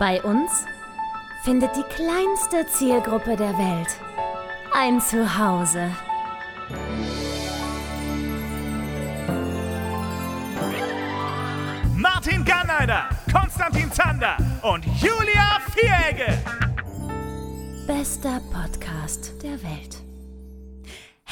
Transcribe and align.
Bei 0.00 0.22
uns 0.22 0.64
findet 1.42 1.76
die 1.76 1.82
kleinste 1.82 2.66
Zielgruppe 2.66 3.36
der 3.36 3.52
Welt 3.58 3.88
ein 4.72 4.98
Zuhause. 4.98 5.90
Martin 11.94 12.42
Garneider, 12.46 13.10
Konstantin 13.30 13.92
Zander 13.92 14.38
und 14.62 14.86
Julia 15.02 15.60
Vieregge. 15.74 16.32
Bester 17.86 18.40
Podcast 18.50 19.34
der 19.42 19.62
Welt. 19.62 19.99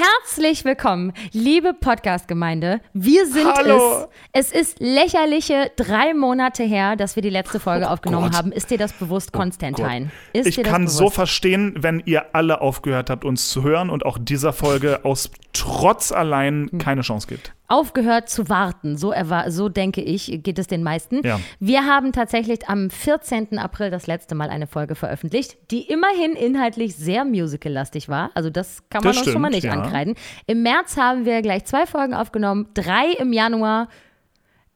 Herzlich 0.02 0.64
willkommen, 0.64 1.12
liebe 1.32 1.74
Podcast-Gemeinde. 1.74 2.80
Wir 2.92 3.26
sind 3.26 3.52
Hallo. 3.52 4.06
es. 4.32 4.52
Es 4.52 4.52
ist 4.52 4.76
lächerliche 4.78 5.72
drei 5.74 6.14
Monate 6.14 6.62
her, 6.62 6.94
dass 6.94 7.16
wir 7.16 7.22
die 7.24 7.30
letzte 7.30 7.58
Folge 7.58 7.86
Oh 7.86 7.88
aufgenommen 7.88 8.26
Gott. 8.30 8.36
haben. 8.38 8.52
Ist 8.52 8.70
dir 8.70 8.78
das 8.78 8.92
bewusst, 8.92 9.32
Konstantin? 9.32 10.12
Ist 10.32 10.46
Ich 10.46 10.62
kann 10.62 10.82
bewusst? 10.82 10.98
so 10.98 11.10
verstehen, 11.10 11.74
wenn 11.78 12.00
ihr 12.06 12.26
alle 12.32 12.60
aufgehört 12.60 13.10
habt, 13.10 13.24
uns 13.24 13.48
zu 13.48 13.64
hören 13.64 13.90
und 13.90 14.06
auch 14.06 14.18
dieser 14.20 14.52
Folge 14.52 15.04
aus 15.04 15.32
Trotz 15.52 16.12
allein 16.12 16.68
Hm. 16.70 16.78
keine 16.78 17.00
Chance 17.00 17.26
gibt. 17.26 17.52
Aufgehört 17.68 18.30
zu 18.30 18.48
warten. 18.48 18.96
So, 18.96 19.12
so 19.48 19.68
denke 19.68 20.00
ich, 20.00 20.40
geht 20.42 20.58
es 20.58 20.66
den 20.66 20.82
meisten. 20.82 21.20
Ja. 21.24 21.38
Wir 21.60 21.84
haben 21.84 22.12
tatsächlich 22.12 22.68
am 22.68 22.90
14. 22.90 23.58
April 23.58 23.90
das 23.90 24.06
letzte 24.06 24.34
Mal 24.34 24.48
eine 24.48 24.66
Folge 24.66 24.94
veröffentlicht, 24.94 25.58
die 25.70 25.82
immerhin 25.82 26.32
inhaltlich 26.32 26.96
sehr 26.96 27.24
musical-lastig 27.26 28.08
war. 28.08 28.30
Also 28.34 28.48
das 28.48 28.88
kann 28.88 29.04
man 29.04 29.12
Das 29.12 29.18
uns 29.22 29.30
schon 29.30 29.42
mal 29.42 29.48
stimmt, 29.48 29.64
nicht 29.64 29.74
ja. 29.74 29.80
ankreiden. 29.80 30.14
Im 30.46 30.62
März 30.62 30.96
haben 30.96 31.26
wir 31.26 31.42
gleich 31.42 31.66
zwei 31.66 31.86
Folgen 31.86 32.14
aufgenommen, 32.14 32.68
drei 32.72 33.12
im 33.18 33.32
Januar. 33.34 33.88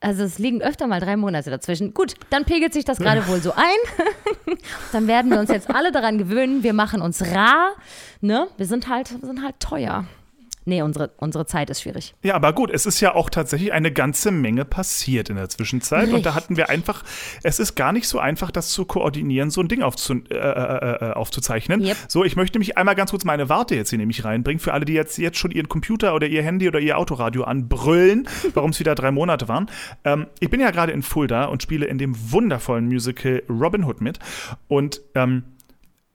Also 0.00 0.24
es 0.24 0.38
liegen 0.38 0.60
öfter 0.60 0.86
mal 0.86 1.00
drei 1.00 1.16
Monate 1.16 1.48
dazwischen. 1.48 1.94
Gut, 1.94 2.14
dann 2.28 2.44
pegelt 2.44 2.74
sich 2.74 2.84
das 2.84 2.98
gerade 3.00 3.26
wohl 3.26 3.40
so 3.40 3.52
ein. 3.52 4.56
dann 4.92 5.06
werden 5.06 5.30
wir 5.30 5.40
uns 5.40 5.48
jetzt 5.48 5.70
alle 5.74 5.92
daran 5.92 6.18
gewöhnen. 6.18 6.62
Wir 6.62 6.74
machen 6.74 7.00
uns 7.00 7.22
rar. 7.34 7.72
Ne? 8.20 8.48
Wir 8.58 8.66
sind 8.66 8.88
halt, 8.88 9.18
wir 9.18 9.26
sind 9.26 9.42
halt 9.42 9.58
teuer. 9.60 10.04
Nee, 10.64 10.82
unsere, 10.82 11.10
unsere 11.16 11.46
Zeit 11.46 11.70
ist 11.70 11.82
schwierig. 11.82 12.14
Ja, 12.22 12.34
aber 12.34 12.52
gut, 12.52 12.70
es 12.70 12.86
ist 12.86 13.00
ja 13.00 13.14
auch 13.14 13.30
tatsächlich 13.30 13.72
eine 13.72 13.92
ganze 13.92 14.30
Menge 14.30 14.64
passiert 14.64 15.28
in 15.28 15.36
der 15.36 15.48
Zwischenzeit. 15.48 16.12
Und 16.12 16.24
da 16.24 16.30
Richtig. 16.30 16.34
hatten 16.34 16.56
wir 16.56 16.70
einfach, 16.70 17.02
es 17.42 17.58
ist 17.58 17.74
gar 17.74 17.92
nicht 17.92 18.06
so 18.06 18.18
einfach, 18.18 18.50
das 18.50 18.68
zu 18.68 18.84
koordinieren, 18.84 19.50
so 19.50 19.60
ein 19.60 19.68
Ding 19.68 19.82
aufzu, 19.82 20.14
äh, 20.30 20.34
äh, 20.34 21.10
äh, 21.10 21.12
aufzuzeichnen. 21.12 21.82
Yep. 21.82 21.96
So, 22.08 22.24
ich 22.24 22.36
möchte 22.36 22.58
mich 22.58 22.78
einmal 22.78 22.94
ganz 22.94 23.10
kurz 23.10 23.24
meine 23.24 23.48
Warte 23.48 23.74
jetzt 23.74 23.90
hier 23.90 23.98
nämlich 23.98 24.24
reinbringen, 24.24 24.60
für 24.60 24.72
alle, 24.72 24.84
die 24.84 24.92
jetzt, 24.92 25.18
jetzt 25.18 25.38
schon 25.38 25.50
ihren 25.50 25.68
Computer 25.68 26.14
oder 26.14 26.26
ihr 26.26 26.42
Handy 26.42 26.68
oder 26.68 26.78
ihr 26.78 26.96
Autoradio 26.96 27.44
anbrüllen, 27.44 28.28
warum 28.54 28.70
es 28.70 28.78
wieder 28.78 28.94
drei 28.94 29.10
Monate 29.10 29.48
waren. 29.48 29.68
Ähm, 30.04 30.26
ich 30.38 30.50
bin 30.50 30.60
ja 30.60 30.70
gerade 30.70 30.92
in 30.92 31.02
Fulda 31.02 31.46
und 31.46 31.62
spiele 31.62 31.86
in 31.86 31.98
dem 31.98 32.14
wundervollen 32.32 32.86
Musical 32.86 33.42
Robin 33.48 33.84
Hood 33.84 34.00
mit. 34.00 34.18
Und 34.68 35.00
ähm, 35.14 35.44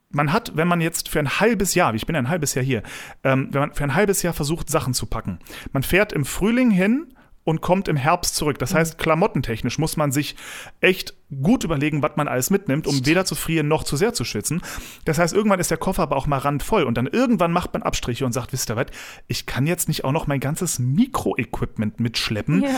man 0.10 0.32
hat, 0.32 0.56
wenn 0.56 0.68
man 0.68 0.82
jetzt 0.82 1.10
für 1.10 1.20
ein 1.20 1.40
halbes 1.40 1.76
Jahr, 1.76 1.94
ich 1.94 2.06
bin 2.06 2.16
ja 2.16 2.22
ein 2.22 2.30
halbes 2.30 2.54
Jahr 2.54 2.64
hier, 2.64 2.84
ähm, 3.24 3.50
wenn 3.52 3.62
man 3.62 3.74
für 3.74 3.84
ein 3.84 3.96
halbes 3.96 4.22
Jahr 4.22 4.34
versucht, 4.34 4.70
Sachen 4.70 4.94
zu 4.94 5.06
packen, 5.06 5.40
man 5.74 5.84
fährt 5.84 6.14
im 6.14 6.26
Frühling 6.26 6.72
hin 6.72 7.14
und 7.48 7.62
kommt 7.62 7.88
im 7.88 7.96
Herbst 7.96 8.36
zurück. 8.36 8.60
Das 8.60 8.74
heißt, 8.74 8.98
klamottentechnisch 8.98 9.78
muss 9.80 9.96
man 9.96 10.12
sich 10.12 10.36
echt 10.82 11.14
gut 11.42 11.64
überlegen, 11.64 12.04
was 12.04 12.18
man 12.18 12.28
alles 12.28 12.50
mitnimmt, 12.50 12.88
um 12.88 13.06
weder 13.06 13.24
zu 13.24 13.36
frieren 13.36 13.70
noch 13.70 13.86
zu 13.86 13.96
sehr 13.96 14.14
zu 14.14 14.26
schwitzen. 14.26 14.62
Das 15.06 15.18
heißt, 15.18 15.34
irgendwann 15.34 15.62
ist 15.62 15.72
der 15.72 15.78
Koffer 15.78 16.04
aber 16.04 16.18
auch 16.18 16.28
mal 16.28 16.40
randvoll 16.40 16.84
und 16.84 16.98
dann 16.98 17.08
irgendwann 17.08 17.54
macht 17.54 17.72
man 17.72 17.84
Abstriche 17.84 18.26
und 18.26 18.34
sagt, 18.34 18.52
wisst 18.52 18.70
ihr 18.70 18.76
was, 18.76 18.88
ich 19.28 19.46
kann 19.46 19.66
jetzt 19.66 19.88
nicht 19.88 20.04
auch 20.04 20.12
noch 20.12 20.28
mein 20.28 20.42
ganzes 20.42 20.78
Mikroequipment 20.78 22.02
mitschleppen. 22.02 22.64
Ja. 22.64 22.70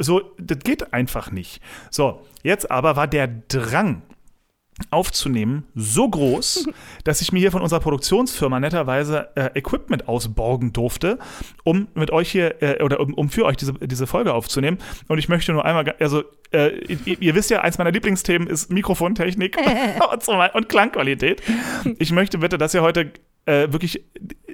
So, 0.00 0.34
das 0.36 0.58
geht 0.64 0.92
einfach 0.92 1.30
nicht. 1.30 1.62
So, 1.92 2.26
jetzt 2.42 2.72
aber 2.72 2.96
war 2.96 3.06
der 3.06 3.28
Drang, 3.28 4.02
aufzunehmen 4.90 5.64
so 5.74 6.08
groß, 6.08 6.68
dass 7.04 7.20
ich 7.20 7.32
mir 7.32 7.40
hier 7.40 7.50
von 7.50 7.62
unserer 7.62 7.80
Produktionsfirma 7.80 8.60
netterweise 8.60 9.28
äh, 9.34 9.50
Equipment 9.58 10.08
ausborgen 10.08 10.72
durfte, 10.72 11.18
um 11.64 11.88
mit 11.94 12.10
euch 12.10 12.30
hier 12.30 12.62
äh, 12.62 12.82
oder 12.82 13.00
um, 13.00 13.14
um 13.14 13.28
für 13.28 13.44
euch 13.44 13.56
diese, 13.56 13.74
diese 13.74 14.06
Folge 14.06 14.32
aufzunehmen. 14.32 14.78
Und 15.08 15.18
ich 15.18 15.28
möchte 15.28 15.52
nur 15.52 15.64
einmal, 15.64 15.94
also 16.00 16.24
äh, 16.52 16.78
ihr, 17.04 17.20
ihr 17.20 17.34
wisst 17.34 17.50
ja, 17.50 17.60
eins 17.60 17.78
meiner 17.78 17.90
Lieblingsthemen 17.90 18.48
ist 18.48 18.70
Mikrofontechnik 18.70 19.56
und, 20.12 20.54
und 20.54 20.68
Klangqualität. 20.68 21.42
Ich 21.98 22.12
möchte 22.12 22.38
bitte, 22.38 22.58
dass 22.58 22.74
ihr 22.74 22.82
heute 22.82 23.12
äh, 23.46 23.72
wirklich 23.72 24.04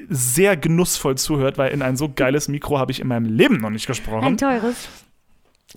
sehr 0.09 0.57
genussvoll 0.57 1.17
zuhört, 1.17 1.59
weil 1.59 1.73
in 1.73 1.83
ein 1.83 1.97
so 1.97 2.09
geiles 2.09 2.49
Mikro 2.49 2.79
habe 2.79 2.93
ich 2.93 3.01
in 3.01 3.09
meinem 3.09 3.27
Leben 3.27 3.59
noch 3.59 3.71
nicht 3.71 3.87
gesprochen. 3.87 4.25
Ein 4.25 4.39
teures, 4.39 4.89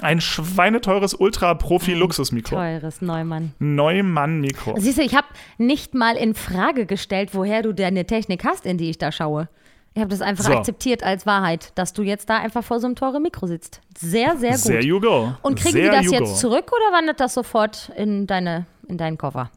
Ein 0.01 0.21
schweineteures 0.21 1.15
Ultra-Profi-Luxusmikro. 1.15 2.55
teures 2.55 3.01
Neumann. 3.01 3.53
Neumann-Mikro. 3.59 4.75
Siehst 4.77 4.97
du, 4.99 5.01
ich 5.01 5.15
habe 5.15 5.27
nicht 5.57 5.95
mal 5.95 6.15
in 6.15 6.35
Frage 6.35 6.85
gestellt, 6.85 7.31
woher 7.33 7.63
du 7.63 7.73
deine 7.73 8.05
Technik 8.05 8.43
hast, 8.45 8.65
in 8.65 8.77
die 8.77 8.89
ich 8.89 8.97
da 8.97 9.11
schaue. 9.11 9.49
Ich 9.95 10.01
habe 10.01 10.11
das 10.11 10.21
einfach 10.21 10.43
So. 10.43 10.51
akzeptiert 10.53 11.01
als 11.01 11.25
Wahrheit, 11.25 11.71
dass 11.73 11.93
du 11.93 12.03
jetzt 12.03 12.29
da 12.29 12.37
einfach 12.37 12.63
vor 12.63 12.79
so 12.79 12.85
einem 12.85 12.95
teuren 12.95 13.23
Mikro 13.23 13.47
sitzt. 13.47 13.81
Sehr, 13.97 14.37
sehr 14.37 14.51
gut. 14.51 14.61
There 14.65 14.83
you 14.85 14.99
go. 14.99 15.33
Und 15.41 15.57
kriegen 15.59 15.75
There 15.77 15.89
die 15.89 15.95
das 16.05 16.11
jetzt 16.11 16.29
go. 16.29 16.35
zurück 16.35 16.71
oder 16.71 16.95
wandert 16.95 17.19
das 17.19 17.33
sofort 17.33 17.91
in, 17.97 18.27
deine, 18.27 18.67
in 18.87 18.97
deinen 18.99 19.17
Koffer? 19.17 19.49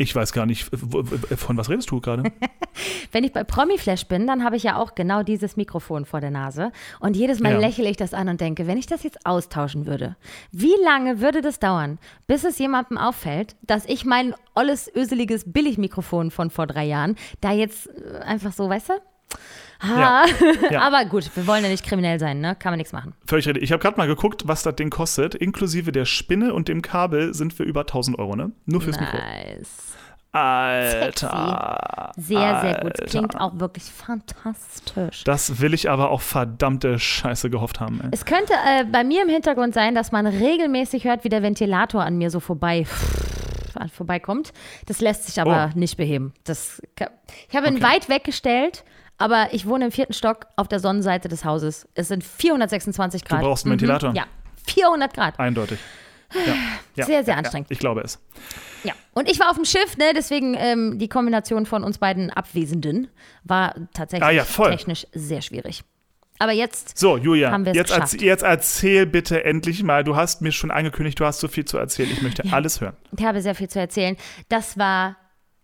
Ich 0.00 0.14
weiß 0.16 0.32
gar 0.32 0.46
nicht, 0.46 0.64
von 0.64 1.56
was 1.58 1.68
redest 1.68 1.90
du 1.90 2.00
gerade? 2.00 2.22
Wenn 3.12 3.22
ich 3.22 3.34
bei 3.34 3.44
Promiflash 3.44 4.06
bin, 4.06 4.26
dann 4.26 4.42
habe 4.44 4.56
ich 4.56 4.62
ja 4.62 4.76
auch 4.76 4.94
genau 4.94 5.22
dieses 5.22 5.58
Mikrofon 5.58 6.06
vor 6.06 6.22
der 6.22 6.30
Nase. 6.30 6.72
Und 7.00 7.16
jedes 7.18 7.38
Mal 7.40 7.52
Ja. 7.52 7.58
lächle 7.58 7.90
ich 7.90 7.98
das 7.98 8.14
an 8.14 8.28
und 8.30 8.40
denke, 8.40 8.66
wenn 8.66 8.78
ich 8.78 8.86
das 8.86 9.02
jetzt 9.02 9.26
austauschen 9.26 9.84
würde, 9.84 10.16
wie 10.52 10.72
lange 10.84 11.20
würde 11.20 11.42
das 11.42 11.58
dauern, 11.58 11.98
bis 12.26 12.44
es 12.44 12.58
jemandem 12.58 12.96
auffällt, 12.96 13.56
dass 13.60 13.84
ich 13.84 14.06
mein 14.06 14.34
olles, 14.54 14.90
öseliges 14.94 15.44
Billigmikrofon 15.52 16.30
von 16.30 16.48
vor 16.48 16.66
drei 16.66 16.84
Jahren 16.86 17.16
da 17.42 17.52
jetzt 17.52 17.88
äh, 17.88 18.20
einfach 18.20 18.52
so, 18.54 18.70
weißt 18.70 18.88
du? 18.88 18.92
Ha. 19.82 20.24
Ja. 20.70 20.80
Aber 20.82 21.04
gut, 21.04 21.30
wir 21.34 21.46
wollen 21.46 21.62
ja 21.64 21.68
nicht 21.70 21.84
kriminell 21.84 22.18
sein, 22.18 22.40
ne? 22.40 22.54
Kann 22.58 22.72
man 22.72 22.78
nichts 22.78 22.92
machen. 22.92 23.12
Völlig 23.26 23.46
richtig. 23.46 23.62
Ich 23.64 23.72
habe 23.72 23.82
gerade 23.82 23.96
mal 23.96 24.06
geguckt, 24.06 24.46
was 24.46 24.62
das 24.62 24.76
Ding 24.76 24.88
kostet. 24.90 25.34
Inklusive 25.34 25.92
der 25.92 26.04
Spinne 26.06 26.54
und 26.54 26.68
dem 26.68 26.80
Kabel 26.80 27.34
sind 27.34 27.58
wir 27.58 27.66
über 27.66 27.80
1000 27.80 28.18
Euro, 28.18 28.36
ne? 28.36 28.52
Nur 28.66 28.80
fürs 28.80 28.98
Mikro. 29.00 29.18
Alter. 30.32 32.12
Sehr, 32.16 32.60
sehr 32.60 32.74
gut. 32.82 32.84
Alter. 33.00 33.04
Klingt 33.06 33.40
auch 33.40 33.58
wirklich 33.58 33.84
fantastisch. 33.84 35.24
Das 35.24 35.60
will 35.60 35.74
ich 35.74 35.90
aber 35.90 36.10
auch 36.10 36.20
verdammte 36.20 36.98
Scheiße 36.98 37.50
gehofft 37.50 37.80
haben, 37.80 38.00
ey. 38.02 38.08
Es 38.12 38.24
könnte 38.24 38.52
äh, 38.66 38.84
bei 38.84 39.04
mir 39.04 39.22
im 39.22 39.28
Hintergrund 39.28 39.74
sein, 39.74 39.94
dass 39.94 40.12
man 40.12 40.26
regelmäßig 40.26 41.04
hört, 41.04 41.24
wie 41.24 41.28
der 41.28 41.42
Ventilator 41.42 42.02
an 42.04 42.16
mir 42.18 42.30
so 42.30 42.40
vorbei 42.40 42.86
vorbeikommt. 43.94 44.52
Das 44.86 45.00
lässt 45.00 45.26
sich 45.26 45.40
aber 45.40 45.70
Oh. 45.74 45.78
nicht 45.78 45.96
beheben. 45.96 46.34
Das, 46.44 46.82
ich 47.48 47.56
habe 47.56 47.68
ihn 47.68 47.76
Okay. 47.76 47.82
weit 47.84 48.08
weggestellt, 48.10 48.84
aber 49.16 49.48
ich 49.52 49.66
wohne 49.66 49.86
im 49.86 49.90
vierten 49.92 50.12
Stock 50.12 50.46
auf 50.56 50.68
der 50.68 50.80
Sonnenseite 50.80 51.28
des 51.28 51.44
Hauses. 51.44 51.88
Es 51.94 52.08
sind 52.08 52.22
426 52.22 53.24
Grad. 53.24 53.40
brauchst 53.40 53.64
einen 53.64 53.72
Ventilator? 53.72 54.10
Mhm, 54.10 54.16
ja, 54.16 54.24
400 54.66 55.14
Grad. 55.14 55.38
Eindeutig. 55.40 55.78
Ja. 56.34 56.54
Ja. 56.96 57.06
Sehr, 57.06 57.24
sehr 57.24 57.34
Ja, 57.34 57.38
anstrengend. 57.38 57.70
Ich 57.70 57.78
glaube 57.78 58.00
es. 58.02 58.18
Ja. 58.84 58.92
Und 59.14 59.30
ich 59.30 59.38
war 59.40 59.50
auf 59.50 59.56
dem 59.56 59.64
Schiff, 59.64 59.96
ne? 59.96 60.12
deswegen 60.14 60.54
ähm, 60.58 60.98
die 60.98 61.08
Kombination 61.08 61.66
von 61.66 61.84
uns 61.84 61.98
beiden 61.98 62.30
Abwesenden 62.30 63.08
war 63.44 63.74
tatsächlich 63.94 64.26
Ah 64.26 64.30
ja, 64.30 64.44
technisch 64.44 65.06
sehr 65.12 65.42
schwierig. 65.42 65.82
Aber 66.38 66.52
jetzt 66.52 66.96
So, 66.98 67.18
Julia, 67.18 67.50
Haben 67.50 67.66
wir 67.66 67.72
es 67.72 67.76
jetzt, 67.76 67.88
geschafft. 67.92 68.14
erz- 68.14 68.22
jetzt 68.22 68.42
erzähl 68.42 69.04
bitte 69.06 69.44
endlich 69.44 69.82
mal. 69.82 70.04
Du 70.04 70.16
hast 70.16 70.40
mir 70.40 70.52
schon 70.52 70.70
angekündigt, 70.70 71.20
du 71.20 71.26
hast 71.26 71.40
so 71.40 71.48
viel 71.48 71.66
zu 71.66 71.76
erzählen. 71.76 72.08
Ich 72.10 72.22
möchte 72.22 72.44
alles 72.52 72.80
hören. 72.80 72.96
Ich 73.16 73.24
habe 73.24 73.42
sehr 73.42 73.54
viel 73.54 73.68
zu 73.68 73.78
erzählen. 73.78 74.16
Das 74.48 74.78
war, 74.78 75.16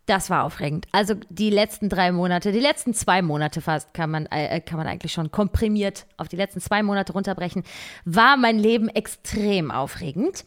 das 0.06 0.30
war 0.30 0.44
aufregend. 0.44 0.86
Also 0.92 1.14
die 1.28 1.50
letzten 1.50 1.88
drei 1.88 2.12
Monate, 2.12 2.52
die 2.52 2.60
letzten 2.60 2.94
zwei 2.94 3.22
Monate 3.22 3.60
fast, 3.60 3.92
kann 3.92 4.10
man, 4.10 4.26
äh, 4.26 4.60
kann 4.60 4.78
man 4.78 4.86
eigentlich 4.86 5.12
schon 5.12 5.32
komprimiert 5.32 6.06
auf 6.16 6.28
die 6.28 6.36
letzten 6.36 6.60
zwei 6.60 6.82
Monate 6.82 7.12
runterbrechen, 7.12 7.64
war 8.04 8.36
mein 8.36 8.58
Leben 8.58 8.88
extrem 8.88 9.70
aufregend. 9.70 10.44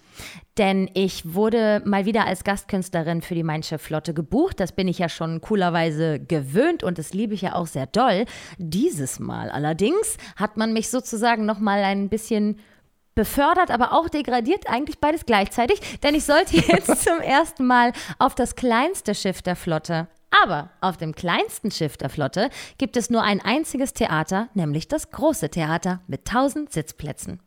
Denn 0.57 0.89
ich 0.93 1.33
wurde 1.33 1.81
mal 1.85 2.05
wieder 2.05 2.25
als 2.25 2.43
Gastkünstlerin 2.43 3.21
für 3.21 3.35
die 3.35 3.43
Mein 3.43 3.63
Schiff 3.63 3.81
Flotte 3.81 4.13
gebucht. 4.13 4.59
Das 4.59 4.71
bin 4.71 4.87
ich 4.87 4.99
ja 4.99 5.07
schon 5.07 5.41
coolerweise 5.41 6.19
gewöhnt 6.19 6.83
und 6.83 6.97
das 6.97 7.13
liebe 7.13 7.33
ich 7.33 7.41
ja 7.41 7.55
auch 7.55 7.67
sehr 7.67 7.85
doll. 7.85 8.25
Dieses 8.57 9.19
Mal 9.19 9.51
allerdings 9.51 10.17
hat 10.35 10.57
man 10.57 10.73
mich 10.73 10.89
sozusagen 10.89 11.45
noch 11.45 11.59
mal 11.59 11.83
ein 11.83 12.09
bisschen 12.09 12.59
befördert, 13.19 13.69
aber 13.69 13.91
auch 13.91 14.07
degradiert, 14.07 14.69
eigentlich 14.69 14.99
beides 14.99 15.25
gleichzeitig, 15.25 15.99
denn 15.99 16.15
ich 16.15 16.23
sollte 16.23 16.55
jetzt 16.55 17.03
zum 17.03 17.19
ersten 17.19 17.65
Mal 17.65 17.91
auf 18.17 18.33
das 18.33 18.55
kleinste 18.55 19.13
Schiff 19.13 19.41
der 19.41 19.57
Flotte. 19.57 20.07
Aber 20.31 20.69
auf 20.79 20.95
dem 20.95 21.13
kleinsten 21.13 21.69
Schiff 21.69 21.97
der 21.97 22.09
Flotte 22.09 22.49
gibt 22.77 22.95
es 22.95 23.09
nur 23.09 23.21
ein 23.21 23.41
einziges 23.41 23.91
Theater, 23.91 24.47
nämlich 24.53 24.87
das 24.87 25.11
große 25.11 25.49
Theater 25.49 25.99
mit 26.07 26.29
1000 26.29 26.71
Sitzplätzen. 26.71 27.41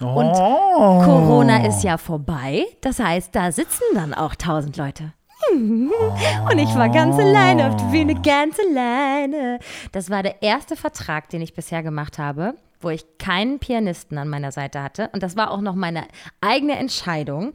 Und 0.00 0.32
Corona 0.32 1.66
ist 1.66 1.84
ja 1.84 1.98
vorbei, 1.98 2.64
das 2.80 2.98
heißt, 2.98 3.34
da 3.34 3.52
sitzen 3.52 3.84
dann 3.94 4.14
auch 4.14 4.32
1000 4.32 4.78
Leute. 4.78 5.12
Und 5.52 6.58
ich 6.58 6.74
war 6.74 6.88
ganz 6.88 7.18
alleine 7.18 7.68
auf 7.68 7.76
der 7.76 7.84
Bühne, 7.86 8.14
ganz 8.14 8.56
alleine. 8.58 9.58
Das 9.90 10.08
war 10.08 10.22
der 10.22 10.42
erste 10.42 10.74
Vertrag, 10.74 11.28
den 11.28 11.42
ich 11.42 11.52
bisher 11.52 11.82
gemacht 11.82 12.18
habe, 12.18 12.54
wo 12.82 12.90
ich 12.90 13.04
keinen 13.18 13.58
Pianisten 13.58 14.18
an 14.18 14.28
meiner 14.28 14.52
Seite 14.52 14.82
hatte. 14.82 15.10
Und 15.12 15.22
das 15.22 15.36
war 15.36 15.50
auch 15.50 15.60
noch 15.60 15.74
meine 15.74 16.06
eigene 16.40 16.76
Entscheidung. 16.76 17.52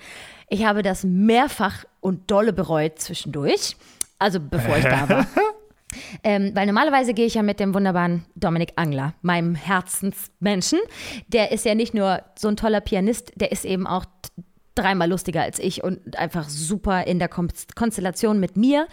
Ich 0.49 0.65
habe 0.65 0.81
das 0.81 1.03
mehrfach 1.03 1.85
und 1.99 2.31
dolle 2.31 2.53
bereut 2.53 2.99
zwischendurch. 2.99 3.75
Also 4.19 4.39
bevor 4.39 4.77
ich 4.77 4.85
da 4.85 5.09
war. 5.09 5.27
Ähm, 6.23 6.51
weil 6.53 6.65
normalerweise 6.65 7.13
gehe 7.13 7.25
ich 7.25 7.35
ja 7.35 7.43
mit 7.43 7.59
dem 7.59 7.73
wunderbaren 7.73 8.25
Dominik 8.35 8.73
Angler, 8.75 9.13
meinem 9.21 9.55
Herzensmenschen. 9.55 10.79
Der 11.27 11.51
ist 11.51 11.65
ja 11.65 11.75
nicht 11.75 11.93
nur 11.93 12.23
so 12.37 12.49
ein 12.49 12.57
toller 12.57 12.81
Pianist, 12.81 13.31
der 13.35 13.51
ist 13.51 13.65
eben 13.65 13.87
auch 13.87 14.05
dreimal 14.77 15.09
lustiger 15.09 15.41
als 15.41 15.59
ich 15.59 15.83
und 15.83 16.17
einfach 16.17 16.49
super 16.49 17.05
in 17.05 17.19
der 17.19 17.29
Konstellation 17.29 18.39
mit 18.39 18.57
mir. 18.57 18.87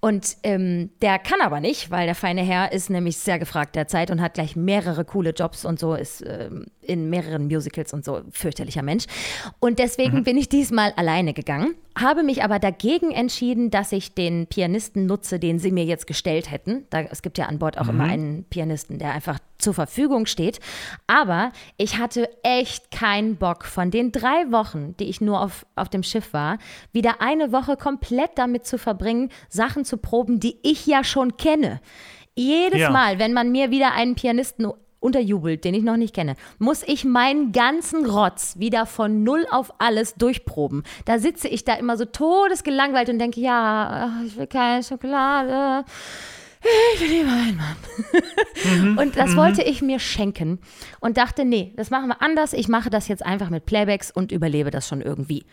Und 0.00 0.36
ähm, 0.42 0.90
der 1.02 1.18
kann 1.18 1.40
aber 1.40 1.60
nicht, 1.60 1.90
weil 1.90 2.06
der 2.06 2.14
feine 2.14 2.42
Herr 2.42 2.72
ist 2.72 2.90
nämlich 2.90 3.18
sehr 3.18 3.38
gefragt 3.38 3.76
derzeit 3.76 4.10
und 4.10 4.20
hat 4.20 4.34
gleich 4.34 4.56
mehrere 4.56 5.04
coole 5.04 5.30
Jobs 5.30 5.64
und 5.64 5.78
so, 5.78 5.94
ist 5.94 6.24
ähm, 6.26 6.66
in 6.80 7.10
mehreren 7.10 7.46
Musicals 7.46 7.92
und 7.92 8.04
so, 8.04 8.20
fürchterlicher 8.30 8.82
Mensch. 8.82 9.04
Und 9.58 9.78
deswegen 9.78 10.18
mhm. 10.18 10.24
bin 10.24 10.36
ich 10.36 10.48
diesmal 10.48 10.92
alleine 10.96 11.32
gegangen, 11.32 11.74
habe 11.98 12.22
mich 12.22 12.42
aber 12.42 12.58
dagegen 12.58 13.10
entschieden, 13.10 13.70
dass 13.70 13.92
ich 13.92 14.14
den 14.14 14.46
Pianisten 14.46 15.06
nutze, 15.06 15.38
den 15.38 15.58
sie 15.58 15.70
mir 15.70 15.84
jetzt 15.84 16.06
gestellt 16.06 16.50
hätten. 16.50 16.86
Da, 16.90 17.00
es 17.02 17.22
gibt 17.22 17.38
ja 17.38 17.46
an 17.46 17.58
Bord 17.58 17.78
auch 17.78 17.84
mhm. 17.84 17.90
immer 17.90 18.04
einen 18.04 18.44
Pianisten, 18.44 18.98
der 18.98 19.12
einfach 19.12 19.38
zur 19.64 19.74
Verfügung 19.74 20.26
steht. 20.26 20.60
Aber 21.08 21.50
ich 21.76 21.98
hatte 21.98 22.28
echt 22.44 22.92
keinen 22.92 23.36
Bock 23.36 23.64
von 23.64 23.90
den 23.90 24.12
drei 24.12 24.52
Wochen, 24.52 24.94
die 24.98 25.04
ich 25.04 25.20
nur 25.20 25.40
auf, 25.40 25.66
auf 25.74 25.88
dem 25.88 26.04
Schiff 26.04 26.32
war, 26.32 26.58
wieder 26.92 27.20
eine 27.20 27.50
Woche 27.50 27.76
komplett 27.76 28.32
damit 28.36 28.66
zu 28.66 28.78
verbringen, 28.78 29.30
Sachen 29.48 29.84
zu 29.84 29.96
proben, 29.96 30.38
die 30.38 30.58
ich 30.62 30.86
ja 30.86 31.02
schon 31.02 31.36
kenne. 31.36 31.80
Jedes 32.36 32.80
ja. 32.80 32.90
Mal, 32.90 33.18
wenn 33.18 33.32
man 33.32 33.50
mir 33.50 33.70
wieder 33.70 33.92
einen 33.92 34.14
Pianisten 34.14 34.66
unterjubelt, 35.04 35.64
den 35.64 35.74
ich 35.74 35.82
noch 35.82 35.98
nicht 35.98 36.14
kenne, 36.14 36.34
muss 36.58 36.82
ich 36.82 37.04
meinen 37.04 37.52
ganzen 37.52 38.06
Rotz 38.06 38.58
wieder 38.58 38.86
von 38.86 39.22
null 39.22 39.46
auf 39.50 39.74
alles 39.78 40.14
durchproben. 40.14 40.82
Da 41.04 41.18
sitze 41.18 41.46
ich 41.46 41.64
da 41.64 41.74
immer 41.74 41.96
so 41.96 42.06
todesgelangweilt 42.06 43.10
und 43.10 43.18
denke, 43.18 43.40
ja, 43.40 44.22
ich 44.26 44.36
will 44.36 44.46
keine 44.46 44.82
Schokolade. 44.82 45.84
Ich 46.94 47.00
will 47.00 47.08
lieber 47.08 47.30
einen 47.30 47.56
Mann. 47.56 47.76
Mhm, 48.64 48.98
und 48.98 49.16
das 49.16 49.30
mhm. 49.30 49.36
wollte 49.36 49.62
ich 49.62 49.82
mir 49.82 49.98
schenken 49.98 50.58
und 51.00 51.16
dachte, 51.16 51.44
nee, 51.44 51.72
das 51.76 51.90
machen 51.90 52.08
wir 52.08 52.22
anders. 52.22 52.52
Ich 52.52 52.68
mache 52.68 52.90
das 52.90 53.08
jetzt 53.08 53.24
einfach 53.24 53.50
mit 53.50 53.66
Playbacks 53.66 54.10
und 54.10 54.32
überlebe 54.32 54.70
das 54.70 54.88
schon 54.88 55.00
irgendwie. 55.00 55.44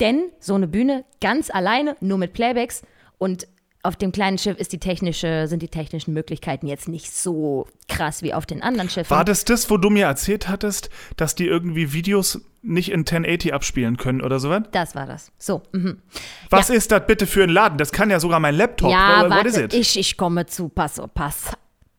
Denn 0.00 0.30
so 0.40 0.54
eine 0.54 0.68
Bühne 0.68 1.04
ganz 1.20 1.50
alleine, 1.50 1.96
nur 2.00 2.18
mit 2.18 2.32
Playbacks 2.32 2.82
und 3.18 3.46
auf 3.86 3.94
dem 3.96 4.10
kleinen 4.10 4.36
Schiff 4.36 4.58
ist 4.58 4.72
die 4.72 4.80
technische, 4.80 5.46
sind 5.46 5.62
die 5.62 5.68
technischen 5.68 6.12
Möglichkeiten 6.12 6.66
jetzt 6.66 6.88
nicht 6.88 7.12
so 7.12 7.68
krass 7.88 8.22
wie 8.22 8.34
auf 8.34 8.44
den 8.44 8.60
anderen 8.60 8.90
Schiffen. 8.90 9.10
War 9.10 9.24
das 9.24 9.44
das, 9.44 9.70
wo 9.70 9.76
du 9.76 9.90
mir 9.90 10.06
erzählt 10.06 10.48
hattest, 10.48 10.90
dass 11.16 11.36
die 11.36 11.46
irgendwie 11.46 11.92
Videos 11.92 12.40
nicht 12.66 12.90
in 12.90 13.00
1080 13.00 13.54
abspielen 13.54 13.96
können 13.96 14.20
oder 14.20 14.38
so 14.38 14.50
was? 14.50 14.62
Das 14.72 14.94
war 14.94 15.06
das. 15.06 15.32
So. 15.38 15.62
Mhm. 15.72 16.02
Was 16.50 16.68
ja. 16.68 16.74
ist 16.74 16.92
das 16.92 17.06
bitte 17.06 17.26
für 17.26 17.44
ein 17.44 17.50
Laden? 17.50 17.78
Das 17.78 17.92
kann 17.92 18.10
ja 18.10 18.20
sogar 18.20 18.40
mein 18.40 18.54
Laptop. 18.54 18.90
Ja, 18.90 19.28
warte, 19.28 19.68
ich, 19.72 19.98
ich 19.98 20.16
komme 20.16 20.46
zu. 20.46 20.68
Pass, 20.68 21.00
pass, 21.14 21.52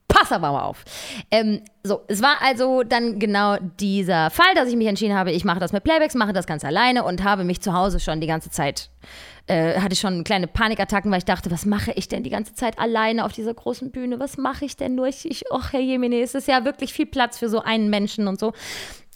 pass 0.07 0.31
aber 0.31 0.51
mal 0.51 0.63
auf. 0.63 0.83
Ähm, 1.31 1.61
so, 1.83 2.01
es 2.07 2.21
war 2.21 2.37
also 2.41 2.83
dann 2.83 3.19
genau 3.19 3.57
dieser 3.79 4.29
Fall, 4.29 4.53
dass 4.55 4.69
ich 4.69 4.75
mich 4.75 4.87
entschieden 4.87 5.15
habe, 5.15 5.31
ich 5.31 5.45
mache 5.45 5.59
das 5.59 5.71
mit 5.71 5.83
Playbacks, 5.83 6.15
mache 6.15 6.33
das 6.33 6.45
ganz 6.45 6.63
alleine 6.63 7.03
und 7.03 7.23
habe 7.23 7.43
mich 7.43 7.61
zu 7.61 7.73
Hause 7.73 7.99
schon 7.99 8.21
die 8.21 8.27
ganze 8.27 8.49
Zeit 8.49 8.89
äh, 9.47 9.79
hatte 9.79 9.95
schon 9.95 10.23
kleine 10.23 10.47
Panikattacken, 10.47 11.09
weil 11.09 11.19
ich 11.19 11.25
dachte, 11.25 11.49
was 11.51 11.65
mache 11.65 11.91
ich 11.93 12.07
denn 12.07 12.23
die 12.23 12.29
ganze 12.29 12.53
Zeit 12.53 12.77
alleine 12.77 13.25
auf 13.25 13.31
dieser 13.31 13.53
großen 13.53 13.91
Bühne? 13.91 14.19
Was 14.19 14.37
mache 14.37 14.65
ich 14.65 14.75
denn 14.75 14.95
nur? 14.95 15.07
Ich, 15.07 15.29
ich 15.29 15.45
oh 15.49 15.61
Herr 15.71 15.79
Jemine, 15.79 16.21
es 16.21 16.35
ist 16.35 16.47
ja 16.47 16.65
wirklich 16.65 16.93
viel 16.93 17.05
Platz 17.05 17.37
für 17.37 17.49
so 17.49 17.61
einen 17.61 17.89
Menschen 17.89 18.27
und 18.27 18.39
so. 18.39 18.53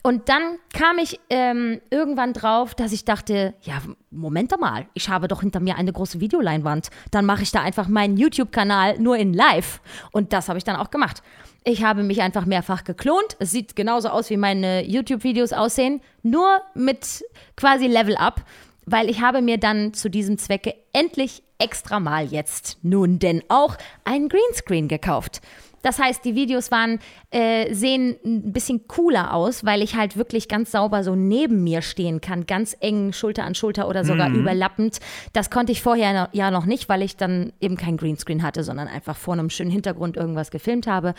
Und 0.03 0.29
dann 0.29 0.57
kam 0.73 0.97
ich 0.97 1.19
ähm, 1.29 1.79
irgendwann 1.89 2.33
drauf, 2.33 2.73
dass 2.73 2.91
ich 2.91 3.05
dachte, 3.05 3.53
ja, 3.61 3.81
Moment 4.09 4.51
mal, 4.59 4.87
ich 4.93 5.09
habe 5.09 5.27
doch 5.27 5.41
hinter 5.41 5.59
mir 5.59 5.75
eine 5.75 5.93
große 5.93 6.19
Videoleinwand. 6.19 6.89
Dann 7.11 7.25
mache 7.25 7.43
ich 7.43 7.51
da 7.51 7.61
einfach 7.61 7.87
meinen 7.87 8.17
YouTube-Kanal 8.17 8.99
nur 8.99 9.17
in 9.17 9.33
Live. 9.33 9.79
Und 10.11 10.33
das 10.33 10.49
habe 10.49 10.57
ich 10.57 10.63
dann 10.63 10.75
auch 10.75 10.89
gemacht. 10.89 11.21
Ich 11.63 11.83
habe 11.83 12.01
mich 12.01 12.21
einfach 12.21 12.45
mehrfach 12.45 12.83
geklont. 12.83 13.37
Es 13.39 13.51
sieht 13.51 13.75
genauso 13.75 14.09
aus, 14.09 14.31
wie 14.31 14.37
meine 14.37 14.83
YouTube-Videos 14.83 15.53
aussehen, 15.53 16.01
nur 16.23 16.61
mit 16.73 17.23
quasi 17.55 17.85
Level 17.85 18.17
Up 18.17 18.43
weil 18.85 19.09
ich 19.09 19.21
habe 19.21 19.41
mir 19.41 19.57
dann 19.57 19.93
zu 19.93 20.09
diesem 20.09 20.37
Zwecke 20.37 20.75
endlich 20.93 21.43
extra 21.59 21.99
mal 21.99 22.25
jetzt 22.25 22.77
nun 22.81 23.19
denn 23.19 23.43
auch 23.47 23.77
einen 24.03 24.29
Greenscreen 24.29 24.87
gekauft. 24.87 25.41
Das 25.81 25.99
heißt, 25.99 26.23
die 26.25 26.35
Videos 26.35 26.71
waren, 26.71 26.99
äh, 27.31 27.73
sehen 27.73 28.17
ein 28.25 28.53
bisschen 28.53 28.87
cooler 28.87 29.33
aus, 29.33 29.65
weil 29.65 29.81
ich 29.81 29.95
halt 29.95 30.17
wirklich 30.17 30.47
ganz 30.47 30.71
sauber 30.71 31.03
so 31.03 31.15
neben 31.15 31.63
mir 31.63 31.81
stehen 31.81 32.21
kann, 32.21 32.45
ganz 32.45 32.75
eng 32.79 33.13
Schulter 33.13 33.43
an 33.43 33.55
Schulter 33.55 33.87
oder 33.87 34.03
sogar 34.03 34.29
mhm. 34.29 34.41
überlappend. 34.41 34.99
Das 35.33 35.49
konnte 35.49 35.71
ich 35.71 35.81
vorher 35.81 36.29
ja 36.31 36.51
noch 36.51 36.65
nicht, 36.65 36.89
weil 36.89 37.01
ich 37.01 37.17
dann 37.17 37.53
eben 37.59 37.77
kein 37.77 37.97
Greenscreen 37.97 38.43
hatte, 38.43 38.63
sondern 38.63 38.87
einfach 38.87 39.15
vor 39.15 39.33
einem 39.33 39.49
schönen 39.49 39.71
Hintergrund 39.71 40.17
irgendwas 40.17 40.51
gefilmt 40.51 40.87
habe. 40.87 41.13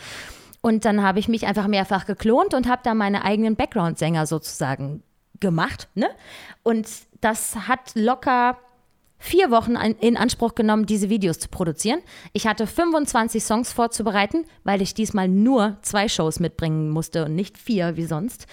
Und 0.61 0.85
dann 0.85 1.03
habe 1.03 1.19
ich 1.19 1.27
mich 1.27 1.45
einfach 1.45 1.67
mehrfach 1.67 2.05
geklont 2.05 2.53
und 2.53 2.69
habe 2.69 2.81
da 2.85 2.93
meine 2.93 3.25
eigenen 3.25 3.57
Background-Sänger 3.57 4.25
sozusagen 4.25 5.03
gemacht. 5.41 5.89
Ne? 5.93 6.07
Und 6.63 6.87
das 7.19 7.67
hat 7.67 7.91
locker 7.95 8.57
vier 9.23 9.51
Wochen 9.51 9.75
in 10.01 10.17
Anspruch 10.17 10.53
genommen, 10.53 10.85
diese 10.85 11.09
Videos 11.09 11.39
zu 11.39 11.47
produzieren. 11.47 11.99
Ich 12.33 12.45
hatte 12.45 12.67
25 12.67 13.41
Songs 13.41 13.71
vorzubereiten, 13.71 14.43
weil 14.65 14.81
ich 14.81 14.93
diesmal 14.93 15.29
nur 15.29 15.77
zwei 15.81 16.09
Shows 16.09 16.41
mitbringen 16.41 16.89
musste 16.89 17.23
und 17.25 17.33
nicht 17.33 17.57
vier 17.57 17.95
wie 17.95 18.03
sonst. 18.03 18.47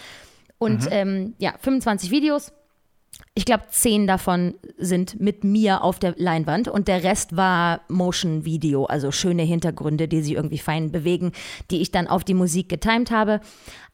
Und 0.59 0.83
mhm. 0.83 0.89
ähm, 0.93 1.35
ja, 1.39 1.55
25 1.59 2.13
Videos. 2.13 2.53
Ich 3.35 3.45
glaube, 3.45 3.65
zehn 3.71 4.07
davon 4.07 4.55
sind 4.79 5.21
mit 5.21 5.43
mir 5.43 5.83
auf 5.83 5.99
der 5.99 6.15
Leinwand 6.17 6.69
und 6.69 6.87
der 6.87 7.03
Rest 7.03 7.37
war 7.37 7.81
Motion 7.89 8.45
Video, 8.45 8.85
also 8.85 9.11
schöne 9.11 9.43
Hintergründe, 9.43 10.07
die 10.07 10.23
sich 10.23 10.35
irgendwie 10.35 10.59
fein 10.59 10.93
bewegen, 10.93 11.33
die 11.71 11.83
ich 11.83 11.91
dann 11.91 12.07
auf 12.07 12.23
die 12.23 12.35
Musik 12.35 12.69
getimt 12.69 13.11
habe. 13.11 13.41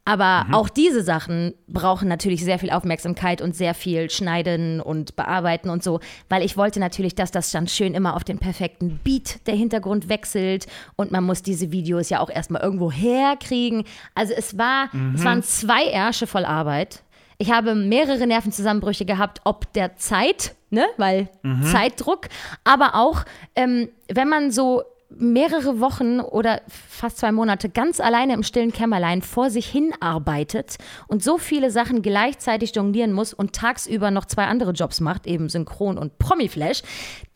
Aber 0.06 0.44
mhm. 0.46 0.54
auch 0.54 0.68
diese 0.68 1.02
Sachen 1.02 1.52
brauchen 1.66 2.08
natürlich 2.08 2.44
sehr 2.44 2.60
viel 2.60 2.70
Aufmerksamkeit 2.70 3.42
und 3.42 3.56
sehr 3.56 3.74
viel 3.74 4.08
Schneiden 4.08 4.80
und 4.80 5.16
Bearbeiten 5.16 5.68
und 5.68 5.82
so, 5.82 5.98
weil 6.28 6.44
ich 6.44 6.56
wollte 6.56 6.78
natürlich, 6.78 7.16
dass 7.16 7.32
das 7.32 7.50
dann 7.50 7.66
schön 7.66 7.92
immer 7.92 8.14
auf 8.14 8.22
den 8.22 8.38
perfekten 8.38 9.00
Beat 9.02 9.44
der 9.48 9.56
Hintergrund 9.56 10.08
wechselt 10.08 10.66
und 10.94 11.10
man 11.10 11.24
muss 11.24 11.42
diese 11.42 11.72
Videos 11.72 12.08
ja 12.08 12.20
auch 12.20 12.30
erstmal 12.30 12.62
irgendwo 12.62 12.92
herkriegen. 12.92 13.82
Also 14.14 14.32
es 14.32 14.56
war, 14.56 14.94
mhm. 14.94 15.16
es 15.16 15.24
waren 15.24 15.42
zwei 15.42 15.86
Ärsche 15.86 16.28
voll 16.28 16.44
Arbeit. 16.44 17.02
Ich 17.38 17.50
habe 17.50 17.74
mehrere 17.74 18.28
Nervenzusammenbrüche 18.28 19.06
gehabt, 19.06 19.40
ob 19.42 19.72
der 19.72 19.96
Zeit, 19.96 20.54
ne, 20.70 20.86
weil 20.98 21.28
mhm. 21.42 21.64
Zeitdruck, 21.64 22.28
aber 22.62 22.94
auch, 22.94 23.25
ähm, 23.56 23.88
wenn 24.08 24.28
man 24.28 24.52
so 24.52 24.84
mehrere 25.08 25.80
Wochen 25.80 26.20
oder 26.20 26.60
fast 26.68 27.18
zwei 27.18 27.30
Monate 27.32 27.68
ganz 27.68 28.00
alleine 28.00 28.34
im 28.34 28.42
stillen 28.42 28.72
Kämmerlein 28.72 29.22
vor 29.22 29.50
sich 29.50 29.66
hin 29.66 29.94
arbeitet 30.00 30.76
und 31.06 31.22
so 31.22 31.38
viele 31.38 31.70
Sachen 31.70 32.02
gleichzeitig 32.02 32.75
jonglieren 32.75 33.12
muss 33.12 33.32
und 33.32 33.52
tagsüber 33.52 34.10
noch 34.10 34.25
zwei 34.25 34.46
andere 34.46 34.72
Jobs 34.72 35.00
macht, 35.00 35.26
eben 35.26 35.48
Synchron 35.48 35.96
und 35.96 36.18
Promiflash, 36.18 36.82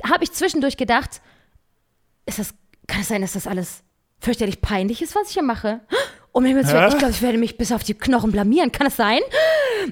habe 0.05 0.25
ich 0.25 0.33
zwischendurch 0.33 0.77
gedacht, 0.77 1.21
ist 2.27 2.39
das, 2.39 2.55
kann 2.89 3.03
es 3.03 3.09
sein, 3.09 3.23
dass 3.23 3.35
das 3.35 3.47
alles 3.47 3.85
fürchterlich 4.21 4.61
peinlich 4.61 5.01
ist, 5.01 5.15
was 5.15 5.29
ich 5.29 5.35
hier 5.35 5.43
mache? 5.43 5.81
Um 6.33 6.45
Himmels 6.45 6.73
Willen, 6.73 6.89
ich 6.89 6.99
glaube, 6.99 7.13
ich 7.13 7.23
werde 7.23 7.39
mich 7.39 7.57
bis 7.57 7.73
auf 7.73 7.83
die 7.83 7.95
Knochen 7.95 8.31
blamieren. 8.31 8.71
Kann 8.71 8.87
es 8.87 8.97
sein? 8.97 9.19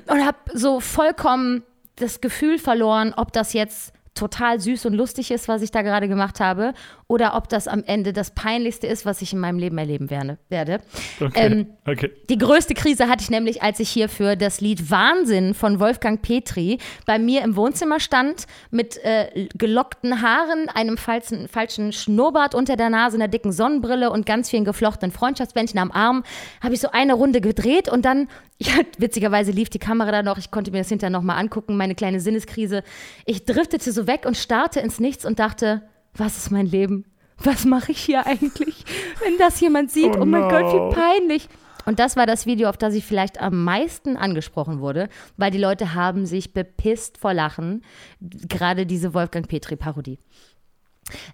Und 0.06 0.25
habe 0.25 0.38
so 0.52 0.78
vollkommen 0.78 1.64
das 1.97 2.20
Gefühl 2.20 2.58
verloren, 2.58 3.12
ob 3.16 3.32
das 3.32 3.54
jetzt 3.54 3.92
total 4.14 4.61
süß 4.61 4.87
und 4.87 4.94
lustig 4.94 5.30
ist, 5.30 5.49
was 5.49 5.62
ich 5.62 5.70
da 5.70 5.82
gerade 5.82 6.08
gemacht 6.08 6.40
habe, 6.40 6.75
oder 7.09 7.35
ob 7.35 7.49
das 7.49 7.67
am 7.69 7.83
Ende 7.85 8.12
das 8.12 8.33
Peinlichste 8.33 8.87
ist, 8.87 9.07
was 9.07 9.23
ich 9.23 9.33
in 9.33 9.38
meinem 9.38 9.59
Leben 9.59 9.79
erleben 9.79 10.11
werde. 10.11 10.81
Okay. 11.19 11.33
Ähm, 11.35 11.67
okay. 11.87 12.11
Die 12.29 12.37
größte 12.37 12.75
Krise 12.75 13.09
hatte 13.09 13.23
ich 13.23 13.31
nämlich, 13.31 13.62
als 13.62 13.81
ich 13.81 13.88
hier 13.88 14.11
für 14.11 14.37
das 14.37 14.61
Lied 14.61 14.91
Wahnsinn 14.91 15.55
von 15.55 15.81
Wolfgang 15.81 16.21
Petri 16.21 16.79
bei 17.07 17.19
mir 17.19 17.43
im 17.43 17.57
Wohnzimmer 17.57 17.99
stand, 17.99 18.47
mit 18.71 19.03
äh, 19.05 19.49
gelockten 19.57 20.21
Haaren, 20.21 20.69
einem 20.69 20.99
falschen, 20.99 21.49
falschen 21.49 21.93
Schnurrbart 21.93 22.55
unter 22.55 22.77
der 22.77 22.91
Nase, 22.91 23.17
einer 23.17 23.29
dicken 23.29 23.53
Sonnenbrille 23.53 24.11
und 24.11 24.27
ganz 24.27 24.50
vielen 24.50 24.67
geflochtenen 24.67 25.11
Freundschaftsbändchen 25.11 25.81
am 25.81 25.91
Arm, 25.91 26.25
habe 26.62 26.75
ich 26.75 26.81
so 26.81 26.91
eine 26.91 27.15
Runde 27.15 27.41
gedreht 27.41 27.88
und 27.88 28.05
dann, 28.05 28.29
ja, 28.59 28.75
witzigerweise 28.99 29.50
lief 29.50 29.71
die 29.71 29.79
Kamera 29.79 30.12
da 30.12 30.23
noch, 30.23 30.37
ich 30.37 30.50
konnte 30.50 30.73
mir 30.73 30.79
das 30.79 30.91
hinterher 30.91 31.11
nochmal 31.11 31.38
angucken, 31.38 31.79
meine 31.79 31.95
kleine 31.95 32.21
Sinneskrise. 32.21 32.83
Ich 33.25 33.47
driftete 33.47 33.93
so 33.93 34.07
weg 34.07 34.27
und 34.27 34.37
starrte 34.37 34.81
ins 34.81 35.00
Nichts 35.00 35.25
und 35.25 35.38
dachte, 35.38 35.83
was 36.18 36.37
ist 36.37 36.50
mein 36.50 36.66
Leben? 36.66 37.04
Was 37.38 37.64
mache 37.64 37.92
ich 37.92 38.00
hier 38.00 38.26
eigentlich? 38.26 38.84
Wenn 39.22 39.38
das 39.38 39.60
jemand 39.60 39.90
sieht, 39.90 40.16
oh, 40.16 40.22
oh 40.22 40.25
mein 40.25 40.42
no. 40.42 40.48
Gott, 40.48 40.72
wie 40.72 40.94
peinlich. 40.94 41.48
Und 41.87 41.98
das 42.00 42.16
war 42.16 42.26
das 42.26 42.44
Video, 42.44 42.68
auf 42.68 42.76
das 42.76 42.94
ich 42.94 43.04
vielleicht 43.04 43.40
am 43.40 43.64
meisten 43.64 44.16
angesprochen 44.16 44.80
wurde, 44.80 45.08
weil 45.37 45.50
die 45.50 45.58
Leute 45.58 45.94
haben 45.94 46.26
sich 46.26 46.52
bepisst 46.52 47.16
vor 47.16 47.32
Lachen. 47.32 47.82
Gerade 48.20 48.84
diese 48.84 49.14
Wolfgang 49.14 49.48
Petri-Parodie. 49.48 50.18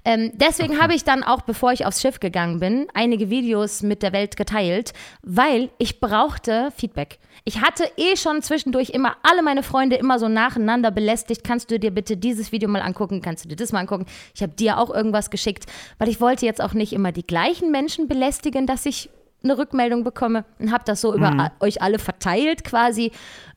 Ähm, 0.04 0.30
deswegen 0.34 0.80
habe 0.80 0.94
ich 0.94 1.04
dann 1.04 1.24
auch, 1.24 1.42
bevor 1.42 1.72
ich 1.72 1.86
aufs 1.86 2.00
Schiff 2.00 2.20
gegangen 2.20 2.60
bin, 2.60 2.86
einige 2.94 3.30
Videos 3.30 3.82
mit 3.82 4.02
der 4.02 4.12
Welt 4.12 4.36
geteilt, 4.36 4.92
weil 5.22 5.70
ich 5.78 6.00
brauchte 6.00 6.70
Feedback. 6.76 7.18
Ich 7.46 7.60
hatte 7.60 7.84
eh 7.98 8.16
schon 8.16 8.40
zwischendurch 8.40 8.90
immer 8.90 9.16
alle 9.22 9.42
meine 9.42 9.62
Freunde 9.62 9.96
immer 9.96 10.18
so 10.18 10.28
nacheinander 10.28 10.90
belästigt. 10.90 11.44
Kannst 11.44 11.70
du 11.70 11.78
dir 11.78 11.90
bitte 11.90 12.16
dieses 12.16 12.52
Video 12.52 12.70
mal 12.70 12.80
angucken? 12.80 13.20
Kannst 13.20 13.44
du 13.44 13.48
dir 13.50 13.56
das 13.56 13.70
mal 13.70 13.80
angucken? 13.80 14.06
Ich 14.34 14.42
habe 14.42 14.54
dir 14.54 14.78
auch 14.78 14.88
irgendwas 14.88 15.28
geschickt, 15.28 15.66
weil 15.98 16.08
ich 16.08 16.22
wollte 16.22 16.46
jetzt 16.46 16.62
auch 16.62 16.72
nicht 16.72 16.94
immer 16.94 17.12
die 17.12 17.26
gleichen 17.26 17.70
Menschen 17.70 18.08
belästigen, 18.08 18.66
dass 18.66 18.86
ich 18.86 19.10
eine 19.42 19.58
Rückmeldung 19.58 20.04
bekomme 20.04 20.46
und 20.58 20.72
habe 20.72 20.84
das 20.86 21.02
so 21.02 21.14
über 21.14 21.28
a- 21.38 21.52
euch 21.60 21.82
alle 21.82 21.98
verteilt 21.98 22.64
quasi. 22.64 23.12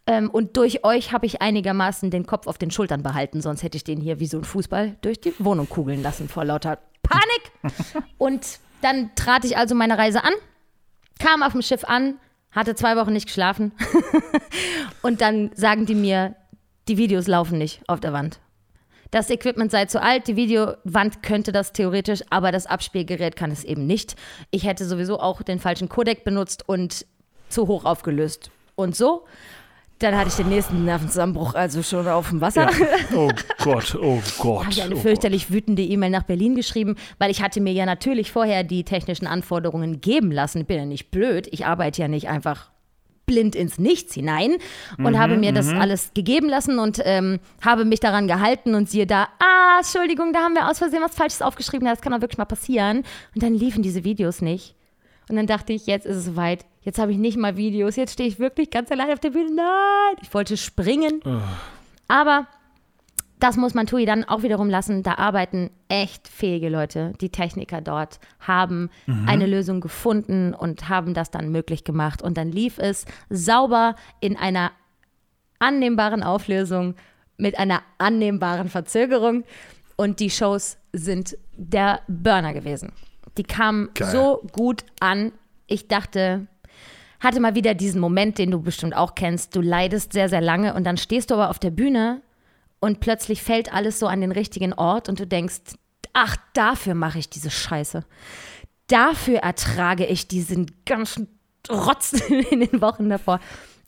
Ähm, 0.05 0.29
und 0.29 0.57
durch 0.57 0.83
euch 0.83 1.13
habe 1.13 1.25
ich 1.25 1.41
einigermaßen 1.41 2.11
den 2.11 2.25
Kopf 2.25 2.45
auf 2.47 2.57
den 2.57 2.71
Schultern 2.71 3.03
behalten, 3.03 3.39
sonst 3.41 3.63
hätte 3.63 3.77
ich 3.77 3.85
den 3.85 4.01
hier 4.01 4.19
wie 4.19 4.27
so 4.27 4.37
ein 4.37 4.43
Fußball 4.43 4.97
durch 5.01 5.21
die 5.21 5.33
Wohnung 5.39 5.69
kugeln 5.69 6.03
lassen 6.03 6.27
vor 6.27 6.43
lauter 6.43 6.79
Panik. 7.03 8.03
und 8.17 8.59
dann 8.81 9.11
trat 9.15 9.45
ich 9.45 9.55
also 9.57 9.75
meine 9.75 9.97
Reise 9.97 10.25
an, 10.25 10.33
kam 11.19 11.41
auf 11.41 11.53
dem 11.53 11.61
Schiff 11.61 11.85
an, 11.85 12.15
hatte 12.57 12.75
zwei 12.75 12.97
Wochen 12.97 13.13
nicht 13.13 13.27
geschlafen 13.27 13.71
und 15.03 15.21
dann 15.21 15.51
sagen 15.53 15.85
die 15.85 15.95
mir, 15.95 16.35
die 16.87 16.97
Videos 16.97 17.27
laufen 17.27 17.59
nicht 17.59 17.81
auf 17.87 17.99
der 17.99 18.13
Wand. 18.13 18.39
Das 19.11 19.29
Equipment 19.29 19.71
sei 19.71 19.85
zu 19.85 20.01
alt, 20.01 20.27
die 20.27 20.35
Videowand 20.35 21.21
könnte 21.21 21.51
das 21.51 21.71
theoretisch, 21.71 22.23
aber 22.29 22.51
das 22.51 22.65
Abspielgerät 22.65 23.35
kann 23.35 23.51
es 23.51 23.63
eben 23.63 23.85
nicht. 23.85 24.15
Ich 24.49 24.65
hätte 24.65 24.85
sowieso 24.85 25.19
auch 25.19 25.43
den 25.43 25.59
falschen 25.59 25.87
Codec 25.87 26.23
benutzt 26.23 26.67
und 26.67 27.05
zu 27.47 27.67
hoch 27.67 27.85
aufgelöst. 27.85 28.49
Und 28.75 28.95
so, 28.95 29.25
dann 29.99 30.15
hatte 30.15 30.29
ich 30.29 30.35
den 30.35 30.49
nächsten 30.49 30.85
Nervenzusammenbruch, 30.85 31.55
also 31.55 31.81
schon 31.81 32.07
auf 32.07 32.29
dem 32.29 32.41
Wasser. 32.41 32.69
Ja. 32.71 32.87
Oh 33.15 33.31
Gott, 33.63 33.95
oh 33.99 34.21
Gott. 34.37 34.63
habe 34.63 34.71
ich 34.71 34.81
eine 34.81 34.95
oh 34.95 34.99
fürchterlich 34.99 35.49
wütende 35.51 35.81
E-Mail 35.81 36.09
nach 36.09 36.23
Berlin 36.23 36.55
geschrieben, 36.55 36.95
weil 37.17 37.31
ich 37.31 37.41
hatte 37.41 37.61
mir 37.61 37.73
ja 37.73 37.85
natürlich 37.85 38.31
vorher 38.31 38.63
die 38.63 38.83
technischen 38.83 39.27
Anforderungen 39.27 40.01
geben 40.01 40.31
lassen. 40.31 40.65
Bin 40.65 40.77
ja 40.77 40.85
nicht 40.85 41.09
blöd. 41.09 41.47
Ich 41.51 41.65
arbeite 41.65 42.01
ja 42.01 42.07
nicht 42.07 42.27
einfach 42.29 42.69
blind 43.27 43.55
ins 43.55 43.77
Nichts 43.77 44.13
hinein 44.13 44.55
und 44.97 45.19
habe 45.19 45.37
mir 45.37 45.51
das 45.51 45.67
alles 45.67 46.11
gegeben 46.13 46.47
lassen 46.47 46.79
und 46.79 47.01
ähm, 47.03 47.39
habe 47.61 47.83
mich 47.83 47.99
daran 47.99 48.25
gehalten 48.27 48.73
und 48.73 48.89
siehe 48.89 49.05
da, 49.05 49.27
ah, 49.39 49.79
Entschuldigung, 49.79 50.31
da 50.31 50.39
haben 50.39 50.53
wir 50.53 50.69
aus 50.69 50.77
Versehen 50.77 51.03
was 51.03 51.13
Falsches 51.13 51.41
aufgeschrieben, 51.41 51.85
das 51.85 51.99
kann 51.99 52.13
doch 52.13 52.21
wirklich 52.21 52.37
mal 52.37 52.45
passieren. 52.45 53.03
Und 53.35 53.43
dann 53.43 53.53
liefen 53.53 53.83
diese 53.83 54.05
Videos 54.05 54.41
nicht. 54.41 54.76
Und 55.29 55.35
dann 55.35 55.47
dachte 55.47 55.73
ich, 55.73 55.87
jetzt 55.87 56.05
ist 56.05 56.15
es 56.15 56.25
soweit. 56.25 56.65
Jetzt 56.81 56.99
habe 56.99 57.11
ich 57.11 57.17
nicht 57.17 57.37
mal 57.37 57.57
Videos. 57.57 57.95
Jetzt 57.95 58.13
stehe 58.13 58.29
ich 58.29 58.39
wirklich 58.39 58.69
ganz 58.69 58.91
allein 58.91 59.11
auf 59.11 59.19
der 59.19 59.31
Bühne. 59.31 59.51
Nein, 59.55 60.15
ich 60.21 60.33
wollte 60.33 60.55
springen. 60.57 61.21
Aber 62.07 62.47
das 63.39 63.57
muss 63.57 63.73
man 63.73 63.85
Tui 63.85 64.05
dann 64.05 64.23
auch 64.23 64.41
wiederum 64.41 64.69
lassen. 64.69 65.03
Da 65.03 65.15
arbeiten 65.15 65.69
echt 65.89 66.27
fähige 66.27 66.69
Leute. 66.69 67.13
Die 67.21 67.29
Techniker 67.29 67.81
dort 67.81 68.19
haben 68.39 68.89
eine 69.27 69.45
Lösung 69.45 69.81
gefunden 69.81 70.53
und 70.53 70.89
haben 70.89 71.13
das 71.13 71.29
dann 71.29 71.51
möglich 71.51 71.83
gemacht. 71.83 72.21
Und 72.21 72.37
dann 72.37 72.51
lief 72.51 72.77
es 72.79 73.05
sauber 73.29 73.95
in 74.21 74.37
einer 74.37 74.71
annehmbaren 75.59 76.23
Auflösung 76.23 76.95
mit 77.37 77.59
einer 77.59 77.81
annehmbaren 77.97 78.69
Verzögerung. 78.69 79.43
Und 79.97 80.19
die 80.19 80.29
Shows 80.29 80.77
sind 80.93 81.37
der 81.55 82.01
Burner 82.07 82.53
gewesen. 82.53 82.91
Die 83.37 83.43
kamen 83.43 83.89
Geil. 83.93 84.11
so 84.11 84.47
gut 84.51 84.83
an. 84.99 85.31
Ich 85.67 85.87
dachte, 85.87 86.47
hatte 87.19 87.39
mal 87.39 87.55
wieder 87.55 87.73
diesen 87.73 87.99
Moment, 88.01 88.37
den 88.37 88.51
du 88.51 88.61
bestimmt 88.61 88.95
auch 88.95 89.15
kennst. 89.15 89.55
Du 89.55 89.61
leidest 89.61 90.13
sehr, 90.13 90.29
sehr 90.29 90.41
lange 90.41 90.73
und 90.73 90.83
dann 90.83 90.97
stehst 90.97 91.31
du 91.31 91.35
aber 91.35 91.49
auf 91.49 91.59
der 91.59 91.71
Bühne 91.71 92.21
und 92.79 92.99
plötzlich 92.99 93.41
fällt 93.41 93.73
alles 93.73 93.99
so 93.99 94.07
an 94.07 94.21
den 94.21 94.31
richtigen 94.31 94.73
Ort 94.73 95.09
und 95.09 95.19
du 95.19 95.27
denkst, 95.27 95.61
ach, 96.13 96.37
dafür 96.53 96.93
mache 96.93 97.19
ich 97.19 97.29
diese 97.29 97.51
Scheiße. 97.51 98.03
Dafür 98.87 99.39
ertrage 99.39 100.05
ich 100.05 100.27
diesen 100.27 100.71
ganzen 100.85 101.27
Rotz 101.69 102.13
in 102.51 102.61
den 102.61 102.81
Wochen 102.81 103.09
davor. 103.09 103.39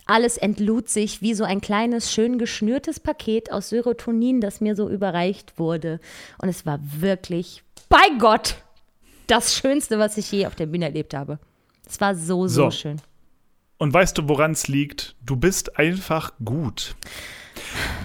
Alles 0.05 0.37
entlud 0.37 0.89
sich 0.89 1.21
wie 1.21 1.35
so 1.35 1.43
ein 1.43 1.61
kleines, 1.61 2.11
schön 2.11 2.39
geschnürtes 2.39 2.99
Paket 2.99 3.51
aus 3.51 3.69
Serotonin, 3.69 4.41
das 4.41 4.59
mir 4.59 4.75
so 4.75 4.89
überreicht 4.89 5.59
wurde. 5.59 5.99
Und 6.41 6.49
es 6.49 6.65
war 6.65 6.79
wirklich, 6.81 7.63
bei 7.89 8.01
Gott, 8.17 8.55
das 9.29 9.55
Schönste, 9.55 9.99
was 9.99 10.17
ich 10.17 10.31
je 10.31 10.45
auf 10.45 10.55
der 10.55 10.65
Bühne 10.65 10.85
erlebt 10.85 11.13
habe. 11.13 11.39
Es 11.87 11.99
war 12.01 12.15
so, 12.15 12.47
so, 12.47 12.65
So. 12.65 12.71
schön. 12.71 13.01
Und 13.77 13.93
weißt 13.93 14.17
du, 14.17 14.27
woran 14.27 14.51
es 14.51 14.67
liegt? 14.67 15.15
Du 15.25 15.37
bist 15.37 15.79
einfach 15.79 16.33
gut. 16.43 16.95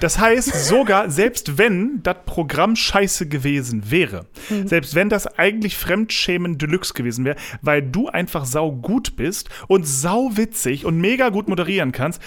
Das 0.01 0.19
heißt, 0.19 0.53
sogar 0.69 1.11
selbst 1.11 1.59
wenn 1.59 2.01
das 2.03 2.17
Programm 2.27 2.77
scheiße 2.77 3.29
gewesen 3.29 3.91
wäre, 3.91 4.27
selbst 4.65 4.95
wenn 4.95 5.09
das 5.09 5.27
eigentlich 5.27 5.77
Fremdschämen 5.77 6.59
Deluxe 6.59 6.95
gewesen 6.95 7.25
wäre, 7.25 7.37
weil 7.63 7.83
du 7.83 8.09
einfach 8.09 8.45
sau 8.45 8.73
gut 8.73 9.17
bist 9.17 9.49
und 9.69 9.85
sau 9.87 10.37
witzig 10.37 10.85
und 10.85 10.99
mega 10.99 11.29
gut 11.31 11.49
moderieren 11.49 11.93
kannst, 11.93 12.21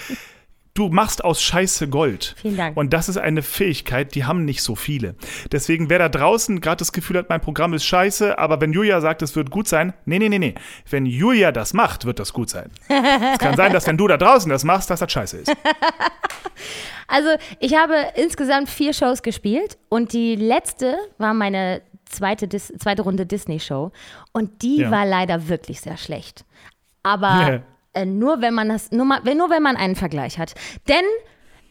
du 0.78 0.88
machst 0.88 1.24
aus 1.24 1.42
Scheiße 1.42 1.88
Gold. 1.88 2.34
Vielen 2.40 2.56
Dank. 2.56 2.76
Und 2.76 2.92
das 2.92 3.08
ist 3.08 3.16
eine 3.16 3.42
Fähigkeit, 3.42 4.14
die 4.14 4.24
haben 4.24 4.44
nicht 4.44 4.62
so 4.62 4.76
viele. 4.76 5.16
Deswegen, 5.50 5.90
wer 5.90 5.98
da 5.98 6.08
draußen 6.08 6.60
gerade 6.60 6.76
das 6.78 6.92
Gefühl 6.92 7.18
hat, 7.18 7.28
mein 7.28 7.40
Programm 7.40 7.74
ist 7.74 7.84
scheiße, 7.84 8.38
aber 8.38 8.60
wenn 8.60 8.72
Julia 8.72 9.00
sagt, 9.00 9.22
es 9.22 9.34
wird 9.34 9.50
gut 9.50 9.66
sein, 9.66 9.92
nee, 10.04 10.18
nee, 10.18 10.28
nee, 10.28 10.38
nee. 10.38 10.54
Wenn 10.88 11.04
Julia 11.06 11.50
das 11.50 11.74
macht, 11.74 12.04
wird 12.04 12.18
das 12.18 12.32
gut 12.32 12.48
sein. 12.50 12.70
es 12.88 13.38
kann 13.38 13.56
sein, 13.56 13.72
dass 13.72 13.86
wenn 13.86 13.96
du 13.96 14.06
da 14.06 14.16
draußen 14.16 14.48
das 14.50 14.62
machst, 14.64 14.90
dass 14.90 15.00
das 15.00 15.10
scheiße 15.10 15.38
ist. 15.38 15.52
Also, 17.10 17.30
ich 17.58 17.74
habe 17.74 17.94
insgesamt 18.16 18.68
vier 18.68 18.92
Shows 18.92 19.22
gespielt 19.22 19.78
und 19.88 20.12
die 20.12 20.36
letzte 20.36 20.98
war 21.16 21.32
meine 21.32 21.80
zweite, 22.04 22.48
Dis 22.48 22.70
zweite 22.78 23.00
Runde 23.02 23.24
Disney-Show. 23.24 23.92
Und 24.32 24.60
die 24.62 24.80
Ja. 24.80 24.90
war 24.90 25.06
leider 25.06 25.48
wirklich 25.48 25.80
sehr 25.80 25.96
schlecht. 25.96 26.44
Aber 27.02 27.62
äh, 27.98 28.06
nur, 28.06 28.40
wenn 28.40 28.54
man 28.54 28.68
das, 28.68 28.90
nur, 28.92 29.04
mal, 29.04 29.20
wenn- 29.24 29.38
nur 29.38 29.50
wenn 29.50 29.62
man 29.62 29.76
einen 29.76 29.96
Vergleich 29.96 30.38
hat. 30.38 30.54
Denn 30.88 31.04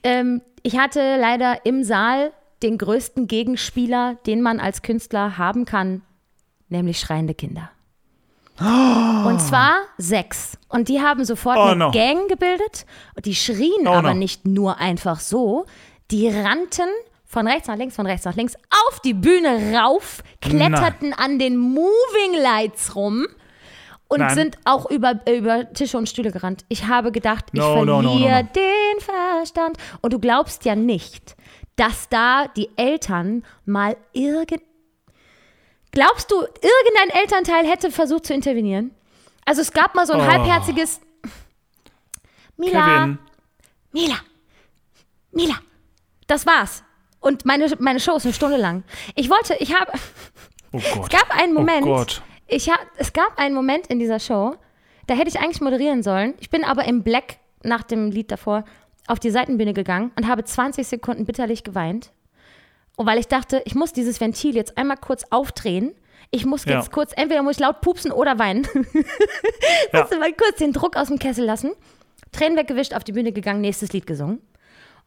ähm, 0.04 0.42
ich 0.64 0.78
hatte 0.78 1.18
leider 1.20 1.66
im 1.66 1.84
Saal 1.84 2.32
den 2.64 2.78
größten 2.78 3.28
Gegenspieler, 3.28 4.16
den 4.26 4.42
man 4.42 4.60
als 4.60 4.82
Künstler 4.82 5.38
haben 5.38 5.66
kann, 5.66 6.02
nämlich 6.70 7.00
schreiende 7.00 7.34
Kinder. 7.34 7.70
Und 8.60 9.40
zwar 9.40 9.82
sechs. 10.00 10.58
Und 10.68 10.90
die 10.90 11.00
haben 11.00 11.24
sofort 11.26 11.58
Oh 11.58 11.62
eine 11.62 11.76
no. 11.76 11.92
Gang 11.92 12.28
gebildet. 12.28 12.88
Die 13.24 13.36
schrien 13.36 13.86
Oh 13.88 13.92
aber 13.92 14.14
no. 14.14 14.20
nicht 14.20 14.46
nur 14.48 14.80
einfach 14.80 15.20
so. 15.20 15.66
Die 16.10 16.28
rannten 16.28 16.90
von 17.26 17.48
rechts 17.48 17.68
nach 17.68 17.76
links, 17.76 17.96
von 17.96 18.08
rechts 18.08 18.26
nach 18.26 18.36
links 18.36 18.56
auf 18.88 19.00
die 19.02 19.14
Bühne 19.14 19.78
rauf, 19.78 20.24
kletterten 20.42 21.14
an 21.14 21.38
den 21.38 21.58
Moving 21.58 22.42
Lights 22.42 22.96
rum 22.96 23.28
und 24.10 24.20
Nein. 24.20 24.36
sind 24.36 24.58
auch 24.66 24.90
über, 24.90 25.20
über 25.30 25.72
Tische 25.74 25.98
und 25.98 26.08
Stühle 26.08 26.32
gerannt. 26.32 26.64
Ich 26.70 26.88
habe 26.88 27.12
gedacht, 27.12 27.46
ich 27.52 27.60
No, 27.60 27.74
verliere 27.74 28.02
no, 28.04 28.14
no. 28.14 28.50
den 28.56 29.00
Verstand. 29.00 29.78
Und 30.02 30.14
du 30.14 30.20
glaubst 30.20 30.64
ja 30.66 30.76
nicht, 30.76 31.36
dass 31.76 32.08
da 32.10 32.48
die 32.48 32.70
Eltern 32.78 33.44
mal 33.66 33.98
irgend. 34.14 34.62
Glaubst 35.92 36.32
du, 36.32 36.36
irgendein 36.42 37.22
Elternteil 37.22 37.66
hätte 37.66 37.92
versucht 37.92 38.26
zu 38.28 38.34
intervenieren? 38.34 38.92
Also 39.46 39.62
es 39.62 39.72
gab 39.72 39.96
mal 39.96 40.06
so 40.06 40.14
ein 40.14 40.22
Oh. 40.22 40.26
halbherziges. 40.28 41.02
Mila, 42.58 42.86
Kevin. 42.86 43.20
Mila, 43.92 44.16
Mila. 45.32 45.56
Das 46.28 46.46
war's. 46.46 46.84
Und 47.20 47.46
meine, 47.46 47.68
meine 47.80 48.00
Show 48.00 48.16
ist 48.18 48.26
eine 48.26 48.34
Stunde 48.34 48.58
lang. 48.58 48.84
Ich 49.16 49.30
wollte, 49.30 49.56
ich 49.60 49.74
habe. 49.76 49.92
Oh 50.72 50.82
Gott. 50.94 51.12
Es 51.14 51.20
gab 51.20 51.32
einen 51.32 51.54
Moment. 51.54 51.86
Oh 51.86 51.96
Gott. 51.96 52.22
Ich 52.48 52.70
hab, 52.70 52.80
es 52.98 53.14
gab 53.14 53.38
einen 53.38 53.56
Moment 53.56 53.88
in 53.88 54.00
dieser 54.00 54.20
Show, 54.20 54.56
da 55.08 55.14
hätte 55.16 55.30
ich 55.30 55.40
eigentlich 55.40 55.62
moderieren 55.62 56.04
sollen. 56.04 56.34
Ich 56.40 56.50
bin 56.50 56.64
aber 56.64 56.86
im 56.86 57.04
Black 57.04 57.38
nach 57.64 57.84
dem 57.84 58.12
Lied 58.12 58.32
davor 58.32 58.64
auf 59.08 59.20
die 59.20 59.30
Seitenbühne 59.32 59.74
gegangen 59.74 60.12
und 60.16 60.28
habe 60.28 60.44
20 60.44 60.86
Sekunden 60.88 61.26
bitterlich 61.26 61.64
geweint. 61.64 62.12
Und 62.96 63.06
weil 63.06 63.20
ich 63.20 63.28
dachte, 63.28 63.62
ich 63.66 63.76
muss 63.76 63.94
dieses 63.94 64.20
Ventil 64.20 64.56
jetzt 64.56 64.78
einmal 64.78 64.98
kurz 64.98 65.24
aufdrehen. 65.30 65.94
Ich 66.32 66.46
muss 66.46 66.66
Ja. 66.66 66.78
jetzt 66.78 66.92
kurz, 66.92 67.14
entweder 67.16 67.42
muss 67.44 67.56
ich 67.56 67.60
laut 67.62 67.82
pupsen 67.82 68.12
oder 68.12 68.38
weinen. 68.40 68.68
Ja. 69.94 70.02
Musste 70.02 70.20
mal 70.20 70.34
kurz 70.34 70.58
den 70.58 70.74
Druck 70.74 70.96
aus 70.98 71.08
dem 71.08 71.20
Kessel 71.20 71.46
lassen. 71.46 71.72
Tränen 72.34 72.58
weggewischt, 72.58 72.94
auf 72.94 73.04
die 73.06 73.14
Bühne 73.14 73.32
gegangen, 73.32 73.62
nächstes 73.62 73.94
Lied 73.94 74.06
gesungen. 74.06 74.42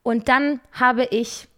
Und 0.02 0.28
dann 0.28 0.60
habe 0.72 1.04
ich 1.04 1.48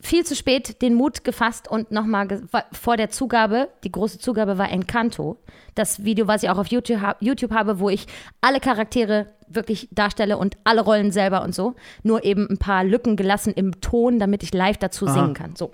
viel 0.00 0.24
zu 0.24 0.36
spät 0.36 0.80
den 0.82 0.94
Mut 0.94 1.24
gefasst 1.24 1.68
und 1.68 1.90
nochmal 1.90 2.42
vor 2.72 2.96
der 2.96 3.10
Zugabe, 3.10 3.68
die 3.84 3.92
große 3.92 4.18
Zugabe 4.18 4.56
war 4.58 4.70
Encanto. 4.70 5.38
Das 5.74 6.04
Video, 6.04 6.26
was 6.28 6.42
ich 6.42 6.50
auch 6.50 6.58
auf 6.58 6.68
YouTube, 6.68 7.00
ha- 7.00 7.16
YouTube 7.20 7.52
habe, 7.52 7.80
wo 7.80 7.88
ich 7.90 8.06
alle 8.40 8.60
Charaktere 8.60 9.26
wirklich 9.48 9.88
darstelle 9.90 10.36
und 10.38 10.56
alle 10.64 10.82
Rollen 10.82 11.10
selber 11.10 11.42
und 11.42 11.54
so. 11.54 11.74
Nur 12.02 12.24
eben 12.24 12.48
ein 12.50 12.58
paar 12.58 12.84
Lücken 12.84 13.16
gelassen 13.16 13.52
im 13.54 13.80
Ton, 13.80 14.18
damit 14.18 14.42
ich 14.42 14.52
live 14.54 14.76
dazu 14.76 15.06
singen 15.06 15.34
kann. 15.34 15.56
So. 15.56 15.72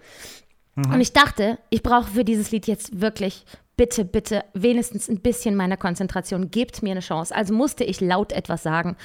Und 0.77 1.01
ich 1.01 1.13
dachte, 1.13 1.59
ich 1.71 1.83
brauche 1.83 2.11
für 2.13 2.25
dieses 2.25 2.51
Lied 2.51 2.67
jetzt 2.67 3.01
wirklich 3.01 3.45
bitte, 3.77 4.05
bitte, 4.05 4.45
wenigstens 4.55 5.09
ein 5.09 5.21
bisschen 5.21 5.57
meiner 5.57 5.77
Konzentration, 5.77 6.51
gebt 6.51 6.83
mir 6.83 6.93
eine 6.93 7.01
Chance. 7.01 7.35
Also 7.35 7.55
musste 7.55 7.85
ich 7.85 8.01
laut 8.01 8.33
etwas 8.33 8.63
sagen 8.63 8.97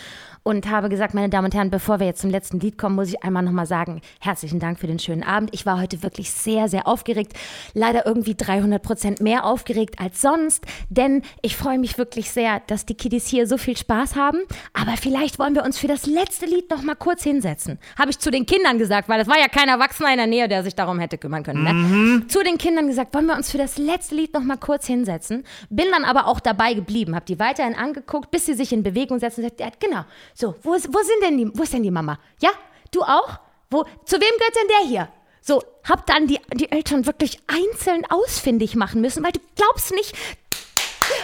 und 0.43 0.69
habe 0.69 0.89
gesagt, 0.89 1.13
meine 1.13 1.29
Damen 1.29 1.45
und 1.45 1.55
Herren, 1.55 1.69
bevor 1.69 1.99
wir 1.99 2.07
jetzt 2.07 2.21
zum 2.21 2.29
letzten 2.29 2.59
Lied 2.59 2.77
kommen, 2.77 2.95
muss 2.95 3.09
ich 3.09 3.23
einmal 3.23 3.43
nochmal 3.43 3.65
sagen, 3.65 4.01
herzlichen 4.19 4.59
Dank 4.59 4.79
für 4.79 4.87
den 4.87 4.99
schönen 4.99 5.23
Abend. 5.23 5.49
Ich 5.53 5.65
war 5.65 5.81
heute 5.81 6.03
wirklich 6.03 6.31
sehr, 6.31 6.69
sehr 6.69 6.87
aufgeregt. 6.87 7.33
Leider 7.73 8.05
irgendwie 8.05 8.35
300 8.35 8.81
Prozent 8.81 9.21
mehr 9.21 9.45
aufgeregt 9.45 9.99
als 9.99 10.21
sonst, 10.21 10.65
denn 10.89 11.23
ich 11.41 11.55
freue 11.55 11.79
mich 11.79 11.97
wirklich 11.97 12.31
sehr, 12.31 12.61
dass 12.67 12.85
die 12.85 12.95
Kiddies 12.95 13.27
hier 13.27 13.47
so 13.47 13.57
viel 13.57 13.77
Spaß 13.77 14.15
haben. 14.15 14.39
Aber 14.73 14.97
vielleicht 14.97 15.39
wollen 15.39 15.55
wir 15.55 15.63
uns 15.63 15.77
für 15.77 15.87
das 15.87 16.05
letzte 16.05 16.45
Lied 16.45 16.69
nochmal 16.69 16.95
kurz 16.95 17.23
hinsetzen. 17.23 17.79
Habe 17.97 18.11
ich 18.11 18.19
zu 18.19 18.31
den 18.31 18.45
Kindern 18.45 18.77
gesagt, 18.77 19.09
weil 19.09 19.19
es 19.19 19.27
war 19.27 19.39
ja 19.39 19.47
kein 19.47 19.67
Erwachsener 19.67 20.11
in 20.11 20.17
der 20.17 20.27
Nähe, 20.27 20.47
der 20.47 20.63
sich 20.63 20.75
darum 20.75 20.99
hätte 20.99 21.17
kümmern 21.17 21.43
können. 21.43 21.63
Ne? 21.63 21.73
Mhm. 21.73 22.29
Zu 22.29 22.43
den 22.43 22.57
Kindern 22.57 22.87
gesagt, 22.87 23.13
wollen 23.13 23.25
wir 23.25 23.35
uns 23.35 23.51
für 23.51 23.57
das 23.57 23.77
letzte 23.77 24.15
Lied 24.15 24.33
nochmal 24.33 24.58
kurz 24.59 24.85
hinsetzen. 24.87 25.45
Bin 25.69 25.87
dann 25.91 26.05
aber 26.05 26.27
auch 26.27 26.39
dabei 26.39 26.73
geblieben, 26.73 27.15
habe 27.15 27.25
die 27.25 27.39
weiterhin 27.39 27.75
angeguckt, 27.75 28.31
bis 28.31 28.45
sie 28.45 28.53
sich 28.53 28.71
in 28.71 28.83
Bewegung 28.83 29.19
setzen 29.19 29.43
und 29.43 29.57
sagt, 29.57 29.79
genau, 29.79 30.03
so, 30.33 30.55
wo, 30.63 30.73
ist- 30.73 30.87
wo 30.93 30.99
sind 30.99 31.23
denn 31.23 31.37
die, 31.37 31.51
wo 31.57 31.63
ist 31.63 31.73
denn 31.73 31.83
die 31.83 31.91
Mama? 31.91 32.19
Ja, 32.41 32.49
du 32.91 33.01
auch? 33.01 33.39
Wo, 33.71 33.83
zu 34.05 34.15
wem 34.15 34.21
gehört 34.37 34.55
denn 34.55 34.67
der 34.79 34.87
hier? 34.87 35.09
So, 35.41 35.63
hab 35.87 36.05
dann 36.07 36.27
die, 36.27 36.39
die 36.53 36.71
Eltern 36.71 37.05
wirklich 37.05 37.39
einzeln 37.47 38.03
ausfindig 38.09 38.75
machen 38.75 39.01
müssen, 39.01 39.23
weil 39.23 39.31
du 39.31 39.39
glaubst 39.55 39.91
nicht, 39.93 40.13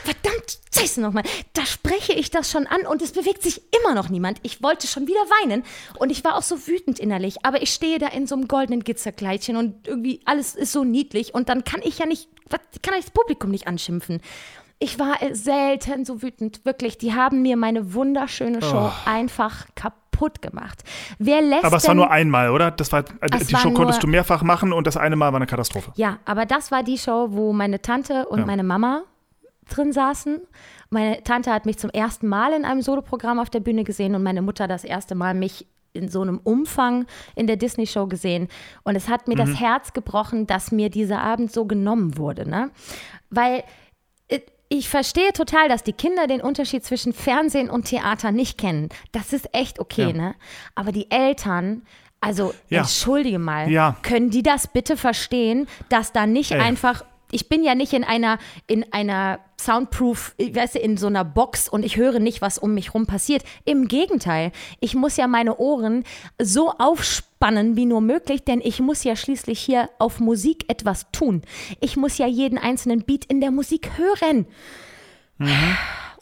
verdammt, 0.04 0.60
scheiße 0.74 1.02
nochmal, 1.02 1.24
da 1.54 1.66
spreche 1.66 2.14
ich 2.14 2.32
das 2.32 2.50
schon 2.50 2.66
an 2.66 2.88
und 2.88 3.02
es 3.02 3.12
bewegt 3.12 3.44
sich 3.44 3.62
immer 3.80 3.94
noch 3.94 4.10
niemand. 4.10 4.40
Ich 4.44 4.64
wollte 4.64 4.88
schon 4.88 5.08
wieder 5.08 5.20
weinen 5.44 5.64
und 6.00 6.12
ich 6.12 6.24
war 6.24 6.38
auch 6.38 6.42
so 6.42 6.68
wütend 6.68 7.00
innerlich, 7.00 7.46
aber 7.46 7.62
ich 7.62 7.72
stehe 7.72 8.00
da 8.00 8.08
in 8.08 8.26
so 8.26 8.36
einem 8.36 8.48
goldenen 8.48 8.84
Gitzerkleidchen 8.84 9.58
und 9.58 9.88
irgendwie 9.88 10.22
alles 10.26 10.56
ist 10.56 10.72
so 10.72 10.84
niedlich 10.84 11.34
und 11.34 11.50
dann 11.50 11.64
kann 11.64 11.82
ich 11.84 12.00
ja 12.00 12.06
nicht, 12.06 12.30
was, 12.50 12.60
kann 12.82 12.94
ich 12.98 13.06
das 13.06 13.12
Publikum 13.12 13.52
nicht 13.52 13.68
anschimpfen. 13.68 14.22
Ich 14.80 15.00
war 15.00 15.22
äh, 15.22 15.34
selten 15.34 16.06
so 16.06 16.22
wütend, 16.22 16.66
wirklich. 16.66 16.98
Die 16.98 17.14
haben 17.14 17.42
mir 17.42 17.56
meine 17.58 17.94
wunderschöne 17.94 18.62
Show 18.62 18.92
einfach 19.06 19.66
kaputt 19.76 20.42
gemacht. 20.42 20.84
Wer 21.18 21.42
lässt 21.42 21.64
Aber 21.64 21.78
es 21.78 21.88
war 21.88 21.96
nur 21.96 22.12
einmal, 22.12 22.50
oder? 22.52 22.72
Das 22.72 22.92
war, 22.92 23.02
äh, 23.22 23.30
Es 23.32 23.48
die 23.48 23.54
war 23.54 23.62
Show 23.62 23.72
konntest 23.72 24.04
du 24.04 24.08
mehrfach 24.08 24.44
machen 24.44 24.74
und 24.74 24.86
das 24.86 24.98
eine 24.98 25.16
Mal 25.16 25.32
war 25.32 25.38
eine 25.38 25.48
Katastrophe. 25.48 25.92
Ja, 25.96 26.20
aber 26.26 26.46
das 26.46 26.72
war 26.72 26.84
die 26.84 26.98
Show, 26.98 27.28
wo 27.32 27.54
meine 27.54 27.82
Tante 27.82 28.28
und 28.28 28.40
Ja. 28.40 28.46
meine 28.46 28.64
Mama 28.64 29.04
drin 29.70 29.94
saßen. 29.94 30.42
Meine 30.90 31.24
Tante 31.24 31.52
hat 31.52 31.66
mich 31.66 31.80
zum 31.80 31.90
ersten 31.90 32.28
Mal 32.28 32.54
in 32.54 32.66
einem 32.66 32.82
Soloprogramm 32.82 33.40
auf 33.40 33.50
der 33.50 33.62
Bühne 33.62 33.84
gesehen 33.84 34.14
und 34.14 34.24
meine 34.24 34.42
Mutter 34.42 34.68
das 34.68 34.84
erste 34.84 35.16
Mal 35.16 35.34
mich 35.34 35.66
in 35.96 36.10
so 36.10 36.22
einem 36.22 36.40
Umfang 36.44 37.06
in 37.36 37.48
der 37.48 37.56
Disney-Show 37.58 38.08
gesehen. 38.08 38.48
Und 38.84 38.96
es 38.96 39.08
hat 39.10 39.28
mir 39.28 39.36
das 39.36 39.60
Herz 39.60 39.94
gebrochen, 39.94 40.48
dass 40.48 40.72
mir 40.72 40.90
dieser 40.90 41.22
Abend 41.22 41.52
so 41.52 41.66
genommen 41.66 42.18
wurde. 42.18 42.48
Ne? 42.50 42.72
Weil 43.30 43.64
äh, 44.28 44.40
ich 44.70 44.90
verstehe 44.90 45.32
total, 45.34 45.70
dass 45.70 45.84
die 45.84 45.94
Kinder 45.94 46.28
den 46.28 46.42
Unterschied 46.42 46.84
zwischen 46.84 47.14
Fernsehen 47.14 47.70
und 47.70 47.86
Theater 47.86 48.32
nicht 48.32 48.58
kennen. 48.58 48.90
Das 49.12 49.34
ist 49.34 49.50
echt 49.54 49.80
okay, 49.80 50.08
Ja. 50.10 50.14
ne? 50.14 50.36
Aber 50.76 50.92
die 50.92 51.10
Eltern, 51.12 51.84
also 52.22 52.54
Ja. 52.70 52.80
entschuldige 52.80 53.40
mal, 53.40 53.70
Ja. 53.70 53.96
können 54.02 54.30
die 54.32 54.44
das 54.44 54.68
bitte 54.68 54.98
verstehen, 54.98 55.68
dass 55.90 56.12
da 56.12 56.26
nicht 56.26 56.52
Ey. 56.52 56.60
einfach 56.60 57.04
ich 57.32 57.50
bin 57.50 57.64
ja 57.64 57.76
nicht 57.76 57.94
in 57.94 58.04
einer, 58.04 58.38
in 58.68 58.92
einer 58.94 59.40
Soundproof, 59.60 60.36
weißt 60.38 60.76
du, 60.76 60.80
in 60.80 60.98
so 60.98 61.08
einer 61.08 61.26
Box 61.26 61.70
und 61.70 61.84
ich 61.84 61.98
höre 61.98 62.20
nicht, 62.20 62.42
was 62.42 62.58
um 62.58 62.74
mich 62.74 62.94
rum 62.94 63.06
passiert. 63.08 63.44
Im 63.64 63.88
Gegenteil, 63.88 64.52
ich 64.80 64.96
muss 64.96 65.18
ja 65.18 65.28
meine 65.28 65.58
Ohren 65.58 66.04
so 66.42 66.72
aufspannen 66.72 67.76
wie 67.76 67.86
nur 67.86 68.02
möglich, 68.02 68.44
denn 68.44 68.62
ich 68.62 68.80
muss 68.80 69.04
ja 69.04 69.16
schließlich 69.16 69.60
hier 69.60 69.90
auf 70.00 70.20
Musik 70.20 70.66
etwas 70.70 71.12
tun. 71.12 71.42
Ich 71.80 71.98
muss 71.98 72.18
ja 72.18 72.28
jeden 72.28 72.58
einzelnen 72.58 73.04
Beat 73.04 73.26
in 73.26 73.42
der 73.42 73.52
Musik 73.52 73.92
hören. 73.98 74.46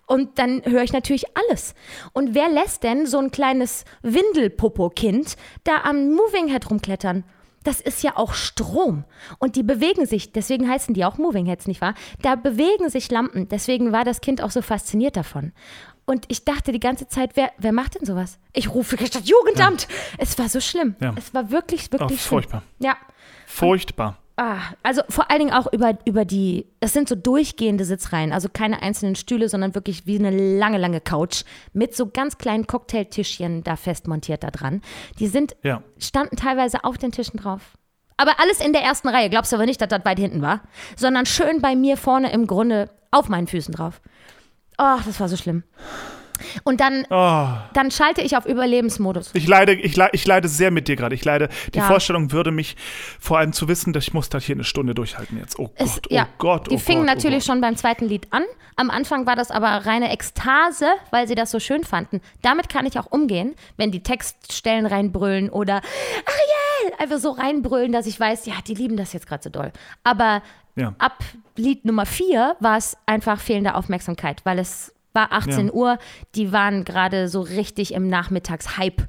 Und 0.05 0.37
dann 0.37 0.61
höre 0.65 0.83
ich 0.83 0.93
natürlich 0.93 1.25
alles. 1.35 1.75
Und 2.13 2.35
wer 2.35 2.49
lässt 2.49 2.83
denn 2.83 3.07
so 3.07 3.19
ein 3.19 3.31
kleines 3.31 3.85
Windelpopo-Kind 4.01 5.37
da 5.63 5.83
am 5.83 6.11
Moving 6.11 6.49
Head 6.49 6.69
rumklettern? 6.69 7.23
Das 7.63 7.79
ist 7.81 8.03
ja 8.03 8.17
auch 8.17 8.33
Strom. 8.33 9.05
Und 9.39 9.55
die 9.55 9.63
bewegen 9.63 10.05
sich, 10.05 10.31
deswegen 10.33 10.69
heißen 10.69 10.93
die 10.93 11.05
auch 11.05 11.17
Moving 11.17 11.45
Heads, 11.45 11.67
nicht 11.67 11.81
wahr? 11.81 11.93
Da 12.21 12.35
bewegen 12.35 12.89
sich 12.89 13.09
Lampen. 13.09 13.47
Deswegen 13.49 13.91
war 13.91 14.03
das 14.03 14.21
Kind 14.21 14.41
auch 14.41 14.51
so 14.51 14.61
fasziniert 14.61 15.15
davon. 15.15 15.53
Und 16.05 16.25
ich 16.27 16.43
dachte 16.43 16.73
die 16.73 16.81
ganze 16.81 17.07
Zeit, 17.07 17.31
wer, 17.35 17.51
wer 17.57 17.71
macht 17.71 17.95
denn 17.95 18.05
sowas? 18.05 18.37
Ich 18.51 18.73
rufe 18.73 18.97
statt 19.05 19.23
Jugendamt. 19.25 19.87
Es 20.17 20.37
war 20.37 20.49
so 20.49 20.59
schlimm. 20.59 20.95
Ja. 20.99 21.13
Es 21.15 21.33
war 21.33 21.49
wirklich, 21.51 21.89
wirklich 21.91 22.03
Oh, 22.03 22.07
schlimm. 22.07 22.19
furchtbar. 22.19 22.63
Ja. 22.79 22.97
Furchtbar. 23.47 24.17
Ah, 24.35 24.61
also 24.81 25.03
vor 25.09 25.29
allen 25.29 25.41
Dingen 25.41 25.53
auch 25.53 25.71
über, 25.71 25.95
über 26.05 26.25
die, 26.25 26.65
das 26.79 26.91
sind 26.93 27.07
so 27.07 27.13
durchgehende 27.13 27.85
Sitzreihen, 27.85 28.31
also 28.33 28.49
keine 28.51 28.81
einzelnen 28.81 29.15
Stühle, 29.15 29.47
sondern 29.47 29.75
wirklich 29.75 30.07
wie 30.07 30.17
eine 30.17 30.31
lange, 30.57 30.79
lange 30.79 31.01
Couch 31.01 31.43
mit 31.71 31.95
so 31.95 32.07
ganz 32.07 32.39
kleinen 32.39 32.65
Cocktailtischchen 32.65 33.63
da 33.63 33.75
fest 33.75 34.07
montiert 34.07 34.43
da 34.43 34.49
dran. 34.49 34.81
Die 35.19 35.27
sind, 35.27 35.55
Ja. 35.61 35.83
standen 35.99 36.35
teilweise 36.35 36.83
auf 36.83 36.97
den 36.97 37.11
Tischen 37.11 37.37
drauf. 37.39 37.61
Aber 38.17 38.39
alles 38.39 38.59
in 38.59 38.73
der 38.73 38.81
ersten 38.81 39.07
Reihe, 39.09 39.29
glaubst 39.29 39.51
du 39.51 39.55
aber 39.55 39.67
nicht, 39.67 39.81
dass 39.81 39.89
das 39.89 40.03
weit 40.05 40.17
hinten 40.17 40.41
war, 40.41 40.61
sondern 40.95 41.27
schön 41.27 41.61
bei 41.61 41.75
mir 41.75 41.95
vorne 41.95 42.31
im 42.31 42.47
Grunde 42.47 42.89
auf 43.11 43.29
meinen 43.29 43.47
Füßen 43.47 43.73
drauf. 43.73 44.01
Oh, 44.79 44.97
das 45.05 45.19
war 45.19 45.29
so 45.29 45.37
schlimm. 45.37 45.63
Und 46.63 46.79
dann, 46.81 47.05
Oh, 47.09 47.47
dann 47.73 47.91
schalte 47.91 48.21
ich 48.21 48.35
auf 48.37 48.45
Überlebensmodus. 48.45 49.31
ich 49.33 49.47
leide, 49.47 49.73
ich, 49.73 49.95
leide, 49.95 50.11
ich 50.13 50.25
leide 50.25 50.47
sehr 50.47 50.71
mit 50.71 50.87
dir 50.87 50.95
gerade. 50.95 51.15
Ich 51.15 51.25
leide. 51.25 51.49
Die 51.73 51.79
Ja. 51.79 51.85
Vorstellung 51.85 52.31
würde 52.31 52.51
mich 52.51 52.75
vor 53.19 53.37
allem 53.37 53.53
zu 53.53 53.67
wissen, 53.67 53.93
dass 53.93 54.03
ich 54.07 54.13
muss 54.13 54.29
das 54.29 54.43
hier 54.43 54.55
eine 54.55 54.63
Stunde 54.63 54.93
durchhalten 54.95 55.37
jetzt. 55.37 55.57
Oh 55.59 55.71
Es, 55.75 55.95
Gott, 55.95 56.07
oh 56.09 56.13
ja, 56.13 56.27
Gott, 56.37 56.71
die 56.71 56.75
oh 56.75 56.79
fingen 56.79 57.05
Gott, 57.05 57.15
natürlich 57.15 57.43
oh 57.43 57.47
schon 57.47 57.61
beim 57.61 57.75
zweiten 57.75 58.05
Lied 58.05 58.27
an. 58.31 58.43
Am 58.75 58.89
Anfang 58.89 59.25
war 59.27 59.35
das 59.35 59.51
aber 59.51 59.67
reine 59.85 60.11
Ekstase, 60.11 60.87
weil 61.11 61.27
sie 61.27 61.35
das 61.35 61.51
so 61.51 61.59
schön 61.59 61.83
fanden. 61.83 62.21
Damit 62.41 62.69
kann 62.69 62.85
ich 62.87 62.97
auch 62.97 63.05
umgehen, 63.11 63.53
wenn 63.77 63.91
die 63.91 64.01
Textstellen 64.01 64.85
reinbrüllen 64.87 65.49
oder 65.49 65.75
Ariel 66.25 66.93
einfach 66.99 67.19
so 67.19 67.31
reinbrüllen, 67.31 67.91
dass 67.91 68.07
ich 68.07 68.19
weiß, 68.19 68.45
ja, 68.45 68.53
die 68.67 68.73
lieben 68.73 68.97
das 68.97 69.13
jetzt 69.13 69.27
gerade 69.27 69.43
so 69.43 69.49
doll. 69.49 69.71
Aber 70.03 70.41
Ja. 70.75 70.95
ab 70.97 71.23
Lied 71.55 71.85
Nummer 71.85 72.05
vier 72.07 72.55
war 72.59 72.77
es 72.77 72.97
einfach 73.05 73.39
fehlende 73.39 73.75
Aufmerksamkeit, 73.75 74.41
weil 74.43 74.57
es 74.57 74.93
war 75.13 75.31
18 75.31 75.67
Ja. 75.67 75.73
Uhr, 75.73 75.97
die 76.35 76.51
waren 76.51 76.83
gerade 76.83 77.27
so 77.27 77.41
richtig 77.41 77.93
im 77.93 78.07
Nachmittagshype. 78.07 79.07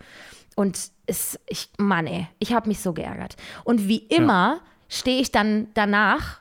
Und 0.56 0.78
es, 1.06 1.38
ich, 1.48 1.68
Mann, 1.78 2.06
ey, 2.06 2.28
ich 2.38 2.52
habe 2.52 2.68
mich 2.68 2.80
so 2.80 2.92
geärgert. 2.92 3.36
Und 3.64 3.88
wie 3.88 3.98
immer 3.98 4.60
stehe 4.88 5.20
ich 5.20 5.32
dann 5.32 5.68
danach, 5.74 6.40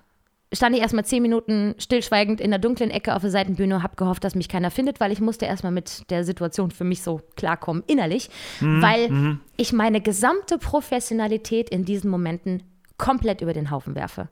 stand 0.54 0.76
ich 0.76 0.82
erstmal 0.82 1.06
zehn 1.06 1.24
Minuten 1.24 1.74
stillschweigend 1.80 2.40
in 2.40 2.52
der 2.52 2.60
dunklen 2.60 2.92
Ecke 2.92 3.16
auf 3.16 3.22
der 3.22 3.32
Seitenbühne 3.32 3.78
und 3.78 3.84
habe 3.84 3.96
gehofft, 3.96 4.24
dass 4.24 4.36
mich 4.36 4.50
keiner 4.50 4.70
findet, 4.70 5.00
weil 5.00 5.12
ich 5.12 5.20
musste 5.20 5.46
erstmal 5.46 5.72
mit 5.72 6.10
der 6.12 6.24
Situation 6.24 6.70
für 6.70 6.84
mich 6.84 7.02
so 7.02 7.22
klarkommen, 7.36 7.84
innerlich, 7.88 8.30
weil 8.60 9.40
ich 9.58 9.74
meine 9.74 10.00
gesamte 10.00 10.60
Professionalität 10.60 11.70
in 11.70 11.86
diesen 11.86 12.12
Momenten 12.12 12.62
komplett 12.98 13.42
über 13.42 13.54
den 13.54 13.72
Haufen 13.72 13.96
werfe. 13.96 14.30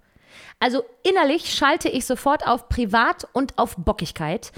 Also 0.60 0.84
innerlich 1.04 1.52
schalte 1.54 1.90
ich 1.90 2.06
sofort 2.06 2.48
auf 2.48 2.70
Privat 2.70 3.28
und 3.34 3.58
auf 3.58 3.76
Bockigkeit. 3.76 4.52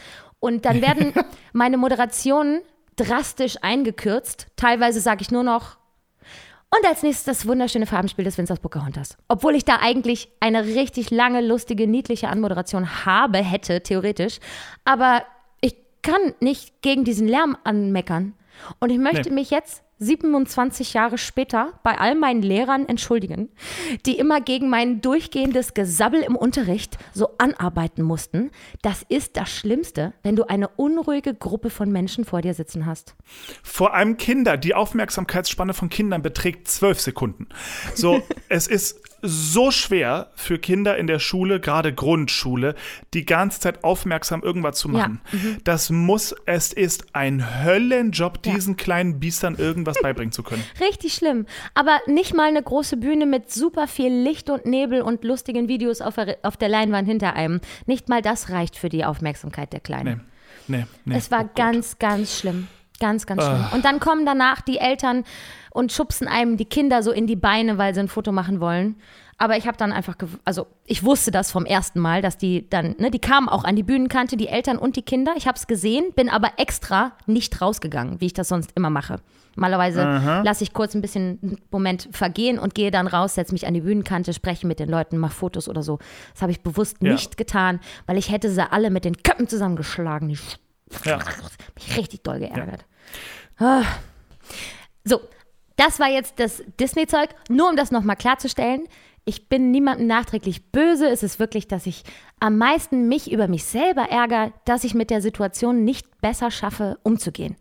Und 0.43 0.65
dann 0.65 0.81
werden 0.87 1.13
meine 1.53 1.77
Moderationen 1.77 2.59
drastisch 2.97 3.55
eingekürzt. 3.61 4.47
Teilweise 4.57 4.99
sage 4.99 5.21
ich 5.21 5.31
nur 5.31 5.43
noch. 5.43 5.77
Und 6.69 6.85
als 6.85 7.01
nächstes 7.03 7.23
das 7.25 7.47
wunderschöne 7.47 7.85
Farbenspiel 7.85 8.25
des 8.25 8.37
Winzers 8.37 8.59
Pocahontas. 8.59 9.15
Obwohl 9.29 9.55
ich 9.55 9.63
da 9.63 9.77
eigentlich 9.79 10.27
eine 10.41 10.65
richtig 10.65 11.11
lange, 11.11 11.39
lustige, 11.39 11.87
niedliche 11.87 12.27
Anmoderation 12.27 13.05
habe, 13.05 13.37
hätte, 13.37 13.81
theoretisch. 13.81 14.39
Aber 14.83 15.23
ich 15.61 15.75
kann 16.01 16.33
nicht 16.41 16.81
gegen 16.81 17.03
diesen 17.05 17.27
Lärm 17.27 17.55
anmeckern. 17.63 18.33
Und 18.79 18.89
ich 18.89 18.97
möchte 18.97 19.29
Nee. 19.29 19.35
mich 19.35 19.49
jetzt 19.49 19.82
27 19.99 20.93
Jahre 20.93 21.17
später 21.17 21.73
bei 21.83 21.97
all 21.97 22.15
meinen 22.15 22.41
Lehrern 22.41 22.87
entschuldigen, 22.87 23.49
die 24.05 24.17
immer 24.17 24.41
gegen 24.41 24.69
mein 24.69 25.01
durchgehendes 25.01 25.73
Gesabbel 25.73 26.21
im 26.21 26.35
Unterricht 26.35 26.97
so 27.13 27.29
anarbeiten 27.37 28.03
mussten. 28.03 28.51
Das 28.81 29.05
ist 29.07 29.37
das 29.37 29.49
Schlimmste, 29.49 30.13
wenn 30.23 30.35
du 30.35 30.43
eine 30.45 30.67
unruhige 30.67 31.33
Gruppe 31.33 31.69
von 31.69 31.91
Menschen 31.91 32.25
vor 32.25 32.41
dir 32.41 32.53
sitzen 32.53 32.85
hast. 32.85 33.15
Vor 33.63 33.93
allem 33.93 34.17
Kinder. 34.17 34.57
Die 34.57 34.75
Aufmerksamkeitsspanne 34.75 35.73
von 35.73 35.89
Kindern 35.89 36.21
beträgt 36.21 36.67
zwölf 36.67 36.99
Sekunden. 36.99 37.47
So, 37.95 38.21
es 38.49 38.67
ist 38.67 39.02
so 39.23 39.71
schwer 39.71 40.31
für 40.35 40.59
Kinder 40.59 40.97
in 40.97 41.07
der 41.07 41.19
Schule, 41.19 41.59
gerade 41.59 41.93
Grundschule, 41.93 42.75
die 43.13 43.25
ganze 43.25 43.59
Zeit 43.61 43.83
aufmerksam 43.83 44.43
irgendwas 44.43 44.77
zu 44.77 44.89
machen. 44.89 45.21
Das 45.63 45.89
muss, 45.89 46.35
es 46.45 46.73
ist 46.73 47.15
ein 47.15 47.63
Höllenjob, 47.63 48.39
Ja. 48.45 48.53
diesen 48.53 48.75
kleinen 48.77 49.19
Biestern 49.19 49.55
irgendwas 49.55 49.97
beibringen 50.01 50.31
zu 50.33 50.43
können. 50.43 50.63
Richtig 50.79 51.13
schlimm. 51.13 51.45
Aber 51.73 51.99
nicht 52.05 52.33
mal 52.35 52.47
eine 52.49 52.61
große 52.61 52.97
Bühne 52.97 53.25
mit 53.25 53.51
super 53.51 53.87
viel 53.87 54.11
Licht 54.13 54.49
und 54.49 54.65
Nebel 54.65 55.01
und 55.01 55.23
lustigen 55.23 55.67
Videos 55.67 56.01
auf 56.01 56.15
der, 56.15 56.37
auf 56.43 56.57
der 56.57 56.69
Leinwand 56.69 57.07
hinter 57.07 57.33
einem. 57.33 57.61
Nicht 57.85 58.09
mal 58.09 58.21
das 58.21 58.49
reicht 58.49 58.75
für 58.77 58.89
die 58.89 59.05
Aufmerksamkeit 59.05 59.71
der 59.73 59.79
Kleinen. 59.79 60.21
Nee, 60.67 60.79
nee, 60.79 60.85
nee. 61.05 61.15
Es 61.17 61.31
war 61.31 61.45
Oh 61.45 61.49
ganz, 61.55 61.97
ganz 61.97 62.39
schlimm. 62.39 62.67
Ganz, 63.03 63.25
ganz 63.25 63.43
schlimm. 63.43 63.65
Und 63.73 63.83
dann 63.83 63.99
kommen 63.99 64.25
danach 64.25 64.61
die 64.61 64.77
Eltern 64.77 65.25
und 65.71 65.91
schubsen 65.91 66.25
einem 66.29 66.55
die 66.55 66.63
Kinder 66.63 67.03
so 67.03 67.11
in 67.11 67.27
die 67.27 67.35
Beine, 67.35 67.77
weil 67.77 67.93
sie 67.93 67.99
ein 67.99 68.07
Foto 68.07 68.31
machen 68.31 68.61
wollen. 68.61 68.95
Aber 69.37 69.57
ich 69.57 69.67
habe 69.67 69.75
dann 69.75 69.91
einfach, 69.91 70.15
also 70.45 70.67
ich 70.85 71.03
wusste 71.03 71.29
das 71.31 71.51
vom 71.51 71.65
ersten 71.65 71.99
Mal, 71.99 72.21
dass 72.21 72.37
die 72.37 72.69
dann, 72.69 72.95
ne, 72.99 73.11
die 73.11 73.19
kamen 73.19 73.49
auch 73.49 73.65
an 73.65 73.75
die 73.75 73.83
Bühnenkante, 73.83 74.37
die 74.37 74.47
Eltern 74.47 74.77
und 74.77 74.95
die 74.95 75.01
Kinder. 75.01 75.33
Ich 75.35 75.47
habe 75.47 75.57
es 75.57 75.67
gesehen, 75.67 76.13
bin 76.15 76.29
aber 76.29 76.51
extra 76.57 77.11
nicht 77.25 77.59
rausgegangen, 77.61 78.21
wie 78.21 78.27
ich 78.27 78.33
das 78.33 78.47
sonst 78.47 78.71
immer 78.75 78.89
mache. 78.89 79.17
Normalerweise 79.55 80.01
lasse 80.45 80.63
ich 80.63 80.71
kurz 80.71 80.95
ein 80.95 81.01
bisschen 81.01 81.39
einen 81.43 81.57
Moment 81.71 82.07
vergehen 82.11 82.57
und 82.57 82.73
gehe 82.73 82.89
dann 82.89 83.05
raus, 83.07 83.35
setze 83.35 83.51
mich 83.53 83.67
an 83.67 83.73
die 83.73 83.81
Bühnenkante, 83.81 84.33
spreche 84.33 84.65
mit 84.65 84.79
den 84.79 84.87
Leuten, 84.89 85.17
mache 85.17 85.33
Fotos 85.33 85.67
oder 85.67 85.83
so. 85.83 85.99
Das 86.31 86.41
habe 86.41 86.51
ich 86.53 86.61
bewusst 86.61 86.97
Ja. 87.01 87.11
nicht 87.11 87.35
getan, 87.35 87.81
weil 88.05 88.17
ich 88.17 88.31
hätte 88.31 88.49
sie 88.49 88.71
alle 88.71 88.89
mit 88.91 89.03
den 89.03 89.21
Köpfen 89.23 89.47
zusammengeschlagen. 89.49 90.29
Die 90.29 90.37
Ja. 91.05 91.19
mich 91.75 91.97
richtig 91.97 92.23
doll 92.23 92.39
geärgert. 92.39 92.85
Ah. 93.57 93.83
So, 95.03 95.21
das 95.75 95.99
war 95.99 96.09
jetzt 96.09 96.39
das 96.39 96.63
Disney-Zeug. 96.79 97.29
Nur 97.49 97.69
um 97.69 97.75
das 97.75 97.91
nochmal 97.91 98.15
klarzustellen, 98.15 98.87
ich 99.25 99.47
bin 99.47 99.71
niemandem 99.71 100.07
nachträglich 100.07 100.71
böse. 100.71 101.07
Es 101.07 101.23
ist 101.23 101.39
wirklich, 101.39 101.67
dass 101.67 101.85
ich 101.85 102.03
am 102.39 102.57
meisten 102.57 103.07
mich 103.07 103.31
über 103.31 103.47
mich 103.47 103.63
selber 103.63 104.03
ärgere, 104.03 104.51
dass 104.65 104.83
ich 104.83 104.93
mit 104.93 105.09
der 105.09 105.21
Situation 105.21 105.85
nicht 105.85 106.21
besser 106.21 106.51
schaffe, 106.51 106.97
umzugehen. 107.03 107.55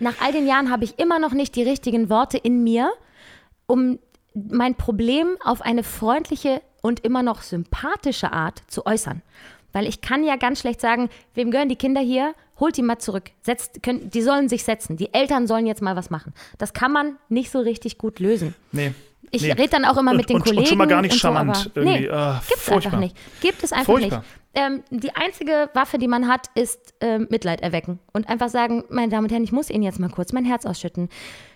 Nach 0.00 0.20
all 0.20 0.32
den 0.32 0.46
Jahren 0.46 0.70
habe 0.70 0.84
ich 0.84 0.98
immer 0.98 1.18
noch 1.18 1.32
nicht 1.32 1.56
die 1.56 1.62
richtigen 1.62 2.10
Worte 2.10 2.36
in 2.36 2.62
mir, 2.62 2.92
um 3.66 3.98
mein 4.34 4.74
Problem 4.74 5.36
auf 5.42 5.62
eine 5.62 5.82
freundliche 5.82 6.62
und 6.82 7.00
immer 7.00 7.22
noch 7.22 7.42
sympathische 7.42 8.32
Art 8.32 8.62
zu 8.68 8.86
äußern. 8.86 9.22
Weil 9.72 9.86
ich 9.86 10.00
kann 10.00 10.24
ja 10.24 10.36
ganz 10.36 10.60
schlecht 10.60 10.80
sagen, 10.80 11.08
wem 11.34 11.50
gehören 11.50 11.68
die 11.68 11.76
Kinder 11.76 12.00
hier? 12.00 12.34
Holt 12.60 12.76
die 12.76 12.82
mal 12.82 12.98
zurück. 12.98 13.30
Setzt, 13.42 13.82
können, 13.82 14.10
die 14.10 14.22
sollen 14.22 14.48
sich 14.48 14.64
setzen. 14.64 14.96
Die 14.96 15.12
Eltern 15.14 15.46
sollen 15.46 15.66
jetzt 15.66 15.82
mal 15.82 15.96
was 15.96 16.10
machen. 16.10 16.32
Das 16.58 16.72
kann 16.72 16.92
man 16.92 17.16
nicht 17.28 17.50
so 17.50 17.60
richtig 17.60 17.98
gut 17.98 18.18
lösen. 18.18 18.54
Nee. 18.72 18.92
Ich 19.30 19.42
nee. 19.42 19.52
rede 19.52 19.68
dann 19.68 19.84
auch 19.84 19.96
immer 19.98 20.14
mit 20.14 20.28
den 20.30 20.36
und, 20.36 20.42
Kollegen. 20.42 20.60
Und 20.62 20.68
schon 20.68 20.78
mal 20.78 20.86
gar 20.86 21.02
nicht 21.02 21.12
so, 21.12 21.18
charmant 21.18 21.70
aber 21.74 21.76
irgendwie. 21.82 22.00
Nee, 22.06 22.10
Ah, 22.10 22.42
gibt's 22.48 22.64
furchtbar. 22.64 22.92
einfach 22.94 23.00
nicht. 23.00 23.16
Gibt 23.40 23.62
es 23.62 23.72
einfach 23.72 23.84
Furchtbar. 23.86 24.18
nicht. 24.20 24.28
Ähm, 24.54 24.82
die 24.90 25.14
einzige 25.14 25.68
Waffe, 25.74 25.98
die 25.98 26.08
man 26.08 26.26
hat, 26.28 26.48
ist 26.54 26.94
ähm, 27.00 27.26
Mitleid 27.30 27.60
erwecken. 27.60 27.98
Und 28.12 28.28
einfach 28.28 28.48
sagen, 28.48 28.84
meine 28.88 29.10
Damen 29.10 29.24
und 29.24 29.30
Herren, 29.30 29.44
ich 29.44 29.52
muss 29.52 29.68
Ihnen 29.70 29.82
jetzt 29.82 30.00
mal 30.00 30.08
kurz 30.08 30.32
mein 30.32 30.44
Herz 30.46 30.64
ausschütten. 30.64 31.10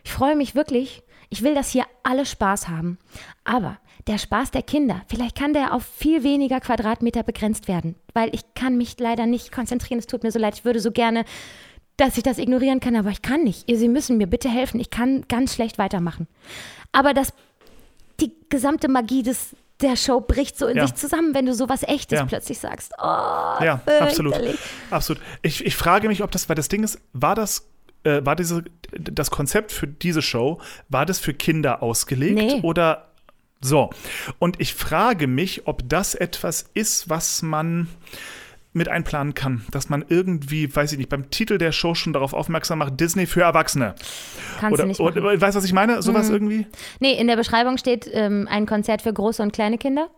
Ich 0.04 0.12
freue 0.12 0.36
mich 0.36 0.54
wirklich. 0.54 1.02
Ich 1.30 1.42
will, 1.42 1.54
dass 1.54 1.70
hier 1.70 1.84
alle 2.02 2.26
Spaß 2.26 2.68
haben. 2.68 2.98
Aber 3.44 3.78
der 4.06 4.18
Spaß 4.18 4.50
der 4.50 4.62
Kinder, 4.62 5.02
vielleicht 5.08 5.36
kann 5.36 5.52
der 5.52 5.72
auf 5.74 5.84
viel 5.84 6.24
weniger 6.24 6.60
Quadratmeter 6.60 7.22
begrenzt 7.22 7.68
werden. 7.68 7.94
Weil 8.14 8.34
ich 8.34 8.42
kann 8.54 8.76
mich 8.76 8.96
leider 8.98 9.26
nicht 9.26 9.52
konzentrieren. 9.52 9.98
Es 10.00 10.06
tut 10.06 10.22
mir 10.24 10.32
so 10.32 10.38
leid. 10.38 10.54
Ich 10.56 10.64
würde 10.64 10.80
so 10.80 10.90
gerne 10.90 11.24
dass 11.98 12.16
ich 12.16 12.22
das 12.22 12.38
ignorieren 12.38 12.80
kann, 12.80 12.96
aber 12.96 13.10
ich 13.10 13.20
kann 13.20 13.44
nicht. 13.44 13.64
Sie 13.68 13.86
müssen 13.86 14.16
mir 14.16 14.26
bitte 14.26 14.48
helfen. 14.48 14.80
Ich 14.80 14.88
kann 14.88 15.26
ganz 15.28 15.54
schlecht 15.54 15.76
weitermachen. 15.76 16.26
Aber 16.90 17.12
das, 17.12 17.34
die 18.18 18.32
gesamte 18.48 18.88
Magie 18.88 19.22
des, 19.22 19.54
der 19.82 19.96
Show 19.96 20.20
bricht 20.20 20.58
so 20.58 20.66
in 20.66 20.78
Ja. 20.78 20.86
sich 20.86 20.94
zusammen, 20.96 21.34
wenn 21.34 21.44
du 21.44 21.52
sowas 21.54 21.82
Echtes 21.82 22.18
Ja. 22.18 22.24
plötzlich 22.24 22.58
sagst. 22.58 22.92
Oh, 22.98 23.04
Ja, 23.04 23.82
absolut. 24.00 24.34
Absolut. 24.90 25.22
Ich, 25.42 25.64
ich 25.66 25.76
frage 25.76 26.08
mich, 26.08 26.22
ob 26.22 26.30
das, 26.30 26.48
weil 26.48 26.56
das 26.56 26.68
Ding 26.68 26.82
ist, 26.82 26.98
war 27.12 27.34
das, 27.34 27.68
äh, 28.04 28.24
war 28.24 28.36
diese, 28.36 28.64
das 28.92 29.30
Konzept 29.30 29.70
für 29.70 29.86
diese 29.86 30.22
Show, 30.22 30.60
war 30.88 31.04
das 31.04 31.18
für 31.20 31.34
Kinder 31.34 31.82
ausgelegt 31.82 32.34
Nee. 32.36 32.60
oder 32.62 33.11
so? 33.62 33.90
Und 34.38 34.60
ich 34.60 34.74
frage 34.74 35.26
mich, 35.26 35.66
ob 35.66 35.88
das 35.88 36.14
etwas 36.14 36.70
ist, 36.74 37.08
was 37.08 37.42
man 37.42 37.88
mit 38.74 38.88
einplanen 38.88 39.34
kann, 39.34 39.62
dass 39.70 39.88
man 39.90 40.04
irgendwie, 40.08 40.74
weiß 40.74 40.92
ich 40.92 40.98
nicht, 40.98 41.10
beim 41.10 41.30
Titel 41.30 41.58
der 41.58 41.72
Show 41.72 41.94
schon 41.94 42.12
darauf 42.12 42.32
aufmerksam 42.32 42.78
macht, 42.78 42.98
Disney 42.98 43.26
für 43.26 43.42
Erwachsene. 43.42 43.94
Kannst 44.60 44.74
Oder, 44.74 44.82
du 44.84 44.88
nicht 44.88 45.00
oder 45.00 45.40
weißt 45.40 45.54
du, 45.54 45.58
was 45.58 45.64
ich 45.64 45.74
meine? 45.74 46.02
Sowas 46.02 46.30
irgendwie? 46.30 46.66
Nee, 46.98 47.12
in 47.12 47.26
der 47.26 47.36
Beschreibung 47.36 47.76
steht 47.76 48.08
ähm, 48.10 48.48
ein 48.50 48.64
Konzert 48.66 49.02
für 49.02 49.12
große 49.12 49.42
und 49.42 49.52
kleine 49.52 49.76
Kinder. 49.76 50.08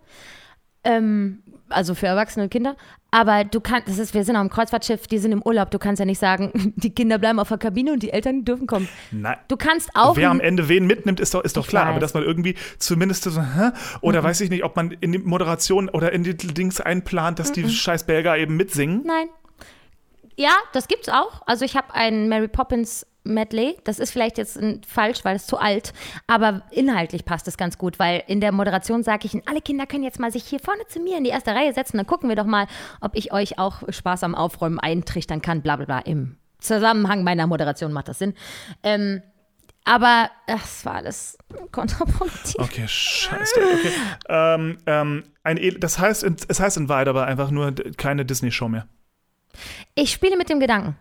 Ähm, 0.84 1.42
also 1.68 1.94
für 1.94 2.06
erwachsene 2.06 2.44
und 2.44 2.50
Kinder. 2.50 2.76
Aber 3.10 3.44
du 3.44 3.60
kannst, 3.60 3.88
das 3.88 3.98
ist, 3.98 4.12
wir 4.14 4.24
sind 4.24 4.34
auf 4.36 4.42
dem 4.42 4.50
Kreuzfahrtschiff, 4.50 5.06
die 5.06 5.18
sind 5.18 5.32
im 5.32 5.42
Urlaub. 5.42 5.70
Du 5.70 5.78
kannst 5.78 6.00
ja 6.00 6.04
nicht 6.04 6.18
sagen, 6.18 6.72
die 6.76 6.90
Kinder 6.90 7.18
bleiben 7.18 7.38
auf 7.38 7.48
der 7.48 7.58
Kabine 7.58 7.92
und 7.92 8.02
die 8.02 8.10
Eltern 8.10 8.44
dürfen 8.44 8.66
kommen. 8.66 8.88
Nein. 9.12 9.36
Du 9.48 9.56
kannst 9.56 9.90
auch. 9.94 10.16
Wer 10.16 10.30
am 10.30 10.40
Ende 10.40 10.68
wen 10.68 10.86
mitnimmt, 10.86 11.20
ist 11.20 11.32
doch, 11.34 11.42
ist 11.44 11.56
doch 11.56 11.66
klar. 11.66 11.84
Aber 11.86 11.94
weiß. 11.96 12.00
dass 12.00 12.14
man 12.14 12.22
irgendwie 12.24 12.56
zumindest 12.78 13.24
so, 13.24 13.40
hä? 13.40 13.70
oder 14.00 14.20
Mhm. 14.20 14.24
weiß 14.26 14.40
ich 14.40 14.50
nicht, 14.50 14.64
ob 14.64 14.74
man 14.76 14.90
in 15.00 15.12
die 15.12 15.18
Moderation 15.18 15.88
oder 15.88 16.12
in 16.12 16.24
die 16.24 16.36
Dings 16.36 16.80
einplant, 16.80 17.38
dass 17.38 17.50
Mhm. 17.50 17.54
die 17.54 17.68
scheiß 17.70 18.04
Belger 18.04 18.36
eben 18.36 18.56
mitsingen. 18.56 19.02
Nein. 19.06 19.28
Ja, 20.36 20.50
das 20.72 20.88
gibt's 20.88 21.08
auch. 21.08 21.42
Also 21.46 21.64
ich 21.64 21.76
habe 21.76 21.94
ein 21.94 22.28
Mary 22.28 22.48
Poppins 22.48 23.06
Medley. 23.24 23.76
Das 23.84 23.98
ist 23.98 24.10
vielleicht 24.10 24.38
jetzt 24.38 24.60
falsch, 24.86 25.24
weil 25.24 25.36
es 25.36 25.46
zu 25.46 25.58
alt, 25.58 25.92
aber 26.26 26.62
inhaltlich 26.70 27.24
passt 27.24 27.48
es 27.48 27.56
ganz 27.56 27.78
gut, 27.78 27.98
weil 27.98 28.22
in 28.26 28.40
der 28.40 28.52
Moderation 28.52 29.02
sage 29.02 29.26
ich, 29.26 29.48
alle 29.48 29.60
Kinder 29.60 29.86
können 29.86 30.04
jetzt 30.04 30.20
mal 30.20 30.30
sich 30.30 30.44
hier 30.44 30.60
vorne 30.60 30.86
zu 30.88 31.00
mir 31.00 31.18
in 31.18 31.24
die 31.24 31.30
erste 31.30 31.52
Reihe 31.52 31.72
setzen. 31.72 31.96
Dann 31.96 32.06
gucken 32.06 32.28
wir 32.28 32.36
doch 32.36 32.44
mal, 32.44 32.66
ob 33.00 33.16
ich 33.16 33.32
euch 33.32 33.58
auch 33.58 33.82
Spaß 33.88 34.22
am 34.22 34.34
Aufräumen 34.34 34.78
eintrichtern 34.78 35.42
kann. 35.42 35.62
Bla 35.62 35.76
bla 35.76 35.86
bla. 35.86 35.98
Im 36.00 36.36
Zusammenhang 36.58 37.24
meiner 37.24 37.46
Moderation 37.46 37.92
macht 37.92 38.08
das 38.08 38.18
Sinn. 38.18 38.34
Ähm, 38.82 39.22
aber 39.84 40.30
es 40.46 40.84
war 40.86 40.94
alles 40.94 41.36
kontraproduktiv. 41.70 42.56
Okay, 42.58 42.88
scheiße. 42.88 43.60
Okay. 43.60 43.92
ähm, 44.28 44.78
ähm, 44.86 45.24
ein 45.42 45.58
das 45.78 45.98
heißt, 45.98 46.24
es 46.48 46.60
heißt 46.60 46.78
in 46.78 46.88
Wahrheit 46.88 47.08
aber 47.08 47.26
einfach 47.26 47.50
nur 47.50 47.74
keine 47.96 48.24
Disney-Show 48.24 48.68
mehr. 48.68 48.88
Ich 49.94 50.10
spiele 50.10 50.36
mit 50.36 50.48
dem 50.48 50.58
Gedanken. 50.58 50.96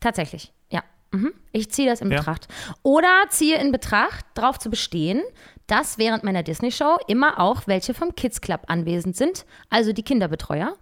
Tatsächlich, 0.00 0.52
ja. 0.70 0.82
Mhm. 1.10 1.32
Ich 1.52 1.70
ziehe 1.70 1.88
das 1.88 2.00
in 2.00 2.10
Ja. 2.10 2.18
Betracht. 2.18 2.48
Oder 2.82 3.08
ziehe 3.30 3.58
in 3.58 3.72
Betracht, 3.72 4.26
darauf 4.34 4.58
zu 4.58 4.68
bestehen, 4.70 5.22
dass 5.66 5.98
während 5.98 6.24
meiner 6.24 6.42
Disney-Show 6.42 6.98
immer 7.08 7.38
auch 7.40 7.62
welche 7.66 7.94
vom 7.94 8.14
Kids 8.14 8.40
Club 8.40 8.62
anwesend 8.68 9.16
sind, 9.16 9.44
also 9.70 9.92
die 9.92 10.02
Kinderbetreuer. 10.02 10.76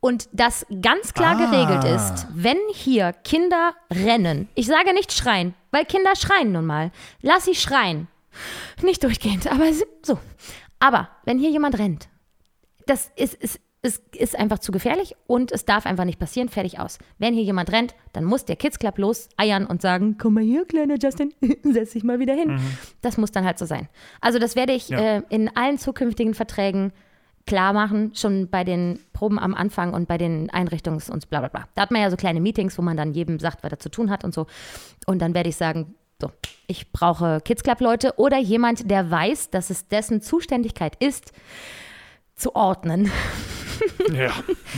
Und 0.00 0.28
das 0.32 0.66
ganz 0.82 1.14
klar 1.14 1.34
Ah. 1.40 1.50
geregelt 1.50 1.84
ist, 1.84 2.26
wenn 2.34 2.58
hier 2.74 3.12
Kinder 3.24 3.72
rennen, 3.90 4.48
ich 4.54 4.66
sage 4.66 4.92
nicht 4.92 5.12
schreien, 5.12 5.54
weil 5.70 5.86
Kinder 5.86 6.14
schreien 6.14 6.52
nun 6.52 6.66
mal. 6.66 6.90
Lass 7.22 7.46
sie 7.46 7.54
schreien. 7.54 8.08
Nicht 8.82 9.02
durchgehend, 9.02 9.46
aber 9.50 9.64
so. 10.02 10.18
Aber 10.78 11.08
wenn 11.24 11.38
hier 11.38 11.50
jemand 11.50 11.78
rennt, 11.78 12.08
das 12.86 13.10
ist, 13.16 13.32
ist, 13.34 13.60
ist, 13.84 14.02
ist 14.16 14.36
einfach 14.38 14.58
zu 14.58 14.72
gefährlich 14.72 15.14
und 15.26 15.52
es 15.52 15.64
darf 15.64 15.86
einfach 15.86 16.04
nicht 16.04 16.18
passieren. 16.18 16.48
Fertig 16.48 16.80
aus. 16.80 16.98
Wenn 17.18 17.34
hier 17.34 17.42
jemand 17.44 17.70
rennt, 17.70 17.94
dann 18.12 18.24
muss 18.24 18.44
der 18.44 18.56
Kids 18.56 18.78
Club 18.78 18.98
los 18.98 19.28
eiern 19.36 19.66
und 19.66 19.82
sagen: 19.82 20.16
Komm 20.18 20.34
mal 20.34 20.42
hier, 20.42 20.64
kleiner 20.64 20.96
Justin, 21.00 21.32
setz 21.62 21.92
dich 21.92 22.02
mal 22.02 22.18
wieder 22.18 22.34
hin. 22.34 22.58
Das 23.02 23.16
muss 23.18 23.30
dann 23.30 23.44
halt 23.44 23.58
so 23.58 23.66
sein. 23.66 23.88
Also, 24.20 24.38
das 24.38 24.56
werde 24.56 24.72
ich 24.72 24.88
Ja. 24.88 24.98
äh, 25.18 25.22
in 25.28 25.54
allen 25.56 25.78
zukünftigen 25.78 26.34
Verträgen 26.34 26.92
klar 27.46 27.74
machen, 27.74 28.12
schon 28.14 28.48
bei 28.48 28.64
den 28.64 29.00
Proben 29.12 29.38
am 29.38 29.54
Anfang 29.54 29.92
und 29.92 30.08
bei 30.08 30.16
den 30.16 30.50
Einrichtungs- 30.50 31.10
und 31.10 31.28
bla 31.28 31.40
bla 31.40 31.48
bla. 31.48 31.68
Da 31.74 31.82
hat 31.82 31.90
man 31.90 32.00
ja 32.00 32.10
so 32.10 32.16
kleine 32.16 32.40
Meetings, 32.40 32.78
wo 32.78 32.82
man 32.82 32.96
dann 32.96 33.12
jedem 33.12 33.38
sagt, 33.38 33.62
was 33.62 33.70
er 33.70 33.78
zu 33.78 33.90
tun 33.90 34.10
hat 34.10 34.24
und 34.24 34.32
so. 34.32 34.46
Und 35.06 35.20
dann 35.20 35.34
werde 35.34 35.50
ich 35.50 35.56
sagen, 35.56 35.94
so, 36.22 36.30
ich 36.68 36.90
brauche 36.90 37.42
Kids 37.44 37.62
Club 37.62 37.80
Leute 37.82 38.14
oder 38.16 38.38
jemand, 38.38 38.90
der 38.90 39.10
weiß, 39.10 39.50
dass 39.50 39.68
es 39.68 39.88
dessen 39.88 40.22
Zuständigkeit 40.22 40.96
ist, 41.02 41.32
zu 42.34 42.54
ordnen. 42.56 43.10
Ja, 44.14 44.30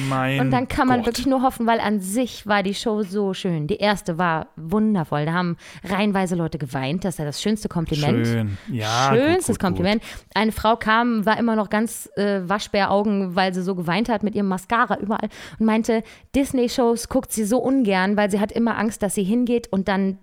mein 0.08 0.40
Und 0.40 0.50
dann 0.50 0.68
kann 0.68 0.86
man 0.88 0.98
Gott. 1.00 1.06
wirklich 1.08 1.26
nur 1.26 1.42
hoffen, 1.42 1.66
weil 1.66 1.80
an 1.80 2.00
sich 2.00 2.46
war 2.46 2.62
die 2.62 2.74
Show 2.74 3.02
so 3.02 3.34
schön. 3.34 3.66
Die 3.66 3.76
erste 3.76 4.18
war 4.18 4.48
wundervoll. 4.56 5.26
Da 5.26 5.32
haben 5.32 5.56
reihenweise 5.84 6.36
Leute 6.36 6.58
geweint. 6.58 7.04
Das 7.04 7.14
ist 7.14 7.18
ja 7.18 7.24
das 7.24 7.42
schönste 7.42 7.68
Kompliment. 7.68 8.26
Schön. 8.26 8.58
Ja, 8.70 9.10
Schönstes 9.12 9.46
gut, 9.46 9.54
gut, 9.56 9.60
Kompliment. 9.60 10.02
Eine 10.34 10.52
Frau 10.52 10.76
kam, 10.76 11.26
war 11.26 11.38
immer 11.38 11.56
noch 11.56 11.68
ganz 11.70 12.08
äh, 12.16 12.40
Waschbäraugen, 12.48 13.34
weil 13.36 13.52
sie 13.52 13.62
so 13.62 13.74
geweint 13.74 14.08
hat 14.08 14.22
mit 14.22 14.34
ihrem 14.34 14.48
Mascara 14.48 14.98
überall 14.98 15.28
und 15.58 15.66
meinte, 15.66 16.02
Disney-Shows 16.34 17.08
guckt 17.08 17.32
sie 17.32 17.44
so 17.44 17.58
ungern, 17.58 18.16
weil 18.16 18.30
sie 18.30 18.40
hat 18.40 18.52
immer 18.52 18.78
Angst, 18.78 19.02
dass 19.02 19.14
sie 19.14 19.24
hingeht 19.24 19.68
und 19.72 19.88
dann 19.88 20.18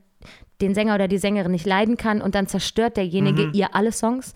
den 0.62 0.74
Sänger 0.74 0.96
oder 0.96 1.08
die 1.08 1.18
Sängerin 1.18 1.52
nicht 1.52 1.66
leiden 1.66 1.98
kann 1.98 2.22
und 2.22 2.36
dann 2.36 2.48
zerstört 2.48 2.96
derjenige 2.98 3.48
Mhm. 3.48 3.54
ihr 3.54 3.76
alle 3.76 3.92
Songs. 3.92 4.34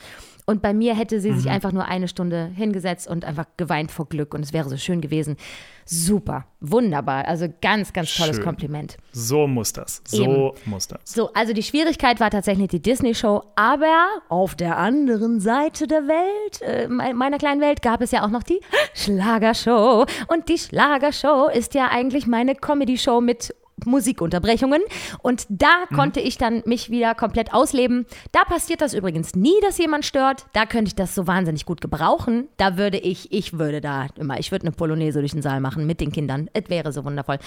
Und 0.50 0.62
bei 0.62 0.74
mir 0.74 0.96
hätte 0.96 1.20
sie 1.20 1.34
sich 1.34 1.50
einfach 1.50 1.74
nur 1.74 1.86
eine 1.90 2.08
Stunde 2.08 2.50
hingesetzt 2.56 3.06
und 3.10 3.26
einfach 3.26 3.44
geweint 3.58 3.92
vor 3.92 4.08
Glück 4.08 4.34
und 4.34 4.44
es 4.46 4.54
wäre 4.54 4.70
so 4.70 4.78
schön 4.78 5.02
gewesen. 5.02 5.36
Super, 5.84 6.46
wunderbar. 6.62 7.26
Also 7.28 7.48
ganz, 7.62 7.92
ganz 7.92 8.16
tolles 8.16 8.38
Schön. 8.38 8.46
Kompliment. 8.46 8.96
So 9.12 9.46
muss 9.46 9.74
das. 9.74 10.02
So 10.08 10.24
Eben. 10.24 10.52
muss 10.64 10.88
das. 10.88 11.02
So, 11.04 11.34
also 11.34 11.52
die 11.52 11.64
Schwierigkeit 11.64 12.22
war 12.22 12.30
tatsächlich 12.32 12.70
die 12.70 12.82
Disney-Show, 12.82 13.44
aber 13.58 14.08
auf 14.30 14.56
der 14.56 14.78
anderen 14.78 15.42
Seite 15.42 15.86
der 15.86 16.08
Welt, 16.08 16.62
äh, 16.62 16.88
me- 16.88 17.14
meiner 17.14 17.40
kleinen 17.40 17.60
Welt, 17.60 17.82
gab 17.82 18.00
es 18.02 18.12
ja 18.12 18.24
auch 18.26 18.30
noch 18.30 18.44
die 18.44 18.62
Schlagershow. 18.94 20.06
Und 20.30 20.48
die 20.48 20.58
Schlagershow 20.58 21.50
ist 21.54 21.74
ja 21.74 21.90
eigentlich 21.90 22.26
meine 22.26 22.56
Comedy-Show 22.56 23.20
mit 23.20 23.54
Musikunterbrechungen. 23.86 24.82
Und 25.22 25.46
da 25.50 25.86
Mhm. 25.90 25.96
konnte 25.96 26.20
ich 26.20 26.38
dann 26.38 26.64
mich 26.66 26.90
wieder 26.90 27.16
komplett 27.16 27.54
ausleben. 27.54 28.06
Da 28.32 28.44
passiert 28.44 28.82
das 28.82 28.94
übrigens 28.94 29.36
nie, 29.36 29.54
dass 29.62 29.78
jemand 29.78 30.06
stört. 30.06 30.46
Da 30.54 30.66
könnte 30.66 30.90
ich 30.90 30.96
das 30.96 31.14
so 31.16 31.28
wahnsinnig 31.28 31.66
gut 31.66 31.82
gebrauchen. 31.82 32.48
Da 32.58 32.78
würde 32.78 32.98
ich, 32.98 33.32
ich 33.32 33.54
würde 33.58 33.82
da 33.82 34.08
immer, 34.18 34.40
ich 34.40 34.52
würde 34.52 34.66
eine 34.68 34.72
Polonaise 34.76 35.20
durch 35.20 35.32
den 35.34 35.42
Saal 35.42 35.60
machen 35.60 35.86
mit 35.86 36.02
den 36.02 36.12
Kindern. 36.12 36.50
Es 36.54 36.70
wäre 36.70 36.92
so 36.92 37.06
wundervoll. 37.06 37.38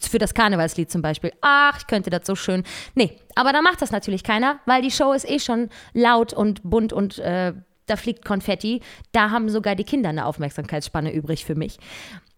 Für 0.00 0.18
das 0.18 0.34
Karnevalslied 0.34 0.90
zum 0.90 1.02
Beispiel. 1.02 1.32
Ach, 1.40 1.78
ich 1.78 1.86
könnte 1.86 2.10
das 2.10 2.26
so 2.26 2.34
schön. 2.34 2.64
Nee, 2.94 3.18
aber 3.34 3.52
da 3.52 3.62
macht 3.62 3.82
das 3.82 3.90
natürlich 3.90 4.22
keiner, 4.24 4.58
weil 4.66 4.82
die 4.82 4.90
Show 4.90 5.12
ist 5.12 5.28
eh 5.28 5.38
schon 5.38 5.68
laut 5.92 6.32
und 6.32 6.62
bunt 6.62 6.92
und 6.92 7.18
äh, 7.18 7.52
da 7.86 7.96
fliegt 7.96 8.24
Konfetti. 8.24 8.80
Da 9.12 9.30
haben 9.30 9.48
sogar 9.48 9.74
die 9.76 9.84
Kinder 9.84 10.08
eine 10.08 10.26
Aufmerksamkeitsspanne 10.26 11.12
übrig 11.12 11.44
für 11.44 11.54
mich. 11.54 11.78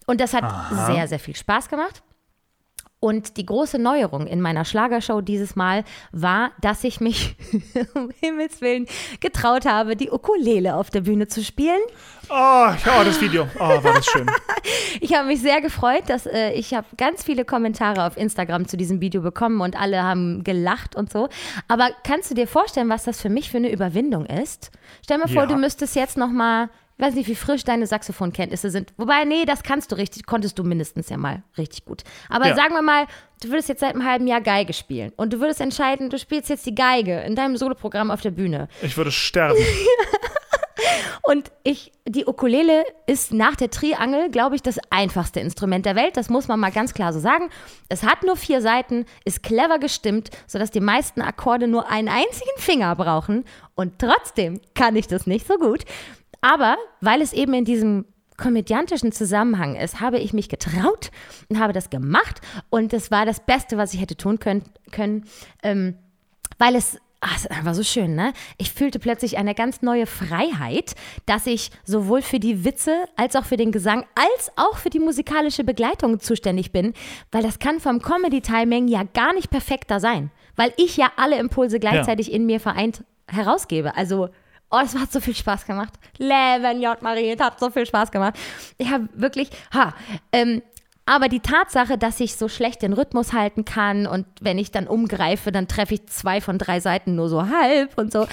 Und 0.06 0.20
das 0.20 0.34
hat 0.34 0.44
sehr, 0.86 1.06
sehr 1.06 1.18
viel 1.18 1.36
Spaß 1.36 1.68
gemacht. 1.68 2.02
Und 3.00 3.36
die 3.36 3.46
große 3.46 3.78
Neuerung 3.78 4.26
in 4.26 4.40
meiner 4.40 4.64
Schlagershow 4.64 5.20
dieses 5.20 5.54
Mal 5.54 5.84
war, 6.10 6.50
dass 6.60 6.82
ich 6.82 7.00
mich 7.00 7.36
um 7.94 8.10
Himmels 8.20 8.60
Willen 8.60 8.86
getraut 9.20 9.66
habe, 9.66 9.94
die 9.94 10.10
Ukulele 10.10 10.74
auf 10.74 10.90
der 10.90 11.02
Bühne 11.02 11.28
zu 11.28 11.44
spielen. 11.44 11.78
Oh, 12.28 12.34
ja, 12.34 13.04
das 13.04 13.20
Video. 13.20 13.46
Oh, 13.56 13.60
war 13.60 13.94
das 13.94 14.06
schön. 14.06 14.28
Ich 15.00 15.14
habe 15.14 15.28
mich 15.28 15.40
sehr 15.40 15.60
gefreut, 15.60 16.02
dass 16.08 16.26
äh, 16.26 16.50
ich 16.52 16.74
habe 16.74 16.86
ganz 16.96 17.22
viele 17.22 17.44
Kommentare 17.44 18.04
auf 18.04 18.16
Instagram 18.16 18.66
zu 18.66 18.76
diesem 18.76 19.00
Video 19.00 19.22
bekommen 19.22 19.60
und 19.60 19.80
alle 19.80 20.02
haben 20.02 20.42
gelacht 20.44 20.96
und 20.96 21.10
so. 21.12 21.28
Aber 21.68 21.88
kannst 22.04 22.30
du 22.30 22.34
dir 22.34 22.46
vorstellen, 22.48 22.88
was 22.88 23.04
das 23.04 23.20
für 23.20 23.28
mich 23.30 23.50
für 23.50 23.58
eine 23.58 23.70
Überwindung 23.70 24.26
ist? 24.26 24.72
Stell 25.04 25.18
mir 25.18 25.28
vor, 25.28 25.42
Ja. 25.42 25.46
du 25.46 25.56
müsstest 25.56 25.94
jetzt 25.94 26.16
noch 26.18 26.30
mal, 26.30 26.64
ich 26.64 26.87
weiß 26.98 27.14
nicht, 27.14 27.28
wie 27.28 27.34
frisch 27.34 27.64
deine 27.64 27.86
Saxophonkenntnisse 27.86 28.70
sind. 28.70 28.92
Wobei, 28.96 29.24
nee, 29.24 29.44
das 29.44 29.62
kannst 29.62 29.92
du 29.92 29.96
richtig, 29.96 30.26
konntest 30.26 30.58
du 30.58 30.64
mindestens 30.64 31.08
ja 31.08 31.16
mal 31.16 31.42
richtig 31.56 31.84
gut. 31.84 32.02
Aber 32.28 32.48
Ja. 32.48 32.54
sagen 32.56 32.74
wir 32.74 32.82
mal, 32.82 33.06
du 33.42 33.48
würdest 33.48 33.68
jetzt 33.68 33.80
seit 33.80 33.94
einem 33.94 34.04
halben 34.04 34.26
Jahr 34.26 34.40
Geige 34.40 34.72
spielen 34.72 35.12
und 35.16 35.32
du 35.32 35.40
würdest 35.40 35.60
entscheiden, 35.60 36.10
du 36.10 36.18
spielst 36.18 36.48
jetzt 36.50 36.66
die 36.66 36.74
Geige 36.74 37.20
in 37.20 37.34
deinem 37.36 37.56
Soloprogramm 37.56 38.10
auf 38.10 38.20
der 38.20 38.32
Bühne. 38.32 38.68
Ich 38.82 38.96
würde 38.96 39.12
sterben. 39.12 39.58
Und 41.22 41.50
ich, 41.62 41.92
die 42.06 42.24
Ukulele 42.24 42.84
ist 43.06 43.34
nach 43.34 43.56
der 43.56 43.68
Triangel, 43.68 44.30
glaube 44.30 44.54
ich, 44.54 44.62
das 44.62 44.78
einfachste 44.90 45.40
Instrument 45.40 45.84
der 45.84 45.94
Welt. 45.96 46.16
Das 46.16 46.30
muss 46.30 46.48
man 46.48 46.58
mal 46.58 46.70
ganz 46.70 46.94
klar 46.94 47.12
so 47.12 47.18
sagen. 47.20 47.50
Es 47.88 48.02
hat 48.02 48.22
nur 48.22 48.36
vier 48.36 48.62
Seiten, 48.62 49.04
ist 49.24 49.42
clever 49.42 49.78
gestimmt, 49.78 50.30
sodass 50.46 50.70
die 50.70 50.80
meisten 50.80 51.20
Akkorde 51.20 51.66
nur 51.66 51.90
einen 51.90 52.08
einzigen 52.08 52.56
Finger 52.56 52.94
brauchen. 52.96 53.44
Und 53.74 53.98
trotzdem 53.98 54.60
kann 54.74 54.96
ich 54.96 55.06
das 55.08 55.26
nicht 55.26 55.46
so 55.46 55.58
gut. 55.58 55.84
Aber 56.40 56.76
weil 57.00 57.20
es 57.20 57.32
eben 57.32 57.54
in 57.54 57.64
diesem 57.64 58.04
komödiantischen 58.38 59.12
Zusammenhang 59.12 59.76
ist, 59.76 60.00
habe 60.00 60.18
ich 60.18 60.32
mich 60.32 60.48
getraut 60.48 61.10
und 61.48 61.58
habe 61.58 61.72
das 61.72 61.90
gemacht. 61.90 62.40
Und 62.70 62.92
das 62.92 63.10
war 63.10 63.26
das 63.26 63.40
Beste, 63.40 63.76
was 63.76 63.92
ich 63.92 64.00
hätte 64.00 64.16
tun 64.16 64.38
können. 64.38 64.64
können 64.92 65.24
ähm, 65.62 65.96
weil 66.56 66.76
es, 66.76 66.98
ach, 67.20 67.36
es 67.36 67.48
war 67.64 67.74
so 67.74 67.82
schön, 67.82 68.14
ne? 68.14 68.32
Ich 68.56 68.72
fühlte 68.72 68.98
plötzlich 69.00 69.38
eine 69.38 69.54
ganz 69.54 69.82
neue 69.82 70.06
Freiheit, 70.06 70.94
dass 71.26 71.46
ich 71.46 71.70
sowohl 71.84 72.22
für 72.22 72.38
die 72.38 72.64
Witze 72.64 72.94
als 73.16 73.36
auch 73.36 73.44
für 73.44 73.56
den 73.56 73.72
Gesang 73.72 74.06
als 74.14 74.52
auch 74.56 74.78
für 74.78 74.90
die 74.90 75.00
musikalische 75.00 75.64
Begleitung 75.64 76.20
zuständig 76.20 76.72
bin, 76.72 76.94
weil 77.32 77.42
das 77.42 77.58
kann 77.58 77.80
vom 77.80 78.00
Comedy-Timing 78.00 78.88
ja 78.88 79.02
gar 79.02 79.34
nicht 79.34 79.50
perfekter 79.50 80.00
sein, 80.00 80.30
weil 80.56 80.72
ich 80.76 80.96
ja 80.96 81.10
alle 81.16 81.38
Impulse 81.38 81.80
gleichzeitig 81.80 82.32
in 82.32 82.46
mir 82.46 82.60
vereint 82.60 83.04
herausgebe. 83.26 83.96
Also 83.96 84.28
Oh, 84.70 84.80
es 84.82 84.94
hat 84.94 85.10
so 85.10 85.20
viel 85.20 85.34
Spaß 85.34 85.64
gemacht. 85.64 85.94
Leben, 86.18 86.82
J. 86.82 87.00
Marie, 87.00 87.30
es 87.30 87.40
hat 87.40 87.58
so 87.58 87.70
viel 87.70 87.86
Spaß 87.86 88.10
gemacht. 88.10 88.34
Ich 88.76 88.90
habe 88.90 89.08
wirklich, 89.14 89.50
ha, 89.72 89.94
ähm, 90.32 90.62
aber 91.06 91.28
die 91.28 91.40
Tatsache, 91.40 91.96
dass 91.96 92.20
ich 92.20 92.36
so 92.36 92.48
schlecht 92.48 92.82
den 92.82 92.92
Rhythmus 92.92 93.32
halten 93.32 93.64
kann 93.64 94.06
und 94.06 94.26
wenn 94.42 94.58
ich 94.58 94.70
dann 94.70 94.86
umgreife, 94.86 95.50
dann 95.52 95.66
treffe 95.66 95.94
ich 95.94 96.06
zwei 96.08 96.42
von 96.42 96.58
drei 96.58 96.80
Seiten 96.80 97.14
nur 97.14 97.30
so 97.30 97.48
halb 97.48 97.96
und 97.96 98.12
so. 98.12 98.26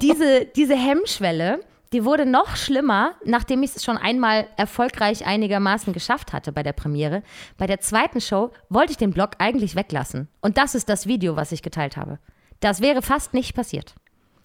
Diese, 0.00 0.44
diese 0.56 0.76
Hemmschwelle, 0.76 1.58
die 1.92 2.04
wurde 2.04 2.24
noch 2.24 2.54
schlimmer, 2.54 3.14
nachdem 3.24 3.64
ich 3.64 3.74
es 3.74 3.84
schon 3.84 3.96
einmal 3.96 4.46
erfolgreich 4.56 5.26
einigermaßen 5.26 5.92
geschafft 5.92 6.32
hatte 6.32 6.52
bei 6.52 6.62
der 6.62 6.72
Premiere. 6.72 7.24
Bei 7.56 7.66
der 7.66 7.80
zweiten 7.80 8.20
Show 8.20 8.52
wollte 8.68 8.92
ich 8.92 8.98
den 8.98 9.10
Blog 9.10 9.32
eigentlich 9.38 9.74
weglassen. 9.74 10.28
Und 10.40 10.56
das 10.56 10.76
ist 10.76 10.88
das 10.88 11.08
Video, 11.08 11.34
was 11.34 11.50
ich 11.50 11.62
geteilt 11.62 11.96
habe. 11.96 12.20
Das 12.60 12.80
wäre 12.80 13.02
fast 13.02 13.34
nicht 13.34 13.56
passiert. 13.56 13.94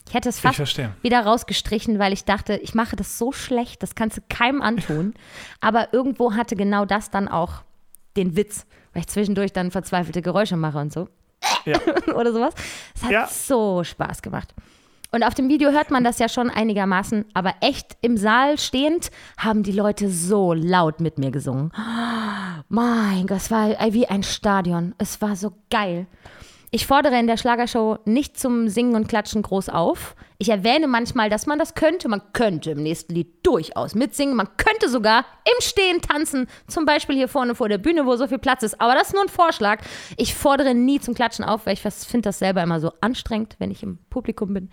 Ich 0.08 0.13
hätte 0.13 0.30
es 0.30 0.39
fast 0.39 0.60
wieder 1.02 1.22
rausgestrichen, 1.26 1.98
weil 1.98 2.13
ich 2.13 2.26
dachte, 2.26 2.56
ich 2.58 2.76
mache 2.76 2.96
das 2.96 3.18
so 3.18 3.32
schlecht, 3.32 3.82
das 3.82 3.96
kannst 3.96 4.18
du 4.18 4.22
keinem 4.30 4.62
antun. 4.62 5.13
Aber 5.62 5.94
irgendwo 5.94 6.34
hatte 6.34 6.56
genau 6.56 6.86
das 6.86 7.10
dann 7.10 7.28
auch 7.28 7.63
den 8.16 8.36
Witz, 8.36 8.66
weil 8.94 9.02
ich 9.02 9.08
zwischendurch 9.08 9.54
dann 9.54 9.72
verzweifelte 9.72 10.22
Geräusche 10.22 10.56
mache 10.58 10.78
und 10.78 10.94
so. 10.94 11.08
Ja. 11.66 11.80
Oder 12.16 12.32
sowas. 12.32 12.54
Es 12.96 13.04
hat 13.04 13.12
Ja. 13.12 13.28
so 13.28 13.84
Spaß 13.84 14.22
gemacht. 14.22 14.54
Und 15.12 15.24
auf 15.24 15.36
dem 15.36 15.48
Video 15.48 15.72
hört 15.72 15.92
man 15.92 16.04
das 16.04 16.18
ja 16.20 16.28
schon 16.28 16.50
einigermaßen, 16.50 17.26
aber 17.36 17.54
echt 17.62 17.98
im 18.02 18.18
Saal 18.18 18.58
stehend 18.58 19.12
haben 19.38 19.62
die 19.62 19.72
Leute 19.72 20.10
so 20.10 20.54
laut 20.54 21.00
mit 21.02 21.18
mir 21.20 21.30
gesungen. 21.32 21.72
Mein 22.70 23.28
Gott, 23.28 23.38
es 23.38 23.52
war 23.52 23.70
wie 23.94 24.08
ein 24.08 24.24
Stadion. 24.24 24.96
Es 24.98 25.22
war 25.22 25.36
so 25.36 25.54
geil. 25.70 26.08
Ich 26.76 26.88
fordere 26.88 27.20
in 27.20 27.28
der 27.28 27.38
Schlagershow 27.38 28.00
nicht 28.06 28.40
zum 28.40 28.68
Singen 28.68 28.96
und 28.96 29.08
Klatschen 29.08 29.44
groß 29.44 29.70
auf. 29.70 30.16
Ich 30.40 30.50
erwähne 30.50 30.88
manchmal, 30.88 31.30
dass 31.30 31.46
man 31.46 31.60
das 31.60 31.76
könnte. 31.76 32.10
Man 32.10 32.24
könnte 32.34 32.72
im 32.72 32.82
nächsten 32.82 33.14
Lied 33.14 33.46
durchaus 33.46 33.94
mitsingen. 33.94 34.36
Man 34.36 34.48
könnte 34.58 34.90
sogar 34.90 35.20
im 35.46 35.62
Stehen 35.62 36.02
tanzen. 36.02 36.48
Zum 36.66 36.86
Beispiel 36.86 37.16
hier 37.16 37.28
vorne 37.28 37.54
vor 37.54 37.70
der 37.70 37.78
Bühne, 37.78 38.08
wo 38.08 38.16
so 38.16 38.26
viel 38.26 38.40
Platz 38.40 38.64
ist. 38.64 38.82
Aber 38.82 38.96
das 38.96 39.10
ist 39.10 39.14
nur 39.14 39.22
ein 39.22 39.30
Vorschlag. 39.30 39.84
Ich 40.18 40.34
fordere 40.34 40.74
nie 40.74 41.00
zum 41.00 41.14
Klatschen 41.14 41.46
auf, 41.46 41.68
weil 41.68 41.74
ich 41.74 41.82
finde 41.82 42.30
das 42.30 42.40
selber 42.40 42.64
immer 42.64 42.80
so 42.80 42.92
anstrengend, 43.02 43.56
wenn 43.60 43.70
ich 43.70 43.84
im 43.84 44.00
Publikum 44.10 44.56
bin. 44.56 44.72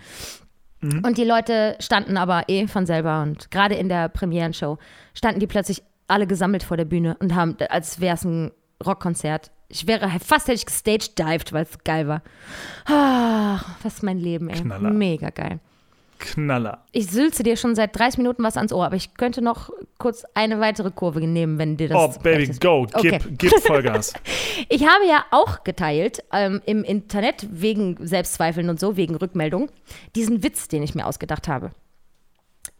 Und 1.05 1.19
die 1.19 1.25
Leute 1.25 1.77
standen 1.81 2.17
aber 2.17 2.45
eh 2.49 2.67
von 2.67 2.87
selber. 2.87 3.21
Und 3.21 3.51
gerade 3.51 3.75
in 3.75 3.91
der 3.91 4.09
Premierenshow 4.09 4.79
standen 5.13 5.41
die 5.41 5.47
plötzlich 5.47 5.83
alle 6.09 6.27
gesammelt 6.27 6.63
vor 6.63 6.79
der 6.79 6.87
Bühne 6.87 7.19
und 7.21 7.35
haben, 7.35 7.59
als 7.69 8.01
wäre 8.01 8.15
es 8.15 8.25
ein 8.25 8.53
Rockkonzert. 8.83 9.51
Ich 9.71 9.87
wäre 9.87 10.11
fast 10.25 10.49
hätte 10.49 10.57
ich 10.57 10.67
gestagedived, 10.67 11.53
weil 11.53 11.63
es 11.63 11.79
geil 11.85 12.09
war. 12.09 12.23
Ah, 12.87 13.61
was 13.83 13.95
ist 13.95 14.03
mein 14.03 14.19
Leben, 14.19 14.49
ey. 14.49 14.61
Knaller. 14.61 14.91
Mega 14.91 15.31
geil. 15.31 15.61
Knaller. 16.19 16.85
Ich 16.93 17.07
sülze 17.07 17.43
dir 17.43 17.57
schon 17.57 17.75
seit 17.75 17.99
30 17.99 18.19
Minuten 18.19 18.43
was 18.43 18.57
ans 18.57 18.73
Ohr, 18.73 18.85
aber 18.85 18.97
ich 18.97 19.15
könnte 19.15 19.43
noch 19.43 19.71
kurz 19.99 20.25
eine 20.35 20.61
weitere 20.61 20.91
Kurve 20.91 21.21
nehmen, 21.21 21.59
wenn 21.59 21.77
dir 21.77 21.89
das. 21.89 22.17
Oh, 22.17 22.21
Baby, 22.21 22.45
ist. 22.45 22.61
go. 22.61 22.87
Okay. 22.93 23.19
Gib, 23.27 23.39
gib 23.39 23.61
Vollgas. 23.61 24.13
Ich 24.69 24.87
habe 24.87 25.07
ja 25.07 25.25
auch 25.31 25.65
geteilt 25.65 26.23
ähm, 26.33 26.61
im 26.67 26.85
Internet 26.85 27.47
wegen 27.51 27.97
Selbstzweifeln 28.07 28.69
und 28.69 28.79
so, 28.79 28.97
wegen 28.97 29.15
Rückmeldung, 29.15 29.71
diesen 30.15 30.43
Witz, 30.43 30.69
den 30.69 30.83
ich 30.83 30.95
mir 30.95 31.07
ausgedacht 31.07 31.49
habe. 31.49 31.71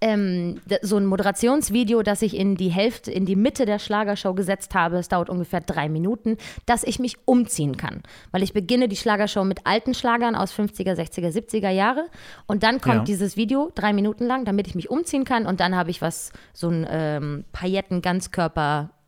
Ähm, 0.03 0.61
so 0.83 0.97
ein 0.97 1.05
Moderationsvideo, 1.07 2.03
das 2.03 2.23
ich 2.23 2.37
in 2.37 2.55
die 2.55 2.69
Hälfte, 2.71 3.11
in 3.11 3.27
die 3.27 3.37
Mitte 3.37 3.67
der 3.67 3.79
Schlagershow 3.79 4.35
gesetzt 4.35 4.75
habe. 4.75 4.97
Es 4.97 5.09
dauert 5.09 5.29
ungefähr 5.29 5.61
drei 5.61 5.89
Minuten, 5.89 6.37
dass 6.67 6.85
ich 6.85 6.99
mich 6.99 7.17
umziehen 7.27 7.77
kann. 7.77 8.03
Weil 8.31 8.43
ich 8.43 8.53
beginne 8.53 8.89
die 8.89 8.97
Schlagershow 8.97 9.45
mit 9.45 9.67
alten 9.67 9.93
Schlagern 9.95 10.35
aus 10.35 10.53
50er, 10.53 10.95
60er, 10.95 11.31
70er 11.31 11.71
Jahre. 11.71 12.07
Und 12.47 12.63
dann 12.63 12.81
kommt 12.81 12.95
Ja. 12.97 13.05
dieses 13.05 13.37
Video, 13.37 13.71
drei 13.75 13.93
Minuten 13.93 14.25
lang, 14.27 14.45
damit 14.45 14.67
ich 14.67 14.75
mich 14.75 14.91
umziehen 14.91 15.25
kann. 15.25 15.47
Und 15.47 15.61
dann 15.61 15.77
habe 15.77 15.91
ich 15.91 16.01
was, 16.01 16.33
so 16.55 16.69
ein 16.69 16.87
ähm, 16.89 17.45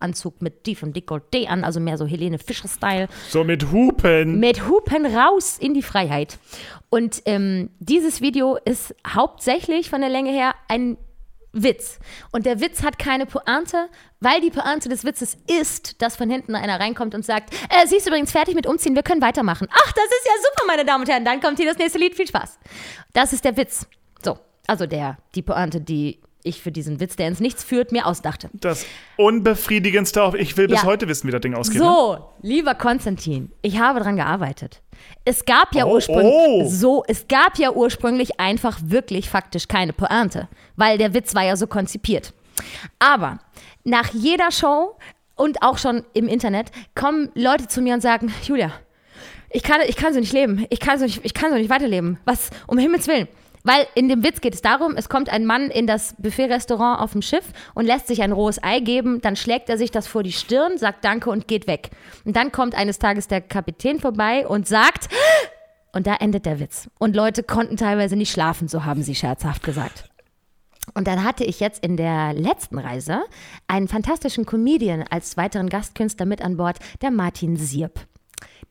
Pailletten-Ganzkörperanzug 0.02 0.42
mit 0.42 0.64
tief 0.64 0.82
und 0.82 0.96
Dekolleté 0.96 1.46
an, 1.48 1.64
also 1.64 1.80
mehr 1.80 1.96
so 1.96 2.06
Helene 2.06 2.38
Fischer-Style 2.38 3.08
So 3.28 3.44
mit 3.44 3.70
Hupen. 3.70 4.40
mit 4.40 4.68
Hupen 4.68 5.06
raus 5.06 5.58
in 5.58 5.74
die 5.74 5.82
Freiheit. 5.82 6.38
Und 6.90 7.22
ähm, 7.24 7.70
dieses 7.78 8.20
Video 8.20 8.56
ist 8.64 8.94
hauptsächlich 9.06 9.88
von 9.88 10.00
der 10.00 10.10
Länge 10.10 10.30
her 10.30 10.54
ein 10.68 10.96
Witz. 11.54 11.98
Und 12.32 12.46
der 12.46 12.60
Witz 12.60 12.82
hat 12.82 12.98
keine 12.98 13.26
Pointe, 13.26 13.88
weil 14.20 14.40
die 14.40 14.50
Pointe 14.50 14.88
des 14.88 15.04
Witzes 15.04 15.36
ist, 15.60 16.00
dass 16.00 16.16
von 16.16 16.30
hinten 16.30 16.54
einer 16.54 16.80
reinkommt 16.80 17.14
und 17.14 17.24
sagt, 17.26 17.52
äh, 17.68 17.86
sie 17.86 17.96
ist 17.96 18.06
übrigens 18.06 18.32
fertig 18.32 18.54
mit 18.54 18.66
Umziehen, 18.66 18.94
wir 18.94 19.02
können 19.02 19.20
weitermachen. 19.20 19.68
Ach, 19.70 19.92
das 19.92 20.04
ist 20.04 20.26
ja 20.26 20.32
super, 20.42 20.66
meine 20.66 20.84
Damen 20.86 21.02
und 21.02 21.10
Herren, 21.10 21.26
dann 21.26 21.40
kommt 21.40 21.58
hier 21.58 21.68
das 21.68 21.76
nächste 21.76 21.98
Lied, 21.98 22.14
viel 22.14 22.26
Spaß. 22.26 22.58
Das 23.12 23.34
ist 23.34 23.44
der 23.44 23.56
Witz. 23.58 23.86
So, 24.24 24.38
also 24.66 24.86
der, 24.86 25.18
die 25.34 25.42
Pointe, 25.42 25.82
die 25.82 26.21
ich 26.44 26.60
für 26.62 26.72
diesen 26.72 27.00
Witz, 27.00 27.16
der 27.16 27.28
ins 27.28 27.40
Nichts 27.40 27.62
führt, 27.64 27.92
mir 27.92 28.06
ausdachte. 28.06 28.50
Das 28.52 28.84
unbefriedigendste 29.16 30.22
auf. 30.22 30.34
Ich 30.34 30.56
will 30.56 30.68
bis 30.68 30.82
Ja. 30.82 30.86
heute 30.86 31.08
wissen, 31.08 31.26
wie 31.28 31.32
das 31.32 31.40
Ding 31.40 31.54
ausgeht. 31.54 31.80
ne? 31.80 31.84
So, 31.86 32.18
lieber 32.42 32.74
Konstantin, 32.74 33.50
ich 33.62 33.78
habe 33.78 34.00
dran 34.00 34.16
gearbeitet. 34.16 34.82
Es 35.24 35.44
gab 35.44 35.74
ja 35.74 35.84
Oh, 35.86 35.94
ursprünglich 35.94 36.32
oh. 36.34 36.68
so, 36.68 37.04
es 37.08 37.26
gab 37.28 37.58
ja 37.58 37.72
ursprünglich 37.72 38.38
einfach 38.38 38.78
wirklich 38.84 39.28
faktisch 39.28 39.68
keine 39.68 39.92
Pointe, 39.92 40.48
weil 40.76 40.98
der 40.98 41.14
Witz 41.14 41.34
war 41.34 41.44
ja 41.44 41.56
so 41.56 41.66
konzipiert. 41.66 42.32
Aber 42.98 43.38
nach 43.84 44.12
jeder 44.12 44.50
Show 44.52 44.96
und 45.34 45.62
auch 45.62 45.78
schon 45.78 46.04
im 46.14 46.28
Internet 46.28 46.70
kommen 46.94 47.30
Leute 47.34 47.66
zu 47.66 47.80
mir 47.80 47.94
und 47.94 48.00
sagen, 48.00 48.32
Julia, 48.44 48.70
ich 49.50 49.62
kann, 49.62 49.80
ich 49.86 49.96
kann 49.96 50.14
so 50.14 50.20
nicht 50.20 50.32
leben. 50.32 50.66
Ich 50.70 50.80
kann 50.80 50.98
so 50.98 51.04
nicht, 51.04 51.20
ich 51.24 51.34
kann 51.34 51.50
so 51.50 51.56
nicht 51.56 51.70
weiterleben. 51.70 52.18
Was, 52.24 52.50
um 52.66 52.78
Himmels 52.78 53.06
Willen. 53.08 53.28
Weil 53.64 53.86
in 53.94 54.08
dem 54.08 54.24
Witz 54.24 54.40
geht 54.40 54.54
es 54.54 54.62
darum, 54.62 54.96
es 54.96 55.08
kommt 55.08 55.28
ein 55.28 55.46
Mann 55.46 55.70
in 55.70 55.86
das 55.86 56.14
Buffet-Restaurant 56.18 57.00
auf 57.00 57.12
dem 57.12 57.22
Schiff 57.22 57.44
und 57.74 57.86
lässt 57.86 58.08
sich 58.08 58.22
ein 58.22 58.32
rohes 58.32 58.62
Ei 58.62 58.80
geben, 58.80 59.20
dann 59.20 59.36
schlägt 59.36 59.68
er 59.68 59.78
sich 59.78 59.90
das 59.90 60.06
vor 60.06 60.22
die 60.22 60.32
Stirn, 60.32 60.78
sagt 60.78 61.04
Danke 61.04 61.30
und 61.30 61.46
geht 61.46 61.66
weg. 61.66 61.90
Und 62.24 62.36
dann 62.36 62.50
kommt 62.50 62.74
eines 62.74 62.98
Tages 62.98 63.28
der 63.28 63.40
Kapitän 63.40 64.00
vorbei 64.00 64.46
und 64.46 64.66
sagt, 64.66 65.08
und 65.92 66.06
da 66.06 66.16
endet 66.16 66.46
der 66.46 66.58
Witz. 66.58 66.88
Und 66.98 67.14
Leute 67.14 67.42
konnten 67.42 67.76
teilweise 67.76 68.16
nicht 68.16 68.32
schlafen, 68.32 68.66
so 68.66 68.84
haben 68.84 69.02
sie 69.02 69.14
scherzhaft 69.14 69.62
gesagt. 69.62 70.08
Und 70.94 71.06
dann 71.06 71.22
hatte 71.22 71.44
ich 71.44 71.60
jetzt 71.60 71.84
in 71.84 71.96
der 71.96 72.32
letzten 72.32 72.78
Reise 72.78 73.22
einen 73.68 73.88
fantastischen 73.88 74.46
Comedian 74.46 75.04
als 75.08 75.36
weiteren 75.36 75.68
Gastkünstler 75.68 76.26
mit 76.26 76.42
an 76.42 76.56
Bord, 76.56 76.78
der 77.02 77.10
Martin 77.10 77.56
Sierp. 77.56 78.00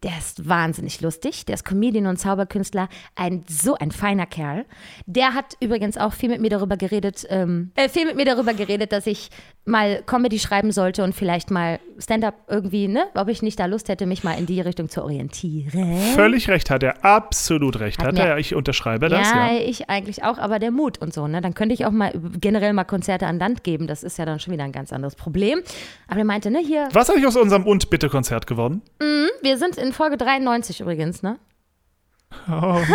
Der 0.03 0.17
ist 0.17 0.49
wahnsinnig 0.49 0.99
lustig. 1.01 1.45
Der 1.45 1.53
ist 1.53 1.63
Comedian 1.63 2.07
und 2.07 2.17
Zauberkünstler. 2.17 2.89
Ein, 3.15 3.43
so 3.47 3.75
ein 3.75 3.91
feiner 3.91 4.25
Kerl. 4.25 4.65
Der 5.05 5.35
hat 5.35 5.55
übrigens 5.59 5.97
auch 5.97 6.13
viel 6.13 6.29
mit 6.29 6.41
mir 6.41 6.49
darüber 6.49 6.75
geredet, 6.75 7.25
ähm, 7.29 7.71
äh, 7.75 7.87
viel 7.87 8.05
mit 8.05 8.15
mir 8.15 8.25
darüber 8.25 8.55
geredet, 8.55 8.91
dass 8.93 9.05
ich 9.05 9.29
mal 9.63 10.01
Comedy 10.07 10.39
schreiben 10.39 10.71
sollte 10.71 11.03
und 11.03 11.13
vielleicht 11.13 11.51
mal 11.51 11.79
Stand-up 11.99 12.33
irgendwie, 12.47 12.87
ne? 12.87 13.03
Ob 13.13 13.27
ich 13.27 13.43
nicht 13.43 13.59
da 13.59 13.67
Lust 13.67 13.89
hätte, 13.89 14.07
mich 14.07 14.23
mal 14.23 14.33
in 14.33 14.47
die 14.47 14.59
Richtung 14.59 14.89
zu 14.89 15.03
orientieren. 15.03 15.97
Völlig 16.15 16.49
recht 16.49 16.71
hat 16.71 16.81
er, 16.81 17.05
absolut 17.05 17.79
recht 17.79 17.99
hat, 17.99 18.07
Hat 18.07 18.17
er. 18.17 18.39
Ich 18.39 18.55
unterschreibe 18.55 19.07
das, 19.07 19.29
ja, 19.29 19.51
ich 19.53 19.87
eigentlich 19.87 20.23
auch, 20.23 20.39
aber 20.39 20.57
der 20.57 20.71
Mut 20.71 20.97
und 20.97 21.13
so, 21.13 21.27
ne? 21.27 21.41
Dann 21.41 21.53
könnte 21.53 21.75
ich 21.75 21.85
auch 21.85 21.91
mal 21.91 22.11
generell 22.39 22.73
mal 22.73 22.85
Konzerte 22.85 23.27
an 23.27 23.37
Land 23.37 23.63
geben. 23.63 23.85
Das 23.85 24.01
ist 24.01 24.17
ja 24.17 24.25
dann 24.25 24.39
schon 24.39 24.51
wieder 24.51 24.63
ein 24.63 24.71
ganz 24.71 24.91
anderes 24.91 25.13
Problem. 25.13 25.61
Aber 26.07 26.17
er 26.17 26.25
meinte, 26.25 26.49
ne, 26.49 26.59
hier, 26.59 26.87
Was 26.91 27.07
ist 27.07 27.11
eigentlich 27.11 27.27
aus 27.27 27.37
unserem 27.37 27.67
Und-Bitte-Konzert 27.67 28.47
geworden? 28.47 28.81
wir 29.43 29.57
sind 29.57 29.77
in 29.77 29.90
Folge 29.93 30.17
93 30.17 30.82
übrigens, 30.82 31.21
ne? 31.23 31.38
Oh, 32.49 32.80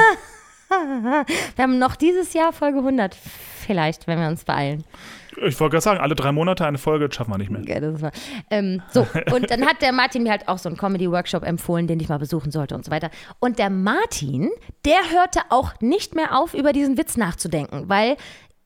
Wir 0.69 1.63
haben 1.63 1.79
noch 1.79 1.97
dieses 1.97 2.33
Jahr 2.33 2.53
Folge 2.53 2.79
100 2.79 3.15
vielleicht, 3.15 4.07
wenn 4.07 4.19
wir 4.19 4.29
uns 4.29 4.45
beeilen. 4.45 4.85
ich 5.37 5.59
wollte 5.61 5.73
gerade 5.75 5.81
sagen, 5.81 6.01
alle 6.01 6.15
drei 6.15 6.33
Monate 6.33 6.67
eine 6.67 6.79
Folge, 6.79 7.09
das 7.09 7.17
schaffen 7.17 7.33
wir 7.33 7.39
nicht 7.39 7.51
mehr. 7.51 7.63
Ja, 7.63 7.81
das 7.81 8.01
ähm, 8.51 8.83
so, 8.93 9.07
und 9.35 9.51
dann 9.51 9.65
hat 9.67 9.81
der 9.83 9.93
Martin 9.93 10.25
mir 10.25 10.31
halt 10.31 10.49
auch 10.49 10.59
so 10.59 10.69
einen 10.69 10.77
Comedy-Workshop 10.77 11.45
empfohlen, 11.45 11.87
den 11.87 12.01
ich 12.01 12.09
mal 12.09 12.19
besuchen 12.19 12.51
sollte 12.51 12.75
und 12.75 12.85
so 12.85 12.91
weiter. 12.91 13.11
Und 13.39 13.59
der 13.59 13.71
Martin, 13.71 14.51
der 14.85 15.11
hörte 15.11 15.41
auch 15.51 15.73
nicht 15.81 16.15
mehr 16.15 16.37
auf, 16.37 16.53
über 16.55 16.73
diesen 16.73 16.99
Witz 16.99 17.17
nachzudenken, 17.17 17.89
weil 17.89 18.17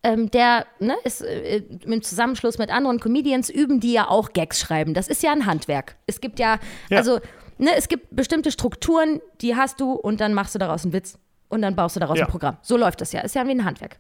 ähm, 0.03 0.31
der 0.31 0.64
ne, 0.79 0.95
ist 1.05 1.21
äh, 1.23 1.62
im 1.85 2.01
Zusammenschluss 2.03 2.57
mit 2.57 2.71
anderen 2.71 3.01
Comedians 3.01 3.51
üben 3.51 3.81
die 3.81 3.93
ja 3.93 4.09
auch 4.09 4.33
Gags 4.33 4.59
schreiben. 4.59 4.95
Das 4.95 5.09
ist 5.09 5.23
ja 5.23 5.33
ein 5.33 5.45
Handwerk. 5.45 5.97
Es 6.07 6.23
gibt 6.23 6.38
ja, 6.38 6.59
Ja. 6.88 6.99
also, 6.99 7.21
ne, 7.61 7.70
es 7.77 7.88
gibt 7.88 8.14
bestimmte 8.14 8.51
Strukturen, 8.51 9.20
die 9.40 9.55
hast 9.57 9.81
du 9.81 9.92
und 9.92 10.20
dann 10.20 10.35
machst 10.35 10.55
du 10.55 10.59
daraus 10.59 10.85
einen 10.85 10.92
Witz. 10.92 11.18
Und 11.53 11.62
dann 11.62 11.75
baust 11.75 11.96
du 11.96 12.01
daraus 12.01 12.16
Ja. 12.16 12.27
ein 12.27 12.31
Programm. 12.31 12.59
So 12.62 12.77
läuft 12.77 13.01
das 13.01 13.11
ja. 13.11 13.23
Ist 13.23 13.35
ja 13.35 13.44
wie 13.44 13.51
ein 13.51 13.64
Handwerk. 13.64 13.99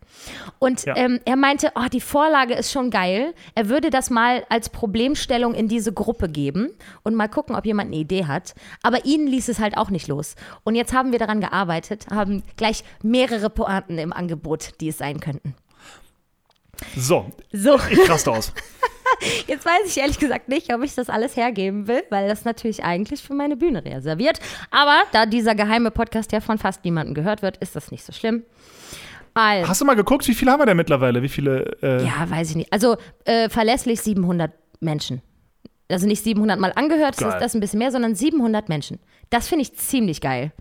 Und 0.60 0.84
Ja. 0.84 0.94
ähm, 0.96 1.18
er 1.24 1.34
meinte, 1.34 1.72
oh, 1.74 1.86
die 1.92 2.00
Vorlage 2.00 2.54
ist 2.54 2.70
schon 2.70 2.90
geil. 2.90 3.34
Er 3.56 3.68
würde 3.68 3.90
das 3.90 4.08
mal 4.08 4.44
als 4.50 4.68
Problemstellung 4.68 5.54
in 5.54 5.66
diese 5.66 5.92
Gruppe 5.92 6.28
geben 6.28 6.70
und 7.02 7.16
mal 7.16 7.26
gucken, 7.26 7.56
ob 7.56 7.66
jemand 7.66 7.88
eine 7.88 7.96
Idee 7.96 8.26
hat. 8.26 8.54
Aber 8.84 9.04
ihn 9.04 9.26
ließ 9.26 9.48
es 9.48 9.58
halt 9.58 9.76
auch 9.76 9.90
nicht 9.90 10.06
los. 10.06 10.36
Und 10.62 10.76
jetzt 10.76 10.92
haben 10.92 11.10
wir 11.10 11.18
daran 11.18 11.40
gearbeitet, 11.40 12.06
haben 12.08 12.44
gleich 12.56 12.84
mehrere 13.02 13.50
Pointen 13.50 13.98
im 13.98 14.12
Angebot, 14.12 14.80
die 14.80 14.90
es 14.90 14.98
sein 14.98 15.18
könnten. 15.18 15.56
So, 16.96 17.32
So, 17.52 17.80
ich 17.90 18.08
raste 18.08 18.30
aus. 18.30 18.52
jetzt 19.46 19.64
weiß 19.64 19.82
ich 19.86 19.96
ehrlich 19.98 20.18
gesagt 20.18 20.48
nicht, 20.48 20.72
ob 20.74 20.82
ich 20.82 20.94
das 20.94 21.08
alles 21.10 21.36
hergeben 21.36 21.86
will, 21.88 22.02
weil 22.10 22.28
das 22.28 22.44
natürlich 22.44 22.84
eigentlich 22.84 23.22
für 23.22 23.34
meine 23.34 23.56
Bühne 23.56 23.84
reserviert. 23.84 24.40
Aber 24.70 25.02
da 25.12 25.26
dieser 25.26 25.54
geheime 25.54 25.90
Podcast 25.90 26.32
ja 26.32 26.40
von 26.40 26.58
fast 26.58 26.84
niemandem 26.84 27.14
gehört 27.14 27.42
wird, 27.42 27.56
ist 27.58 27.76
das 27.76 27.90
nicht 27.90 28.04
so 28.04 28.12
schlimm. 28.12 28.44
Also, 29.34 29.68
Hast 29.68 29.80
du 29.80 29.84
mal 29.84 29.94
geguckt, 29.94 30.26
wie 30.26 30.34
viele 30.34 30.50
haben 30.50 30.60
wir 30.60 30.66
denn 30.66 30.76
mittlerweile? 30.76 31.22
Wie 31.22 31.28
viele? 31.28 31.76
Äh, 31.82 32.04
Ja, 32.04 32.28
weiß 32.28 32.50
ich 32.50 32.56
nicht. 32.56 32.72
Also 32.72 32.96
äh, 33.24 33.48
verlässlich 33.48 34.00
700 34.00 34.50
Menschen. 34.80 35.22
Also 35.88 36.06
nicht 36.06 36.22
700 36.22 36.58
Mal 36.58 36.72
angehört, 36.74 37.20
das 37.20 37.34
ist 37.34 37.40
das 37.40 37.54
ein 37.54 37.60
bisschen 37.60 37.78
mehr, 37.78 37.90
sondern 37.90 38.14
700 38.14 38.68
Menschen. 38.68 38.98
Das 39.28 39.48
finde 39.48 39.62
ich 39.62 39.74
ziemlich 39.74 40.20
geil. 40.20 40.52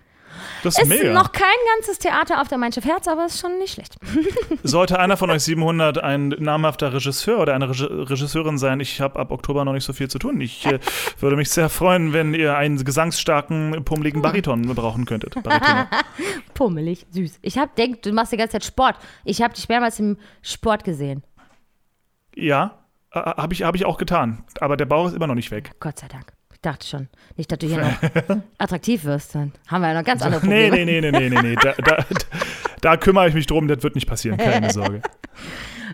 Das 0.63 0.75
ist 0.77 0.83
Ist 0.83 0.87
mega. 0.89 1.13
noch 1.13 1.31
kein 1.31 1.43
ganzes 1.75 1.99
Theater 1.99 2.41
auf 2.41 2.47
der 2.47 2.57
Mein 2.57 2.71
Schiff 2.73 2.85
Herz, 2.85 3.07
aber 3.07 3.25
ist 3.25 3.39
schon 3.39 3.57
nicht 3.59 3.73
schlecht. 3.73 3.95
Sollte 4.63 4.99
einer 4.99 5.15
von 5.17 5.29
euch 5.29 5.43
700 5.43 5.97
ein 5.99 6.29
namhafter 6.29 6.93
Regisseur 6.93 7.39
oder 7.39 7.53
eine 7.55 7.67
Regi- 7.69 7.85
Regisseurin 8.09 8.57
sein, 8.57 8.79
ich 8.79 8.99
habe 9.01 9.19
ab 9.19 9.31
Oktober 9.31 9.63
noch 9.65 9.73
nicht 9.73 9.83
so 9.85 9.93
viel 9.93 10.09
zu 10.09 10.19
tun. 10.19 10.41
Ich 10.41 10.65
äh, 10.65 10.79
würde 11.19 11.35
mich 11.35 11.49
sehr 11.49 11.69
freuen, 11.69 12.13
wenn 12.13 12.33
ihr 12.33 12.55
einen 12.57 12.83
gesangsstarken, 12.83 13.83
pummeligen 13.85 14.21
Bariton 14.21 14.63
brauchen 14.75 15.05
könntet. 15.05 15.35
Pummelig, 16.53 17.05
süß. 17.11 17.39
Ich 17.41 17.57
hab 17.57 17.75
denkt, 17.75 18.05
du 18.05 18.11
machst 18.11 18.31
die 18.33 18.37
ganze 18.37 18.53
Zeit 18.53 18.65
Sport. 18.65 18.95
Ich 19.23 19.41
habe 19.41 19.53
dich 19.53 19.69
mehrmals 19.69 19.99
im 19.99 20.17
Sport 20.41 20.83
gesehen. 20.83 21.23
Ja, 22.35 22.79
äh, 23.11 23.19
habe 23.19 23.53
ich, 23.53 23.63
hab 23.63 23.75
ich 23.75 23.85
auch 23.85 23.97
getan. 23.97 24.43
Aber 24.59 24.77
der 24.77 24.85
Bauch 24.85 25.07
ist 25.07 25.13
immer 25.15 25.27
noch 25.27 25.35
nicht 25.35 25.51
weg. 25.51 25.71
Gott 25.79 25.99
sei 25.99 26.07
Dank. 26.07 26.33
Ich 26.59 26.63
dachte 26.63 26.85
schon. 26.85 27.07
Nicht, 27.37 27.49
dass 27.49 27.59
du 27.59 27.67
hier 27.67 27.77
noch 27.77 28.41
attraktiv 28.57 29.05
wirst. 29.05 29.33
Dann 29.33 29.53
haben 29.67 29.81
wir 29.81 29.87
ja 29.87 29.93
noch 29.93 30.03
ganz 30.03 30.21
andere 30.21 30.41
Probleme. 30.41 30.75
nee, 30.75 30.99
nee, 30.99 30.99
nee, 30.99 31.11
nee, 31.11 31.29
nee. 31.29 31.41
nee. 31.41 31.55
Da, 31.55 31.71
da, 31.71 32.05
da 32.81 32.97
kümmere 32.97 33.29
ich 33.29 33.33
mich 33.33 33.47
drum, 33.47 33.69
das 33.69 33.81
wird 33.81 33.95
nicht 33.95 34.07
passieren, 34.07 34.37
keine 34.37 34.69
Sorge. 34.73 35.01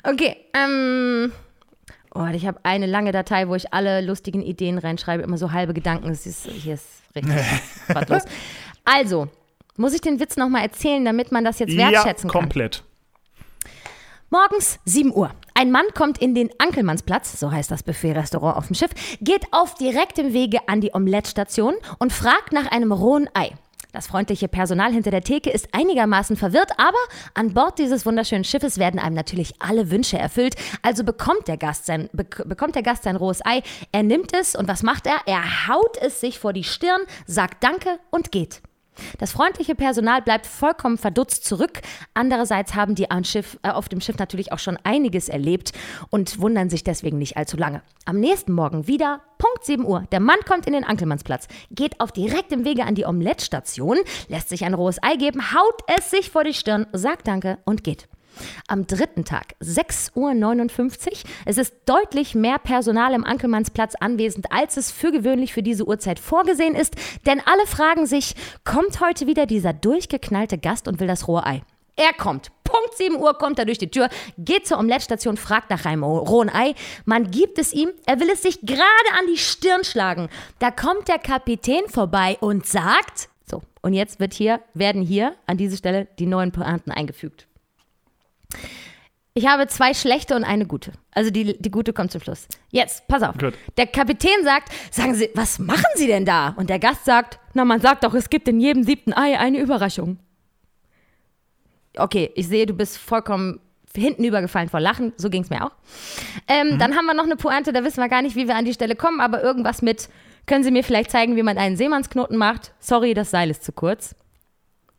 Okay, 0.04 0.38
ähm. 0.56 1.32
Oh, 2.16 2.26
ich 2.34 2.48
habe 2.48 2.58
eine 2.64 2.88
lange 2.88 3.12
Datei, 3.12 3.48
wo 3.48 3.54
ich 3.54 3.74
alle 3.76 4.02
lustigen 4.02 4.42
Ideen 4.42 4.80
reinschreibe, 4.80 5.22
immer 5.22 5.38
so 5.38 5.52
halbe 5.52 5.76
Gedanken. 5.76 6.10
Es 6.10 6.26
ist, 6.26 6.48
hier 6.48 6.74
ist 6.74 6.88
richtig 7.16 7.36
was 7.90 8.10
los. 8.10 8.24
Also, 8.86 9.28
muss 9.78 9.94
ich 9.94 10.02
den 10.02 10.20
Witz 10.20 10.36
nochmal 10.36 10.64
erzählen, 10.64 11.06
damit 11.06 11.32
man 11.32 11.44
das 11.46 11.60
jetzt 11.60 11.74
Ja, 11.74 11.92
wertschätzen 11.92 12.28
kann? 12.32 12.42
komplett. 12.42 12.84
Morgens 14.32 14.80
7 14.86 15.14
Uhr. 15.14 15.30
Ein 15.54 15.70
Mann 15.70 15.86
kommt 15.94 16.18
in 16.18 16.34
den 16.34 16.50
Ankelmannsplatz, 16.58 17.40
so 17.40 17.52
heißt 17.52 17.70
das 17.70 17.84
Buffet-Restaurant 17.84 18.58
auf 18.58 18.68
dem 18.68 18.76
Schiff, 18.76 18.90
geht 19.22 19.46
auf 19.52 19.76
direktem 19.76 20.34
Wege 20.34 20.68
an 20.68 20.82
die 20.82 20.92
Omelettstation 20.94 21.76
und 22.00 22.12
fragt 22.12 22.52
nach 22.52 22.72
einem 22.72 22.92
rohen 22.92 23.30
Ei. 23.36 23.52
Das 23.92 24.08
freundliche 24.08 24.48
Personal 24.48 24.92
hinter 24.92 25.12
der 25.12 25.22
Theke 25.22 25.52
ist 25.52 25.70
einigermaßen 25.74 26.38
verwirrt, 26.38 26.72
aber 26.78 26.98
an 27.36 27.54
Bord 27.54 27.78
dieses 27.78 28.06
wunderschönen 28.08 28.44
Schiffes 28.44 28.80
werden 28.80 29.00
einem 29.00 29.16
natürlich 29.16 29.54
alle 29.60 29.92
Wünsche 29.92 30.18
erfüllt. 30.18 30.56
Also 30.82 31.04
bekommt 31.04 31.48
der 31.48 31.58
Gast 31.58 31.86
sein, 31.86 32.10
bek 32.12 32.44
bekommt 32.46 32.74
der 32.74 32.84
Gast 32.84 33.04
sein 33.04 33.16
rohes 33.16 33.46
Ei, 33.46 33.62
er 33.92 34.02
nimmt 34.02 34.36
es 34.36 34.56
und 34.56 34.68
was 34.68 34.82
macht 34.82 35.06
er? 35.06 35.20
Er 35.28 35.68
haut 35.68 35.98
es 36.02 36.20
sich 36.20 36.40
vor 36.40 36.52
die 36.52 36.64
Stirn, 36.64 37.02
sagt 37.28 37.64
Danke 37.64 38.00
und 38.10 38.32
geht. 38.32 38.62
Das 39.20 39.32
freundliche 39.32 39.76
Personal 39.76 40.22
bleibt 40.22 40.46
vollkommen 40.46 40.98
verdutzt 40.98 41.46
zurück. 41.46 41.82
Andererseits 42.14 42.76
haben 42.76 42.96
die 42.96 43.08
Schiff, 43.24 43.58
äh, 43.64 43.70
auf 43.70 43.90
dem 43.90 44.02
Schiff 44.02 44.18
natürlich 44.18 44.52
auch 44.52 44.60
schon 44.60 44.78
einiges 44.84 45.30
erlebt 45.30 45.72
und 46.10 46.40
wundern 46.40 46.70
sich 46.70 46.84
deswegen 46.84 47.18
nicht 47.18 47.38
allzu 47.38 47.58
lange. 47.58 47.82
Am 48.06 48.20
nächsten 48.20 48.54
Morgen 48.54 48.88
wieder, 48.88 49.22
Punkt 49.38 49.66
7 49.66 49.86
Uhr. 49.86 50.06
Der 50.12 50.20
Mann 50.20 50.40
kommt 50.48 50.68
in 50.68 50.74
den 50.74 50.84
Ankelmannsplatz, 50.84 51.48
geht 51.72 52.00
auf 52.00 52.12
direktem 52.12 52.66
Wege 52.66 52.86
an 52.86 52.96
die 52.96 53.06
Omelettstation, 53.06 53.98
lässt 54.28 54.50
sich 54.50 54.66
ein 54.66 54.74
rohes 54.74 55.02
Ei 55.02 55.16
geben, 55.16 55.54
haut 55.54 55.82
es 55.98 56.10
sich 56.12 56.30
vor 56.30 56.44
die 56.44 56.54
Stirn, 56.54 56.88
sagt 56.94 57.28
Danke 57.28 57.58
und 57.66 57.84
geht. 57.84 58.08
Am 58.68 58.88
dritten 58.88 59.26
Tag, 59.26 59.56
6.59 59.62 60.16
Uhr. 60.16 61.14
Es 61.46 61.58
ist 61.58 61.74
deutlich 61.86 62.36
mehr 62.36 62.60
Personal 62.60 63.14
im 63.14 63.24
Ankelmannsplatz 63.24 63.96
anwesend, 63.96 64.52
als 64.52 64.78
es 64.78 64.92
für 64.92 65.12
gewöhnlich 65.12 65.54
für 65.54 65.64
diese 65.64 65.88
Uhrzeit 65.88 66.20
vorgesehen 66.20 66.76
ist, 66.76 66.96
denn 67.26 67.42
alle 67.46 67.66
fragen 67.68 68.06
sich, 68.06 68.36
kommt 68.64 69.02
heute 69.02 69.28
wieder 69.28 69.46
dieser 69.46 69.74
durchgeknallte 69.74 70.58
Gast 70.58 70.88
und 70.88 71.00
will 71.00 71.08
das 71.08 71.28
rohe 71.28 71.46
Ei? 71.46 71.62
Er 71.96 72.14
kommt. 72.14 72.52
Punkt 72.66 72.98
7 72.98 73.16
Uhr 73.16 73.38
kommt 73.38 73.58
er 73.58 73.66
durch 73.66 73.78
die 73.78 73.90
Tür, 73.90 74.10
geht 74.38 74.68
zur 74.68 74.80
Omelettstation, 74.80 75.38
fragt 75.38 75.70
nach 75.70 75.86
einem 75.86 76.04
rohen 76.04 76.50
Ei. 76.50 76.76
Man 77.06 77.32
gibt 77.32 77.58
es 77.58 77.72
ihm, 77.72 77.90
er 78.06 78.20
will 78.20 78.30
es 78.30 78.42
sich 78.42 78.60
gerade 78.62 78.82
an 79.18 79.28
die 79.32 79.38
Stirn 79.38 79.84
schlagen. 79.86 80.28
Da 80.60 80.72
kommt 80.72 81.08
der 81.08 81.20
Kapitän 81.20 81.88
vorbei 81.88 82.38
und 82.42 82.66
sagt, 82.66 83.30
so, 83.46 83.62
und 83.82 83.94
jetzt 83.94 84.20
wird 84.20 84.34
hier, 84.34 84.60
werden 84.74 85.02
hier 85.02 85.36
an 85.46 85.58
diese 85.58 85.78
Stelle 85.78 86.08
die 86.20 86.26
neuen 86.26 86.52
Pointen 86.52 86.92
eingefügt. 86.92 87.48
Ich 89.38 89.48
habe 89.48 89.68
zwei 89.68 89.94
schlechte 89.94 90.34
und 90.36 90.46
eine 90.46 90.66
gute. 90.66 90.94
Also 91.12 91.30
die, 91.30 91.62
die 91.62 91.70
gute 91.70 91.92
kommt 91.92 92.12
zum 92.12 92.22
Schluss. 92.22 92.48
Jetzt, 92.72 93.06
pass 93.10 93.22
auf. 93.22 93.38
Gut. 93.38 93.54
Der 93.76 93.86
Kapitän 93.86 94.44
sagt, 94.46 94.70
sagen 94.92 95.14
Sie, 95.14 95.30
was 95.34 95.60
machen 95.60 95.84
Sie 95.96 96.08
denn 96.08 96.24
da? 96.26 96.54
Und 96.56 96.70
der 96.70 96.80
Gast 96.80 97.04
sagt, 97.04 97.40
na, 97.54 97.66
man 97.66 97.82
sagt 97.82 98.06
doch, 98.06 98.14
es 98.14 98.30
gibt 98.30 98.48
in 98.48 98.62
jedem 98.62 98.84
siebten 98.84 99.12
Ei 99.14 99.38
eine 99.38 99.60
Überraschung. 99.60 100.20
Okay, 101.98 102.32
ich 102.36 102.48
sehe, 102.48 102.66
du 102.66 102.74
bist 102.74 102.98
vollkommen 102.98 103.60
hinten 103.94 104.24
übergefallen 104.24 104.70
vor 104.70 104.80
Lachen. 104.80 105.14
So 105.18 105.30
ging 105.30 105.44
es 105.44 105.50
mir 105.50 105.66
auch. 105.66 105.72
Ähm, 106.48 106.78
Dann 106.80 106.96
haben 106.96 107.06
wir 107.06 107.14
noch 107.14 107.24
eine 107.24 107.36
Pointe, 107.36 107.74
da 107.74 107.84
wissen 107.84 108.02
wir 108.02 108.10
gar 108.10 108.22
nicht, 108.22 108.36
wie 108.36 108.48
wir 108.48 108.56
an 108.56 108.66
die 108.66 108.74
Stelle 108.74 108.96
kommen, 108.96 109.20
aber 109.20 109.44
irgendwas 109.44 109.82
mit, 109.82 110.10
können 110.46 110.64
Sie 110.64 110.72
mir 110.72 110.84
vielleicht 110.84 111.12
zeigen, 111.12 111.36
wie 111.36 111.44
man 111.44 111.58
einen 111.58 111.78
Seemannsknoten 111.78 112.38
macht? 112.38 112.74
Sorry, 112.80 113.14
das 113.14 113.32
Seil 113.32 113.50
ist 113.50 113.64
zu 113.64 113.72
kurz. 113.72 114.16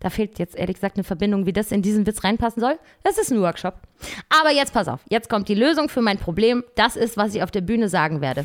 Da 0.01 0.11
fehlt 0.11 0.39
jetzt 0.39 0.57
ehrlich 0.57 0.77
gesagt 0.77 0.97
eine 0.97 1.05
Verbindung, 1.05 1.47
wie 1.47 1.53
das 1.53 1.73
in 1.73 1.83
diesen 1.83 2.07
Witz 2.07 2.23
reinpassen 2.23 2.61
soll. 2.61 2.79
Das 3.03 3.19
ist 3.19 3.31
ein 3.31 3.41
Workshop. 3.41 3.75
Aber 4.41 4.53
jetzt 4.53 4.75
pass 4.75 4.89
auf, 4.89 5.01
jetzt 5.09 5.31
kommt 5.31 5.49
die 5.49 5.55
Lösung 5.55 5.89
für 5.89 6.03
mein 6.03 6.19
Problem. 6.19 6.65
Das 6.75 6.97
ist, 6.97 7.17
was 7.17 7.35
ich 7.35 7.43
auf 7.43 7.51
der 7.51 7.63
Bühne 7.63 7.89
sagen 7.89 8.21
werde. 8.21 8.45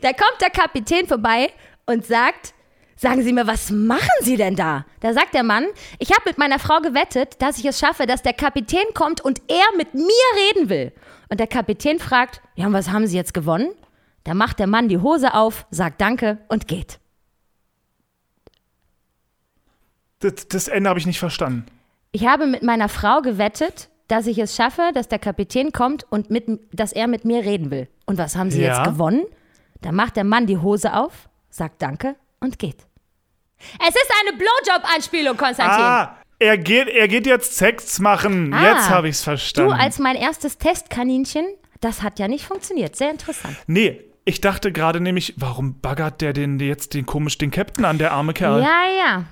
Da 0.00 0.08
kommt 0.10 0.40
der 0.40 0.50
Kapitän 0.50 1.06
vorbei 1.06 1.50
und 1.86 2.04
sagt, 2.04 2.54
Sagen 3.00 3.22
Sie 3.22 3.32
mir, 3.32 3.46
was 3.46 3.70
machen 3.70 4.08
Sie 4.22 4.36
denn 4.36 4.56
da? 4.56 4.84
Da 4.98 5.12
sagt 5.12 5.32
der 5.32 5.44
Mann, 5.44 5.66
ich 6.00 6.10
habe 6.10 6.22
mit 6.24 6.36
meiner 6.36 6.58
Frau 6.58 6.80
gewettet, 6.80 7.40
dass 7.40 7.56
ich 7.56 7.64
es 7.64 7.78
schaffe, 7.78 8.06
dass 8.06 8.22
der 8.22 8.32
Kapitän 8.32 8.92
kommt 8.92 9.20
und 9.20 9.40
er 9.46 9.76
mit 9.76 9.94
mir 9.94 10.02
reden 10.34 10.68
will. 10.68 10.92
Und 11.28 11.38
der 11.38 11.46
Kapitän 11.46 12.00
fragt, 12.00 12.42
ja, 12.56 12.66
und 12.66 12.72
was 12.72 12.90
haben 12.90 13.06
Sie 13.06 13.16
jetzt 13.16 13.34
gewonnen? 13.34 13.70
Da 14.24 14.34
macht 14.34 14.58
der 14.58 14.66
Mann 14.66 14.88
die 14.88 14.98
Hose 14.98 15.34
auf, 15.34 15.64
sagt 15.70 16.00
Danke 16.00 16.38
und 16.48 16.66
geht. 16.66 16.98
Das, 20.20 20.48
das 20.48 20.68
Ende 20.68 20.88
habe 20.90 20.98
ich 20.98 21.06
nicht 21.06 21.18
verstanden. 21.18 21.66
Ich 22.12 22.26
habe 22.26 22.46
mit 22.46 22.62
meiner 22.62 22.88
Frau 22.88 23.20
gewettet, 23.20 23.88
dass 24.08 24.26
ich 24.26 24.38
es 24.38 24.56
schaffe, 24.56 24.90
dass 24.94 25.08
der 25.08 25.18
Kapitän 25.18 25.72
kommt 25.72 26.04
und 26.10 26.30
mit, 26.30 26.46
dass 26.72 26.92
er 26.92 27.06
mit 27.06 27.24
mir 27.24 27.44
reden 27.44 27.70
will. 27.70 27.88
Und 28.06 28.18
was 28.18 28.36
haben 28.36 28.50
Sie 28.50 28.62
Ja. 28.62 28.78
jetzt 28.78 28.84
gewonnen? 28.90 29.24
Da 29.82 29.92
macht 29.92 30.16
der 30.16 30.24
Mann 30.24 30.46
die 30.46 30.56
Hose 30.58 30.94
auf, 30.94 31.28
sagt 31.50 31.82
Danke 31.82 32.16
und 32.40 32.58
geht. 32.58 32.86
Es 33.80 33.88
ist 33.94 34.12
eine 34.22 34.36
Blowjob-Anspielung, 34.38 35.36
Konstantin. 35.36 35.84
Ah, 35.84 36.16
er 36.38 36.56
geht, 36.56 36.88
er 36.88 37.08
geht 37.08 37.26
jetzt 37.26 37.56
Sex 37.56 37.98
machen. 37.98 38.54
Ah, 38.54 38.72
jetzt 38.72 38.88
habe 38.88 39.08
ich 39.08 39.16
es 39.16 39.22
verstanden. 39.22 39.70
Du 39.70 39.76
als 39.76 39.98
mein 39.98 40.16
erstes 40.16 40.58
Testkaninchen, 40.58 41.44
das 41.80 42.02
hat 42.02 42.18
ja 42.18 42.28
nicht 42.28 42.44
funktioniert. 42.46 42.96
Sehr 42.96 43.10
interessant. 43.10 43.56
nee, 43.66 44.00
ich 44.24 44.40
dachte 44.40 44.72
gerade 44.72 45.00
nämlich, 45.00 45.34
warum 45.38 45.80
baggert 45.80 46.20
der 46.20 46.32
den 46.34 46.60
jetzt 46.60 46.92
den 46.94 47.06
komisch 47.06 47.38
den 47.38 47.50
Captain 47.50 47.84
an, 47.84 47.98
der 47.98 48.12
arme 48.12 48.34
Kerl? 48.34 48.60
Ja, 48.62 48.82
ja. 48.98 49.24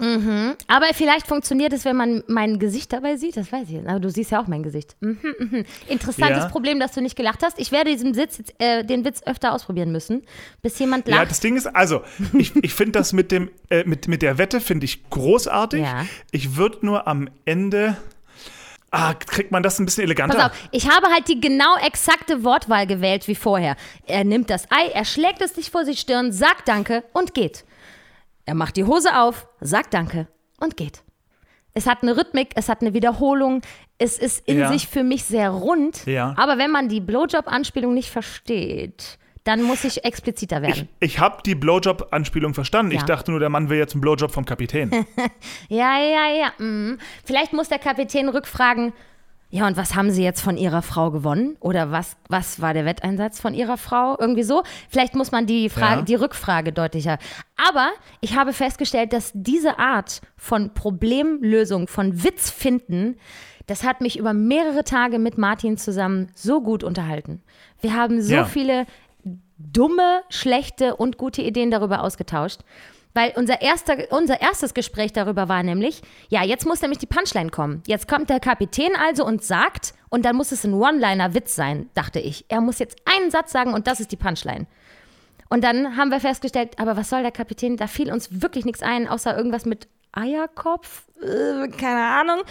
Mhm. 0.00 0.54
Aber 0.68 0.86
vielleicht 0.94 1.26
funktioniert 1.26 1.72
es, 1.72 1.84
wenn 1.84 1.96
man 1.96 2.22
mein 2.28 2.60
Gesicht 2.60 2.92
dabei 2.92 3.16
sieht. 3.16 3.36
Das 3.36 3.50
weiß 3.50 3.64
ich. 3.64 3.74
jetzt. 3.74 3.88
Aber 3.88 3.98
du 3.98 4.08
siehst 4.10 4.30
ja 4.30 4.40
auch 4.40 4.46
mein 4.46 4.62
Gesicht. 4.62 4.94
Mhm, 5.00 5.18
mhm. 5.38 5.64
Interessantes 5.88 6.44
Ja. 6.44 6.48
Problem, 6.48 6.78
dass 6.78 6.92
du 6.92 7.00
nicht 7.00 7.16
gelacht 7.16 7.42
hast. 7.42 7.58
Ich 7.58 7.72
werde 7.72 7.90
diesen 7.90 8.14
Sitz, 8.14 8.38
jetzt, 8.38 8.54
äh, 8.58 8.84
den 8.84 9.04
Witz 9.04 9.22
öfter 9.26 9.52
ausprobieren 9.52 9.90
müssen, 9.90 10.22
bis 10.62 10.78
jemand 10.78 11.08
Ja, 11.08 11.16
lacht. 11.16 11.30
das 11.32 11.40
Ding 11.40 11.56
ist, 11.56 11.66
also, 11.66 12.02
ich, 12.32 12.54
ich 12.62 12.74
finde 12.74 12.92
das 12.92 13.12
mit, 13.12 13.32
dem, 13.32 13.50
äh, 13.70 13.82
mit, 13.84 14.06
mit 14.06 14.22
der 14.22 14.38
Wette, 14.38 14.60
finde 14.60 14.84
ich 14.84 15.10
großartig. 15.10 15.82
Ja. 15.82 16.06
Ich 16.30 16.56
würde 16.56 16.86
nur 16.86 17.08
am 17.08 17.28
Ende. 17.44 17.96
Ah, 18.90 19.12
kriegt 19.14 19.50
man 19.50 19.62
das 19.62 19.78
ein 19.78 19.84
bisschen 19.84 20.04
eleganter? 20.04 20.36
Pass 20.36 20.46
auf, 20.52 20.68
ich 20.70 20.88
habe 20.88 21.08
halt 21.08 21.28
die 21.28 21.40
genau 21.40 21.76
exakte 21.84 22.42
Wortwahl 22.44 22.86
gewählt 22.86 23.28
wie 23.28 23.34
vorher. 23.34 23.76
Er 24.06 24.24
nimmt 24.24 24.48
das 24.48 24.64
Ei, 24.70 24.86
er 24.94 25.04
schlägt 25.04 25.42
es 25.42 25.54
sich 25.54 25.70
vor 25.70 25.84
die 25.84 25.94
Stirn, 25.96 26.32
sagt 26.32 26.68
Danke 26.68 27.04
und 27.12 27.34
geht. 27.34 27.64
Er 28.48 28.54
macht 28.54 28.78
die 28.78 28.84
Hose 28.84 29.14
auf, 29.14 29.46
sagt 29.60 29.92
Danke 29.92 30.26
und 30.58 30.78
geht. 30.78 31.02
Es 31.74 31.86
hat 31.86 32.02
eine 32.02 32.16
Rhythmik, 32.16 32.52
es 32.54 32.70
hat 32.70 32.80
eine 32.80 32.94
Wiederholung, 32.94 33.60
es 33.98 34.18
ist 34.18 34.48
in 34.48 34.58
Ja. 34.60 34.72
sich 34.72 34.88
für 34.88 35.02
mich 35.04 35.24
sehr 35.24 35.50
rund. 35.50 36.06
Ja. 36.06 36.32
Aber 36.38 36.56
wenn 36.56 36.70
man 36.70 36.88
die 36.88 37.02
Blowjob-Anspielung 37.02 37.92
nicht 37.92 38.08
versteht, 38.08 39.18
dann 39.44 39.62
muss 39.62 39.84
ich 39.84 40.02
expliziter 40.02 40.62
Ich, 40.62 40.66
werden. 40.76 40.88
ich 40.98 41.18
habe 41.20 41.42
die 41.44 41.54
Blowjob-Anspielung 41.56 42.54
verstanden. 42.54 42.92
Ich 42.92 43.00
Ja. 43.00 43.06
dachte 43.06 43.32
nur, 43.32 43.40
der 43.40 43.50
Mann 43.50 43.68
will 43.68 43.76
jetzt 43.76 43.92
einen 43.92 44.00
Blowjob 44.00 44.30
vom 44.32 44.46
Kapitän. 44.46 44.90
Ja, 45.68 45.98
ja, 45.98 46.28
ja. 46.34 46.52
mhm. 46.56 46.96
Vielleicht 47.24 47.52
muss 47.52 47.68
der 47.68 47.78
Kapitän 47.78 48.30
rückfragen, 48.30 48.94
ja, 49.50 49.66
und 49.66 49.76
was 49.78 49.94
haben 49.94 50.10
Sie 50.10 50.22
jetzt 50.22 50.42
von 50.42 50.56
Ihrer 50.58 50.82
Frau 50.82 51.10
gewonnen? 51.10 51.56
Oder 51.60 51.90
was, 51.90 52.16
was 52.28 52.60
war 52.60 52.74
der 52.74 52.84
Wetteinsatz 52.84 53.40
von 53.40 53.54
Ihrer 53.54 53.78
Frau? 53.78 54.16
Irgendwie 54.18 54.42
so. 54.42 54.62
Vielleicht 54.90 55.14
muss 55.14 55.32
man 55.32 55.46
die, 55.46 55.70
Frage, 55.70 56.00
Ja. 56.00 56.02
die 56.02 56.14
Rückfrage 56.16 56.72
deutlicher. 56.72 57.18
Aber 57.56 57.88
ich 58.20 58.36
habe 58.36 58.52
festgestellt, 58.52 59.12
dass 59.14 59.30
diese 59.34 59.78
Art 59.78 60.20
von 60.36 60.74
Problemlösung, 60.74 61.88
von 61.88 62.22
Witz 62.24 62.50
finden, 62.50 63.16
das 63.66 63.84
hat 63.84 64.00
mich 64.02 64.18
über 64.18 64.32
mehrere 64.34 64.84
Tage 64.84 65.18
mit 65.18 65.38
Martin 65.38 65.76
zusammen 65.78 66.28
so 66.34 66.60
gut 66.60 66.84
unterhalten. 66.84 67.42
Wir 67.80 67.94
haben 67.94 68.20
so 68.22 68.34
Ja. 68.34 68.44
viele 68.44 68.86
dumme, 69.58 70.20
schlechte 70.28 70.96
und 70.96 71.18
gute 71.18 71.42
Ideen 71.42 71.70
darüber 71.70 72.02
ausgetauscht. 72.02 72.60
Weil 73.18 73.32
unser, 73.34 73.60
erster, 73.60 73.96
unser 74.10 74.40
erstes 74.40 74.74
Gespräch 74.74 75.12
darüber 75.12 75.48
war 75.48 75.64
nämlich, 75.64 76.02
ja, 76.28 76.44
jetzt 76.44 76.64
muss 76.66 76.82
nämlich 76.82 77.00
die 77.00 77.06
Punchline 77.06 77.50
kommen. 77.50 77.82
Jetzt 77.84 78.06
kommt 78.06 78.30
der 78.30 78.38
Kapitän 78.38 78.92
also 78.94 79.26
und 79.26 79.42
sagt, 79.42 79.92
und 80.08 80.24
dann 80.24 80.36
muss 80.36 80.52
es 80.52 80.62
ein 80.62 80.72
One-Liner-Witz 80.72 81.56
sein, 81.56 81.90
dachte 81.94 82.20
ich. 82.20 82.44
Er 82.46 82.60
muss 82.60 82.78
jetzt 82.78 82.96
einen 83.06 83.32
Satz 83.32 83.50
sagen 83.50 83.74
und 83.74 83.88
das 83.88 83.98
ist 83.98 84.12
die 84.12 84.16
Punchline. 84.16 84.68
Und 85.48 85.64
dann 85.64 85.96
haben 85.96 86.12
wir 86.12 86.20
festgestellt, 86.20 86.78
aber 86.78 86.96
was 86.96 87.10
soll 87.10 87.22
der 87.22 87.32
Kapitän? 87.32 87.76
Da 87.76 87.88
fiel 87.88 88.12
uns 88.12 88.40
wirklich 88.40 88.64
nichts 88.64 88.84
ein, 88.84 89.08
außer 89.08 89.36
irgendwas 89.36 89.64
mit 89.64 89.88
Eierkopf, 90.12 91.08
äh, 91.20 91.66
keine 91.76 92.04
Ahnung. 92.04 92.42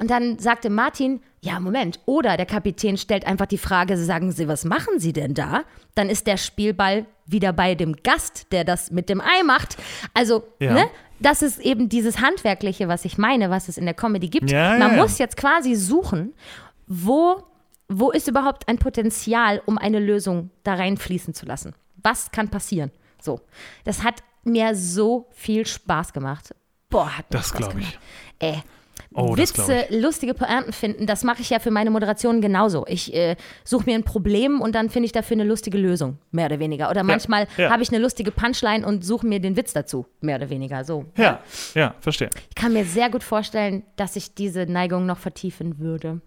Und 0.00 0.10
dann 0.10 0.38
sagte 0.38 0.70
Martin, 0.70 1.20
ja, 1.44 1.60
Moment, 1.60 2.00
oder 2.06 2.36
der 2.38 2.46
Kapitän 2.46 2.96
stellt 2.96 3.26
einfach 3.26 3.46
die 3.46 3.58
Frage, 3.58 3.98
sagen 3.98 4.32
Sie, 4.32 4.48
was 4.48 4.64
machen 4.64 4.98
Sie 4.98 5.12
denn 5.12 5.34
da? 5.34 5.64
Dann 5.94 6.08
ist 6.08 6.26
der 6.26 6.38
Spielball 6.38 7.04
wieder 7.26 7.52
bei 7.52 7.74
dem 7.74 7.96
Gast, 8.02 8.50
der 8.50 8.64
das 8.64 8.90
mit 8.90 9.08
dem 9.10 9.20
Ei 9.20 9.42
macht. 9.44 9.76
Also, 10.14 10.44
Ja. 10.58 10.72
ne? 10.72 10.86
Das 11.20 11.42
ist 11.42 11.60
eben 11.60 11.88
dieses 11.88 12.20
Handwerkliche, 12.20 12.88
was 12.88 13.04
ich 13.04 13.18
meine, 13.18 13.48
was 13.50 13.68
es 13.68 13.78
in 13.78 13.84
der 13.84 13.94
Comedy 13.94 14.28
gibt. 14.28 14.50
Ja, 14.50 14.76
Man 14.78 14.96
ja, 14.96 15.02
muss 15.02 15.18
jetzt 15.18 15.36
quasi 15.36 15.74
suchen, 15.74 16.32
wo, 16.86 17.42
wo 17.88 18.10
ist 18.10 18.26
überhaupt 18.26 18.66
ein 18.68 18.78
Potenzial, 18.78 19.62
um 19.66 19.78
eine 19.78 20.00
Lösung 20.00 20.50
da 20.64 20.74
reinfließen 20.74 21.32
zu 21.34 21.46
lassen? 21.46 21.74
Was 22.02 22.30
kann 22.30 22.48
passieren? 22.48 22.90
So. 23.22 23.40
Das 23.84 24.02
hat 24.02 24.22
mir 24.42 24.74
so 24.74 25.28
viel 25.32 25.66
Spaß 25.66 26.12
gemacht. 26.12 26.54
Boah, 26.90 27.16
hat 27.18 27.26
Das 27.30 27.48
Spaß 27.48 27.58
glaub 27.58 27.78
ich. 27.78 27.98
Ey. 28.38 28.62
Oh, 29.14 29.36
Witze, 29.36 29.86
lustige 29.90 30.34
Pointen 30.34 30.72
finden, 30.72 31.06
das 31.06 31.22
mache 31.22 31.40
ich 31.40 31.50
ja 31.50 31.60
für 31.60 31.70
meine 31.70 31.90
Moderation 31.90 32.40
genauso. 32.40 32.84
Ich 32.88 33.14
äh, 33.14 33.36
suche 33.62 33.84
mir 33.86 33.94
ein 33.94 34.02
Problem 34.02 34.60
und 34.60 34.74
dann 34.74 34.90
finde 34.90 35.06
ich 35.06 35.12
dafür 35.12 35.36
eine 35.36 35.44
lustige 35.44 35.78
Lösung, 35.78 36.18
mehr 36.32 36.46
oder 36.46 36.58
weniger. 36.58 36.90
Oder 36.90 37.04
manchmal 37.04 37.46
ja. 37.56 37.70
habe 37.70 37.82
ich 37.82 37.90
eine 37.90 37.98
lustige 37.98 38.32
Punchline 38.32 38.84
und 38.84 39.04
suche 39.04 39.26
mir 39.26 39.40
den 39.40 39.56
Witz 39.56 39.72
dazu, 39.72 40.06
mehr 40.20 40.36
oder 40.36 40.50
weniger. 40.50 40.84
So. 40.84 41.04
Ja, 41.16 41.40
ja, 41.74 41.94
verstehe. 42.00 42.30
Ich 42.48 42.54
kann 42.56 42.72
mir 42.72 42.84
sehr 42.84 43.08
gut 43.08 43.22
vorstellen, 43.22 43.84
dass 43.96 44.16
ich 44.16 44.34
diese 44.34 44.66
Neigung 44.66 45.06
noch 45.06 45.18
vertiefen 45.18 45.78
würde. 45.78 46.20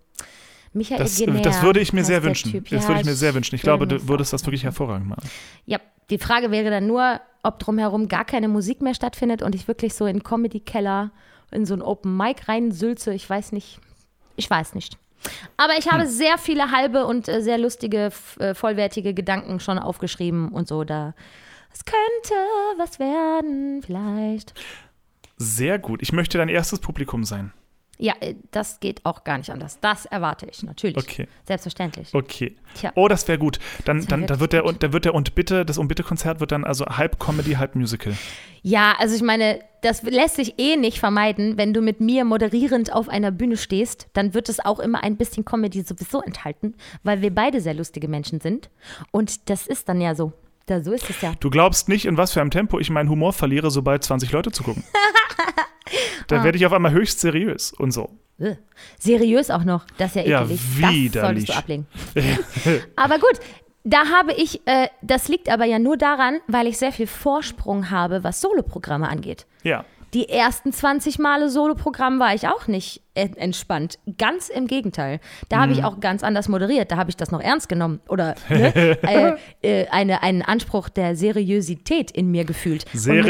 Michael 0.74 1.00
Das, 1.00 1.18
Genär 1.18 1.42
das 1.42 1.62
würde 1.62 1.80
ich 1.80 1.92
mir 1.92 2.04
sehr 2.04 2.24
wünschen. 2.24 2.52
Typ. 2.52 2.70
Das 2.70 2.84
Ja, 2.84 2.88
würde 2.88 3.02
ich 3.02 3.08
mir 3.08 3.16
sehr 3.16 3.34
wünschen. 3.34 3.56
Ich 3.56 3.62
glaube, 3.62 3.88
du 3.88 4.08
würdest 4.08 4.32
das 4.32 4.46
wirklich 4.46 4.64
hervorragend 4.64 5.08
machen. 5.08 5.30
Ja, 5.66 5.80
die 6.10 6.18
Frage 6.18 6.52
wäre 6.52 6.70
dann 6.70 6.88
nur, 6.88 7.20
ob 7.44 7.60
drumherum 7.60 8.08
gar 8.08 8.26
keine 8.26 8.48
Musik 8.48 8.82
mehr 8.82 8.94
stattfindet 8.94 9.42
und 9.42 9.56
ich 9.56 9.68
wirklich 9.68 9.94
so 9.94 10.06
in 10.06 10.24
Comedy-Keller, 10.24 11.12
in 11.52 11.66
so 11.66 11.74
ein 11.74 11.82
Open 11.82 12.16
Mic 12.18 12.48
reinsülze. 12.48 13.14
Ich 13.14 13.30
weiß 13.30 13.52
nicht. 13.52 13.80
Ich 14.36 14.50
weiß 14.50 14.76
nicht. 14.76 14.98
Aber 15.58 15.74
ich 15.78 15.86
Hm. 15.86 15.94
habe 15.94 16.08
sehr 16.08 16.38
viele 16.38 16.72
halbe 16.72 17.06
und 17.06 17.28
äh, 17.28 17.42
sehr 17.42 17.58
lustige, 17.58 18.12
äh, 18.40 18.54
vollwertige 18.54 19.14
Gedanken 19.14 19.60
schon 19.60 19.80
aufgeschrieben 19.80 20.50
und 20.50 20.68
so. 20.68 20.84
Da 20.84 21.14
es 21.74 21.84
könnte 21.86 22.36
was 22.78 23.00
werden, 23.00 23.82
vielleicht. 23.84 24.54
Sehr 25.38 25.80
gut. 25.80 26.02
Ich 26.02 26.12
möchte 26.14 26.38
dein 26.38 26.50
erstes 26.50 26.80
Publikum 26.80 27.24
sein. 27.24 27.52
Ja, 27.98 28.14
äh, 28.20 28.36
das 28.52 28.80
geht 28.80 29.06
auch 29.06 29.24
gar 29.24 29.38
nicht 29.38 29.50
anders. 29.50 29.80
Das 29.80 30.06
erwarte 30.06 30.48
ich, 30.50 30.64
natürlich. 30.64 30.98
Okay. 30.98 31.28
Selbstverständlich. 31.46 32.14
Okay. 32.14 32.56
Tja. 32.76 32.92
Oh, 32.96 33.08
das 33.08 33.28
wäre 33.28 33.40
gut. 33.40 33.60
Dann, 33.86 34.02
wär 34.02 34.08
dann 34.08 34.22
da 34.28 34.40
wirklich 34.40 34.40
wird 34.40 34.54
der 34.54 34.66
und 34.66 34.84
da 34.84 34.94
wird 34.94 35.06
der 35.06 35.16
und 35.16 35.36
bitte 35.36 35.66
das 35.66 35.78
und 35.78 35.88
bitte 35.88 36.04
Konzert 36.04 36.40
wird 36.40 36.52
dann 36.52 36.64
also 36.64 36.86
halb 36.86 37.20
Comedy, 37.20 37.54
halb 37.54 37.76
Musical. 37.76 38.16
Ja, 38.62 38.96
also 39.00 39.16
ich 39.16 39.22
meine, 39.22 39.60
das 39.82 40.04
lässt 40.04 40.36
sich 40.36 40.60
eh 40.60 40.76
nicht 40.76 41.00
vermeiden. 41.00 41.58
Wenn 41.58 41.74
du 41.74 41.82
mit 41.82 42.00
mir 42.00 42.26
moderierend 42.26 42.94
auf 42.94 43.10
einer 43.10 43.32
Bühne 43.32 43.58
stehst, 43.58 44.08
dann 44.14 44.34
wird 44.34 44.50
es 44.50 44.64
auch 44.64 44.80
immer 44.80 45.04
ein 45.04 45.18
bisschen 45.18 45.46
Comedy 45.46 45.82
sowieso 45.82 46.22
enthalten, 46.22 46.76
weil 47.04 47.22
wir 47.22 47.34
beide 47.34 47.62
sehr 47.62 47.74
lustige 47.74 48.08
Menschen 48.08 48.42
sind. 48.42 48.70
Und 49.12 49.50
das 49.50 49.68
ist 49.68 49.90
dann 49.90 50.02
ja 50.02 50.16
so. 50.16 50.34
Da, 50.66 50.84
so 50.84 50.92
ist 50.92 51.10
es 51.10 51.22
ja. 51.22 51.34
Du 51.40 51.50
glaubst 51.50 51.88
nicht, 51.88 52.06
in 52.06 52.18
was 52.18 52.34
für 52.34 52.42
einem 52.42 52.52
Tempo 52.52 52.78
ich 52.78 52.90
meinen 52.90 53.10
Humor 53.10 53.32
verliere, 53.32 53.72
sobald 53.72 54.04
20 54.04 54.34
Leute 54.34 54.52
zugucken. 54.52 54.84
Ah. 56.22 56.24
da 56.28 56.44
werde 56.44 56.58
ich 56.58 56.66
auf 56.66 56.74
einmal 56.74 56.92
höchst 56.92 57.20
seriös 57.20 57.72
und 57.74 57.92
so. 57.92 58.10
Äh, 58.40 58.56
Seriös 59.00 59.50
auch 59.50 59.64
noch. 59.64 59.86
Das 59.98 60.10
ist 60.16 60.16
ja 60.18 60.22
Ja, 60.24 60.42
ekelig. 60.44 60.60
das 60.60 60.92
widerlich. 60.92 61.12
solltest 61.22 61.50
du 61.50 61.54
ablegen. 61.54 61.88
aber 62.96 63.16
gut, 63.16 63.40
da 63.84 64.00
habe 64.20 64.34
ich, 64.34 64.62
äh, 64.68 64.88
das 65.02 65.28
liegt 65.28 65.50
aber 65.50 65.66
ja 65.66 65.80
nur 65.80 65.98
daran, 65.98 66.40
weil 66.48 66.68
ich 66.68 66.78
sehr 66.78 66.92
viel 66.92 67.08
Vorsprung 67.08 67.90
habe, 67.90 68.24
was 68.24 68.42
Soloprogramme 68.42 69.10
angeht. 69.10 69.46
Ja. 69.64 69.86
Die 70.14 70.30
ersten 70.30 70.72
20 70.72 71.20
Male 71.20 71.50
Soloprogramm 71.50 72.20
war 72.20 72.34
ich 72.34 72.48
auch 72.48 72.68
nicht 72.68 73.02
en- 73.14 73.36
entspannt. 73.36 74.00
Ganz 74.18 74.48
im 74.50 74.68
Gegenteil. 74.68 75.20
Da 75.50 75.58
Mhm. 75.58 75.62
habe 75.62 75.72
ich 75.74 75.84
auch 75.84 76.00
ganz 76.00 76.24
anders 76.24 76.48
moderiert. 76.48 76.92
Da 76.92 76.98
habe 76.98 77.10
ich 77.10 77.18
das 77.18 77.30
noch 77.32 77.42
ernst 77.42 77.68
genommen. 77.68 78.00
Oder 78.08 78.36
ne, 78.50 78.74
äh, 79.04 79.82
äh, 79.82 79.88
eine, 79.90 80.24
einen 80.24 80.44
Anspruch 80.44 80.88
der 80.90 81.16
Seriosität 81.18 82.10
in 82.12 82.32
mir 82.32 82.46
gefühlt. 82.46 82.86
Und 82.94 83.00
Sehr 83.00 83.24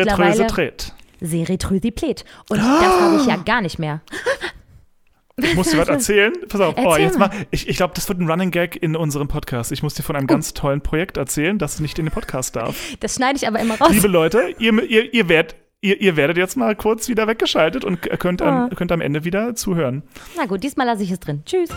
Tret. 1.20 1.30
Seritrösität. 1.30 2.26
Und 2.50 2.58
das 2.60 2.66
habe 3.02 3.18
ich 3.18 3.26
ja 3.26 3.36
gar 3.38 3.62
nicht 3.62 3.80
mehr. 3.80 4.02
Ich 5.40 5.54
muss 5.54 5.70
dir 5.70 5.78
was 5.78 5.88
erzählen. 5.88 6.34
Pass 6.50 6.60
auf. 6.62 6.74
Oh, 6.78 6.82
Erzähl 6.90 7.04
jetzt 7.06 7.20
mal. 7.20 7.28
mal. 7.28 7.38
Ich, 7.52 7.70
ich 7.70 7.78
glaube, 7.78 7.94
das 7.94 8.10
wird 8.10 8.20
ein 8.20 8.28
Running 8.30 8.50
Gag 8.50 8.76
in 8.82 8.96
unserem 8.96 9.28
Podcast. 9.28 9.72
Ich 9.72 9.84
muss 9.84 9.94
dir 9.94 10.02
von 10.02 10.16
einem 10.16 10.26
ganz 10.26 10.56
tollen 10.56 10.82
Projekt 10.82 11.18
erzählen, 11.18 11.60
das 11.60 11.80
nicht 11.80 12.00
in 12.00 12.06
den 12.06 12.12
Podcast 12.12 12.56
darf. 12.56 12.76
Das 13.02 13.16
schneide 13.16 13.38
ich 13.38 13.48
aber 13.48 13.60
immer 13.60 13.76
raus. 13.80 13.92
Liebe 13.92 14.08
Leute, 14.08 14.56
ihr, 14.58 14.74
ihr, 14.90 15.14
ihr, 15.14 15.30
werdet, 15.30 15.56
ihr, 15.82 16.02
ihr 16.02 16.16
werdet 16.18 16.38
jetzt 16.38 16.58
mal 16.58 16.76
kurz 16.76 17.08
wieder 17.08 17.28
weggeschaltet 17.28 17.86
und 17.86 18.02
könnt, 18.20 18.42
Ah. 18.42 18.64
am, 18.66 18.70
könnt 18.76 18.92
am 18.92 19.00
Ende 19.02 19.26
wieder 19.26 19.54
zuhören. 19.54 20.02
Na 20.36 20.46
gut, 20.48 20.64
diesmal 20.64 20.88
lasse 20.88 21.04
ich 21.04 21.12
es 21.12 21.20
drin. 21.20 21.44
Tschüss. 21.46 21.70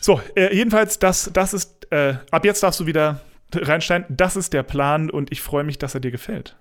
So, 0.00 0.20
äh, 0.36 0.54
jedenfalls, 0.54 1.00
das, 1.00 1.30
das 1.32 1.52
ist, 1.52 1.90
äh, 1.90 2.14
ab 2.30 2.44
jetzt 2.44 2.62
darfst 2.62 2.78
du 2.78 2.86
wieder 2.86 3.20
reinsteigen. 3.52 4.06
Das 4.16 4.36
ist 4.36 4.52
der 4.52 4.62
Plan 4.62 5.10
und 5.10 5.32
ich 5.32 5.42
freue 5.42 5.64
mich, 5.64 5.78
dass 5.78 5.94
er 5.94 6.00
dir 6.00 6.12
gefällt. 6.12 6.56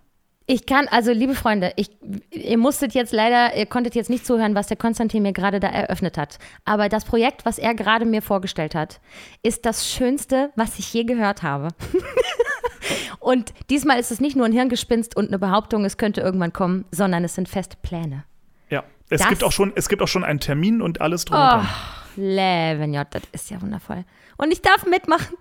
Ich 0.50 0.66
kann, 0.66 0.88
also 0.88 1.12
liebe 1.12 1.36
Freunde, 1.36 1.74
ich, 1.76 1.90
ihr 2.32 2.58
musstet 2.58 2.94
jetzt 2.94 3.12
leider, 3.12 3.54
ihr 3.58 3.66
konntet 3.66 3.96
jetzt 3.96 4.10
nicht 4.10 4.26
zuhören, 4.26 4.56
was 4.56 4.68
der 4.68 4.78
Konstantin 4.78 5.22
mir 5.24 5.34
gerade 5.34 5.60
da 5.60 5.68
eröffnet 5.68 6.18
hat. 6.18 6.40
Aber 6.64 6.88
das 6.88 7.04
Projekt, 7.04 7.46
was 7.46 7.58
er 7.60 7.76
gerade 7.76 8.06
mir 8.06 8.22
vorgestellt 8.22 8.74
hat, 8.74 9.02
ist 9.44 9.66
das 9.66 9.92
Schönste, 9.92 10.52
was 10.56 10.80
ich 10.80 10.94
je 10.94 11.04
gehört 11.04 11.44
habe. 11.44 11.68
und 13.20 13.54
diesmal 13.70 14.00
ist 14.00 14.10
es 14.10 14.22
nicht 14.22 14.38
nur 14.38 14.46
ein 14.46 14.54
Hirngespinst 14.54 15.18
und 15.18 15.28
eine 15.28 15.38
Behauptung, 15.38 15.84
es 15.84 15.98
könnte 15.98 16.22
irgendwann 16.22 16.54
kommen, 16.54 16.86
sondern 16.92 17.26
es 17.26 17.36
sind 17.36 17.50
feste 17.50 17.76
Pläne. 17.82 18.24
Ja, 18.70 18.86
es 19.10 19.20
Das- 19.20 19.28
gibt 19.30 19.44
auch 19.44 19.52
schon, 19.52 19.74
es 19.76 19.90
gibt 19.90 20.02
auch 20.02 20.08
schon 20.08 20.24
einen 20.24 20.40
Termin 20.40 20.82
und 20.82 21.02
alles 21.02 21.26
drum 21.26 21.38
und 21.40 21.44
Oh, 21.46 21.50
dran. 21.50 21.68
Levenjot, 22.16 23.08
das 23.12 23.24
ist 23.34 23.50
ja 23.52 23.62
wundervoll. 23.62 24.06
Und 24.38 24.52
ich 24.54 24.62
darf 24.62 24.86
mitmachen. 24.86 25.36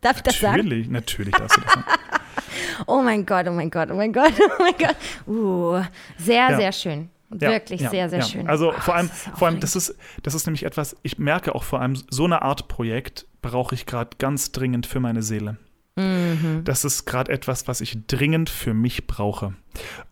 Darf 0.00 0.16
ich 0.16 0.22
das 0.22 0.40
sagen? 0.40 0.56
Natürlich, 0.56 0.88
natürlich 0.88 1.34
darfst 1.34 1.56
du 1.58 1.60
das 1.60 1.72
sagen. 1.74 1.84
Oh 2.86 3.02
mein 3.02 3.26
Gott, 3.26 3.46
oh 3.48 3.52
mein 3.52 3.70
Gott, 3.70 3.90
oh 3.90 3.94
mein 3.94 4.12
Gott, 4.12 4.32
oh 4.38 4.62
mein 4.62 4.74
Gott. 4.78 4.96
Uh, 5.26 5.82
sehr, 6.18 6.50
Ja. 6.50 6.56
sehr 6.56 6.72
schön. 6.72 7.10
Ja, 7.40 7.50
Wirklich 7.50 7.80
ja, 7.80 7.90
sehr, 7.90 8.08
sehr 8.08 8.22
schön. 8.22 8.48
Also 8.48 8.70
Oh, 8.72 8.80
vor 8.80 8.94
allem, 8.94 9.08
das 9.08 9.16
ist 9.26 9.38
vor 9.38 9.48
allem, 9.48 9.60
das 9.60 9.76
ist, 9.76 9.96
das 10.22 10.34
ist 10.34 10.46
nämlich 10.46 10.64
etwas, 10.64 10.96
ich 11.02 11.18
merke 11.18 11.54
auch 11.54 11.64
vor 11.64 11.80
allem, 11.80 11.94
so 12.08 12.24
eine 12.24 12.42
Art 12.42 12.68
Projekt 12.68 13.26
brauche 13.42 13.74
ich 13.74 13.84
gerade 13.84 14.10
ganz 14.18 14.52
dringend 14.52 14.86
für 14.86 15.00
meine 15.00 15.22
Seele. 15.22 15.56
Mhm. 15.96 16.62
Das 16.64 16.84
ist 16.84 17.04
gerade 17.04 17.32
etwas, 17.32 17.66
was 17.66 17.80
ich 17.80 18.06
dringend 18.06 18.48
für 18.48 18.74
mich 18.74 19.06
brauche. 19.06 19.54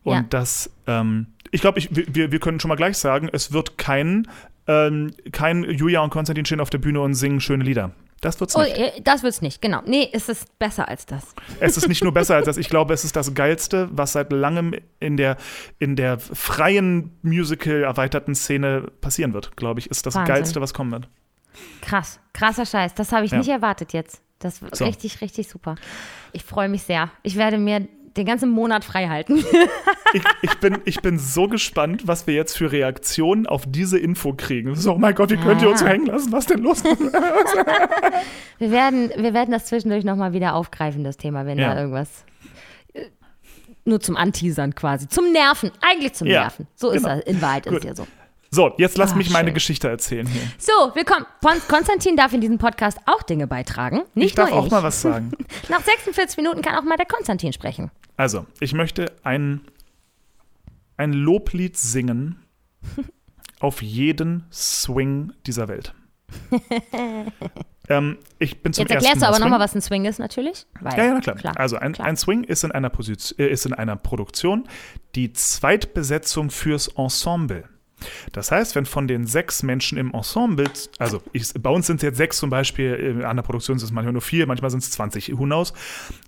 Und 0.02 0.32
das, 0.32 0.70
ähm, 0.86 1.28
ich 1.50 1.60
glaube, 1.60 1.80
wir, 1.90 2.32
wir 2.32 2.40
können 2.40 2.58
schon 2.58 2.70
mal 2.70 2.74
gleich 2.76 2.98
sagen, 2.98 3.28
es 3.32 3.52
wird 3.52 3.78
kein, 3.78 4.26
ähm, 4.66 5.12
kein 5.30 5.62
Julia 5.64 6.00
und 6.00 6.10
Konstantin 6.10 6.44
stehen 6.46 6.60
auf 6.60 6.70
der 6.70 6.78
Bühne 6.78 7.00
und 7.00 7.14
singen 7.14 7.40
schöne 7.40 7.64
Lieder. 7.64 7.92
Das 8.24 8.40
wird's 8.40 8.56
Oh, 8.56 8.62
nicht. 8.62 8.76
äh, 8.76 9.00
das 9.02 9.22
wird's 9.22 9.42
nicht, 9.42 9.60
genau. 9.60 9.82
Nee, 9.84 10.08
es 10.12 10.28
ist 10.28 10.58
besser 10.58 10.88
als 10.88 11.04
das. 11.04 11.34
Es 11.60 11.76
ist 11.76 11.88
nicht 11.88 12.02
nur 12.02 12.12
besser 12.14 12.36
als 12.36 12.46
das, 12.46 12.56
ich 12.56 12.68
glaube, 12.68 12.94
es 12.94 13.04
ist 13.04 13.14
das 13.16 13.34
Geilste, 13.34 13.88
was 13.92 14.12
seit 14.12 14.32
langem 14.32 14.74
in 15.00 15.16
der, 15.16 15.36
in 15.78 15.94
der 15.96 16.18
freien 16.18 17.16
Musical-erweiterten 17.22 18.34
Szene 18.34 18.90
passieren 19.00 19.34
wird, 19.34 19.56
glaube 19.56 19.80
ich, 19.80 19.90
ist 19.90 20.06
das 20.06 20.14
Wahnsinn. 20.14 20.34
Geilste, 20.34 20.60
was 20.60 20.72
kommen 20.74 20.92
wird. 20.92 21.08
Krass, 21.82 22.18
krasser 22.32 22.66
Scheiß. 22.66 22.94
Das 22.94 23.12
habe 23.12 23.26
ich 23.26 23.32
Ja. 23.32 23.38
nicht 23.38 23.48
erwartet 23.48 23.92
jetzt. 23.92 24.20
Das 24.38 24.60
war 24.62 24.70
So. 24.72 24.84
richtig, 24.84 25.20
richtig 25.20 25.48
super. 25.48 25.76
Ich 26.32 26.42
freue 26.44 26.68
mich 26.68 26.82
sehr. 26.82 27.10
Ich 27.22 27.36
werde 27.36 27.58
mir 27.58 27.86
den 28.16 28.26
ganzen 28.26 28.50
Monat 28.50 28.84
frei 28.84 29.08
halten. 29.08 29.44
Ich, 30.16 30.22
ich, 30.42 30.54
bin, 30.60 30.78
ich 30.84 31.00
bin 31.02 31.18
so 31.18 31.48
gespannt, 31.48 32.06
was 32.06 32.28
wir 32.28 32.34
jetzt 32.34 32.56
für 32.56 32.70
Reaktionen 32.70 33.48
auf 33.48 33.64
diese 33.66 33.98
Info 33.98 34.32
kriegen. 34.32 34.76
So, 34.76 34.92
oh 34.94 34.98
mein 34.98 35.12
Gott, 35.12 35.30
wie 35.30 35.36
könnt 35.36 35.60
ihr 35.60 35.68
uns 35.68 35.80
Ja. 35.80 35.88
hängen 35.88 36.06
lassen? 36.06 36.30
Was 36.30 36.46
denn 36.46 36.60
los? 36.62 36.84
Wir 38.58 38.70
werden, 38.70 39.10
wir 39.16 39.34
werden 39.34 39.50
das 39.50 39.66
zwischendurch 39.66 40.04
nochmal 40.04 40.32
wieder 40.32 40.54
aufgreifen, 40.54 41.02
das 41.02 41.16
Thema, 41.16 41.46
wenn 41.46 41.58
Ja. 41.58 41.74
da 41.74 41.80
irgendwas. 41.80 42.24
äh, 42.92 43.06
Nur 43.84 43.98
zum 44.00 44.16
Anteasern 44.16 44.76
quasi. 44.76 45.08
Zum 45.08 45.32
Nerven. 45.32 45.72
Eigentlich 45.80 46.12
zum 46.12 46.28
Ja, 46.28 46.42
Nerven. 46.42 46.68
So 46.76 46.90
ist 46.90 47.02
genau. 47.02 47.16
das. 47.16 47.24
In 47.24 47.42
Wahrheit 47.42 47.66
ist 47.66 47.72
Gut. 47.72 47.80
es 47.80 47.84
ja 47.86 47.94
so. 47.96 48.06
So, 48.54 48.72
jetzt 48.78 48.96
lass 48.96 49.14
Ah, 49.14 49.16
mich 49.16 49.30
meine 49.30 49.48
schön. 49.48 49.54
Geschichte 49.54 49.88
erzählen 49.88 50.28
hier. 50.28 50.42
So, 50.58 50.94
willkommen. 50.94 51.26
Konstantin 51.66 52.16
darf 52.16 52.32
in 52.32 52.40
diesem 52.40 52.58
Podcast 52.58 52.98
auch 53.06 53.24
Dinge 53.24 53.48
beitragen. 53.48 54.02
Nicht 54.14 54.26
ich 54.28 54.34
darf 54.36 54.50
nur 54.50 54.60
auch 54.60 54.66
ich. 54.66 54.70
mal 54.70 54.84
was 54.84 55.02
sagen. 55.02 55.32
Nach 55.68 55.80
46 55.82 56.36
Minuten 56.36 56.62
kann 56.62 56.76
auch 56.76 56.84
mal 56.84 56.96
der 56.96 57.06
Konstantin 57.06 57.52
sprechen. 57.52 57.90
Also, 58.16 58.46
ich 58.60 58.72
möchte 58.72 59.10
ein, 59.24 59.60
ein 60.96 61.12
Loblied 61.12 61.76
singen 61.76 62.38
auf 63.58 63.82
jeden 63.82 64.44
Swing 64.52 65.32
dieser 65.48 65.66
Welt. 65.66 65.92
ähm, 67.88 68.18
ich 68.38 68.62
bin 68.62 68.72
zum 68.72 68.82
Jetzt 68.82 68.92
erklärst 68.92 69.22
du 69.22 69.26
aber 69.26 69.40
nochmal, 69.40 69.58
was 69.58 69.74
ein 69.74 69.82
Swing 69.82 70.04
ist, 70.04 70.20
natürlich. 70.20 70.66
Weil, 70.80 70.96
Ja, 70.96 71.04
ja, 71.06 71.20
na 71.26 71.32
klar. 71.34 71.58
Also 71.58 71.74
ein, 71.76 71.92
klar. 71.92 72.06
ein 72.06 72.16
Swing 72.16 72.44
ist 72.44 72.62
in, 72.62 72.70
einer 72.70 72.90
Position, 72.90 73.36
äh, 73.40 73.48
ist 73.50 73.66
in 73.66 73.72
einer 73.74 73.96
Produktion 73.96 74.68
die 75.16 75.32
Zweitbesetzung 75.32 76.50
fürs 76.50 76.86
Ensemble. 76.86 77.64
Das 78.32 78.50
heißt, 78.50 78.74
wenn 78.74 78.86
von 78.86 79.08
den 79.08 79.26
sechs 79.26 79.62
Menschen 79.62 79.98
im 79.98 80.12
Ensemble, 80.12 80.70
also 80.98 81.22
ich, 81.32 81.52
bei 81.54 81.70
uns 81.70 81.86
sind 81.86 81.96
es 81.96 82.02
jetzt 82.02 82.16
sechs 82.16 82.38
zum 82.38 82.50
Beispiel, 82.50 82.94
in 82.94 83.24
einer 83.24 83.42
Produktion 83.42 83.78
sind 83.78 83.86
es 83.86 83.92
manchmal 83.92 84.12
nur 84.12 84.22
vier, 84.22 84.46
manchmal 84.46 84.70
sind 84.70 84.82
es 84.82 84.90
20, 84.92 85.38
who 85.38 85.44
knows. 85.44 85.72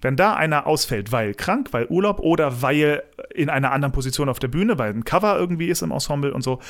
Wenn 0.00 0.16
da 0.16 0.34
einer 0.34 0.66
ausfällt, 0.66 1.12
weil 1.12 1.34
krank, 1.34 1.68
weil 1.72 1.86
Urlaub 1.86 2.20
oder 2.20 2.62
weil 2.62 3.02
in 3.34 3.50
einer 3.50 3.72
anderen 3.72 3.92
Position 3.92 4.28
auf 4.28 4.38
der 4.38 4.48
Bühne, 4.48 4.78
weil 4.78 4.92
ein 4.92 5.04
Cover 5.04 5.38
irgendwie 5.38 5.68
ist 5.68 5.82
im 5.82 5.90
Ensemble 5.90 6.32
und 6.32 6.42
so, 6.42 6.60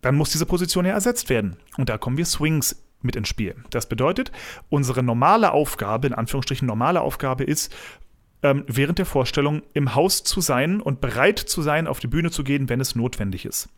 dann 0.00 0.16
muss 0.16 0.30
diese 0.30 0.46
Position 0.46 0.84
ja 0.84 0.92
ersetzt 0.92 1.30
werden. 1.30 1.56
Und 1.76 1.88
da 1.88 1.96
kommen 1.96 2.16
wir 2.16 2.26
Swings 2.26 2.82
mit 3.02 3.16
ins 3.16 3.28
Spiel. 3.28 3.54
Das 3.70 3.88
bedeutet, 3.88 4.32
unsere 4.68 5.02
normale 5.02 5.52
Aufgabe, 5.52 6.06
in 6.06 6.14
Anführungsstrichen 6.14 6.66
normale 6.66 7.00
Aufgabe 7.00 7.44
ist, 7.44 7.74
ähm, 8.42 8.64
während 8.66 8.98
der 8.98 9.06
Vorstellung 9.06 9.62
im 9.72 9.94
Haus 9.94 10.24
zu 10.24 10.40
sein 10.40 10.80
und 10.80 11.00
bereit 11.00 11.38
zu 11.38 11.62
sein, 11.62 11.86
auf 11.86 12.00
die 12.00 12.08
Bühne 12.08 12.30
zu 12.30 12.42
gehen, 12.42 12.68
wenn 12.68 12.80
es 12.80 12.96
notwendig 12.96 13.44
ist. 13.44 13.68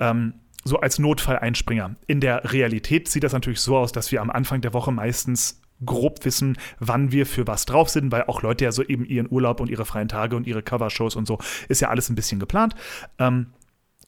Ähm, 0.00 0.34
so 0.64 0.78
als 0.78 0.98
Notfalleinspringer. 0.98 1.94
In 2.06 2.20
der 2.20 2.52
Realität 2.52 3.08
sieht 3.08 3.22
das 3.22 3.32
natürlich 3.32 3.60
so 3.60 3.76
aus, 3.76 3.92
dass 3.92 4.10
wir 4.12 4.22
am 4.22 4.30
Anfang 4.30 4.62
der 4.62 4.72
Woche 4.72 4.92
meistens 4.92 5.60
grob 5.84 6.24
wissen, 6.24 6.56
wann 6.78 7.12
wir 7.12 7.26
für 7.26 7.46
was 7.46 7.66
drauf 7.66 7.90
sind, 7.90 8.10
weil 8.12 8.24
auch 8.24 8.42
Leute 8.42 8.64
ja 8.64 8.72
so 8.72 8.82
eben 8.82 9.04
ihren 9.04 9.30
Urlaub 9.30 9.60
und 9.60 9.68
ihre 9.70 9.84
freien 9.84 10.08
Tage 10.08 10.36
und 10.36 10.46
ihre 10.46 10.62
Covershows 10.62 11.16
und 11.16 11.26
so 11.26 11.38
ist 11.68 11.80
ja 11.80 11.88
alles 11.88 12.08
ein 12.08 12.14
bisschen 12.14 12.40
geplant. 12.40 12.74
Ähm, 13.18 13.48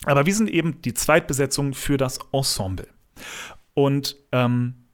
aber 0.05 0.27
wir 0.27 0.35
sind 0.35 0.49
eben 0.49 0.81
die 0.83 0.95
Zweitbesetzung 0.95 1.75
für 1.75 1.97
das 1.97 2.19
Ensemble. 2.33 2.89
Und 3.75 4.17
ähm, 4.33 4.86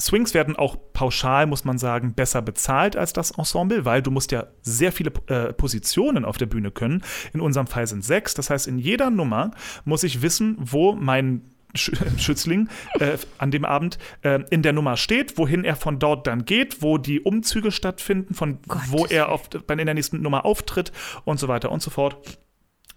Swings 0.00 0.34
werden 0.34 0.56
auch 0.56 0.76
pauschal, 0.92 1.46
muss 1.46 1.64
man 1.64 1.78
sagen, 1.78 2.14
besser 2.14 2.42
bezahlt 2.42 2.96
als 2.96 3.12
das 3.12 3.30
Ensemble, 3.30 3.84
weil 3.84 4.02
du 4.02 4.10
musst 4.10 4.32
ja 4.32 4.46
sehr 4.62 4.92
viele 4.92 5.12
äh, 5.26 5.52
Positionen 5.52 6.24
auf 6.24 6.36
der 6.36 6.46
Bühne 6.46 6.70
können. 6.70 7.02
In 7.32 7.40
unserem 7.40 7.66
Fall 7.66 7.86
sind 7.86 8.04
sechs. 8.04 8.34
Das 8.34 8.50
heißt, 8.50 8.66
in 8.66 8.78
jeder 8.78 9.10
Nummer 9.10 9.52
muss 9.84 10.02
ich 10.02 10.22
wissen, 10.22 10.56
wo 10.58 10.94
mein 10.94 11.42
Sch 11.76 11.92
Schützling 12.18 12.68
äh, 13.00 13.18
an 13.38 13.50
dem 13.50 13.64
Abend 13.64 13.98
äh, 14.22 14.40
in 14.50 14.62
der 14.62 14.72
Nummer 14.72 14.96
steht, 14.96 15.38
wohin 15.38 15.64
er 15.64 15.76
von 15.76 15.98
dort 15.98 16.26
dann 16.26 16.44
geht, 16.44 16.82
wo 16.82 16.98
die 16.98 17.20
Umzüge 17.20 17.70
stattfinden, 17.70 18.34
von 18.34 18.58
wo 18.88 19.06
er 19.06 19.30
auf, 19.30 19.48
in 19.68 19.78
der 19.78 19.94
nächsten 19.94 20.22
Nummer 20.22 20.44
auftritt 20.44 20.92
und 21.24 21.38
so 21.38 21.48
weiter 21.48 21.70
und 21.70 21.82
so 21.82 21.90
fort. 21.90 22.38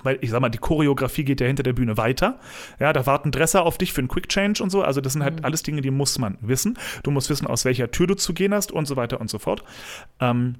Weil 0.03 0.19
ich 0.21 0.29
sag 0.29 0.41
mal, 0.41 0.49
die 0.49 0.57
Choreografie 0.59 1.23
geht 1.23 1.41
ja 1.41 1.47
hinter 1.47 1.63
der 1.63 1.73
Bühne 1.73 1.97
weiter. 1.97 2.39
Ja, 2.79 2.93
da 2.93 3.05
warten 3.05 3.31
Dresser 3.31 3.63
auf 3.65 3.77
dich 3.77 3.93
für 3.93 4.01
einen 4.01 4.07
Quick 4.07 4.29
Change 4.29 4.61
und 4.61 4.69
so. 4.69 4.83
Also, 4.83 5.01
das 5.01 5.13
sind 5.13 5.23
halt 5.23 5.43
alles 5.43 5.63
Dinge, 5.63 5.81
die 5.81 5.91
muss 5.91 6.19
man 6.19 6.37
wissen. 6.41 6.77
Du 7.03 7.11
musst 7.11 7.29
wissen, 7.29 7.47
aus 7.47 7.65
welcher 7.65 7.89
Tür 7.91 8.07
du 8.07 8.15
zu 8.15 8.33
gehen 8.33 8.53
hast 8.53 8.71
und 8.71 8.85
so 8.87 8.95
weiter 8.95 9.19
und 9.19 9.29
so 9.29 9.39
fort. 9.39 9.63
Ähm, 10.19 10.55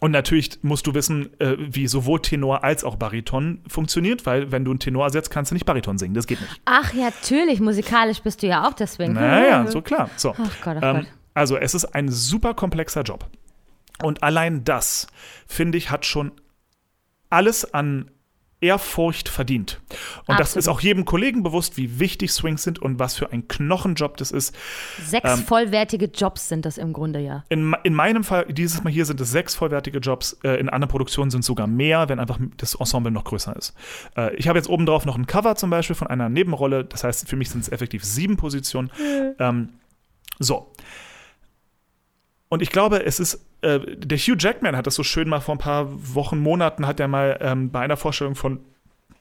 und 0.00 0.10
natürlich 0.10 0.58
musst 0.62 0.86
du 0.88 0.94
wissen, 0.94 1.38
äh, 1.40 1.56
wie 1.58 1.86
sowohl 1.86 2.20
Tenor 2.20 2.64
als 2.64 2.82
auch 2.82 2.96
Bariton 2.96 3.62
funktioniert, 3.68 4.26
weil 4.26 4.50
wenn 4.50 4.64
du 4.64 4.72
einen 4.72 4.80
Tenor 4.80 5.08
setzt, 5.10 5.30
kannst 5.30 5.52
du 5.52 5.54
nicht 5.54 5.66
Bariton 5.66 5.98
singen. 5.98 6.14
Das 6.14 6.26
geht 6.26 6.40
nicht. 6.40 6.60
Ach 6.64 6.92
ja, 6.92 7.04
natürlich. 7.04 7.60
Musikalisch 7.60 8.20
bist 8.20 8.42
du 8.42 8.48
ja 8.48 8.68
auch 8.68 8.74
Swing. 8.86 9.12
Naja, 9.12 9.66
so 9.68 9.82
klar. 9.82 10.10
So. 10.16 10.34
Ach 10.36 10.50
Gott, 10.62 10.78
ach 10.80 10.82
Ähm, 10.82 10.96
Gott. 10.96 11.06
also 11.34 11.56
es 11.56 11.74
ist 11.74 11.84
ein 11.94 12.08
super 12.10 12.54
komplexer 12.54 13.02
Job. 13.02 13.26
Und 14.02 14.24
allein 14.24 14.64
das, 14.64 15.06
finde 15.46 15.78
ich, 15.78 15.92
hat 15.92 16.04
schon 16.04 16.32
alles 17.30 17.72
an 17.72 18.10
Ehrfurcht 18.64 19.28
verdient. 19.28 19.80
Und 20.26 20.38
das 20.38 20.56
Absolut. 20.56 20.56
ist 20.56 20.68
auch 20.68 20.80
jedem 20.80 21.04
Kollegen 21.04 21.42
bewusst, 21.42 21.76
wie 21.76 22.00
wichtig 22.00 22.32
Swings 22.32 22.62
sind 22.62 22.80
und 22.80 22.98
was 22.98 23.14
für 23.14 23.30
ein 23.30 23.46
Knochenjob 23.46 24.16
das 24.16 24.30
ist. 24.30 24.56
Sechs 25.04 25.38
ähm, 25.38 25.44
vollwertige 25.44 26.06
Jobs 26.06 26.48
sind 26.48 26.64
das 26.64 26.78
im 26.78 26.92
Grunde 26.92 27.20
ja. 27.20 27.44
In, 27.50 27.76
in 27.82 27.94
meinem 27.94 28.24
Fall, 28.24 28.46
dieses 28.46 28.82
Mal 28.82 28.90
hier 28.90 29.04
sind 29.04 29.20
es 29.20 29.30
sechs 29.30 29.54
vollwertige 29.54 29.98
Jobs, 29.98 30.38
äh, 30.42 30.58
in 30.58 30.68
anderen 30.68 30.90
Produktionen 30.90 31.30
sind 31.30 31.40
es 31.40 31.46
sogar 31.46 31.66
mehr, 31.66 32.08
wenn 32.08 32.18
einfach 32.18 32.38
das 32.56 32.74
Ensemble 32.74 33.12
noch 33.12 33.24
größer 33.24 33.54
ist. 33.56 33.74
Äh, 34.16 34.34
ich 34.36 34.48
habe 34.48 34.58
jetzt 34.58 34.68
obendrauf 34.68 35.04
noch 35.04 35.16
ein 35.16 35.26
Cover 35.26 35.56
zum 35.56 35.70
Beispiel 35.70 35.96
von 35.96 36.06
einer 36.06 36.28
Nebenrolle, 36.28 36.84
das 36.84 37.04
heißt, 37.04 37.28
für 37.28 37.36
mich 37.36 37.50
sind 37.50 37.60
es 37.60 37.68
effektiv 37.70 38.04
sieben 38.04 38.36
Positionen. 38.36 38.90
Ähm, 39.38 39.68
so. 40.38 40.72
Und 42.48 42.62
ich 42.62 42.70
glaube, 42.70 43.04
es 43.04 43.20
ist, 43.20 43.44
äh, 43.62 43.80
der 43.96 44.18
Hugh 44.18 44.36
Jackman 44.38 44.76
hat 44.76 44.86
das 44.86 44.94
so 44.94 45.02
schön 45.02 45.28
mal 45.28 45.40
vor 45.40 45.54
ein 45.54 45.58
paar 45.58 45.88
Wochen, 46.14 46.38
Monaten, 46.38 46.86
hat 46.86 47.00
er 47.00 47.08
mal 47.08 47.38
ähm, 47.40 47.70
bei 47.70 47.80
einer 47.80 47.96
Vorstellung 47.96 48.34
von 48.34 48.60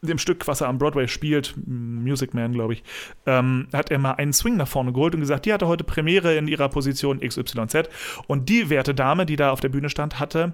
dem 0.08 0.18
Stück, 0.18 0.48
was 0.48 0.62
er 0.62 0.68
am 0.68 0.78
Broadway 0.78 1.08
spielt, 1.08 1.56
Music 1.66 2.34
Man, 2.34 2.54
glaube 2.54 2.74
ich, 2.74 2.84
ähm, 3.26 3.68
hat 3.74 3.90
er 3.90 4.00
mal 4.00 4.14
einen 4.14 4.34
Swing 4.34 4.58
nach 4.58 4.68
vorne 4.68 4.92
geholt 4.92 5.16
und 5.16 5.22
gesagt, 5.22 5.46
die 5.46 5.54
hatte 5.54 5.68
heute 5.68 5.84
Premiere 5.84 6.36
in 6.36 6.48
ihrer 6.48 6.70
Position 6.70 7.22
XYZ. 7.22 7.90
Und 8.28 8.50
die 8.50 8.70
werte 8.70 8.94
Dame, 8.94 9.26
die 9.26 9.36
da 9.36 9.52
auf 9.52 9.62
der 9.62 9.70
Bühne 9.70 9.90
stand, 9.90 10.20
hatte, 10.20 10.54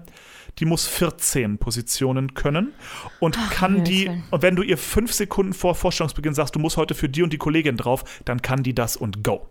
die 0.58 0.64
muss 0.64 0.86
14 0.86 1.58
Positionen 1.58 2.34
können 2.34 2.72
und 3.18 3.38
kann 3.50 3.84
Himmels 3.84 3.88
die, 3.88 4.10
und 4.30 4.42
wenn 4.42 4.56
du 4.56 4.62
ihr 4.62 4.78
fünf 4.78 5.12
Sekunden 5.12 5.52
vor 5.52 5.74
Vorstellungsbeginn 5.74 6.34
sagst, 6.34 6.54
du 6.54 6.58
musst 6.58 6.76
heute 6.76 6.94
für 6.94 7.08
die 7.08 7.22
und 7.22 7.32
die 7.32 7.38
Kollegin 7.38 7.76
drauf, 7.76 8.04
dann 8.24 8.42
kann 8.42 8.62
die 8.62 8.74
das 8.74 8.96
und 8.96 9.24
go. 9.24 9.48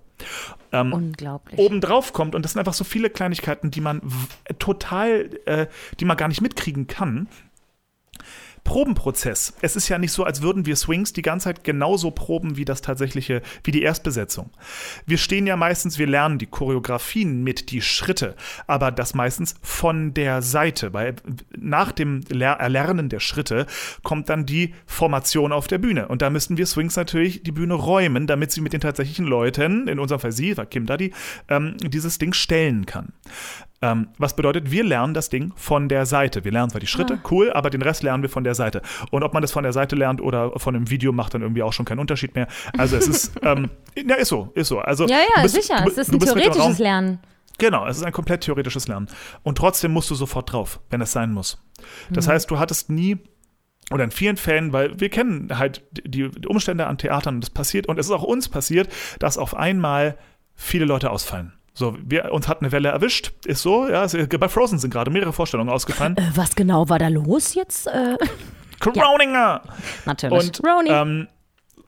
Ähm, 0.72 0.94
Unglaublich. 0.94 1.60
obendrauf 1.60 2.14
kommt 2.14 2.36
und 2.36 2.44
das 2.44 2.54
sind 2.54 2.60
einfach 2.60 2.74
so 2.74 2.84
viele 2.84 3.10
Kleinigkeiten, 3.10 3.72
die 3.72 3.82
man 3.82 4.02
total, 4.60 5.30
äh, 5.46 5.68
die 6.00 6.06
man 6.06 6.18
gar 6.18 6.28
nicht 6.28 6.42
mitkriegen 6.42 6.88
kann, 6.88 7.28
Probenprozess. 8.70 9.54
Es 9.64 9.76
ist 9.76 9.90
ja 9.90 9.98
nicht 9.98 10.12
so, 10.12 10.24
als 10.26 10.44
würden 10.44 10.68
wir 10.68 10.76
Swings 10.76 11.12
die 11.12 11.24
ganze 11.24 11.46
Zeit 11.46 11.64
genauso 11.64 12.12
proben 12.12 12.56
wie 12.56 12.66
das 12.66 12.82
tatsächliche, 12.82 13.42
wie 13.64 13.72
die 13.72 13.82
Erstbesetzung. 13.82 14.52
Wir 15.08 15.18
stehen 15.18 15.48
ja 15.48 15.56
meistens, 15.56 15.98
wir 15.98 16.06
lernen 16.06 16.38
die 16.38 16.46
Choreografien 16.46 17.44
mit, 17.44 17.72
die 17.72 17.82
Schritte, 17.82 18.36
aber 18.68 18.92
das 18.92 19.16
meistens 19.16 19.56
von 19.64 20.14
der 20.14 20.44
Seite. 20.44 20.94
Weil 20.94 21.16
nach 21.58 21.92
dem 21.92 22.22
Erlernen 22.30 23.10
der 23.10 23.20
Schritte 23.20 23.66
kommt 24.04 24.30
dann 24.30 24.46
die 24.46 24.76
Formation 24.86 25.52
auf 25.52 25.66
der 25.66 25.80
Bühne. 25.80 26.08
Und 26.08 26.22
da 26.22 26.30
müssten 26.30 26.58
wir 26.58 26.68
Swings 26.68 26.96
natürlich 26.96 27.42
die 27.42 27.52
Bühne 27.52 27.74
räumen, 27.74 28.28
damit 28.28 28.52
sie 28.52 28.62
mit 28.62 28.74
den 28.74 28.82
tatsächlichen 28.82 29.26
Leuten, 29.26 29.88
in 29.88 29.98
unserem 29.98 30.22
Fall 30.22 30.32
sie, 30.32 30.56
war 30.58 30.68
Kim 30.68 30.86
Daddy, 30.86 31.12
ähm, 31.48 31.76
dieses 31.82 32.20
Ding 32.20 32.34
stellen 32.34 32.86
kann. 32.86 33.14
Ähm, 33.82 34.10
was 34.18 34.36
bedeutet, 34.36 34.72
wir 34.72 34.84
lernen 34.84 35.14
das 35.14 35.30
Ding 35.30 35.54
von 35.56 35.88
der 35.88 36.06
Seite. 36.06 36.44
Wir 36.44 36.52
lernen 36.52 36.70
zwar 36.70 36.82
die 36.82 36.88
Schritte, 36.88 37.16
ah. 37.16 37.28
cool, 37.32 37.52
aber 37.54 37.70
den 37.70 37.82
Rest 37.82 38.04
lernen 38.04 38.24
wir 38.24 38.30
von 38.30 38.44
der 38.44 38.56
Seite. 38.56 38.82
Und 39.12 39.24
ob 39.24 39.34
man 39.34 39.42
das 39.42 39.52
von 39.52 39.64
der 39.64 39.72
Seite 39.72 39.96
lernt 39.96 40.22
oder 40.22 40.60
von 40.60 40.76
einem 40.76 40.90
Video, 40.90 41.12
macht 41.14 41.34
dann 41.34 41.42
irgendwie 41.42 41.64
auch 41.64 41.72
schon 41.72 41.86
keinen 41.86 42.00
Unterschied 42.00 42.36
mehr. 42.36 42.48
Also 42.78 42.98
es 42.98 43.08
ist, 43.08 43.40
ähm, 43.42 43.70
ja, 43.96 44.16
ist 44.16 44.30
so, 44.30 44.52
ist 44.54 44.68
so. 44.68 44.80
Also, 44.80 45.08
ja, 45.08 45.20
ja, 45.36 45.42
bist, 45.42 45.56
sicher. 45.56 45.82
Du, 45.84 45.92
es 45.92 45.98
ist 45.98 46.12
ein 46.12 46.20
theoretisches 46.20 46.80
Lernen. 46.80 47.20
Genau, 47.58 47.86
es 47.88 47.98
ist 47.98 48.04
ein 48.04 48.14
komplett 48.14 48.42
theoretisches 48.42 48.88
Lernen. 48.88 49.08
Und 49.44 49.58
trotzdem 49.58 49.92
musst 49.92 50.10
du 50.10 50.16
sofort 50.16 50.52
drauf, 50.52 50.80
wenn 50.90 51.02
es 51.02 51.12
sein 51.12 51.32
muss. 51.32 51.62
Das 52.10 52.28
mhm. 52.28 52.32
heißt, 52.32 52.52
du 52.52 52.60
hattest 52.60 52.90
nie 52.90 53.18
oder 53.92 54.04
in 54.04 54.12
vielen 54.12 54.38
Fällen, 54.38 54.72
weil 54.72 55.00
wir 55.00 55.10
kennen 55.10 55.58
halt 55.58 55.84
die, 55.92 56.30
Umstände 56.48 56.86
an 56.88 56.98
Theatern 56.98 57.36
und 57.36 57.42
das 57.42 57.50
passiert 57.50 57.88
und 57.88 57.98
es 57.98 58.06
ist 58.06 58.12
auch 58.12 58.24
uns 58.24 58.48
passiert, 58.48 58.90
dass 59.20 59.38
auf 59.38 59.56
einmal 59.56 60.18
viele 60.56 60.86
Leute 60.86 61.10
ausfallen. 61.10 61.54
So, 61.80 61.96
wir, 62.04 62.34
uns 62.34 62.50
hat 62.50 62.60
eine 62.60 62.74
Welle 62.74 62.90
erwischt, 62.90 63.32
ist 63.46 63.62
so, 63.62 63.88
ja. 63.88 64.06
Bei 64.38 64.50
Frozen 64.50 64.80
sind 64.80 64.92
gerade 64.92 65.10
mehrere 65.10 65.32
Vorstellungen 65.32 65.70
ausgefallen. 65.70 66.18
Äh, 66.18 66.32
was 66.36 66.54
genau 66.54 66.90
war 66.90 67.00
da 67.00 67.08
los 67.08 67.56
jetzt? 67.56 67.88
Äh, 67.88 68.18
Croninger! 68.80 69.62
Ja, 69.66 69.74
natürlich. 70.06 70.60
Und, 70.60 70.90
ähm, 70.90 71.28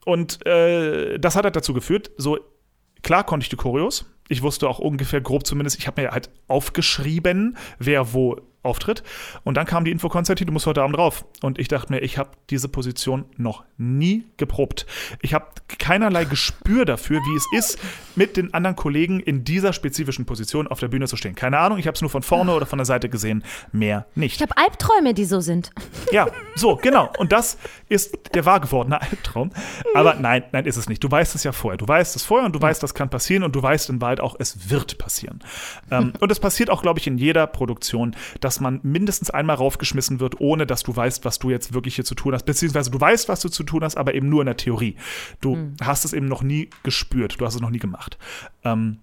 und 0.05 0.45
äh, 0.45 1.19
das 1.19 1.35
hat 1.35 1.43
halt 1.43 1.57
dazu 1.57 1.73
geführt, 1.73 2.09
so, 2.15 2.39
klar 3.03 3.25
konnte 3.25 3.43
ich 3.43 3.49
die 3.49 3.57
Choreos. 3.57 4.05
Ich 4.29 4.41
wusste 4.41 4.69
auch 4.69 4.79
ungefähr 4.79 5.19
grob 5.19 5.45
zumindest, 5.45 5.77
ich 5.77 5.87
habe 5.87 6.01
mir 6.01 6.11
halt 6.11 6.29
aufgeschrieben, 6.47 7.57
wer 7.77 8.13
wo 8.13 8.37
auftritt. 8.63 9.03
Und 9.43 9.55
dann 9.57 9.65
kam 9.65 9.85
die 9.85 9.91
Info 9.91 10.09
Konstantin, 10.09 10.47
du 10.47 10.53
musst 10.53 10.67
heute 10.67 10.83
Abend 10.83 10.97
drauf. 10.97 11.25
Und 11.41 11.59
ich 11.59 11.67
dachte 11.67 11.91
mir, 11.91 11.99
ich 11.99 12.17
habe 12.17 12.31
diese 12.49 12.67
Position 12.67 13.25
noch 13.37 13.63
nie 13.77 14.25
geprobt. 14.37 14.85
Ich 15.21 15.33
habe 15.33 15.47
keinerlei 15.79 16.25
Gespür 16.25 16.85
dafür, 16.85 17.19
wie 17.21 17.35
es 17.35 17.45
ist, 17.57 17.79
mit 18.15 18.37
den 18.37 18.53
anderen 18.53 18.75
Kollegen 18.75 19.19
in 19.19 19.43
dieser 19.43 19.73
spezifischen 19.73 20.25
Position 20.25 20.67
auf 20.67 20.79
der 20.79 20.89
Bühne 20.89 21.07
zu 21.07 21.17
stehen. 21.17 21.35
Keine 21.35 21.57
Ahnung, 21.57 21.79
ich 21.79 21.87
habe 21.87 21.95
es 21.95 22.01
nur 22.01 22.09
von 22.09 22.21
vorne 22.21 22.53
oder 22.53 22.65
von 22.65 22.77
der 22.77 22.85
Seite 22.85 23.09
gesehen, 23.09 23.43
mehr 23.71 24.05
nicht. 24.15 24.35
Ich 24.35 24.41
habe 24.41 24.55
Albträume, 24.57 25.13
die 25.13 25.25
so 25.25 25.39
sind. 25.39 25.71
Ja, 26.11 26.27
so, 26.55 26.75
genau. 26.75 27.11
Und 27.17 27.31
das 27.31 27.57
ist 27.89 28.17
der 28.33 28.45
wahr 28.45 28.59
gewordene 28.59 29.01
Albtraum. 29.01 29.51
Aber 29.95 30.15
nein, 30.15 30.43
nein, 30.51 30.65
ist 30.65 30.77
es 30.77 30.87
nicht. 30.87 31.03
Du 31.03 31.09
weißt 31.09 31.35
es 31.35 31.43
ja 31.43 31.51
vorher. 31.51 31.77
Du 31.77 31.87
weißt 31.87 32.15
es 32.15 32.23
vorher 32.23 32.45
und 32.45 32.53
du 32.53 32.61
weißt, 32.61 32.83
das 32.83 32.93
kann 32.93 33.09
passieren 33.09 33.43
und 33.43 33.55
du 33.55 33.63
weißt 33.63 33.89
in 33.89 34.01
Wahrheit 34.01 34.19
auch, 34.19 34.35
es 34.37 34.69
wird 34.69 34.97
passieren. 34.97 35.39
Ähm, 35.89 36.13
und 36.19 36.31
es 36.31 36.39
passiert 36.39 36.69
auch, 36.69 36.81
glaube 36.81 36.99
ich, 36.99 37.07
in 37.07 37.17
jeder 37.17 37.47
Produktion, 37.47 38.15
dass 38.39 38.50
dass 38.51 38.59
man 38.59 38.81
mindestens 38.83 39.29
einmal 39.29 39.55
raufgeschmissen 39.55 40.19
wird, 40.19 40.41
ohne 40.41 40.65
dass 40.65 40.83
du 40.83 40.93
weißt, 40.93 41.23
was 41.23 41.39
du 41.39 41.49
jetzt 41.49 41.73
wirklich 41.73 41.95
hier 41.95 42.03
zu 42.03 42.15
tun 42.15 42.33
hast. 42.33 42.43
Beziehungsweise 42.43 42.91
du 42.91 42.99
weißt, 42.99 43.29
was 43.29 43.39
du 43.39 43.47
zu 43.47 43.63
tun 43.63 43.81
hast, 43.81 43.95
aber 43.95 44.13
eben 44.13 44.27
nur 44.27 44.41
in 44.41 44.47
der 44.47 44.57
Theorie. 44.57 44.97
Du 45.39 45.55
mhm. 45.55 45.75
hast 45.81 46.03
es 46.03 46.11
eben 46.11 46.27
noch 46.27 46.43
nie 46.43 46.69
gespürt, 46.83 47.39
du 47.39 47.45
hast 47.45 47.55
es 47.55 47.61
noch 47.61 47.69
nie 47.69 47.79
gemacht. 47.79 48.17
Ähm, 48.65 48.97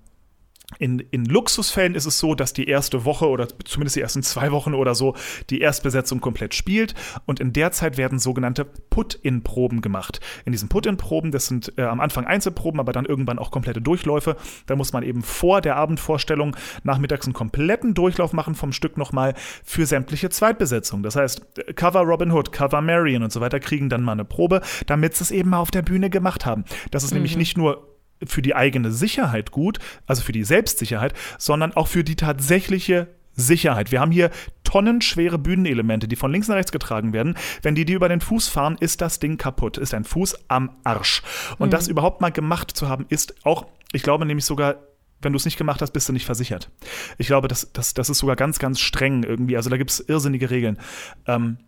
in, 0.78 0.98
in 0.98 1.24
Luxusfällen 1.24 1.94
ist 1.94 2.04
es 2.04 2.18
so, 2.18 2.34
dass 2.34 2.52
die 2.52 2.68
erste 2.68 3.06
Woche 3.06 3.26
oder 3.26 3.48
zumindest 3.64 3.96
die 3.96 4.02
ersten 4.02 4.22
zwei 4.22 4.52
Wochen 4.52 4.74
oder 4.74 4.94
so 4.94 5.14
die 5.48 5.60
Erstbesetzung 5.60 6.20
komplett 6.20 6.54
spielt 6.54 6.94
und 7.24 7.40
in 7.40 7.54
der 7.54 7.72
Zeit 7.72 7.96
werden 7.96 8.18
sogenannte 8.18 8.66
Put-in-Proben 8.66 9.80
gemacht. 9.80 10.20
In 10.44 10.52
diesen 10.52 10.68
Put-in-Proben, 10.68 11.32
das 11.32 11.46
sind 11.46 11.72
äh, 11.78 11.82
am 11.82 12.00
Anfang 12.00 12.26
Einzelproben, 12.26 12.80
aber 12.80 12.92
dann 12.92 13.06
irgendwann 13.06 13.38
auch 13.38 13.50
komplette 13.50 13.80
Durchläufe. 13.80 14.36
Da 14.66 14.76
muss 14.76 14.92
man 14.92 15.02
eben 15.02 15.22
vor 15.22 15.62
der 15.62 15.76
Abendvorstellung 15.76 16.54
nachmittags 16.84 17.26
einen 17.26 17.34
kompletten 17.34 17.94
Durchlauf 17.94 18.34
machen 18.34 18.54
vom 18.54 18.72
Stück 18.72 18.98
nochmal 18.98 19.34
für 19.64 19.86
sämtliche 19.86 20.28
Zweitbesetzungen. 20.28 21.02
Das 21.02 21.16
heißt, 21.16 21.46
Cover 21.76 22.02
Robin 22.02 22.30
Hood, 22.30 22.52
Cover 22.52 22.82
Marion 22.82 23.22
und 23.22 23.32
so 23.32 23.40
weiter 23.40 23.58
kriegen 23.58 23.88
dann 23.88 24.02
mal 24.02 24.12
eine 24.12 24.26
Probe, 24.26 24.60
damit 24.86 25.14
sie 25.14 25.24
es 25.24 25.30
eben 25.30 25.50
mal 25.50 25.58
auf 25.58 25.70
der 25.70 25.82
Bühne 25.82 26.10
gemacht 26.10 26.44
haben. 26.44 26.64
Das 26.90 27.04
ist 27.04 27.12
mhm. 27.12 27.16
nämlich 27.16 27.36
nicht 27.36 27.56
nur 27.56 27.97
für 28.24 28.42
die 28.42 28.54
eigene 28.54 28.90
Sicherheit 28.90 29.50
gut, 29.50 29.78
also 30.06 30.22
für 30.22 30.32
die 30.32 30.44
Selbstsicherheit, 30.44 31.14
sondern 31.38 31.72
auch 31.74 31.88
für 31.88 32.04
die 32.04 32.16
tatsächliche 32.16 33.08
Sicherheit. 33.34 33.92
Wir 33.92 34.00
haben 34.00 34.10
hier 34.10 34.30
tonnenschwere 34.64 35.38
Bühnenelemente, 35.38 36.08
die 36.08 36.16
von 36.16 36.32
links 36.32 36.48
nach 36.48 36.56
rechts 36.56 36.72
getragen 36.72 37.12
werden. 37.12 37.36
Wenn 37.62 37.74
die 37.74 37.84
die 37.84 37.92
über 37.92 38.08
den 38.08 38.20
Fuß 38.20 38.48
fahren, 38.48 38.76
ist 38.80 39.00
das 39.00 39.20
Ding 39.20 39.38
kaputt, 39.38 39.78
ist 39.78 39.94
ein 39.94 40.04
Fuß 40.04 40.48
am 40.48 40.70
Arsch. 40.84 41.22
Und 41.58 41.68
mhm. 41.68 41.70
das 41.70 41.88
überhaupt 41.88 42.20
mal 42.20 42.32
gemacht 42.32 42.76
zu 42.76 42.88
haben, 42.88 43.06
ist 43.08 43.46
auch, 43.46 43.66
ich 43.92 44.02
glaube 44.02 44.26
nämlich 44.26 44.44
sogar 44.44 44.76
wenn 45.20 45.32
du 45.32 45.36
es 45.36 45.44
nicht 45.44 45.58
gemacht 45.58 45.82
hast, 45.82 45.90
bist 45.90 46.08
du 46.08 46.12
nicht 46.12 46.26
versichert. 46.26 46.70
Ich 47.16 47.26
glaube, 47.26 47.48
das, 47.48 47.72
das, 47.72 47.94
das 47.94 48.08
ist 48.08 48.18
sogar 48.18 48.36
ganz, 48.36 48.58
ganz 48.58 48.78
streng 48.80 49.24
irgendwie. 49.24 49.56
Also 49.56 49.68
da 49.68 49.76
gibt 49.76 49.90
es 49.90 50.00
irrsinnige 50.00 50.50
Regeln. 50.50 50.78
Ähm, 51.26 51.58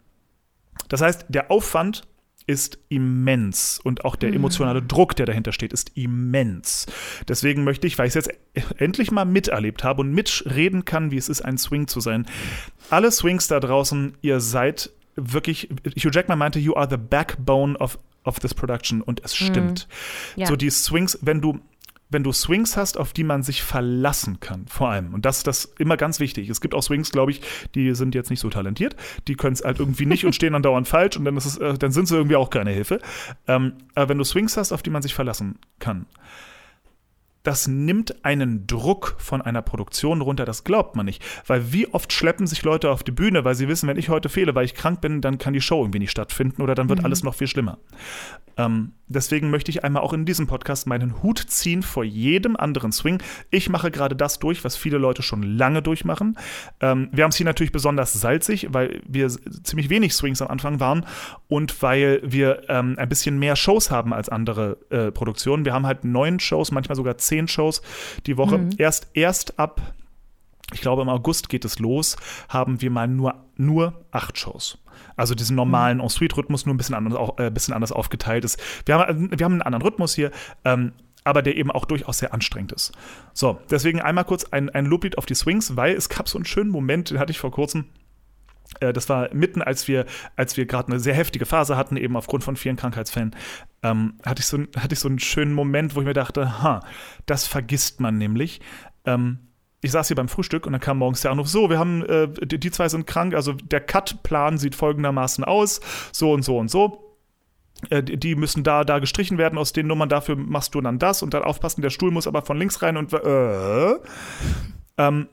das 0.88 1.01
heißt, 1.01 1.26
der 1.28 1.51
Aufwand 1.51 2.07
ist 2.51 2.78
immens 2.88 3.80
und 3.82 4.05
auch 4.05 4.16
der 4.16 4.30
mhm. 4.30 4.36
emotionale 4.36 4.82
Druck, 4.82 5.14
der 5.14 5.26
dahinter 5.26 5.53
steht, 5.53 5.72
ist 5.72 5.92
immens. 5.94 6.86
Deswegen 7.28 7.62
möchte 7.62 7.86
ich, 7.86 7.96
weil 7.96 8.09
ich 8.09 8.16
es 8.16 8.26
jetzt 8.26 8.30
endlich 8.78 9.12
mal 9.12 9.24
miterlebt 9.24 9.84
habe 9.84 10.01
und 10.01 10.12
mitreden 10.12 10.84
kann, 10.84 11.12
wie 11.12 11.16
es 11.16 11.28
ist, 11.28 11.42
ein 11.42 11.59
Swing 11.59 11.86
zu 11.86 12.01
sein. 12.01 12.26
Alle 12.90 13.12
Swings 13.12 13.46
da 13.46 13.61
draußen, 13.61 14.16
ihr 14.20 14.40
seid 14.40 14.90
wirklich, 15.14 15.68
Hugh 15.96 16.11
Jackman 16.12 16.38
meinte, 16.38 16.59
you 16.59 16.74
are 16.74 16.88
the 16.90 16.96
backbone 16.96 17.78
of 17.78 17.98
of 18.22 18.38
this 18.38 18.53
production 18.53 19.01
und 19.01 19.24
es 19.24 19.34
stimmt. 19.34 19.88
Mhm. 20.36 20.40
Ja. 20.42 20.46
So 20.46 20.57
die 20.57 20.68
Swings, 20.68 21.18
wenn 21.22 21.40
du 21.40 21.59
wenn 22.11 22.24
du 22.24 22.32
Swings 22.32 22.76
hast, 22.76 22.98
auf 22.98 23.12
die 23.12 23.24
man 23.24 23.42
sich 23.42 23.62
verlassen 23.62 24.40
kann, 24.40 24.66
vor 24.66 24.90
allem. 24.90 25.14
Und 25.14 25.24
das 25.24 25.38
ist 25.38 25.46
das 25.46 25.64
immer 25.78 25.96
ganz 25.96 26.20
wichtig. 26.20 26.50
Es 26.50 26.61
gibt 26.61 26.74
auch 26.74 26.82
Swings, 26.82 27.11
glaube 27.12 27.30
ich, 27.30 27.40
die 27.74 27.94
sind 27.94 28.14
jetzt 28.14 28.30
nicht 28.30 28.40
so 28.40 28.50
talentiert, 28.50 28.96
die 29.28 29.36
können 29.36 29.54
es 29.54 29.64
halt 29.64 29.78
irgendwie 29.78 30.06
nicht 30.06 30.24
und 30.24 30.34
stehen 30.34 30.52
dann 30.52 30.62
dauernd 30.62 30.88
falsch 30.88 31.16
und 31.16 31.24
dann, 31.24 31.36
ist 31.36 31.46
es, 31.46 31.56
äh, 31.58 31.78
dann 31.78 31.92
sind 31.92 32.08
sie 32.08 32.16
irgendwie 32.16 32.36
auch 32.36 32.50
keine 32.50 32.70
Hilfe. 32.70 33.00
Ähm, 33.46 33.74
aber 33.94 34.11
wenn 34.11 34.18
du 34.18 34.24
Swings 34.24 34.56
hast, 34.56 34.72
auf 34.72 34.82
die 34.82 34.90
man 34.90 35.02
sich 35.02 35.14
verlassen 35.14 35.58
kann, 35.78 36.06
das 37.42 37.66
nimmt 37.66 38.24
einen 38.24 38.66
Druck 38.66 39.14
von 39.18 39.40
einer 39.40 39.62
Produktion 39.62 40.20
runter, 40.20 40.44
das 40.44 40.64
glaubt 40.64 40.94
man 40.94 41.06
nicht. 41.06 41.22
Weil 41.46 41.72
wie 41.72 41.86
oft 41.88 42.12
schleppen 42.12 42.46
sich 42.46 42.62
Leute 42.62 42.90
auf 42.90 43.02
die 43.02 43.12
Bühne, 43.12 43.44
weil 43.44 43.54
sie 43.54 43.68
wissen, 43.68 43.88
wenn 43.88 43.96
ich 43.96 44.11
heute 44.11 44.28
fehle, 44.28 44.54
weil 44.54 44.66
ich 44.66 44.74
krank 44.74 45.00
bin, 45.00 45.20
dann 45.20 45.38
kann 45.38 45.54
die 45.54 45.61
Show 45.61 45.80
irgendwie 45.82 46.00
nicht 46.00 46.11
stattfinden 46.11 46.61
oder 46.61 46.74
dann 46.74 46.88
wird 46.88 47.00
mhm. 47.00 47.06
alles 47.06 47.22
noch 47.22 47.34
viel 47.34 47.46
schlimmer. 47.46 47.78
Ähm, 48.56 48.92
deswegen 49.11 49.50
möchte 49.50 49.70
ich 49.70 49.84
einmal 49.84 50.02
auch 50.02 50.12
in 50.12 50.24
diesem 50.24 50.46
Podcast 50.46 50.86
meinen 50.86 51.22
Hut 51.22 51.38
ziehen 51.38 51.82
vor 51.82 52.04
jedem 52.04 52.56
anderen 52.56 52.92
Swing. 52.92 53.22
Ich 53.50 53.68
mache 53.68 53.90
gerade 53.90 54.16
das 54.16 54.38
durch, 54.38 54.64
was 54.64 54.76
viele 54.76 54.98
Leute 54.98 55.22
schon 55.22 55.42
lange 55.42 55.82
durchmachen. 55.82 56.38
Ähm, 56.80 57.08
wir 57.12 57.24
haben 57.24 57.30
es 57.30 57.36
hier 57.36 57.46
natürlich 57.46 57.72
besonders 57.72 58.12
salzig, 58.12 58.68
weil 58.70 59.02
wir 59.06 59.28
ziemlich 59.28 59.90
wenig 59.90 60.14
Swings 60.14 60.40
am 60.40 60.48
Anfang 60.48 60.80
waren 60.80 61.04
und 61.48 61.82
weil 61.82 62.20
wir 62.24 62.62
ähm, 62.68 62.94
ein 62.98 63.08
bisschen 63.08 63.38
mehr 63.38 63.56
Shows 63.56 63.90
haben 63.90 64.14
als 64.14 64.28
andere 64.28 64.78
äh, 64.90 65.11
Produktionen. 65.11 65.64
Wir 65.64 65.74
haben 65.74 65.86
halt 65.86 66.04
neun 66.04 66.40
Shows, 66.40 66.70
manchmal 66.70 66.96
sogar 66.96 67.18
zehn 67.18 67.48
Shows 67.48 67.82
die 68.26 68.36
Woche. 68.36 68.58
Mhm. 68.58 68.70
Erst, 68.78 69.08
erst 69.14 69.58
ab 69.58 69.94
ich 70.73 70.81
glaube, 70.81 71.03
im 71.03 71.09
August 71.09 71.49
geht 71.49 71.64
es 71.64 71.79
los, 71.79 72.16
haben 72.49 72.81
wir 72.81 72.91
mal 72.91 73.09
nur, 73.09 73.35
nur 73.57 74.05
acht 74.11 74.39
Shows. 74.39 74.79
Also 75.16 75.35
diesen 75.35 75.57
normalen 75.57 75.99
mhm. 75.99 76.05
Ensuite-Rhythmus 76.05 76.66
nur 76.66 76.75
ein 76.75 76.79
bisschen 76.79 76.95
anders, 76.95 77.31
äh, 77.39 77.51
bisschen 77.51 77.75
anders 77.75 77.93
aufgeteilt 77.93 78.45
ist. 78.45 78.61
Wir 78.87 78.97
haben, 78.97 79.31
wir 79.37 79.45
haben 79.45 79.53
einen 79.53 79.62
anderen 79.62 79.83
Rhythmus 79.83 80.14
hier. 80.14 80.31
Ähm, 80.64 80.93
aber 81.23 81.43
der 81.43 81.57
eben 81.57 81.71
auch 81.71 81.85
durchaus 81.85 82.18
sehr 82.18 82.33
anstrengend 82.33 82.73
ist. 82.73 82.93
So, 83.35 83.61
deswegen 83.71 84.01
einmal 84.01 84.25
kurz 84.25 84.45
ein, 84.45 84.71
ein 84.71 84.87
Loblied 84.87 85.18
auf 85.18 85.27
die 85.27 85.35
Swings, 85.35 85.77
weil 85.77 85.95
es 85.95 86.09
gab 86.09 86.29
so 86.29 86.39
einen 86.39 86.47
schönen 86.47 86.71
Moment, 86.71 87.11
den 87.11 87.18
hatte 87.18 87.31
ich 87.31 87.39
vor 87.39 87.51
kurzem. 87.51 87.85
Äh, 88.81 88.93
das 88.93 89.09
war 89.09 89.33
mitten, 89.35 89.62
als 89.62 89.89
wir, 89.89 90.07
als 90.37 90.57
wir 90.57 90.66
gerade 90.66 90.89
eine 90.89 91.01
sehr 91.01 91.14
heftige 91.14 91.47
Phase 91.47 91.77
hatten, 91.77 91.97
eben 91.97 92.16
aufgrund 92.16 92.45
von 92.45 92.57
vielen 92.57 92.77
Krankheitsfällen, 92.77 93.37
ähm, 93.83 94.14
hatte, 94.25 94.41
ich 94.41 94.47
so, 94.47 94.59
hatte 94.77 94.95
ich 94.95 95.01
so 95.01 95.09
einen 95.09 95.18
schönen 95.18 95.53
Moment, 95.53 95.95
wo 95.95 96.01
ich 96.01 96.07
mir 96.07 96.14
dachte, 96.14 96.62
ha, 96.62 96.81
das 97.27 97.47
vergisst 97.47 98.01
man 98.01 98.16
nämlich. 98.16 98.61
Ähm, 99.05 99.39
ich 99.83 99.93
saß 99.93 100.09
hier 100.09 100.16
beim 100.16 100.28
Frühstück 100.28 100.66
und 100.66 100.72
dann 100.72 100.81
kam 100.81 100.99
morgens 100.99 101.22
der 101.22 101.31
Anruf, 101.31 101.49
so, 101.49 101.70
wir 101.70 101.78
haben, 101.78 102.05
äh, 102.05 102.28
die, 102.28 102.59
die, 102.59 102.70
zwei 102.70 102.89
sind 102.89 103.07
krank, 103.07 103.35
also 103.35 103.53
der 103.53 103.81
Cut-Plan 103.81 104.59
sieht 104.59 104.74
folgendermaßen 104.74 105.45
aus, 105.45 105.81
so 106.12 106.33
und 106.33 106.43
so 106.43 106.59
und 106.59 106.70
so. 106.70 107.16
Äh, 107.89 108.03
die 108.03 108.35
müssen 108.35 108.62
da, 108.62 108.85
da 108.85 108.99
gestrichen 108.99 109.39
werden 109.39 109.59
aus 109.59 109.72
den 109.72 109.87
Nummern, 109.87 110.09
dafür 110.09 110.37
machst 110.37 110.74
du 110.74 110.81
dann 110.81 110.99
das 110.99 111.22
und 111.22 111.33
dann 111.33 111.43
aufpassen, 111.43 111.81
der 111.81 111.91
Stuhl 111.91 112.11
muss 112.11 112.26
aber 112.26 112.43
von 112.43 112.59
links 112.59 112.83
rein 112.83 112.97
und 112.97 113.12
äh, 113.12 113.95
ähm, 114.99 115.28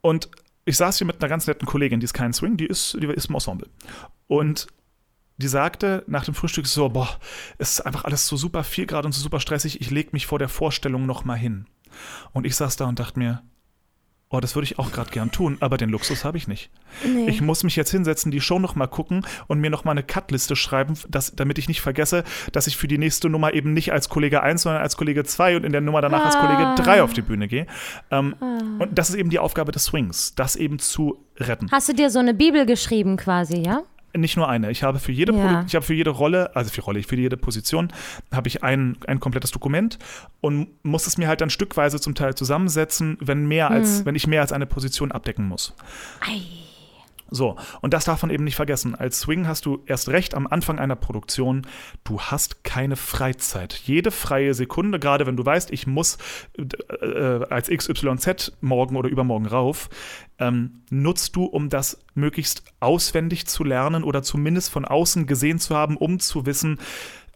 und 0.00 0.30
ich 0.64 0.76
saß 0.76 0.98
hier 0.98 1.06
mit 1.06 1.20
einer 1.20 1.28
ganz 1.28 1.46
netten 1.46 1.66
Kollegin, 1.66 2.00
die 2.00 2.04
ist 2.04 2.14
kein 2.14 2.32
Swing, 2.32 2.56
die 2.56 2.66
ist, 2.66 2.96
die 3.00 3.06
ist 3.06 3.28
im 3.28 3.34
Ensemble. 3.34 3.68
Und 4.28 4.68
die 5.36 5.48
sagte 5.48 6.04
nach 6.06 6.24
dem 6.24 6.34
Frühstück 6.34 6.66
so, 6.66 6.88
boah, 6.88 7.08
es 7.58 7.72
ist 7.72 7.80
einfach 7.80 8.04
alles 8.04 8.26
so 8.26 8.36
super 8.36 8.64
viel 8.64 8.86
gerade 8.86 9.06
und 9.06 9.12
so 9.12 9.20
super 9.20 9.40
stressig, 9.40 9.80
ich 9.80 9.90
leg 9.90 10.12
mich 10.12 10.26
vor 10.26 10.38
der 10.38 10.48
Vorstellung 10.48 11.04
noch 11.06 11.24
mal 11.24 11.34
hin. 11.34 11.66
Und 12.32 12.46
ich 12.46 12.56
saß 12.56 12.76
da 12.76 12.86
und 12.86 12.98
dachte 12.98 13.18
mir, 13.18 13.42
Oh, 14.34 14.40
das 14.40 14.56
würde 14.56 14.64
ich 14.64 14.78
auch 14.78 14.90
gerade 14.92 15.10
gern 15.10 15.30
tun, 15.30 15.58
aber 15.60 15.76
den 15.76 15.90
Luxus 15.90 16.24
habe 16.24 16.38
ich 16.38 16.48
nicht. 16.48 16.70
Nee. 17.04 17.28
Ich 17.28 17.42
muss 17.42 17.64
mich 17.64 17.76
jetzt 17.76 17.90
hinsetzen, 17.90 18.30
die 18.30 18.40
Show 18.40 18.58
noch 18.58 18.74
mal 18.74 18.86
gucken 18.86 19.26
und 19.46 19.60
mir 19.60 19.68
noch 19.68 19.84
mal 19.84 19.90
eine 19.90 20.02
Cutliste 20.02 20.56
schreiben, 20.56 20.94
dass, 21.10 21.36
damit 21.36 21.58
ich 21.58 21.68
nicht 21.68 21.82
vergesse, 21.82 22.24
dass 22.50 22.66
ich 22.66 22.78
für 22.78 22.88
die 22.88 22.96
nächste 22.96 23.28
Nummer 23.28 23.52
eben 23.52 23.74
nicht 23.74 23.92
als 23.92 24.08
Kollege 24.08 24.42
1, 24.42 24.62
sondern 24.62 24.80
als 24.80 24.96
Kollege 24.96 25.22
2 25.22 25.56
und 25.56 25.64
in 25.64 25.72
der 25.72 25.82
Nummer 25.82 26.00
danach 26.00 26.22
ah. 26.22 26.24
als 26.24 26.38
Kollege 26.38 26.74
3 26.82 27.02
auf 27.02 27.12
die 27.12 27.20
Bühne 27.20 27.46
gehe. 27.46 27.66
Ähm, 28.10 28.34
ah. 28.40 28.58
Und 28.78 28.98
das 28.98 29.10
ist 29.10 29.16
eben 29.16 29.28
die 29.28 29.38
Aufgabe 29.38 29.70
des 29.70 29.84
Swings, 29.84 30.34
das 30.34 30.56
eben 30.56 30.78
zu 30.78 31.26
retten. 31.36 31.70
Hast 31.70 31.90
du 31.90 31.92
dir 31.92 32.08
so 32.08 32.18
eine 32.18 32.32
Bibel 32.32 32.64
geschrieben 32.64 33.18
quasi, 33.18 33.58
ja? 33.58 33.82
Nicht 34.16 34.36
nur 34.36 34.48
eine. 34.48 34.70
Ich 34.70 34.82
habe 34.82 34.98
für 34.98 35.12
jede, 35.12 35.32
ja. 35.32 35.64
ich 35.66 35.74
habe 35.74 35.84
für 35.84 35.94
jede 35.94 36.10
Rolle, 36.10 36.54
also 36.54 36.70
für 36.70 36.82
Rolle, 36.82 37.02
für 37.02 37.16
jede 37.16 37.36
Position, 37.36 37.92
habe 38.32 38.48
ich 38.48 38.62
ein, 38.62 38.96
ein 39.06 39.20
komplettes 39.20 39.50
Dokument 39.50 39.98
und 40.40 40.68
muss 40.84 41.06
es 41.06 41.18
mir 41.18 41.28
halt 41.28 41.40
dann 41.40 41.50
stückweise 41.50 42.00
zum 42.00 42.14
Teil 42.14 42.34
zusammensetzen, 42.34 43.16
wenn 43.20 43.46
mehr 43.46 43.70
als, 43.70 43.98
hm. 43.98 44.06
wenn 44.06 44.14
ich 44.14 44.26
mehr 44.26 44.40
als 44.40 44.52
eine 44.52 44.66
Position 44.66 45.12
abdecken 45.12 45.46
muss. 45.46 45.74
Ei. 46.20 46.40
So, 47.32 47.56
und 47.80 47.94
das 47.94 48.04
darf 48.04 48.20
man 48.22 48.30
eben 48.30 48.44
nicht 48.44 48.56
vergessen. 48.56 48.94
Als 48.94 49.20
Swing 49.20 49.46
hast 49.46 49.64
du 49.64 49.82
erst 49.86 50.10
recht 50.10 50.34
am 50.34 50.46
Anfang 50.46 50.78
einer 50.78 50.96
Produktion, 50.96 51.66
du 52.04 52.20
hast 52.20 52.62
keine 52.62 52.96
Freizeit. 52.96 53.72
Jede 53.72 54.10
freie 54.10 54.52
Sekunde, 54.52 54.98
gerade 54.98 55.26
wenn 55.26 55.36
du 55.36 55.44
weißt, 55.44 55.70
ich 55.70 55.86
muss 55.86 56.18
äh, 56.58 57.16
als 57.48 57.70
XYZ 57.70 58.58
morgen 58.60 58.96
oder 58.96 59.08
übermorgen 59.08 59.46
rauf, 59.46 59.88
ähm, 60.38 60.82
nutzt 60.90 61.34
du, 61.34 61.44
um 61.44 61.70
das 61.70 62.04
möglichst 62.14 62.64
auswendig 62.80 63.46
zu 63.46 63.64
lernen 63.64 64.04
oder 64.04 64.22
zumindest 64.22 64.70
von 64.70 64.84
außen 64.84 65.26
gesehen 65.26 65.58
zu 65.58 65.74
haben, 65.74 65.96
um 65.96 66.20
zu 66.20 66.44
wissen, 66.44 66.78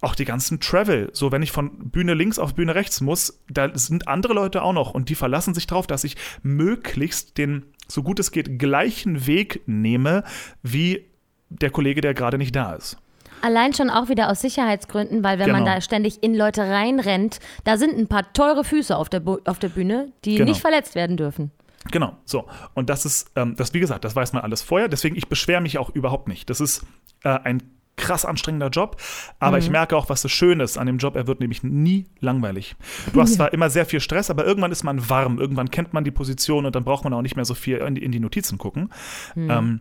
auch 0.03 0.15
die 0.15 0.27
ganzen 0.27 0.61
Travel. 0.61 1.09
So, 1.13 1.33
wenn 1.33 1.43
ich 1.43 1.53
von 1.53 1.91
Bühne 1.91 2.15
links 2.15 2.39
auf 2.39 2.55
Bühne 2.55 2.75
rechts 2.75 3.01
muss, 3.01 3.43
da 3.49 3.77
sind 3.77 4.09
andere 4.09 4.35
Leute 4.35 4.63
auch 4.63 4.75
noch 4.75 4.93
und 4.93 5.09
die 5.09 5.15
verlassen 5.15 5.55
sich 5.55 5.67
darauf, 5.67 5.87
dass 5.87 6.05
ich 6.05 6.17
möglichst 6.43 7.39
den 7.39 7.65
so 7.89 8.03
gut 8.03 8.19
es 8.19 8.31
geht, 8.31 8.59
gleichen 8.59 9.27
Weg 9.27 9.63
nehme 9.67 10.25
wie 10.63 11.07
der 11.49 11.71
Kollege, 11.71 12.01
der 12.01 12.15
gerade 12.15 12.39
nicht 12.39 12.55
da 12.55 12.75
ist. 12.75 12.99
Allein 13.43 13.75
schon 13.75 13.91
auch 13.91 14.09
wieder 14.09 14.31
aus 14.31 14.41
Sicherheitsgründen, 14.41 15.23
weil 15.23 15.39
wenn 15.39 15.47
genau. 15.47 15.59
man 15.59 15.67
da 15.67 15.81
ständig 15.81 16.23
in 16.23 16.35
Leute 16.35 16.63
reinrennt, 16.63 17.39
da 17.65 17.77
sind 17.77 17.97
ein 17.97 18.09
paar 18.09 18.33
teure 18.33 18.65
Füße 18.65 18.97
auf 18.97 19.09
der, 19.09 19.23
auf 19.45 19.59
der 19.59 19.69
Bühne, 19.69 20.13
die 20.25 20.37
genau. 20.37 20.49
nicht 20.49 20.61
verletzt 20.61 20.95
werden 20.95 21.17
dürfen. 21.17 21.51
Genau, 21.93 22.17
so. 22.25 22.47
Und 22.75 22.91
das 22.91 23.05
ist, 23.05 23.31
ähm, 23.37 23.55
das, 23.57 23.73
wie 23.75 23.81
gesagt, 23.81 24.05
das 24.05 24.17
weiß 24.17 24.33
man 24.33 24.43
alles 24.43 24.63
vorher. 24.63 24.89
Deswegen, 24.89 25.17
ich 25.17 25.29
beschwere 25.29 25.61
mich 25.61 25.79
auch 25.79 25.91
überhaupt 25.91 26.29
nicht. 26.29 26.51
Das 26.51 26.61
ist 26.61 26.85
äh, 27.23 27.29
ein 27.29 27.63
krass 27.97 28.25
anstrengender 28.25 28.69
Job, 28.69 29.01
aber 29.41 29.57
mhm. 29.57 29.63
ich 29.63 29.71
merke 29.71 29.97
auch, 29.97 30.09
was 30.09 30.23
so 30.23 30.29
schön 30.29 30.61
ist 30.61 30.77
an 30.77 30.87
dem 30.87 30.99
Job. 30.99 31.17
Er 31.17 31.27
wird 31.27 31.41
nämlich 31.41 31.63
nie 31.63 32.07
langweilig. 32.21 32.77
Du 33.13 33.21
hast 33.21 33.35
zwar 33.37 33.53
immer 33.53 33.71
sehr 33.71 33.87
viel 33.87 34.01
Stress, 34.01 34.31
aber 34.31 34.45
irgendwann 34.45 34.73
ist 34.73 34.85
man 34.85 35.09
warm, 35.09 35.39
irgendwann 35.39 35.71
kennt 35.71 35.93
man 35.93 36.05
die 36.05 36.11
Position 36.11 36.67
und 36.67 36.77
dann 36.77 36.85
braucht 36.85 37.05
man 37.05 37.13
auch 37.15 37.23
nicht 37.23 37.37
mehr 37.37 37.45
so 37.45 37.55
viel 37.55 37.79
in 37.79 37.95
die, 37.95 38.05
in 38.05 38.13
die 38.13 38.21
Notizen 38.21 38.59
gucken. 38.59 38.91
Mhm. 39.35 39.51
Ähm, 39.51 39.81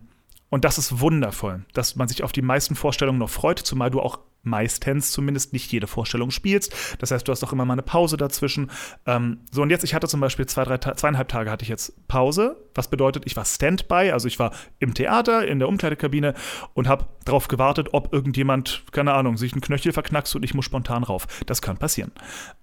und 0.50 0.64
das 0.64 0.78
ist 0.78 1.00
wundervoll, 1.00 1.66
dass 1.74 1.96
man 1.96 2.08
sich 2.08 2.24
auf 2.24 2.32
die 2.32 2.41
meisten 2.41 2.76
Vorstellungen 2.76 3.20
noch 3.20 3.30
freut, 3.30 3.60
zumal 3.60 3.89
du 3.89 4.00
auch 4.00 4.20
meistens 4.46 5.12
zumindest 5.12 5.54
nicht 5.54 5.72
jede 5.72 5.88
Vorstellung 5.88 6.32
spielst. 6.32 6.74
Das 7.00 7.12
heißt, 7.12 7.28
du 7.28 7.32
hast 7.32 7.43
auch 7.43 7.52
immer 7.52 7.66
mal 7.66 7.74
eine 7.74 7.82
Pause 7.82 8.16
dazwischen. 8.16 8.72
Ähm, 9.06 9.39
so, 9.52 9.64
und 9.64 9.70
jetzt, 9.70 9.84
ich 9.84 9.93
hatte 9.93 10.08
zum 10.08 10.20
Beispiel 10.20 10.46
zwei, 10.46 10.64
drei, 10.64 10.78
zweieinhalb 10.78 11.28
Tage 11.28 11.50
hatte 11.50 11.64
ich 11.64 11.70
jetzt 11.70 12.08
Pause, 12.08 12.56
was 12.74 12.88
bedeutet, 12.88 13.24
ich 13.26 13.36
war 13.36 13.43
Standby, 13.43 14.12
also 14.12 14.28
ich 14.28 14.39
war 14.39 14.52
im 14.80 14.93
Theater, 14.93 15.48
in 15.48 15.60
der 15.60 15.68
Umkleidekabine 15.68 16.36
und 16.74 16.88
habe 16.88 17.08
darauf 17.26 17.48
gewartet, 17.48 17.89
ob 17.91 18.14
irgendjemand, 18.14 18.84
keine 18.91 19.14
Ahnung, 19.14 19.38
sich 19.38 19.54
einen 19.54 19.62
Knöchel 19.62 19.93
verknackst 19.93 20.36
und 20.36 20.43
ich 20.43 20.54
muss 20.54 20.66
spontan 20.66 21.04
rauf. 21.04 21.28
Das 21.48 21.62
kann 21.62 21.78
passieren. 21.78 22.12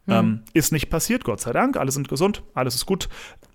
Mhm. 0.06 0.12
Ähm, 0.12 0.42
ist 0.52 0.72
nicht 0.72 0.88
passiert, 0.88 1.24
Gott 1.24 1.40
sei 1.40 1.52
Dank, 1.52 1.76
alle 1.76 1.90
sind 1.90 2.08
gesund, 2.08 2.42
alles 2.54 2.76
ist 2.76 2.86
gut. 2.86 3.08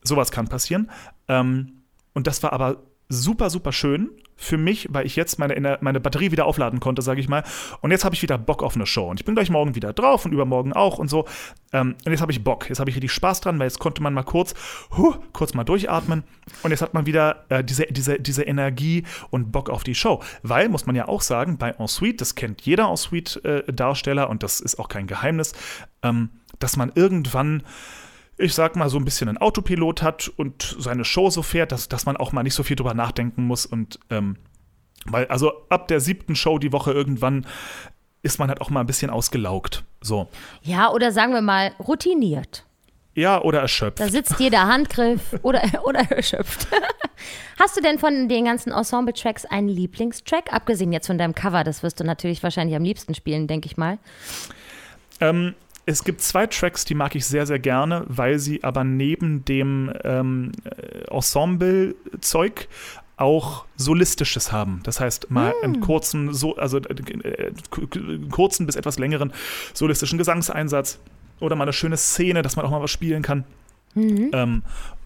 Sowas 0.03 0.31
kann 0.31 0.47
passieren. 0.47 0.91
Ähm, 1.27 1.77
und 2.13 2.27
das 2.27 2.41
war 2.43 2.51
aber 2.51 2.77
super, 3.09 3.49
super 3.49 3.71
schön 3.71 4.11
für 4.39 4.57
mich, 4.57 4.87
weil 4.91 5.05
ich 5.05 5.15
jetzt 5.15 5.39
meine, 5.39 5.79
meine 5.81 5.99
Batterie 5.99 6.31
wieder 6.31 6.45
aufladen 6.45 6.79
konnte, 6.79 7.01
sage 7.01 7.19
ich 7.19 7.27
mal. 7.27 7.43
Und 7.81 7.89
jetzt 7.91 8.05
habe 8.05 8.13
ich 8.13 8.21
wieder 8.21 8.37
Bock 8.37 8.61
auf 8.61 8.75
eine 8.75 8.85
Show. 8.85 9.09
Und 9.09 9.19
ich 9.19 9.25
bin 9.25 9.33
gleich 9.33 9.49
morgen 9.49 9.73
wieder 9.73 9.93
drauf 9.93 10.25
und 10.25 10.31
übermorgen 10.31 10.73
auch 10.73 10.99
und 10.99 11.09
so. 11.09 11.25
Ähm, 11.73 11.95
und 12.05 12.11
jetzt 12.11 12.21
habe 12.21 12.31
ich 12.31 12.43
Bock. 12.43 12.69
Jetzt 12.69 12.79
habe 12.79 12.89
ich 12.89 12.95
richtig 12.95 13.11
Spaß 13.11 13.41
dran, 13.41 13.57
weil 13.57 13.65
jetzt 13.65 13.79
konnte 13.79 14.03
man 14.03 14.13
mal 14.13 14.23
kurz, 14.23 14.53
huh, 14.95 15.15
kurz 15.33 15.55
mal 15.55 15.63
durchatmen. 15.63 16.23
Und 16.61 16.71
jetzt 16.71 16.81
hat 16.81 16.93
man 16.93 17.07
wieder 17.07 17.45
äh, 17.49 17.63
diese, 17.63 17.87
diese, 17.87 18.19
diese 18.19 18.43
Energie 18.43 19.03
und 19.31 19.51
Bock 19.51 19.71
auf 19.71 19.83
die 19.83 19.95
Show. 19.95 20.21
Weil, 20.43 20.69
muss 20.69 20.85
man 20.85 20.95
ja 20.95 21.07
auch 21.07 21.21
sagen, 21.21 21.57
bei 21.57 21.71
Ensuite, 21.71 22.17
das 22.17 22.35
kennt 22.35 22.61
jeder 22.61 22.89
Ensuite-Darsteller 22.89 24.23
äh, 24.23 24.29
und 24.29 24.43
das 24.43 24.59
ist 24.59 24.77
auch 24.77 24.87
kein 24.87 25.07
Geheimnis, 25.07 25.53
ähm, 26.03 26.29
dass 26.59 26.77
man 26.77 26.91
irgendwann 26.93 27.63
ich 28.37 28.53
sag 28.53 28.75
mal, 28.75 28.89
so 28.89 28.97
ein 28.97 29.05
bisschen 29.05 29.29
einen 29.29 29.37
Autopilot 29.37 30.01
hat 30.01 30.31
und 30.35 30.75
seine 30.79 31.05
Show 31.05 31.29
so 31.29 31.41
fährt, 31.41 31.71
dass, 31.71 31.89
dass 31.89 32.05
man 32.05 32.17
auch 32.17 32.31
mal 32.31 32.43
nicht 32.43 32.53
so 32.53 32.63
viel 32.63 32.75
drüber 32.75 32.93
nachdenken 32.93 33.45
muss. 33.45 33.65
Und 33.65 33.99
ähm, 34.09 34.37
weil, 35.05 35.27
also 35.27 35.53
ab 35.69 35.87
der 35.87 35.99
siebten 35.99 36.35
Show 36.35 36.59
die 36.59 36.71
Woche 36.71 36.91
irgendwann 36.91 37.45
ist 38.21 38.39
man 38.39 38.49
halt 38.49 38.61
auch 38.61 38.69
mal 38.69 38.81
ein 38.81 38.85
bisschen 38.85 39.09
ausgelaugt. 39.09 39.83
So. 40.01 40.27
Ja, 40.61 40.91
oder 40.91 41.11
sagen 41.11 41.33
wir 41.33 41.41
mal, 41.41 41.71
routiniert. 41.79 42.65
Ja, 43.15 43.41
oder 43.41 43.61
erschöpft. 43.61 43.99
Da 43.99 44.09
sitzt 44.09 44.39
jeder 44.39 44.67
Handgriff 44.67 45.33
oder, 45.41 45.63
oder 45.85 46.01
erschöpft. 46.11 46.67
Hast 47.59 47.75
du 47.75 47.81
denn 47.81 47.97
von 47.97 48.29
den 48.29 48.45
ganzen 48.45 48.71
Ensemble-Tracks 48.71 49.45
einen 49.45 49.69
Lieblingstrack? 49.69 50.53
Abgesehen 50.53 50.91
jetzt 50.93 51.07
von 51.07 51.17
deinem 51.17 51.33
Cover, 51.33 51.63
das 51.63 51.81
wirst 51.81 51.99
du 51.99 52.03
natürlich 52.03 52.43
wahrscheinlich 52.43 52.75
am 52.75 52.83
liebsten 52.83 53.15
spielen, 53.15 53.47
denke 53.47 53.65
ich 53.65 53.77
mal. 53.77 53.97
Ähm, 55.19 55.55
es 55.87 56.03
gibt 56.03 56.21
zwei 56.21 56.45
Tracks, 56.47 56.83
die 56.83 56.95
mag 56.95 57.15
ich 57.15 57.25
sehr, 57.25 57.45
sehr 57.45 57.59
gerne, 57.59 58.03
weil 58.07 58.39
sie 58.39 58.61
aber 58.63 58.83
neben 58.83 59.45
dem 59.45 59.91
ähm, 60.03 60.51
Ensemble-Zeug 61.09 62.67
auch 63.15 63.65
solistisches 63.77 64.51
haben. 64.51 64.81
Das 64.83 64.99
heißt, 64.99 65.31
mal 65.31 65.51
mm. 65.51 65.63
einen 65.63 65.79
kurzen, 65.79 66.33
so, 66.33 66.57
also 66.57 66.77
äh, 66.79 67.51
kurzen 68.29 68.65
bis 68.65 68.75
etwas 68.75 68.99
längeren 68.99 69.31
solistischen 69.73 70.17
Gesangseinsatz 70.17 70.99
oder 71.39 71.55
mal 71.55 71.63
eine 71.63 71.73
schöne 71.73 71.95
Szene, 71.95 72.41
dass 72.41 72.57
man 72.57 72.65
auch 72.65 72.71
mal 72.71 72.81
was 72.81 72.91
spielen 72.91 73.23
kann. 73.23 73.45
Mhm. 73.95 74.31
Ähm, 74.33 74.63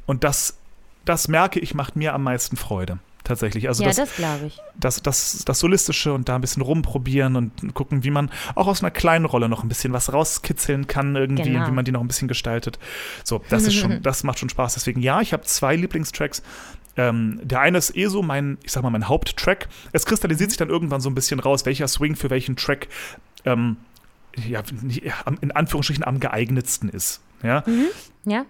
und 0.07 0.23
das, 0.23 0.57
das 1.05 1.27
merke 1.27 1.59
ich, 1.59 1.75
macht 1.75 1.95
mir 1.95 2.13
am 2.15 2.23
meisten 2.23 2.57
Freude 2.57 2.97
tatsächlich. 3.23 3.67
Also 3.67 3.83
ja, 3.83 3.89
das, 3.89 3.97
das 3.97 4.15
glaube 4.15 4.47
ich. 4.47 4.59
Das, 4.79 5.01
das, 5.01 5.43
das 5.45 5.59
Solistische 5.59 6.13
und 6.13 6.29
da 6.29 6.35
ein 6.35 6.41
bisschen 6.41 6.61
rumprobieren 6.61 7.35
und 7.35 7.73
gucken, 7.73 8.03
wie 8.03 8.11
man 8.11 8.29
auch 8.55 8.67
aus 8.67 8.81
einer 8.81 8.91
kleinen 8.91 9.25
Rolle 9.25 9.49
noch 9.49 9.63
ein 9.63 9.69
bisschen 9.69 9.93
was 9.93 10.11
rauskitzeln 10.13 10.87
kann 10.87 11.15
irgendwie 11.15 11.43
genau. 11.43 11.61
und 11.61 11.67
wie 11.67 11.75
man 11.75 11.85
die 11.85 11.91
noch 11.91 12.01
ein 12.01 12.07
bisschen 12.07 12.27
gestaltet. 12.27 12.79
So, 13.23 13.41
das 13.49 13.63
ist 13.63 13.75
schon, 13.75 14.01
das 14.03 14.23
macht 14.23 14.39
schon 14.39 14.49
Spaß. 14.49 14.73
Deswegen, 14.73 15.01
ja, 15.01 15.21
ich 15.21 15.33
habe 15.33 15.43
zwei 15.43 15.75
Lieblingstracks. 15.75 16.43
Ähm, 16.97 17.39
der 17.43 17.61
eine 17.61 17.77
ist 17.77 17.95
eh 17.95 18.07
so 18.07 18.21
mein, 18.21 18.57
ich 18.63 18.71
sag 18.71 18.83
mal, 18.83 18.89
mein 18.89 19.07
Haupttrack. 19.07 19.69
Es 19.93 20.05
kristallisiert 20.05 20.49
sich 20.51 20.57
dann 20.57 20.69
irgendwann 20.69 20.99
so 20.99 21.09
ein 21.09 21.15
bisschen 21.15 21.39
raus, 21.39 21.65
welcher 21.65 21.87
Swing 21.87 22.15
für 22.15 22.29
welchen 22.29 22.57
Track 22.57 22.89
ähm, 23.45 23.77
ja, 24.35 24.61
in 25.41 25.51
Anführungsstrichen 25.51 26.03
am 26.03 26.19
geeignetsten 26.19 26.89
ist. 26.89 27.21
Ja. 27.43 27.63
Mhm. 27.65 27.87
Ja. 28.25 28.45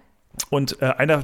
Und 0.50 0.80
äh, 0.80 0.86
einer, 0.86 1.22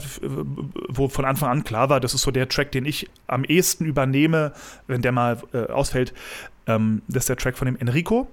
wo 0.88 1.08
von 1.08 1.24
Anfang 1.24 1.50
an 1.50 1.64
klar 1.64 1.88
war, 1.88 2.00
das 2.00 2.14
ist 2.14 2.22
so 2.22 2.30
der 2.30 2.48
Track, 2.48 2.72
den 2.72 2.84
ich 2.84 3.08
am 3.26 3.44
ehesten 3.44 3.84
übernehme, 3.84 4.52
wenn 4.86 5.02
der 5.02 5.12
mal 5.12 5.38
äh, 5.52 5.66
ausfällt, 5.66 6.12
ähm, 6.66 7.02
das 7.08 7.22
ist 7.22 7.28
der 7.30 7.36
Track 7.36 7.56
von 7.56 7.66
dem 7.66 7.76
Enrico. 7.76 8.28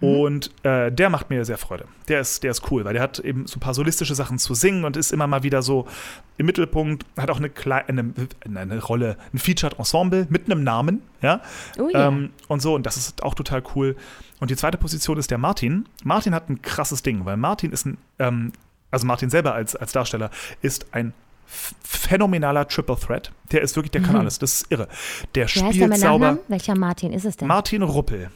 Mhm. 0.00 0.08
Und 0.08 0.50
äh, 0.64 0.90
der 0.90 1.10
macht 1.10 1.30
mir 1.30 1.44
sehr 1.44 1.58
Freude. 1.58 1.84
Der 2.08 2.20
ist, 2.20 2.42
der 2.42 2.50
ist 2.50 2.70
cool, 2.70 2.84
weil 2.84 2.94
der 2.94 3.02
hat 3.02 3.18
eben 3.18 3.46
so 3.46 3.56
ein 3.56 3.60
paar 3.60 3.74
solistische 3.74 4.14
Sachen 4.14 4.38
zu 4.38 4.54
singen 4.54 4.84
und 4.84 4.96
ist 4.96 5.12
immer 5.12 5.26
mal 5.26 5.42
wieder 5.42 5.62
so 5.62 5.86
im 6.36 6.46
Mittelpunkt, 6.46 7.04
hat 7.16 7.30
auch 7.30 7.38
eine, 7.38 7.50
kleine, 7.50 8.14
eine, 8.44 8.60
eine 8.60 8.82
Rolle, 8.82 9.16
ein 9.32 9.38
Featured 9.38 9.78
Ensemble 9.78 10.26
mit 10.30 10.46
einem 10.46 10.64
Namen, 10.64 11.02
ja. 11.22 11.42
Oh 11.78 11.88
yeah. 11.88 12.08
ähm, 12.08 12.30
und 12.48 12.60
so, 12.60 12.74
und 12.74 12.86
das 12.86 12.96
ist 12.96 13.22
auch 13.22 13.34
total 13.34 13.62
cool. 13.74 13.96
Und 14.38 14.50
die 14.50 14.56
zweite 14.56 14.78
Position 14.78 15.18
ist 15.18 15.30
der 15.30 15.38
Martin. 15.38 15.86
Martin 16.02 16.34
hat 16.34 16.48
ein 16.48 16.62
krasses 16.62 17.02
Ding, 17.02 17.26
weil 17.26 17.36
Martin 17.36 17.72
ist 17.72 17.84
ein 17.84 17.98
ähm, 18.18 18.52
also 18.90 19.06
Martin 19.06 19.30
selber 19.30 19.54
als, 19.54 19.76
als 19.76 19.92
Darsteller, 19.92 20.30
ist 20.62 20.86
ein 20.92 21.12
phänomenaler 21.82 22.68
Triple 22.68 22.96
Threat. 22.96 23.32
Der 23.52 23.62
ist 23.62 23.76
wirklich, 23.76 23.90
der 23.90 24.02
kann 24.02 24.12
mhm. 24.12 24.20
alles. 24.20 24.38
Das 24.38 24.54
ist 24.54 24.70
irre. 24.70 24.88
Der 25.34 25.46
Wie 25.46 25.48
spielt 25.48 25.80
der 25.80 25.98
sauber. 25.98 26.38
Welcher 26.48 26.76
Martin 26.76 27.12
ist 27.12 27.24
es 27.24 27.36
denn? 27.36 27.48
Martin 27.48 27.82
Ruppel. 27.82 28.30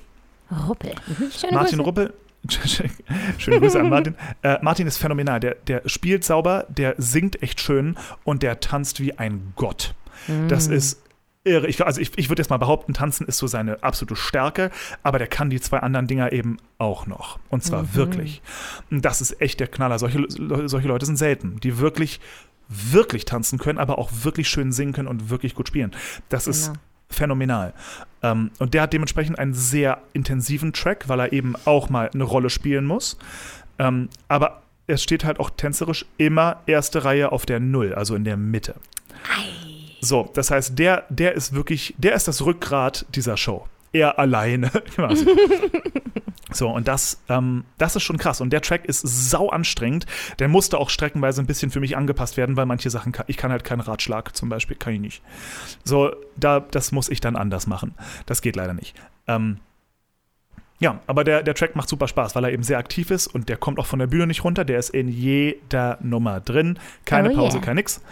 Ruppel. 0.67 0.95
Mhm. 1.07 1.31
Schöne 1.31 1.53
Martin 1.53 1.79
Grüße. 1.79 1.83
Ruppel. 1.83 2.15
Schöne 3.39 3.61
Grüße 3.61 3.81
an 3.81 3.89
Martin. 3.89 4.17
Äh, 4.43 4.59
Martin 4.61 4.87
ist 4.87 4.99
phänomenal. 4.99 5.41
Der, 5.41 5.55
der 5.55 5.83
spielt 5.87 6.25
sauber, 6.25 6.67
der 6.69 6.95
singt 6.99 7.43
echt 7.43 7.61
schön 7.61 7.97
und 8.25 8.43
der 8.43 8.61
tanzt 8.61 9.01
wie 9.01 9.17
ein 9.19 9.53
Gott. 9.57 9.95
Mhm. 10.27 10.49
Das 10.49 10.67
ist 10.67 11.01
irre. 11.45 11.69
Ich, 11.69 11.85
also 11.85 12.01
ich, 12.01 12.17
ich 12.17 12.29
würde 12.29 12.41
jetzt 12.41 12.51
mal 12.51 12.57
behaupten, 12.57 12.95
Tanzen 12.95 13.27
ist 13.27 13.39
so 13.39 13.47
seine 13.47 13.83
absolute 13.83 14.17
Stärke, 14.17 14.71
aber 15.03 15.19
der 15.19 15.29
kann 15.29 15.51
die 15.51 15.61
zwei 15.61 15.79
anderen 15.79 16.07
Dinger 16.07 16.33
eben 16.33 16.57
auch 16.79 17.07
noch. 17.07 17.39
Und 17.49 17.63
zwar 17.63 17.83
mhm. 17.83 17.95
wirklich. 17.95 18.43
Das 18.91 19.21
ist 19.21 19.41
echt 19.41 19.61
der 19.61 19.69
Knaller. 19.69 19.99
Solche, 19.99 20.25
solche 20.29 20.89
Leute 20.89 21.07
sind 21.07 21.17
selten, 21.17 21.61
die 21.61 21.79
wirklich, 21.79 22.21
wirklich 22.69 23.25
tanzen 23.25 23.59
können, 23.59 23.79
aber 23.79 23.99
auch 23.99 24.11
wirklich 24.23 24.49
schön 24.49 24.73
singen 24.73 24.93
können 24.93 25.09
und 25.09 25.31
wirklich 25.31 25.55
gut 25.55 25.69
spielen. 25.69 25.93
Das 26.29 26.45
genau. 26.45 26.57
ist 26.57 26.73
phänomenal. 27.11 27.75
Ähm, 28.23 28.51
und 28.59 28.75
der 28.75 28.83
hat 28.83 28.93
dementsprechend 28.93 29.39
einen 29.39 29.55
sehr 29.55 30.03
intensiven 30.13 30.73
Track, 30.73 31.09
weil 31.09 31.21
er 31.21 31.33
eben 31.33 31.55
auch 31.65 31.91
mal 31.91 32.11
eine 32.13 32.25
Rolle 32.25 32.51
spielen 32.51 32.87
muss. 32.87 33.19
Ähm, 33.79 34.09
aber 34.29 34.63
es 34.87 35.03
steht 35.03 35.25
halt 35.25 35.41
auch 35.41 35.51
tänzerisch 35.51 36.07
immer 36.19 36.61
erste 36.67 37.05
Reihe 37.05 37.33
auf 37.33 37.47
der 37.47 37.61
Null, 37.61 37.95
also 37.95 38.15
in 38.15 38.25
der 38.25 38.37
Mitte. 38.37 38.75
So, 40.05 40.31
das 40.35 40.51
heißt, 40.51 40.79
der, 40.79 41.05
der 41.09 41.33
ist 41.33 41.55
wirklich, 41.55 41.95
der 41.97 42.15
ist 42.15 42.29
das 42.29 42.45
Rückgrat 42.45 43.07
dieser 43.15 43.37
Show. 43.39 43.67
Er 43.93 44.19
alleine. 44.19 44.69
quasi. 44.95 45.27
so, 46.53 46.69
und 46.69 46.89
das, 46.89 47.23
ähm, 47.29 47.65
das 47.79 47.97
ist 47.97 48.03
schon 48.03 48.19
krass. 48.19 48.43
Und 48.43 48.51
der 48.53 48.61
Track 48.61 48.85
ist 48.85 49.01
sau 49.01 49.49
anstrengend. 49.49 50.05
Der 50.41 50.49
musste 50.49 50.79
auch 50.79 50.91
streckenweise 50.91 51.41
ein 51.41 51.47
bisschen 51.47 51.71
für 51.71 51.81
mich 51.81 51.97
angepasst 51.97 52.37
werden, 52.37 52.57
weil 52.57 52.67
manche 52.67 52.91
Sachen, 52.91 53.13
kann, 53.13 53.25
ich 53.29 53.39
kann 53.39 53.51
halt 53.51 53.65
keinen 53.65 53.81
Ratschlag 53.81 54.37
zum 54.37 54.51
Beispiel, 54.51 54.77
kann 54.77 54.93
ich 54.93 55.01
nicht. 55.01 55.23
So, 55.85 56.15
da, 56.37 56.61
das 56.61 56.93
muss 56.93 57.09
ich 57.09 57.21
dann 57.21 57.37
anders 57.37 57.67
machen. 57.67 57.95
Das 58.27 58.43
geht 58.43 58.57
leider 58.57 58.75
nicht. 58.75 58.95
Ähm, 59.27 59.59
ja, 60.81 61.01
aber 61.07 61.25
der, 61.25 61.43
der 61.43 61.55
Track 61.55 61.77
macht 61.77 61.89
super 61.89 62.09
Spaß, 62.09 62.35
weil 62.35 62.45
er 62.45 62.53
eben 62.53 62.63
sehr 62.63 62.77
aktiv 62.77 63.11
ist 63.11 63.29
und 63.29 63.49
der 63.49 63.57
kommt 63.57 63.79
auch 63.79 63.87
von 63.87 64.01
der 64.01 64.09
Bühne 64.09 64.27
nicht 64.27 64.45
runter. 64.45 64.67
Der 64.67 64.79
ist 64.79 64.91
in 64.91 65.09
jeder 65.09 65.97
Nummer 66.03 66.41
drin. 66.41 66.79
Keine 67.07 67.31
Oh 67.31 67.37
Pause, 67.37 67.57
yeah. 67.57 67.65
kein 67.65 67.77
nix. 67.77 68.03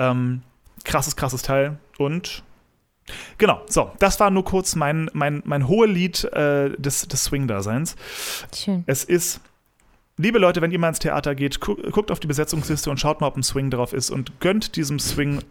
Ähm, 0.00 0.42
krasses, 0.88 1.14
krasses 1.14 1.42
Teil. 1.42 1.78
Und 1.98 2.42
genau, 3.36 3.60
so, 3.68 3.92
das 4.00 4.18
war 4.18 4.30
nur 4.30 4.44
kurz 4.44 4.74
mein, 4.74 5.08
mein, 5.12 5.42
mein 5.44 5.68
hohe 5.68 5.86
Lied 5.86 6.24
äh, 6.24 6.70
des, 6.76 7.06
des 7.06 7.24
Swing-Daseins. 7.24 7.94
Schön. 8.52 8.82
Es 8.86 9.04
ist. 9.04 9.40
Liebe 10.20 10.40
Leute, 10.40 10.60
wenn 10.62 10.72
ihr 10.72 10.80
mal 10.80 10.88
ins 10.88 10.98
Theater 10.98 11.36
geht, 11.36 11.60
gu 11.60 11.76
guckt 11.92 12.10
auf 12.10 12.18
die 12.18 12.26
Besetzungsliste 12.26 12.90
und 12.90 12.98
schaut 12.98 13.20
mal, 13.20 13.28
ob 13.28 13.36
ein 13.36 13.44
Swing 13.44 13.70
drauf 13.70 13.92
ist 13.92 14.10
und 14.10 14.40
gönnt 14.40 14.74
diesem 14.74 14.98
Swing 14.98 15.44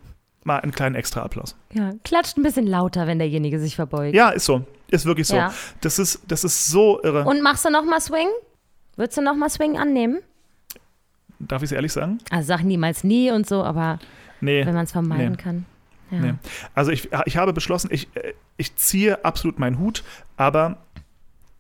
mal 0.43 0.59
einen 0.59 0.73
kleinen 0.73 0.95
extra 0.95 1.21
Applaus. 1.21 1.55
Ja, 1.71 1.93
klatscht 2.03 2.37
ein 2.37 2.43
bisschen 2.43 2.67
lauter, 2.67 3.07
wenn 3.07 3.17
derjenige 3.17 3.61
sich 3.61 3.77
verbeugt. 3.77 4.13
Ja, 4.13 4.29
ist 4.29 4.43
so. 4.43 4.65
Ist 4.89 5.05
wirklich 5.05 5.27
so. 5.27 5.37
Ja. 5.37 5.53
Das, 5.79 5.99
ist, 5.99 6.19
das 6.27 6.43
ist 6.43 6.67
so 6.67 7.01
irre. 7.01 7.23
Und 7.23 7.41
machst 7.41 7.63
du 7.63 7.69
nochmal 7.69 8.01
Swing? 8.01 8.27
Würdest 8.97 9.17
du 9.17 9.21
nochmal 9.21 9.49
Swing 9.49 9.77
annehmen? 9.77 10.19
Darf 11.39 11.61
ich 11.61 11.67
es 11.67 11.71
ehrlich 11.71 11.93
sagen? 11.93 12.17
Also 12.29 12.47
sag 12.47 12.63
niemals 12.63 13.05
nie 13.05 13.31
und 13.31 13.47
so, 13.47 13.63
aber 13.63 13.99
Nee. 14.41 14.65
wenn 14.65 14.73
man 14.75 14.85
es 14.85 14.91
vermeiden 14.91 15.31
nee. 15.31 15.37
kann. 15.37 15.65
Ja. 16.11 16.19
Nee. 16.19 16.33
Also 16.73 16.91
ich, 16.91 17.09
ich 17.25 17.37
habe 17.37 17.53
beschlossen, 17.53 17.89
ich, 17.91 18.07
äh, 18.15 18.33
ich 18.55 18.75
ziehe 18.75 19.25
absolut 19.25 19.59
meinen 19.59 19.79
Hut, 19.79 20.03
aber 20.37 20.77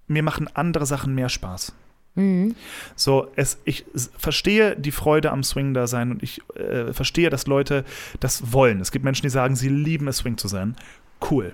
mir 0.07 0.23
machen 0.23 0.49
andere 0.53 0.85
Sachen 0.85 1.15
mehr 1.15 1.29
Spaß. 1.29 1.73
Mhm. 2.15 2.55
So, 2.95 3.27
es, 3.35 3.59
ich 3.65 3.85
verstehe 4.17 4.75
die 4.75 4.91
Freude 4.91 5.31
am 5.31 5.43
Swing 5.43 5.73
da 5.73 5.85
sein 5.85 6.11
und 6.11 6.23
ich 6.23 6.41
äh, 6.55 6.93
verstehe, 6.93 7.29
dass 7.29 7.45
Leute 7.45 7.85
das 8.19 8.53
wollen. 8.53 8.81
Es 8.81 8.91
gibt 8.91 9.05
Menschen, 9.05 9.23
die 9.23 9.29
sagen, 9.29 9.55
sie 9.55 9.69
lieben 9.69 10.07
es, 10.07 10.17
Swing 10.17 10.37
zu 10.37 10.47
sein. 10.47 10.75
Cool. 11.29 11.53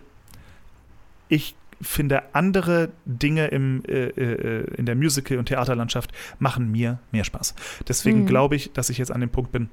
Ich 1.28 1.56
finde, 1.82 2.24
andere 2.34 2.92
Dinge 3.06 3.48
im, 3.48 3.84
äh, 3.88 4.08
äh, 4.08 4.76
in 4.76 4.86
der 4.86 4.96
Musical- 4.96 5.38
und 5.38 5.48
Theaterlandschaft 5.48 6.14
machen 6.40 6.72
mir 6.72 7.00
mehr 7.12 7.26
Spaß. 7.26 7.56
Deswegen 7.88 8.22
Mhm. 8.22 8.26
glaube 8.28 8.56
ich, 8.56 8.72
dass 8.72 8.90
ich 8.90 8.98
jetzt 8.98 9.12
an 9.12 9.20
dem 9.20 9.30
Punkt 9.30 9.52
bin, 9.52 9.70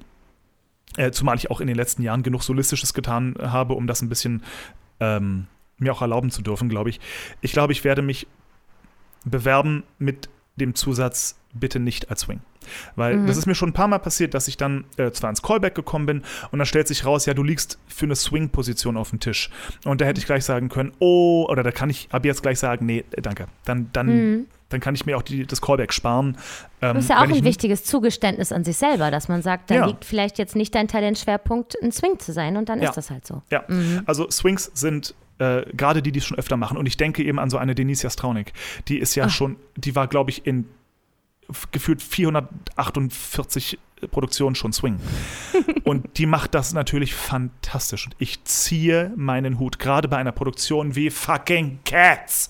äh, 0.97 1.11
zumal 1.11 1.35
ich 1.37 1.49
auch 1.51 1.61
in 1.61 1.67
den 1.67 1.75
letzten 1.75 2.01
Jahren 2.03 2.23
genug 2.23 2.43
Solistisches 2.43 2.93
getan 2.93 3.35
habe, 3.41 3.73
um 3.73 3.87
das 3.87 4.01
ein 4.01 4.09
bisschen 4.09 4.43
ähm, 4.99 5.47
mir 5.77 5.93
auch 5.93 6.01
erlauben 6.01 6.29
zu 6.31 6.41
dürfen, 6.41 6.69
glaube 6.69 6.89
ich. 6.89 6.99
Ich 7.41 7.51
glaube, 7.53 7.73
ich 7.73 7.83
werde 7.83 8.01
mich 8.01 8.27
bewerben 9.23 9.83
mit 9.99 10.29
dem 10.55 10.75
Zusatz 10.75 11.37
bitte 11.53 11.79
nicht 11.79 12.09
als 12.09 12.21
Swing. 12.21 12.41
Weil 12.95 13.17
Mhm. 13.17 13.27
das 13.27 13.35
ist 13.37 13.45
mir 13.45 13.55
schon 13.55 13.69
ein 13.69 13.73
paar 13.73 13.87
Mal 13.87 13.99
passiert, 13.99 14.33
dass 14.33 14.47
ich 14.47 14.57
dann 14.57 14.85
äh, 14.97 15.11
zwar 15.11 15.29
ins 15.29 15.41
Callback 15.41 15.75
gekommen 15.75 16.05
bin 16.05 16.23
und 16.51 16.59
dann 16.59 16.65
stellt 16.65 16.87
sich 16.87 17.05
raus, 17.05 17.25
ja, 17.25 17.33
du 17.33 17.43
liegst 17.43 17.77
für 17.87 18.05
eine 18.05 18.15
Swing-Position 18.15 18.95
auf 18.95 19.09
dem 19.09 19.19
Tisch. 19.19 19.49
Und 19.83 20.01
da 20.01 20.05
hätte 20.05 20.19
ich 20.19 20.25
gleich 20.25 20.45
sagen 20.45 20.69
können, 20.69 20.93
oh, 20.99 21.45
oder 21.49 21.63
da 21.63 21.71
kann 21.71 21.89
ich 21.89 22.07
ab 22.11 22.23
jetzt 22.25 22.41
gleich 22.41 22.59
sagen, 22.59 22.85
nee, 22.85 23.03
äh, 23.11 23.21
danke. 23.21 23.47
Dann, 23.65 23.89
dann, 23.91 24.07
Mhm. 24.07 24.45
Dann 24.73 24.79
kann 24.81 24.95
ich 24.95 25.05
mir 25.05 25.17
auch 25.17 25.21
die, 25.21 25.45
das 25.45 25.61
Callback 25.61 25.93
sparen. 25.93 26.37
Ähm, 26.81 26.95
Das 26.95 27.03
ist 27.05 27.09
ja 27.09 27.17
auch 27.19 27.29
ein 27.29 27.43
wichtiges 27.43 27.83
Zugeständnis 27.83 28.51
an 28.51 28.63
sich 28.63 28.77
selber, 28.77 29.11
dass 29.11 29.27
man 29.27 29.41
sagt, 29.41 29.69
da 29.69 29.75
Ja. 29.75 29.85
liegt 29.85 30.05
vielleicht 30.05 30.37
jetzt 30.37 30.55
nicht 30.55 30.73
dein 30.75 30.87
Talentschwerpunkt, 30.87 31.75
ein 31.81 31.91
Swing 31.91 32.19
zu 32.19 32.33
sein 32.33 32.57
und 32.57 32.69
dann 32.69 32.81
Ja. 32.81 32.89
ist 32.89 32.95
das 32.95 33.09
halt 33.09 33.25
so. 33.27 33.41
Ja, 33.49 33.63
also 34.05 34.29
Swings 34.29 34.71
sind 34.73 35.13
äh, 35.39 35.65
gerade 35.75 36.01
die, 36.03 36.11
die 36.11 36.19
es 36.19 36.25
schon 36.25 36.37
öfter 36.37 36.55
machen. 36.55 36.77
Und 36.77 36.85
ich 36.85 36.97
denke 36.97 37.23
eben 37.23 37.39
an 37.39 37.49
so 37.49 37.57
eine 37.57 37.73
Denise 37.73 38.03
Jastraunik. 38.03 38.53
Die 38.87 38.99
ist 38.99 39.15
ja 39.15 39.25
Ach. 39.25 39.29
schon, 39.31 39.55
die 39.75 39.95
war, 39.95 40.07
glaube 40.07 40.29
ich, 40.29 40.45
in 40.45 40.65
gefühlt 41.71 42.01
448 42.01 43.79
Produktionen 44.09 44.55
schon 44.55 44.73
Swing. 44.73 44.97
Und 45.83 46.17
die 46.17 46.25
macht 46.25 46.53
das 46.55 46.73
natürlich 46.73 47.13
fantastisch. 47.13 48.05
Und 48.07 48.15
ich 48.19 48.43
ziehe 48.45 49.11
meinen 49.15 49.59
Hut, 49.59 49.79
gerade 49.79 50.07
bei 50.07 50.17
einer 50.17 50.31
Produktion 50.31 50.95
wie 50.95 51.09
fucking 51.09 51.79
Cats. 51.85 52.49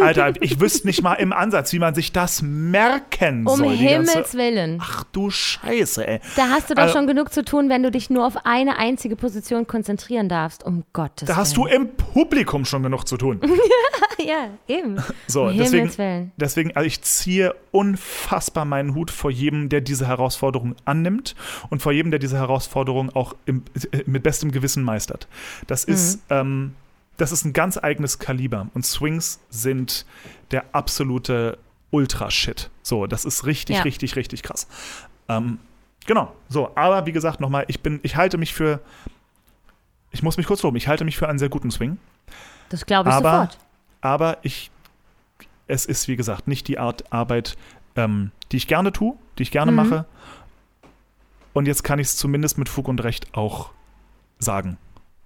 Alter, 0.00 0.32
ich 0.40 0.60
wüsste 0.60 0.86
nicht 0.86 1.02
mal 1.02 1.14
im 1.14 1.32
Ansatz, 1.32 1.72
wie 1.72 1.78
man 1.78 1.94
sich 1.94 2.12
das 2.12 2.42
merken 2.42 3.46
Um 3.46 3.56
soll. 3.58 3.68
ganze- 3.68 3.82
Himmels 3.82 4.34
Willen. 4.34 4.78
Ach 4.82 5.04
du 5.12 5.30
Scheiße, 5.30 6.06
ey. 6.06 6.20
Da 6.36 6.48
hast 6.50 6.70
du 6.70 6.74
doch 6.74 6.82
Also- 6.84 6.94
schon 6.98 7.06
genug 7.06 7.32
zu 7.32 7.44
tun, 7.44 7.68
wenn 7.68 7.82
du 7.82 7.90
dich 7.90 8.10
nur 8.10 8.26
auf 8.26 8.34
eine 8.44 8.78
einzige 8.78 9.16
Position 9.16 9.66
konzentrieren 9.66 10.28
darfst. 10.28 10.64
Um 10.64 10.84
Gottes 10.92 11.28
Da 11.28 11.36
hast 11.36 11.56
du 11.56 11.64
Willen. 11.64 11.82
im 11.82 11.96
Publikum 11.96 12.64
schon 12.64 12.82
genug 12.82 13.06
zu 13.06 13.16
tun. 13.16 13.40
Ja, 14.24 14.50
eben. 14.68 15.02
So, 15.26 15.44
um 15.44 15.56
deswegen, 15.56 15.78
Himmels 15.78 15.98
Willen. 15.98 16.32
deswegen, 16.36 16.76
also 16.76 16.86
ich 16.86 17.02
ziehe 17.02 17.54
unfassbar 17.72 18.64
meinen 18.64 18.94
Hut 18.94 19.10
vor 19.10 19.30
jedem, 19.32 19.68
der 19.68 19.80
diese 19.80 20.06
Herausforderung 20.06 20.76
annimmt 20.84 21.34
und 21.70 21.82
vor 21.82 21.92
jedem, 21.92 22.10
der 22.10 22.18
diese 22.20 22.36
Herausforderung 22.36 23.10
auch 23.10 23.34
im, 23.46 23.62
mit 24.06 24.22
bestem 24.22 24.50
Gewissen 24.52 24.82
meistert. 24.82 25.28
Das 25.66 25.84
ist, 25.84 26.20
ähm, 26.30 26.74
das 27.16 27.32
ist 27.32 27.44
ein 27.44 27.52
ganz 27.52 27.78
eigenes 27.78 28.18
Kaliber 28.18 28.68
und 28.74 28.84
Swings 28.86 29.40
sind 29.50 30.06
der 30.50 30.64
absolute 30.72 31.58
Ultra-Shit. 31.90 32.70
So, 32.82 33.06
das 33.06 33.24
ist 33.24 33.44
richtig, 33.46 33.76
Ja. 33.76 33.82
richtig, 33.82 34.16
richtig 34.16 34.42
krass. 34.42 34.66
Ähm, 35.28 35.58
genau, 36.06 36.32
so, 36.48 36.70
aber 36.74 37.06
wie 37.06 37.12
gesagt, 37.12 37.40
nochmal, 37.40 37.64
ich 37.68 37.80
bin, 37.80 38.00
ich 38.02 38.16
halte 38.16 38.38
mich 38.38 38.54
für, 38.54 38.80
ich 40.10 40.22
muss 40.22 40.36
mich 40.36 40.46
kurz 40.46 40.62
loben, 40.62 40.76
ich 40.76 40.88
halte 40.88 41.04
mich 41.04 41.16
für 41.16 41.28
einen 41.28 41.38
sehr 41.38 41.48
guten 41.48 41.70
Swing. 41.70 41.98
Das 42.70 42.86
glaube 42.86 43.08
ich 43.10 43.14
Aber- 43.14 43.30
sofort. 43.32 43.58
Aber 44.00 44.38
ich, 44.42 44.70
es 45.68 45.86
ist, 45.86 46.08
wie 46.08 46.16
gesagt, 46.16 46.48
nicht 46.48 46.66
die 46.68 46.78
Art 46.78 47.12
Arbeit, 47.12 47.56
ähm, 47.94 48.32
die 48.50 48.56
ich 48.56 48.66
gerne 48.66 48.90
tue, 48.92 49.16
die 49.38 49.42
ich 49.44 49.50
gerne 49.50 49.70
Mhm. 49.70 49.76
mache. 49.76 50.04
Und 51.52 51.66
jetzt 51.66 51.82
kann 51.84 51.98
ich 51.98 52.08
es 52.08 52.16
zumindest 52.16 52.58
mit 52.58 52.68
Fug 52.68 52.88
und 52.88 53.02
Recht 53.04 53.34
auch 53.36 53.70
sagen. 54.38 54.78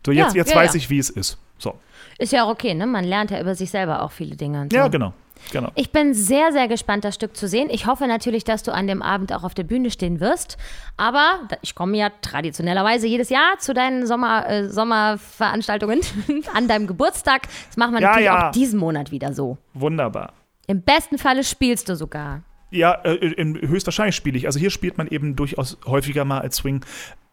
So, 0.04 0.12
jetzt, 0.12 0.34
Ja, 0.34 0.40
jetzt 0.40 0.50
ja, 0.50 0.56
weiß 0.56 0.74
ja. 0.74 0.78
ich, 0.78 0.90
wie 0.90 0.98
es 0.98 1.10
ist. 1.10 1.38
So. 1.58 1.74
Ist 2.18 2.32
ja 2.32 2.44
auch 2.44 2.50
okay, 2.50 2.74
ne? 2.74 2.86
Man 2.86 3.04
lernt 3.04 3.30
ja 3.30 3.40
über 3.40 3.54
sich 3.54 3.70
selber 3.70 4.02
auch 4.02 4.12
viele 4.12 4.36
Dinge. 4.36 4.68
So. 4.70 4.76
Ja, 4.76 4.88
genau. 4.88 5.12
genau. 5.52 5.70
Ich 5.74 5.90
bin 5.90 6.14
sehr, 6.14 6.52
sehr 6.52 6.68
gespannt, 6.68 7.04
das 7.04 7.14
Stück 7.14 7.36
zu 7.36 7.48
sehen. 7.48 7.68
Ich 7.70 7.86
hoffe 7.86 8.06
natürlich, 8.06 8.44
dass 8.44 8.62
du 8.62 8.72
an 8.72 8.86
dem 8.86 9.02
Abend 9.02 9.32
auch 9.32 9.42
auf 9.42 9.54
der 9.54 9.64
Bühne 9.64 9.90
stehen 9.90 10.20
wirst. 10.20 10.58
Aber 10.96 11.40
ich 11.62 11.74
komme 11.74 11.96
ja 11.96 12.10
traditionellerweise 12.20 13.06
jedes 13.06 13.30
Jahr 13.30 13.58
zu 13.58 13.72
deinen 13.74 14.06
Sommer, 14.06 14.48
äh, 14.48 14.68
Sommerveranstaltungen 14.68 16.00
an 16.54 16.68
deinem 16.68 16.86
Geburtstag. 16.86 17.48
Das 17.68 17.76
machen 17.76 17.94
wir 17.94 18.00
Ja, 18.00 18.08
natürlich 18.08 18.26
ja. 18.26 18.48
auch 18.48 18.52
diesen 18.52 18.78
Monat 18.78 19.10
wieder 19.10 19.32
so. 19.32 19.58
Wunderbar. 19.74 20.32
Im 20.66 20.82
besten 20.82 21.16
Falle 21.18 21.44
spielst 21.44 21.88
du 21.88 21.96
sogar. 21.96 22.42
Ja, 22.70 22.92
äh, 22.92 23.14
in, 23.14 23.56
höchstwahrscheinlich 23.68 24.16
spiele 24.16 24.36
ich. 24.36 24.46
Also 24.46 24.58
hier 24.58 24.70
spielt 24.70 24.98
man 24.98 25.06
eben 25.08 25.36
durchaus 25.36 25.78
häufiger 25.86 26.24
mal 26.24 26.40
als 26.40 26.56
Swing. 26.56 26.84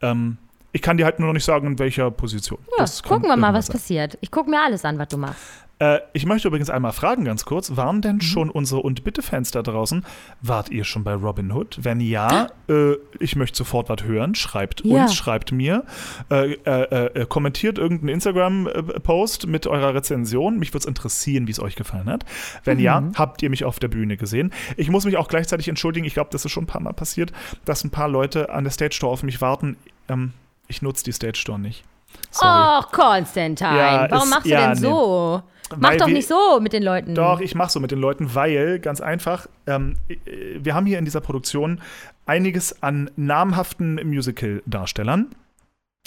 Ähm, 0.01 0.37
ich 0.73 0.81
kann 0.81 0.97
dir 0.97 1.05
halt 1.05 1.19
nur 1.19 1.27
noch 1.27 1.33
nicht 1.33 1.45
sagen, 1.45 1.65
in 1.67 1.79
welcher 1.79 2.11
Position. 2.11 2.59
Ja, 2.71 2.77
Das 2.79 3.01
gucken 3.01 3.29
wir 3.29 3.37
mal, 3.37 3.53
was 3.53 3.69
passiert. 3.69 4.17
Ich 4.21 4.29
gucke 4.31 4.49
mir 4.49 4.59
alles 4.61 4.83
an, 4.83 4.99
was 4.99 5.07
du 5.07 5.17
machst. 5.17 5.39
Äh, 5.79 5.99
ich 6.13 6.25
möchte 6.27 6.47
übrigens 6.47 6.69
einmal 6.69 6.91
fragen, 6.93 7.25
ganz 7.25 7.45
kurz, 7.45 7.75
waren 7.75 7.97
Mhm. 7.97 8.01
denn 8.01 8.21
schon 8.21 8.49
unsere 8.51 8.81
und 8.81 9.03
bitte-Fans 9.03 9.49
da 9.51 9.63
draußen, 9.63 10.05
wart 10.41 10.69
ihr 10.69 10.83
schon 10.83 11.03
bei 11.03 11.13
Robin 11.15 11.51
Hood? 11.51 11.79
Wenn 11.81 11.99
ja, 11.99 12.47
äh, 12.69 12.93
ich 13.19 13.35
möchte 13.35 13.57
sofort 13.57 13.89
was 13.89 14.03
hören. 14.03 14.35
Schreibt 14.35 14.85
Ja. 14.85 15.03
uns, 15.05 15.15
schreibt 15.15 15.51
mir, 15.51 15.83
äh, 16.29 16.53
äh, 16.53 17.21
äh, 17.21 17.25
kommentiert 17.25 17.79
irgendeinen 17.79 18.09
Instagram-Post 18.09 19.47
mit 19.47 19.67
eurer 19.67 19.93
Rezension. 19.95 20.59
Mich 20.59 20.69
würde 20.69 20.79
es 20.79 20.85
interessieren, 20.85 21.47
wie 21.47 21.51
es 21.51 21.59
euch 21.59 21.75
gefallen 21.75 22.07
hat. 22.09 22.23
Wenn 22.63 22.79
ja, 22.79 23.01
Mhm. 23.01 23.13
habt 23.15 23.41
ihr 23.41 23.49
mich 23.49 23.63
auf 23.65 23.79
der 23.79 23.87
Bühne 23.87 24.15
gesehen? 24.17 24.53
Ich 24.77 24.89
muss 24.89 25.05
mich 25.05 25.17
auch 25.17 25.27
gleichzeitig 25.27 25.67
entschuldigen, 25.67 26.05
ich 26.05 26.13
glaube, 26.13 26.29
das 26.31 26.45
ist 26.45 26.51
schon 26.51 26.63
ein 26.63 26.67
paar 26.67 26.81
Mal 26.81 26.93
passiert, 26.93 27.31
dass 27.65 27.83
ein 27.83 27.89
paar 27.89 28.07
Leute 28.09 28.49
an 28.51 28.63
der 28.63 28.71
Stage 28.71 28.93
Store 28.95 29.11
auf 29.11 29.23
mich 29.23 29.41
warten. 29.41 29.77
Ähm, 30.07 30.33
ich 30.67 30.81
nutze 30.81 31.03
die 31.03 31.11
Stage 31.11 31.37
Store 31.37 31.59
nicht. 31.59 31.83
Sorry. 32.31 32.79
Och, 32.79 32.91
Konstantin, 32.91 33.67
Ja, 33.67 34.07
warum 34.09 34.23
ist- 34.25 34.29
machst 34.29 34.45
du 34.45 34.49
ja, 34.49 34.61
denn 34.73 34.81
nee. 34.81 34.87
so? 34.87 35.41
Mach 35.77 35.89
Weil 35.89 35.97
doch 35.97 36.07
wir- 36.07 36.13
nicht 36.13 36.27
so 36.27 36.59
mit 36.61 36.73
den 36.73 36.83
Leuten. 36.83 37.15
Doch, 37.15 37.39
ich 37.39 37.55
mache 37.55 37.71
so 37.71 37.79
mit 37.79 37.89
den 37.91 37.99
Leuten, 37.99 38.35
weil, 38.35 38.79
ganz 38.79 39.01
einfach, 39.01 39.47
ähm, 39.65 39.95
äh, 40.07 40.15
wir 40.59 40.75
haben 40.75 40.85
hier 40.85 40.99
in 40.99 41.05
dieser 41.05 41.21
Produktion 41.21 41.81
einiges 42.27 42.83
an 42.83 43.09
namhaften 43.15 43.95
Musical-Darstellern, 44.07 45.29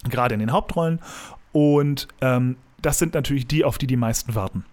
gerade 0.09 0.35
in 0.35 0.41
den 0.41 0.53
Hauptrollen. 0.53 1.01
Und 1.53 2.07
ähm, 2.21 2.57
das 2.81 2.99
sind 2.99 3.15
natürlich 3.15 3.47
die, 3.49 3.65
auf 3.65 3.79
die 3.79 3.87
die 3.89 3.97
meisten 3.97 4.35
warten. 4.35 4.65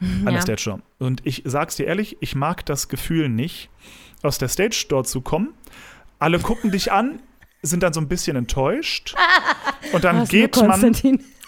An 0.00 0.22
Ja. 0.26 0.30
der 0.32 0.40
Stage 0.42 0.62
Door. 0.66 0.80
Und 0.98 1.26
ich 1.26 1.42
sag's 1.44 1.76
dir 1.76 1.86
ehrlich, 1.86 2.16
ich 2.20 2.34
mag 2.36 2.64
das 2.66 2.88
Gefühl 2.88 3.28
nicht, 3.28 3.70
aus 4.22 4.38
der 4.38 4.48
Stage 4.48 4.86
Door 4.88 5.04
zu 5.04 5.20
kommen. 5.20 5.52
Alle 6.18 6.38
gucken 6.38 6.70
dich 6.70 6.92
an, 6.92 7.20
sind 7.62 7.82
dann 7.82 7.92
so 7.92 8.00
ein 8.00 8.08
bisschen 8.08 8.36
enttäuscht. 8.36 9.14
Und 9.92 10.04
dann 10.04 10.26
geht 10.26 10.56
man. 10.56 10.94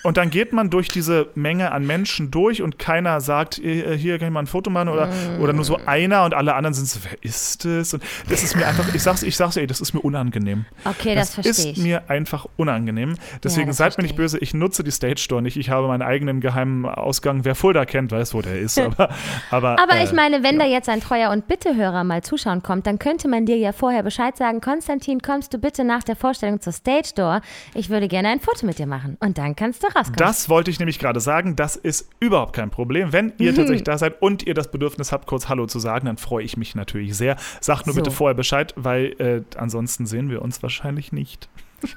Und 0.04 0.18
dann 0.18 0.28
geht 0.28 0.52
man 0.52 0.68
durch 0.68 0.88
diese 0.88 1.28
Menge 1.34 1.72
an 1.72 1.86
Menschen 1.86 2.30
durch 2.30 2.60
und 2.60 2.78
keiner 2.78 3.22
sagt, 3.22 3.58
äh, 3.58 3.96
hier 3.96 4.18
kann 4.18 4.28
ich 4.28 4.34
mal 4.34 4.40
ein 4.40 4.46
Foto 4.46 4.68
machen 4.70 4.90
oder, 4.90 5.08
oder 5.40 5.54
nur 5.54 5.64
so 5.64 5.78
einer 5.86 6.24
und 6.24 6.34
alle 6.34 6.54
anderen 6.54 6.74
sind 6.74 6.86
so, 6.86 7.00
wer 7.02 7.16
ist 7.22 7.64
das? 7.64 7.94
Und 7.94 8.02
das 8.28 8.42
ist 8.42 8.54
mir 8.54 8.66
einfach, 8.66 8.94
ich 8.94 9.02
sag's, 9.02 9.22
ich 9.22 9.34
sag's 9.34 9.56
ey, 9.56 9.66
das 9.66 9.80
ist 9.80 9.94
mir 9.94 10.00
unangenehm. 10.00 10.66
Okay, 10.84 11.14
das, 11.14 11.28
das 11.28 11.46
verstehe 11.46 11.72
ist 11.72 11.78
ich. 11.78 11.82
mir 11.82 12.10
einfach 12.10 12.46
unangenehm. 12.56 13.14
Deswegen 13.42 13.68
das 13.68 13.78
seid 13.78 13.96
mir 13.96 14.04
nicht 14.04 14.14
böse, 14.14 14.38
ich 14.38 14.52
nutze 14.52 14.84
die 14.84 14.90
Stage 14.90 15.24
Door 15.28 15.40
nicht. 15.40 15.56
Ich 15.56 15.70
habe 15.70 15.88
meinen 15.88 16.02
eigenen 16.02 16.42
geheimen 16.42 16.84
Ausgang. 16.84 17.46
Wer 17.46 17.54
Fulda 17.54 17.86
kennt, 17.86 18.12
weiß, 18.12 18.34
wo 18.34 18.42
der 18.42 18.58
ist. 18.60 18.78
Aber, 18.84 19.08
aber, 19.50 19.78
Aber 19.80 19.94
äh, 19.94 20.04
ich 20.04 20.12
meine, 20.12 20.42
wenn 20.42 20.58
da 20.58 20.66
jetzt 20.66 20.88
ein 20.88 21.00
treuer 21.00 21.30
und 21.30 21.48
Bittehörer 21.48 22.04
mal 22.04 22.22
zuschauen 22.22 22.62
kommt, 22.62 22.86
dann 22.86 22.98
könnte 22.98 23.28
man 23.28 23.46
dir 23.46 23.56
ja 23.56 23.72
vorher 23.72 24.02
Bescheid 24.02 24.36
sagen, 24.36 24.60
Konstantin, 24.60 25.20
kommst 25.20 25.54
du 25.54 25.58
bitte 25.58 25.84
nach 25.84 26.02
der 26.02 26.16
Vorstellung 26.16 26.60
zur 26.60 26.72
Stage 26.72 27.12
Door? 27.14 27.40
Ich 27.74 27.88
würde 27.88 28.08
gerne 28.08 28.28
ein 28.28 28.40
Foto 28.40 28.66
mit 28.66 28.78
dir 28.78 28.86
machen. 28.86 29.16
Und 29.20 29.38
dann 29.38 29.56
kannst 29.56 29.82
du 29.82 29.93
rauskommen. 29.94 30.16
Das 30.16 30.48
wollte 30.48 30.70
ich 30.70 30.78
nämlich 30.78 30.98
gerade 30.98 31.20
sagen. 31.20 31.56
Das 31.56 31.76
ist 31.76 32.08
überhaupt 32.20 32.54
kein 32.54 32.70
Problem. 32.70 33.12
Wenn 33.12 33.32
ihr 33.38 33.54
tatsächlich 33.54 33.84
da 33.84 33.98
seid 33.98 34.20
und 34.20 34.42
ihr 34.42 34.54
das 34.54 34.70
Bedürfnis 34.70 35.12
habt, 35.12 35.26
kurz 35.26 35.48
Hallo 35.48 35.66
zu 35.66 35.78
sagen, 35.78 36.06
dann 36.06 36.16
freue 36.16 36.44
ich 36.44 36.56
mich 36.56 36.74
natürlich 36.74 37.16
sehr. 37.16 37.36
Sagt 37.60 37.86
nur 37.86 37.94
So. 37.94 38.00
bitte 38.00 38.10
vorher 38.10 38.34
Bescheid, 38.34 38.72
weil 38.76 39.14
äh, 39.20 39.42
ansonsten 39.58 40.06
sehen 40.06 40.30
wir 40.30 40.42
uns 40.42 40.62
wahrscheinlich 40.62 41.12
nicht. 41.12 41.48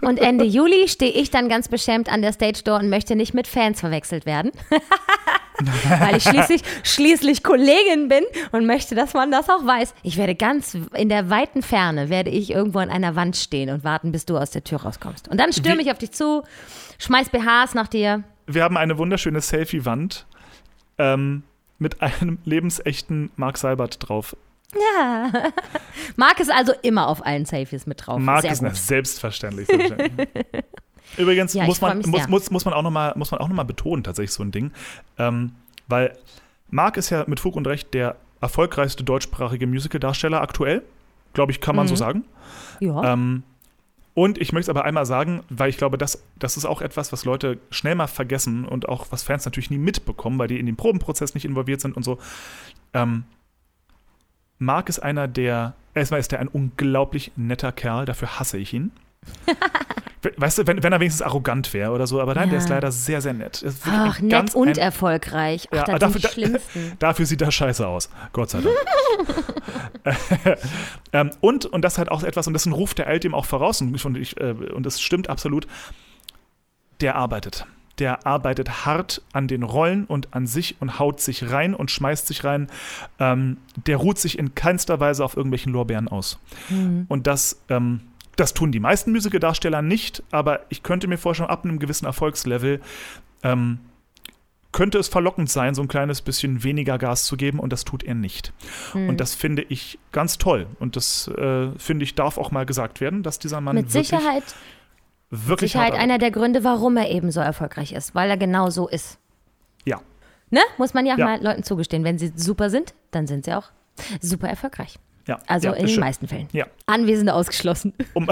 Und 0.02 0.20
Ende 0.20 0.44
Juli 0.44 0.88
stehe 0.88 1.12
ich 1.12 1.32
dann 1.32 1.48
ganz 1.50 1.68
beschämt 1.70 2.12
an 2.12 2.22
der 2.22 2.34
Stage 2.34 2.62
Door 2.64 2.80
und 2.80 2.90
möchte 2.90 3.16
nicht 3.16 3.34
mit 3.34 3.48
Fans 3.48 3.80
verwechselt 3.80 4.26
werden. 4.26 4.52
Weil 6.00 6.18
ich 6.18 6.24
schließlich, 6.24 6.62
schließlich 6.84 7.44
Kollegin 7.44 8.08
bin 8.08 8.24
und 8.52 8.66
möchte, 8.66 8.96
dass 8.96 9.14
man 9.14 9.32
das 9.32 9.50
auch 9.50 9.66
weiß. 9.66 9.94
Ich 10.04 10.18
werde 10.18 10.36
ganz 10.36 10.78
in 10.94 11.10
der 11.10 11.30
weiten 11.30 11.62
Ferne, 11.62 12.10
werde 12.10 12.30
ich 12.30 12.52
irgendwo 12.52 12.80
an 12.80 12.90
einer 12.90 13.16
Wand 13.16 13.36
stehen 13.36 13.70
und 13.70 13.84
warten, 13.84 14.12
bis 14.12 14.26
du 14.26 14.38
aus 14.38 14.52
der 14.52 14.64
Tür 14.64 14.82
rauskommst. 14.82 15.28
Und 15.28 15.40
dann 15.40 15.54
stürme 15.54 15.82
ich 15.82 15.92
auf 15.92 15.98
dich 15.98 16.12
zu, 16.12 16.44
schmeiß 17.00 17.30
BHs 17.30 17.74
nach 17.74 17.88
dir. 17.88 18.24
Wir 18.46 18.64
haben 18.64 18.78
eine 18.78 18.98
wunderschöne 18.98 19.42
Selfie-Wand 19.42 20.26
ähm, 20.98 21.44
mit 21.80 22.02
einem 22.02 22.40
lebensechten 22.46 23.32
Mark 23.36 23.58
Seibert 23.58 24.08
drauf. 24.08 24.36
Ja. 24.74 25.32
Marc 26.16 26.40
ist 26.40 26.52
also 26.52 26.74
immer 26.82 27.08
auf 27.08 27.26
allen 27.26 27.46
Selfies 27.46 27.86
mit 27.86 28.06
drauf. 28.06 28.20
Mark 28.20 28.42
Sehr 28.42 28.52
ist 28.52 28.88
selbstverständlich. 28.88 29.68
selbstverständlich. 29.68 30.28
Übrigens 31.16 31.54
Ja, 31.54 31.66
muss, 31.66 31.80
man, 31.82 32.00
muss, 32.06 32.28
muss, 32.28 32.52
muss 32.52 32.66
man 32.66 32.74
auch 32.74 32.82
nochmal 32.82 33.14
noch 33.16 33.48
mal 33.50 33.64
betonen, 33.64 34.04
tatsächlich 34.04 34.34
so 34.34 34.44
ein 34.44 34.52
Ding. 34.52 34.72
Ähm, 35.18 35.54
weil 35.88 36.18
Mark 36.70 36.98
ist 36.98 37.10
ja 37.10 37.24
mit 37.28 37.40
Fug 37.40 37.56
und 37.56 37.66
Recht 37.68 37.94
der 37.94 38.18
erfolgreichste 38.42 39.04
deutschsprachige 39.04 39.68
Musicaldarsteller 39.68 40.42
aktuell. 40.42 40.84
Glaube 41.34 41.52
ich, 41.52 41.62
kann 41.62 41.76
man 41.76 41.88
so 41.88 41.94
Mhm. 41.94 41.98
sagen. 41.98 42.24
Ja. 42.80 43.14
Ähm, 43.14 43.44
und 44.14 44.40
ich 44.40 44.52
möchte 44.52 44.72
es 44.72 44.76
aber 44.76 44.84
einmal 44.86 45.06
sagen, 45.06 45.44
weil 45.50 45.70
ich 45.70 45.78
glaube, 45.78 45.98
das, 45.98 46.24
das 46.40 46.58
ist 46.58 46.66
auch 46.66 46.82
etwas, 46.82 47.12
was 47.12 47.24
Leute 47.24 47.60
schnell 47.70 47.94
mal 47.94 48.08
vergessen 48.08 48.66
und 48.66 48.90
auch 48.90 49.08
was 49.12 49.22
Fans 49.24 49.46
natürlich 49.46 49.70
nie 49.70 49.78
mitbekommen, 49.78 50.40
weil 50.40 50.48
die 50.48 50.60
in 50.60 50.66
den 50.66 50.76
Probenprozess 50.76 51.36
nicht 51.36 51.46
involviert 51.46 51.82
sind 51.82 51.96
und 51.96 52.02
so. 52.04 52.18
Ähm, 52.94 53.26
Mark 54.58 54.90
ist 54.90 55.00
einer 55.00 55.28
der, 55.28 55.76
erstmal 55.94 56.20
ist 56.20 56.34
er 56.34 56.40
ein 56.40 56.48
unglaublich 56.48 57.32
netter 57.36 57.72
Kerl, 57.72 58.06
dafür 58.06 58.40
hasse 58.40 58.58
ich 58.58 58.74
ihn. 58.74 58.92
We- 60.22 60.34
weißt 60.38 60.58
du, 60.60 60.68
wenn, 60.68 60.82
wenn 60.84 60.92
er 60.94 61.00
wenigstens 61.00 61.22
arrogant 61.22 61.74
wäre 61.74 61.92
oder 61.92 62.08
so, 62.08 62.20
aber 62.22 62.34
nein, 62.36 62.50
der 62.50 62.58
Ja. 62.60 62.64
ist 62.64 62.70
leider 62.70 62.92
sehr, 62.92 63.22
sehr 63.22 63.34
nett. 63.34 63.64
Ach, 63.86 64.20
nett 64.20 64.56
und 64.56 64.78
erfolgreich. 64.78 65.68
Ach, 65.72 65.88
Ja, 65.88 66.00
dafür-. 66.00 66.60
Dafür 67.00 67.26
sieht 67.26 67.42
er 67.42 67.52
scheiße 67.52 67.88
aus. 67.88 68.10
Gott 68.34 68.50
sei 68.50 68.62
Dank. 68.62 68.76
ähm, 71.14 71.32
und, 71.42 71.66
und 71.66 71.82
das 71.82 71.98
hat 71.98 72.10
auch 72.10 72.24
etwas, 72.24 72.48
und 72.48 72.54
das 72.54 72.64
ist 72.64 72.68
ein 72.68 72.74
Ruf, 72.74 72.94
der 72.94 73.08
eilt 73.08 73.26
ihm 73.26 73.34
auch 73.34 73.46
voraus, 73.46 73.82
und, 73.82 74.18
ich, 74.18 74.40
äh, 74.40 74.52
und 74.52 74.86
das 74.86 75.02
stimmt 75.02 75.30
absolut, 75.30 75.68
der 77.02 77.16
arbeitet. 77.16 77.66
Der 78.00 78.28
arbeitet 78.28 78.86
hart 78.86 79.24
an 79.34 79.48
den 79.48 79.64
Rollen 79.64 80.06
und 80.06 80.34
an 80.36 80.46
sich 80.46 80.76
und 80.80 81.00
haut 81.00 81.20
sich 81.20 81.50
rein 81.52 81.74
und 81.74 81.90
schmeißt 81.90 82.28
sich 82.28 82.44
rein. 82.44 82.68
Ähm, 83.20 83.58
der 83.88 83.98
ruht 83.98 84.20
sich 84.20 84.38
in 84.38 84.54
keinster 84.54 85.00
Weise 85.00 85.26
auf 85.26 85.36
irgendwelchen 85.36 85.74
Lorbeeren 85.74 86.08
aus. 86.08 86.38
Und 87.08 87.26
das, 87.26 87.60
ähm, 87.70 88.02
das 88.38 88.54
tun 88.54 88.72
die 88.72 88.80
meisten 88.80 89.12
Musical-Darsteller 89.12 89.82
nicht, 89.82 90.24
aber 90.32 90.62
ich 90.70 90.84
könnte 90.84 91.08
mir 91.08 91.18
vorstellen, 91.18 91.50
ab 91.50 91.66
einem 91.66 91.80
gewissen 91.80 92.06
Erfolgslevel 92.06 92.82
ähm, 93.44 93.80
könnte 94.72 94.98
es 95.00 95.08
verlockend 95.08 95.50
sein, 95.50 95.76
so 95.76 95.82
ein 95.82 95.88
kleines 95.88 96.22
bisschen 96.22 96.64
weniger 96.64 96.98
Gas 96.98 97.26
zu 97.26 97.36
geben 97.36 97.60
und 97.60 97.74
das 97.74 97.84
tut 97.84 98.04
er 98.04 98.16
nicht. 98.16 98.54
Hm. 98.94 99.10
Und 99.10 99.20
das 99.20 99.36
finde 99.36 99.64
ich 99.64 100.00
ganz 100.12 100.38
toll 100.38 100.68
und 100.80 100.96
das 100.96 101.28
äh, 101.28 101.70
finde 101.78 102.04
ich 102.04 102.16
darf 102.16 102.38
auch 102.38 102.52
mal 102.52 102.66
gesagt 102.66 103.02
werden, 103.02 103.24
dass 103.24 103.40
dieser 103.40 103.60
Mann 103.60 103.76
Mit 103.76 103.94
wirklich, 103.94 104.10
Sicherheit, 104.10 104.44
wirklich 105.30 105.72
Sicherheit 105.72 105.94
einer 105.94 106.18
der 106.18 106.32
Gründe, 106.32 106.64
warum 106.64 106.96
er 106.98 107.10
eben 107.10 107.32
so 107.32 107.40
erfolgreich 107.40 107.92
ist, 107.92 108.16
weil 108.16 108.30
er 108.30 108.38
genau 108.38 108.70
so 108.70 108.88
ist. 108.88 109.20
Ja, 109.86 110.02
Ne? 110.50 110.62
Muss 110.78 110.94
man 110.94 111.06
ja, 111.06 111.16
auch 111.16 111.18
Ja. 111.18 111.26
mal 111.26 111.44
Leuten 111.44 111.64
zugestehen. 111.64 112.04
Wenn 112.04 112.18
sie 112.18 112.32
super 112.36 112.70
sind, 112.70 112.94
dann 113.12 113.28
sind 113.28 113.46
sie 113.46 113.54
auch 113.54 113.70
super 114.22 114.48
erfolgreich. 114.48 115.00
Ja. 115.28 115.40
Also 115.48 115.68
ja, 115.68 115.74
in 115.74 115.86
den 115.86 116.00
meisten 116.00 116.28
Fällen. 116.28 116.48
Ja. 116.52 116.66
Anwesende 116.86 117.34
ausgeschlossen. 117.34 117.94
Um, 118.14 118.28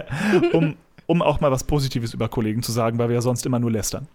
um, 0.52 0.76
um 1.06 1.22
auch 1.22 1.40
mal 1.40 1.50
was 1.50 1.64
Positives 1.64 2.14
über 2.14 2.28
Kollegen 2.28 2.62
zu 2.62 2.72
sagen, 2.72 2.98
weil 2.98 3.08
wir 3.08 3.14
ja 3.14 3.20
sonst 3.20 3.46
immer 3.46 3.58
nur 3.58 3.70
lästern. 3.70 4.08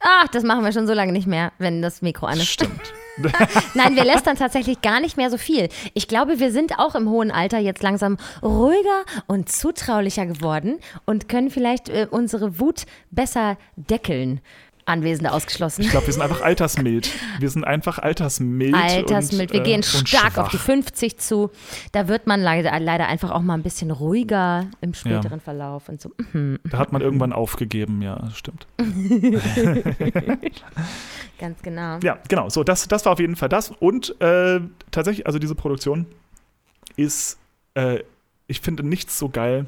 Ach, 0.00 0.28
das 0.28 0.44
machen 0.44 0.64
wir 0.64 0.72
schon 0.72 0.86
so 0.86 0.94
lange 0.94 1.12
nicht 1.12 1.26
mehr, 1.26 1.52
wenn 1.58 1.82
das 1.82 2.02
Mikro 2.02 2.26
an 2.26 2.38
ist. 2.38 2.46
Stimmt. 2.46 2.92
Nein, 3.74 3.96
wir 3.96 4.04
lästern 4.04 4.36
tatsächlich 4.36 4.80
gar 4.80 5.00
nicht 5.00 5.16
mehr 5.16 5.28
so 5.28 5.38
viel. 5.38 5.68
Ich 5.94 6.06
glaube, 6.06 6.38
wir 6.38 6.52
sind 6.52 6.78
auch 6.78 6.94
im 6.94 7.08
hohen 7.08 7.32
Alter 7.32 7.58
jetzt 7.58 7.82
langsam 7.82 8.16
ruhiger 8.42 9.04
und 9.26 9.48
zutraulicher 9.48 10.26
geworden 10.26 10.78
und 11.04 11.28
können 11.28 11.50
vielleicht 11.50 11.88
äh, 11.88 12.06
unsere 12.08 12.60
Wut 12.60 12.84
besser 13.10 13.58
deckeln. 13.74 14.40
Anwesende 14.88 15.32
ausgeschlossen. 15.32 15.82
Ich 15.82 15.90
glaube, 15.90 16.06
wir 16.06 16.12
sind 16.12 16.22
einfach 16.22 16.40
altersmild. 16.40 17.10
Wir 17.38 17.50
sind 17.50 17.64
einfach 17.64 17.98
altersmild. 17.98 18.74
Altersmild. 18.74 19.50
Und, 19.50 19.54
Wir 19.54 19.60
äh, 19.60 19.64
gehen 19.64 19.82
stark 19.82 20.38
auf 20.38 20.48
die 20.48 20.58
50 20.58 21.18
zu. 21.18 21.50
Da 21.92 22.08
wird 22.08 22.26
man 22.26 22.40
leider, 22.40 22.78
leider 22.80 23.06
einfach 23.06 23.30
auch 23.30 23.42
mal 23.42 23.54
ein 23.54 23.62
bisschen 23.62 23.90
ruhiger 23.90 24.66
im 24.80 24.94
späteren 24.94 25.40
Verlauf 25.40 25.88
und 25.88 26.00
so. 26.00 26.12
Mhm, 26.32 26.58
Da 26.64 26.78
hat 26.78 26.92
man 26.92 27.02
irgendwann 27.02 27.32
aufgegeben, 27.32 28.02
ja, 28.02 28.30
stimmt. 28.32 28.66
ganz 31.38 31.62
genau. 31.62 31.98
Ja, 32.02 32.18
genau. 32.28 32.48
So, 32.48 32.64
das, 32.64 32.88
das 32.88 33.04
war 33.04 33.12
auf 33.12 33.20
jeden 33.20 33.36
Fall 33.36 33.48
das. 33.48 33.70
Und 33.70 34.20
äh, 34.20 34.60
tatsächlich, 34.90 35.26
also 35.26 35.38
diese 35.38 35.54
Produktion 35.54 36.06
ist, 36.96 37.38
äh, 37.74 38.00
ich 38.46 38.60
finde, 38.60 38.82
nichts 38.82 39.18
so 39.18 39.28
geil, 39.28 39.66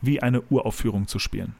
wie 0.00 0.22
eine 0.22 0.42
Uraufführung 0.50 1.08
zu 1.08 1.18
spielen. 1.18 1.54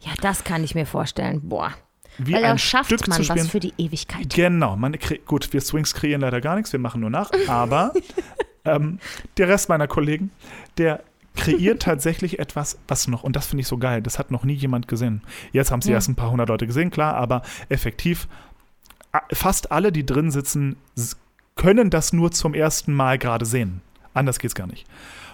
Ja, 0.00 0.12
das 0.20 0.44
kann 0.44 0.62
ich 0.62 0.74
mir 0.74 0.86
vorstellen. 0.86 1.40
Boah. 1.42 1.72
Wie 2.18 2.32
Weil 2.32 2.44
ein 2.44 2.52
da 2.52 2.58
schafft 2.58 2.86
Stück 2.86 3.08
man 3.08 3.28
was 3.28 3.48
für 3.48 3.60
die 3.60 3.74
Ewigkeit. 3.78 4.32
Genau, 4.34 4.76
man 4.76 4.96
gut, 5.26 5.52
wir 5.52 5.60
Swings 5.60 5.94
kreieren 5.94 6.20
leider 6.20 6.40
gar 6.40 6.56
nichts, 6.56 6.72
wir 6.72 6.80
machen 6.80 7.00
nur 7.00 7.10
nach, 7.10 7.30
aber 7.48 7.92
ähm, 8.64 8.98
der 9.36 9.48
Rest 9.48 9.68
meiner 9.68 9.86
Kollegen, 9.86 10.30
der 10.78 11.02
kreiert 11.36 11.82
tatsächlich 11.82 12.38
etwas, 12.38 12.78
was 12.88 13.08
noch, 13.08 13.22
und 13.22 13.36
das 13.36 13.46
finde 13.46 13.60
ich 13.60 13.68
so 13.68 13.76
geil, 13.76 14.00
das 14.02 14.18
hat 14.18 14.30
noch 14.30 14.44
nie 14.44 14.54
jemand 14.54 14.88
gesehen. 14.88 15.22
Jetzt 15.52 15.70
haben 15.70 15.82
sie 15.82 15.90
Ja. 15.90 15.96
erst 15.96 16.08
ein 16.08 16.14
paar 16.14 16.30
hundert 16.30 16.48
Leute 16.48 16.66
gesehen, 16.66 16.90
klar, 16.90 17.14
aber 17.14 17.42
effektiv, 17.68 18.26
fast 19.32 19.70
alle, 19.70 19.92
die 19.92 20.06
drin 20.06 20.30
sitzen, 20.30 20.76
können 21.54 21.90
das 21.90 22.12
nur 22.12 22.32
zum 22.32 22.54
ersten 22.54 22.92
Mal 22.94 23.18
gerade 23.18 23.44
sehen. 23.46 23.80
Anders 24.14 24.38
geht's 24.38 24.54
gar 24.54 24.66
nicht. 24.66 24.86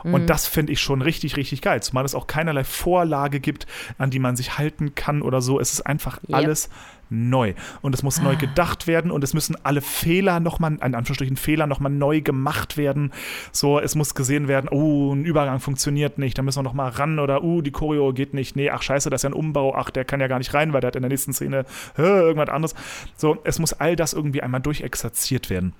Mhm. 0.05 0.15
Und 0.15 0.27
das 0.31 0.47
finde 0.47 0.73
ich 0.73 0.81
schon 0.81 1.03
richtig, 1.03 1.37
richtig 1.37 1.63
geil. 1.63 1.83
Zumal 1.83 2.05
es 2.05 2.15
auch 2.15 2.27
keinerlei 2.27 2.65
Vorlage 2.65 3.41
gibt, 3.41 3.67
an 3.99 4.11
die 4.11 4.19
man 4.19 4.37
sich 4.37 4.59
halten 4.59 4.95
kann 4.95 5.23
oder 5.23 5.41
so. 5.41 5.61
Es 5.61 5.73
ist 5.73 5.83
einfach 5.83 6.21
Yep. 6.29 6.35
alles 6.35 6.71
neu. 7.15 7.53
Und 7.83 7.95
es 7.95 8.03
muss 8.03 8.23
neu 8.23 8.33
Ah. 8.33 8.37
gedacht 8.37 8.87
werden 8.87 9.11
und 9.11 9.23
es 9.23 9.35
müssen 9.35 9.55
alle 9.65 9.83
Fehler 9.83 10.41
nochmal, 10.41 10.73
in 10.73 10.95
Anführungsstrichen 10.95 11.37
Fehler 11.37 11.67
nochmal 11.67 11.93
neu 11.93 12.23
gemacht 12.23 12.79
werden. 12.79 13.13
So, 13.53 13.79
es 13.79 13.95
muss 13.95 14.15
gesehen 14.15 14.49
werden, 14.49 14.69
oh, 14.71 15.13
ein 15.15 15.25
Übergang 15.27 15.61
funktioniert 15.61 16.17
nicht, 16.17 16.39
da 16.39 16.43
müssen 16.43 16.61
wir 16.61 16.63
nochmal 16.63 16.89
ran 16.91 17.19
oder, 17.19 17.45
uh, 17.45 17.61
die 17.61 17.71
Choreo 17.71 18.15
geht 18.15 18.33
nicht. 18.33 18.57
Nee, 18.57 18.71
ach 18.71 18.81
scheiße, 18.83 19.11
das 19.11 19.19
ist 19.19 19.25
ja 19.25 19.31
ein 19.31 19.35
Umbau, 19.35 19.75
ach, 19.75 19.91
der 19.91 20.07
kann 20.07 20.21
ja 20.21 20.27
gar 20.27 20.39
nicht 20.39 20.55
rein, 20.55 20.73
weil 20.73 20.81
der 20.81 20.89
hat 20.89 20.97
in 20.97 21.03
der 21.03 21.11
nächsten 21.11 21.35
Szene 21.35 21.67
hä, 21.97 22.03
irgendwas 22.03 22.49
anderes. 22.49 22.75
So, 23.17 23.37
es 23.45 23.59
muss 23.59 23.75
all 23.75 23.95
das 23.95 24.15
irgendwie 24.15 24.43
einmal 24.43 24.63
durchexerziert 24.63 25.51
werden. 25.51 25.75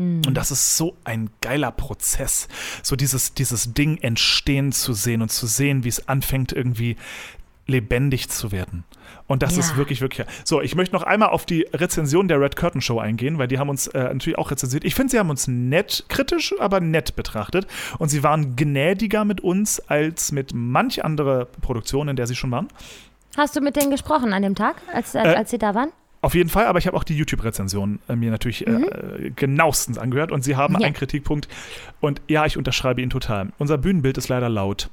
Und 0.00 0.32
das 0.34 0.50
ist 0.50 0.78
so 0.78 0.96
ein 1.04 1.28
geiler 1.42 1.70
Prozess, 1.72 2.48
so 2.82 2.96
dieses, 2.96 3.34
dieses 3.34 3.74
Ding 3.74 3.98
entstehen 3.98 4.72
zu 4.72 4.94
sehen 4.94 5.20
und 5.20 5.30
zu 5.30 5.46
sehen, 5.46 5.84
wie 5.84 5.88
es 5.88 6.08
anfängt, 6.08 6.52
irgendwie 6.52 6.96
lebendig 7.66 8.30
zu 8.30 8.50
werden. 8.50 8.84
Und 9.26 9.42
das 9.42 9.54
Ja. 9.54 9.60
ist 9.60 9.76
wirklich, 9.76 10.00
wirklich. 10.00 10.26
So, 10.44 10.60
ich 10.62 10.74
möchte 10.74 10.94
noch 10.94 11.02
einmal 11.02 11.28
auf 11.28 11.44
die 11.44 11.66
Rezension 11.72 12.28
der 12.28 12.40
Red 12.40 12.56
Curtain 12.56 12.80
Show 12.80 12.98
eingehen, 12.98 13.36
weil 13.38 13.46
die 13.46 13.58
haben 13.58 13.68
uns 13.68 13.88
äh, 13.88 14.02
natürlich 14.04 14.38
auch 14.38 14.50
rezensiert. 14.50 14.84
Ich 14.84 14.94
finde, 14.94 15.10
sie 15.12 15.18
haben 15.18 15.28
uns 15.30 15.46
nett, 15.46 16.04
kritisch, 16.08 16.54
aber 16.58 16.80
nett 16.80 17.14
betrachtet. 17.14 17.66
Und 17.98 18.08
sie 18.08 18.22
waren 18.22 18.56
gnädiger 18.56 19.24
mit 19.26 19.40
uns 19.42 19.80
als 19.80 20.32
mit 20.32 20.52
manch 20.54 21.04
andere 21.04 21.46
Produktionen, 21.60 22.08
in 22.10 22.16
der 22.16 22.26
sie 22.26 22.34
schon 22.36 22.50
waren. 22.50 22.68
Hast 23.36 23.54
du 23.54 23.60
mit 23.60 23.76
denen 23.76 23.90
gesprochen 23.90 24.32
an 24.32 24.42
dem 24.42 24.54
Tag, 24.54 24.76
als, 24.92 25.14
Äh, 25.14 25.18
als 25.18 25.50
sie 25.50 25.58
da 25.58 25.74
waren? 25.74 25.90
Auf 26.22 26.34
jeden 26.34 26.50
Fall, 26.50 26.66
aber 26.66 26.78
ich 26.78 26.86
habe 26.86 26.96
auch 26.98 27.04
die 27.04 27.16
YouTube-Rezension 27.16 27.98
äh, 28.08 28.14
mir 28.14 28.30
natürlich 28.30 28.66
äh, 28.66 28.70
äh, 28.72 29.30
genauestens 29.30 29.96
angehört 29.96 30.32
und 30.32 30.44
sie 30.44 30.54
haben 30.54 30.74
Ja. 30.78 30.84
einen 30.86 30.94
Kritikpunkt 30.94 31.48
und 32.00 32.20
ja, 32.28 32.44
ich 32.44 32.58
unterschreibe 32.58 33.00
ihn 33.00 33.08
total. 33.08 33.48
Unser 33.56 33.78
Bühnenbild 33.78 34.18
ist 34.18 34.28
leider 34.28 34.50
laut. 34.50 34.90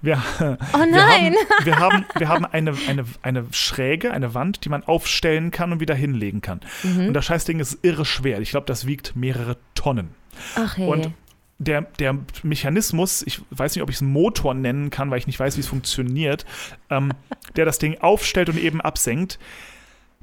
Wir, 0.00 0.22
Oh 0.40 0.78
wir 0.78 0.86
nein! 0.86 1.34
haben, 1.34 1.34
wir 1.64 1.78
haben, 1.78 2.04
wir 2.16 2.28
haben 2.28 2.44
eine, 2.46 2.72
eine, 2.88 3.04
eine 3.20 3.44
Schräge, 3.52 4.10
eine 4.10 4.32
Wand, 4.32 4.64
die 4.64 4.70
man 4.70 4.82
aufstellen 4.82 5.50
kann 5.50 5.70
und 5.72 5.80
wieder 5.80 5.94
hinlegen 5.94 6.40
kann. 6.40 6.60
Mhm. 6.82 7.08
Und 7.08 7.14
das 7.14 7.26
Scheißding 7.26 7.60
ist 7.60 7.78
irre 7.82 8.06
schwer. 8.06 8.40
Ich 8.40 8.50
glaube, 8.50 8.66
das 8.66 8.86
wiegt 8.86 9.14
mehrere 9.16 9.58
Tonnen. 9.74 10.08
Ach 10.56 10.78
hey. 10.78 10.86
Und 10.88 11.10
der, 11.58 11.82
der 11.98 12.16
Mechanismus, 12.42 13.20
ich 13.26 13.42
weiß 13.50 13.74
nicht, 13.74 13.82
ob 13.82 13.90
ich 13.90 13.96
es 13.96 14.02
Motor 14.02 14.54
nennen 14.54 14.88
kann, 14.88 15.10
weil 15.10 15.18
ich 15.18 15.26
nicht 15.26 15.38
weiß, 15.38 15.56
wie 15.56 15.60
es 15.60 15.66
funktioniert, 15.68 16.46
ähm, 16.88 17.12
der 17.56 17.66
das 17.66 17.78
Ding 17.78 17.98
aufstellt 18.00 18.48
und 18.48 18.58
eben 18.58 18.80
absenkt, 18.80 19.38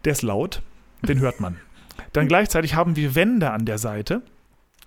der 0.08 0.14
ist 0.14 0.22
laut, 0.22 0.62
den 1.02 1.20
hört 1.20 1.42
man. 1.42 1.58
Dann 2.14 2.30
gleichzeitig 2.30 2.76
haben 2.76 2.96
wir 2.96 3.14
Wände 3.14 3.52
an 3.52 3.66
der 3.66 3.78
Seite, 3.78 4.22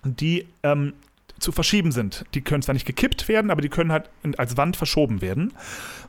die 0.03 0.47
ähm, 0.63 0.93
zu 1.37 1.51
verschieben 1.51 1.91
sind. 1.91 2.25
Die 2.33 2.41
können 2.41 2.63
zwar 2.63 2.73
nicht 2.73 2.87
gekippt 2.87 3.27
werden, 3.27 3.51
aber 3.51 3.61
die 3.61 3.69
können 3.69 3.91
halt 3.91 4.09
als 4.37 4.57
Wand 4.57 4.77
verschoben 4.77 5.21
werden. 5.21 5.53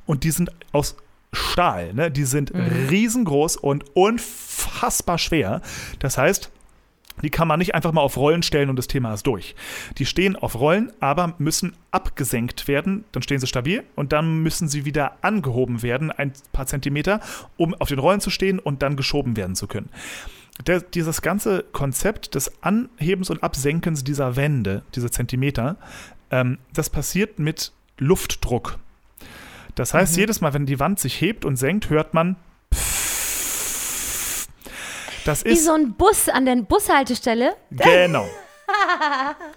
Und 0.07 0.25
die 0.25 0.31
sind 0.31 0.51
aus 0.73 0.97
Stahl, 1.31 1.93
ne? 1.93 2.11
die 2.11 2.25
sind 2.25 2.55
riesengroß 2.55 3.57
und 3.59 3.85
unfassbar 3.95 5.19
schwer. 5.19 5.61
Das 5.99 6.17
heißt, 6.17 6.51
die 7.23 7.31
kann 7.31 7.49
man 7.49 7.59
nicht 7.59 7.75
einfach 7.75 7.93
mal 7.93 8.01
auf 8.01 8.17
Rollen 8.17 8.43
stellen 8.43 8.71
und 8.71 8.77
das 8.77 8.89
Thema 8.89 9.13
ist 9.13 9.27
durch. 9.27 9.55
Die 9.99 10.07
stehen 10.07 10.37
auf 10.37 10.59
Rollen, 10.59 10.93
aber 11.01 11.35
müssen 11.39 11.75
abgesenkt 11.91 12.69
werden. 12.69 13.05
Dann 13.13 13.23
stehen 13.23 13.39
sie 13.39 13.47
stabil 13.47 13.85
und 13.95 14.13
dann 14.13 14.43
müssen 14.43 14.69
sie 14.69 14.85
wieder 14.85 15.17
angehoben 15.23 15.83
werden, 15.83 16.11
ein 16.11 16.33
paar 16.53 16.67
Zentimeter, 16.67 17.21
um 17.57 17.75
auf 17.75 17.89
den 17.89 17.99
Rollen 17.99 18.21
zu 18.21 18.31
stehen 18.31 18.59
und 18.59 18.83
dann 18.83 18.97
geschoben 18.97 19.37
werden 19.37 19.55
zu 19.55 19.67
können. 19.67 19.91
Der, 20.67 20.81
dieses 20.81 21.23
ganze 21.23 21.65
Konzept 21.73 22.35
des 22.35 22.63
Anhebens 22.63 23.31
und 23.31 23.43
Absenkens 23.43 24.05
dieser 24.05 24.37
Wände, 24.37 24.83
diese 24.95 25.11
Zentimeter, 25.11 25.77
ähm, 26.31 26.59
das 26.73 26.91
passiert 26.91 27.39
mit 27.39 27.73
Luftdruck. 27.99 28.79
Das 29.75 29.95
heißt, 29.95 30.17
jedes 30.17 30.41
Mal, 30.41 30.53
wenn 30.53 30.67
die 30.67 30.79
Wand 30.79 31.01
sich 31.01 31.21
hebt 31.21 31.45
und 31.45 31.57
senkt, 31.57 31.89
hört 31.89 32.15
man. 32.15 32.37
Das 35.25 35.45
Wie 35.45 35.51
ist 35.51 35.65
so 35.65 35.73
ein 35.73 35.95
Bus 35.95 36.29
an 36.29 36.47
der 36.47 36.57
Bushaltestelle. 36.57 37.55
Genau. 37.71 38.27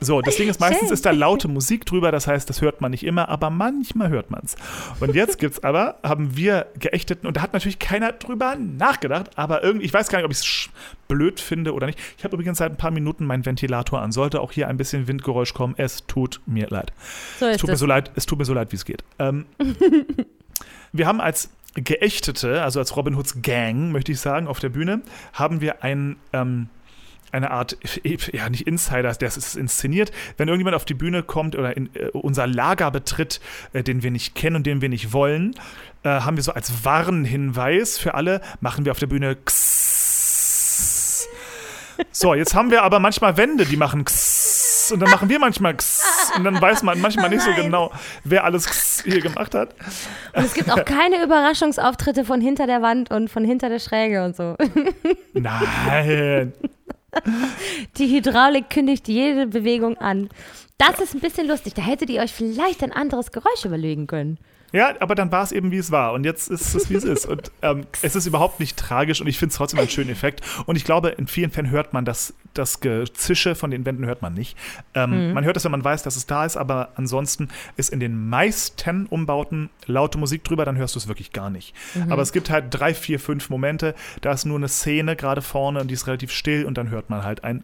So, 0.01 0.21
das 0.21 0.35
Ding 0.35 0.49
ist, 0.49 0.59
meistens 0.59 0.89
Schön. 0.89 0.93
ist 0.93 1.05
da 1.05 1.11
laute 1.11 1.47
Musik 1.47 1.85
drüber, 1.85 2.11
das 2.11 2.27
heißt, 2.27 2.49
das 2.49 2.61
hört 2.61 2.81
man 2.81 2.91
nicht 2.91 3.05
immer, 3.05 3.29
aber 3.29 3.49
manchmal 3.49 4.09
hört 4.09 4.29
man 4.29 4.41
es. 4.43 4.55
Und 4.99 5.15
jetzt 5.15 5.39
gibt's 5.39 5.63
aber, 5.63 5.99
haben 6.03 6.35
wir 6.35 6.67
geächteten, 6.77 7.25
und 7.25 7.37
da 7.37 7.41
hat 7.41 7.53
natürlich 7.53 7.79
keiner 7.79 8.11
drüber 8.11 8.55
nachgedacht, 8.57 9.31
aber 9.37 9.63
irgendwie, 9.63 9.85
ich 9.85 9.93
weiß 9.93 10.09
gar 10.09 10.17
nicht, 10.17 10.25
ob 10.25 10.31
ich 10.31 10.39
es 10.39 10.69
blöd 11.07 11.39
finde 11.39 11.73
oder 11.73 11.87
nicht. 11.87 11.97
Ich 12.17 12.23
habe 12.25 12.35
übrigens 12.35 12.57
seit 12.57 12.71
ein 12.73 12.77
paar 12.77 12.91
Minuten 12.91 13.25
meinen 13.25 13.45
Ventilator 13.45 14.01
an. 14.01 14.11
Sollte 14.11 14.41
auch 14.41 14.51
hier 14.51 14.67
ein 14.67 14.75
bisschen 14.77 15.07
Windgeräusch 15.07 15.53
kommen, 15.53 15.75
es 15.77 16.05
tut 16.07 16.41
mir 16.45 16.67
leid. 16.67 16.91
So 17.39 17.45
Es 17.45 17.57
tut 17.57 17.69
mir 17.69 17.73
es. 17.75 17.79
so 17.79 17.85
leid, 17.85 18.11
es 18.15 18.25
tut 18.25 18.37
mir 18.37 18.45
so 18.45 18.53
leid, 18.53 18.71
wie 18.73 18.75
es 18.75 18.83
geht. 18.85 19.03
Ähm, 19.17 19.45
wir 20.91 21.07
haben 21.07 21.21
als 21.21 21.49
Geächtete, 21.75 22.63
also 22.63 22.79
als 22.79 22.95
Robin 22.95 23.17
Hoods 23.17 23.41
Gang, 23.41 23.91
möchte 23.91 24.11
ich 24.11 24.19
sagen, 24.19 24.47
auf 24.47 24.59
der 24.59 24.69
Bühne, 24.69 25.01
haben 25.33 25.59
wir 25.61 25.83
ein, 25.83 26.15
ähm, 26.31 26.69
eine 27.31 27.51
Art, 27.51 27.77
ja, 28.31 28.49
nicht 28.49 28.65
Insider, 28.65 29.13
das 29.13 29.37
ist 29.37 29.55
inszeniert. 29.55 30.11
Wenn 30.37 30.47
irgendjemand 30.47 30.75
auf 30.75 30.85
die 30.85 30.93
Bühne 30.93 31.21
kommt 31.21 31.55
oder 31.55 31.75
in 31.75 31.93
äh, 31.95 32.07
unser 32.13 32.47
Lager 32.47 32.91
betritt, 32.91 33.41
äh, 33.73 33.83
den 33.83 34.03
wir 34.03 34.11
nicht 34.11 34.35
kennen 34.35 34.55
und 34.55 34.65
den 34.65 34.81
wir 34.81 34.89
nicht 34.89 35.11
wollen, 35.11 35.53
äh, 36.03 36.09
haben 36.09 36.37
wir 36.37 36.43
so 36.43 36.53
als 36.53 36.85
Warnhinweis 36.85 37.97
für 37.97 38.13
alle, 38.13 38.41
machen 38.61 38.85
wir 38.85 38.91
auf 38.91 38.99
der 38.99 39.07
Bühne 39.07 39.31
X. 39.31 41.27
So, 42.11 42.33
jetzt 42.33 42.55
haben 42.55 42.71
wir 42.71 42.83
aber 42.83 42.99
manchmal 42.99 43.37
Wände, 43.37 43.65
die 43.65 43.77
machen 43.77 44.05
X. 44.85 44.91
Und 44.91 44.99
dann 44.99 45.09
machen 45.09 45.29
wir 45.29 45.39
manchmal 45.39 45.73
X. 45.73 46.03
Und 46.35 46.43
dann 46.43 46.61
weiß 46.61 46.83
man 46.83 46.99
manchmal 47.01 47.29
nicht 47.29 47.41
so 47.41 47.51
genau, 47.53 47.91
wer 48.23 48.43
alles 48.43 48.65
X 48.67 49.03
hier 49.03 49.21
gemacht 49.21 49.55
hat. 49.55 49.75
Und 50.33 50.45
es 50.45 50.53
gibt 50.53 50.69
auch 50.71 50.85
keine 50.85 51.23
Überraschungsauftritte 51.23 52.25
von 52.25 52.41
hinter 52.41 52.67
der 52.67 52.81
Wand 52.81 53.11
und 53.11 53.29
von 53.29 53.43
hinter 53.43 53.69
der 53.69 53.79
Schräge 53.79 54.23
und 54.23 54.35
so. 54.35 54.55
Nein. 55.33 56.53
Die 57.97 58.07
Hydraulik 58.15 58.69
kündigt 58.69 59.07
jede 59.07 59.47
Bewegung 59.47 59.97
an. 59.97 60.29
Das 60.77 60.99
ist 60.99 61.15
ein 61.15 61.21
bisschen 61.21 61.47
lustig. 61.47 61.73
Da 61.73 61.81
hättet 61.81 62.09
ihr 62.09 62.21
euch 62.21 62.33
vielleicht 62.33 62.83
ein 62.83 62.91
anderes 62.91 63.31
Geräusch 63.31 63.63
überlegen 63.63 64.07
können. 64.07 64.37
Ja, 64.75 64.93
aber 64.99 65.15
dann 65.15 65.31
war 65.31 65.41
es 65.41 65.53
eben, 65.53 65.71
wie 65.71 65.77
es 65.77 65.89
war. 65.89 66.11
Und 66.11 66.25
jetzt 66.25 66.49
ist 66.49 66.75
es, 66.75 66.89
wie 66.89 66.95
es 66.95 67.05
ist. 67.05 67.25
Und 67.25 67.49
ähm, 67.61 67.85
es 68.01 68.15
ist 68.15 68.25
überhaupt 68.25 68.59
nicht 68.59 68.75
tragisch 68.77 69.21
und 69.21 69.27
ich 69.27 69.39
finde 69.39 69.51
es 69.51 69.57
trotzdem 69.57 69.79
einen 69.79 69.87
schönen 69.89 70.09
Effekt. 70.09 70.41
Und 70.65 70.75
ich 70.75 70.83
glaube, 70.83 71.09
in 71.09 71.27
vielen 71.27 71.49
Fällen 71.51 71.69
hört 71.69 71.93
man 71.93 72.03
das, 72.03 72.33
das 72.53 72.81
Gezische 72.81 73.55
von 73.55 73.71
den 73.71 73.85
Wänden 73.85 74.05
hört 74.05 74.21
man 74.21 74.33
nicht. 74.33 74.57
Ähm, 74.93 75.33
Man 75.33 75.45
hört 75.45 75.55
es, 75.55 75.63
wenn 75.63 75.71
man 75.71 75.83
weiß, 75.83 76.03
dass 76.03 76.17
es 76.17 76.25
da 76.25 76.45
ist, 76.45 76.57
aber 76.57 76.89
ansonsten 76.95 77.47
ist 77.77 77.93
in 77.93 77.99
den 78.01 78.27
meisten 78.29 79.05
Umbauten 79.05 79.69
laute 79.85 80.17
Musik 80.17 80.43
drüber, 80.43 80.65
dann 80.65 80.77
hörst 80.77 80.95
du 80.95 80.99
es 80.99 81.07
wirklich 81.07 81.31
gar 81.31 81.49
nicht. 81.49 81.73
Aber 82.09 82.21
es 82.21 82.33
gibt 82.33 82.49
halt 82.49 82.65
drei, 82.69 82.93
vier, 82.93 83.19
fünf 83.19 83.49
Momente, 83.49 83.95
da 84.21 84.33
ist 84.33 84.43
nur 84.45 84.57
eine 84.57 84.67
Szene 84.67 85.15
gerade 85.15 85.41
vorne 85.41 85.79
und 85.79 85.87
die 85.87 85.93
ist 85.93 86.07
relativ 86.07 86.31
still 86.31 86.65
und 86.65 86.77
dann 86.77 86.89
hört 86.89 87.09
man 87.09 87.23
halt 87.23 87.43
ein 87.45 87.63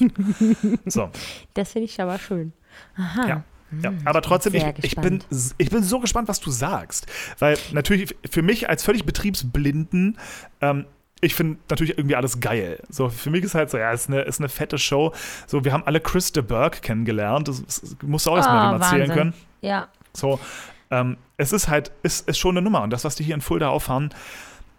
So. 0.86 1.10
Das 1.54 1.72
finde 1.72 1.86
ich 1.86 2.00
aber 2.00 2.18
schön. 2.18 2.52
Aha. 2.96 3.28
Ja. 3.28 3.44
Ja, 3.82 3.92
aber 4.04 4.22
trotzdem, 4.22 4.54
ich, 4.54 4.64
ich, 4.82 4.96
bin, 4.96 5.22
ich 5.58 5.70
bin 5.70 5.82
so 5.82 6.00
gespannt, 6.00 6.28
was 6.28 6.40
du 6.40 6.50
sagst. 6.50 7.06
Weil 7.38 7.56
natürlich 7.72 8.14
für 8.28 8.42
mich 8.42 8.68
als 8.68 8.82
völlig 8.84 9.04
Betriebsblinden, 9.04 10.18
ähm, 10.60 10.86
ich 11.20 11.34
finde 11.36 11.58
natürlich 11.70 11.96
irgendwie 11.96 12.16
alles 12.16 12.40
geil. 12.40 12.82
So, 12.88 13.08
für 13.08 13.30
mich 13.30 13.44
ist 13.44 13.54
halt 13.54 13.70
so, 13.70 13.78
ja, 13.78 13.92
ist 13.92 14.08
eine, 14.08 14.22
ist 14.22 14.40
eine 14.40 14.48
fette 14.48 14.76
Show. 14.76 15.12
So, 15.46 15.64
wir 15.64 15.72
haben 15.72 15.84
alle 15.86 16.00
Chris 16.00 16.32
de 16.32 16.42
Burgh 16.42 16.80
kennengelernt. 16.82 17.46
Das, 17.48 17.62
das 17.64 17.96
musst 18.02 18.26
du 18.26 18.30
auch 18.30 18.36
erstmal 18.36 18.70
Oh, 18.70 18.74
wem 18.74 18.80
erzählen 18.82 19.00
Wahnsinn. 19.02 19.16
können. 19.16 19.34
Ja. 19.60 19.88
So, 20.12 20.40
ähm, 20.90 21.16
es 21.36 21.52
ist 21.52 21.68
halt, 21.68 21.92
ist, 22.02 22.28
ist 22.28 22.38
schon 22.38 22.56
eine 22.56 22.62
Nummer. 22.62 22.82
Und 22.82 22.90
das, 22.90 23.04
was 23.04 23.14
die 23.14 23.22
hier 23.24 23.36
in 23.36 23.40
Fulda 23.40 23.68
auffahren, 23.68 24.10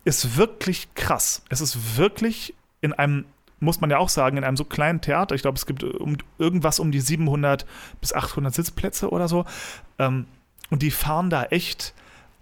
ist 0.05 0.35
wirklich 0.35 0.93
krass. 0.95 1.43
Es 1.49 1.61
ist 1.61 1.97
wirklich 1.97 2.53
in 2.81 2.91
einem, 2.91 3.23
muss 3.63 3.81
man 3.81 3.89
ja 3.89 3.97
auch 3.97 4.09
sagen, 4.09 4.37
in 4.37 4.43
einem 4.43 4.57
so 4.57 4.65
kleinen 4.65 5.01
Theater. 5.01 5.35
Ich 5.35 5.41
glaube, 5.41 5.57
es 5.57 5.65
gibt 5.65 5.83
um, 5.83 6.17
irgendwas 6.37 6.79
um 6.79 6.91
die 6.91 6.99
700 6.99 7.65
bis 8.01 8.13
800 8.13 8.53
Sitzplätze 8.53 9.09
oder 9.09 9.27
so. 9.27 9.45
Ähm, 9.99 10.25
und 10.69 10.81
die 10.81 10.91
fahren 10.91 11.29
da 11.29 11.43
echt 11.45 11.93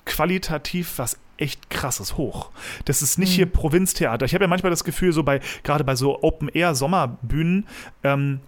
qualitativ 0.05 0.97
was 0.97 1.17
echt 1.37 1.69
krasses 1.69 2.17
hoch. 2.17 2.51
Das 2.85 3.01
ist 3.01 3.17
nicht 3.17 3.33
hier 3.33 3.47
Provinztheater. 3.47 4.25
Ich 4.25 4.33
habe 4.33 4.43
ja 4.43 4.47
manchmal 4.47 4.69
das 4.69 4.83
Gefühl, 4.83 5.11
so 5.11 5.23
bei, 5.23 5.41
gerade 5.63 5.83
bei 5.83 5.95
so 5.95 6.21
Open-Air-Sommerbühnen, 6.21 7.67
ähm, 8.03 8.41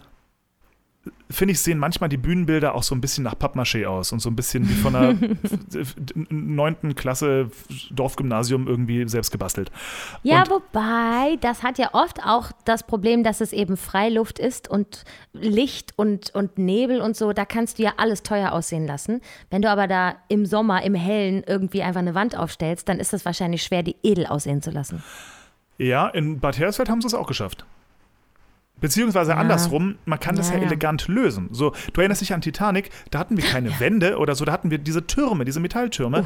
finde 1.30 1.52
ich, 1.54 1.62
sehen 1.62 1.80
manchmal 1.80 2.10
die 2.10 2.18
Bühnenbilder 2.18 2.76
auch 2.76 2.84
so 2.84 2.96
ein 2.96 3.02
bisschen 3.02 3.24
nach 3.24 3.36
Pappmaché 3.36 3.86
aus 3.86 4.12
und 4.12 4.20
so 4.20 4.30
ein 4.30 4.36
bisschen 4.36 4.70
wie 4.70 4.74
von 4.74 4.96
einer 4.96 5.16
neunten 6.30 6.96
Klasse 6.96 7.50
Dorfgymnasium 7.92 8.68
irgendwie 8.68 9.08
selbst 9.10 9.32
gebastelt. 9.32 9.72
Ja, 10.22 10.44
Und- 10.44 10.50
wobei, 10.52 11.38
das 11.42 11.64
hat 11.64 11.78
ja 11.78 11.90
oft 11.94 12.24
auch 12.24 12.52
das 12.66 12.84
Problem, 12.84 13.24
dass 13.24 13.42
es 13.42 13.52
eben 13.54 13.78
Freiluft 13.78 14.40
ist 14.40 14.70
und 14.70 15.04
Licht 15.34 15.94
und, 15.98 16.34
und 16.36 16.58
Nebel 16.58 17.02
und 17.02 17.16
so. 17.18 17.34
Da 17.34 17.46
kannst 17.46 17.80
du 17.80 17.84
ja 17.84 17.94
alles 17.98 18.24
teuer 18.24 18.52
aussehen 18.52 18.86
lassen. 18.88 19.22
Wenn 19.50 19.62
du 19.62 19.70
aber 19.70 19.88
da 19.88 20.16
im 20.30 20.46
Sommer, 20.46 20.84
im 20.84 20.96
Hellen 20.96 21.44
irgendwie 21.46 21.82
einfach 21.84 22.02
eine 22.02 22.16
Wand 22.16 22.38
aufstellst, 22.38 22.88
dann 22.88 23.00
ist 23.00 23.14
es 23.14 23.26
wahrscheinlich 23.26 23.64
schwer, 23.64 23.84
die 23.84 23.96
edel 24.04 24.26
aussehen 24.28 24.62
zu 24.62 24.72
lassen. 24.72 25.04
Ja, 25.78 26.08
in 26.10 26.40
Bad 26.40 26.60
Hersfeld 26.60 26.90
haben 26.90 27.02
sie 27.02 27.08
es 27.08 27.14
auch 27.14 27.28
geschafft. 27.28 27.66
Beziehungsweise 28.84 29.38
andersrum, 29.38 29.96
man 30.04 30.20
kann 30.20 30.36
das 30.36 30.50
Ja, 30.50 30.56
ja, 30.56 30.60
ja. 30.64 30.68
elegant 30.68 31.08
lösen. 31.08 31.48
So, 31.52 31.72
du 31.94 32.02
erinnerst 32.02 32.20
dich 32.20 32.34
an 32.34 32.42
Titanic, 32.42 32.90
da 33.12 33.20
hatten 33.20 33.38
wir 33.38 33.46
keine 33.46 33.80
Wände 33.80 34.18
oder 34.18 34.36
so, 34.36 34.44
da 34.44 34.52
hatten 34.52 34.72
wir 34.72 34.78
diese 34.78 35.08
Türme, 35.08 35.46
diese 35.46 35.62
Metalltürme. 35.62 36.26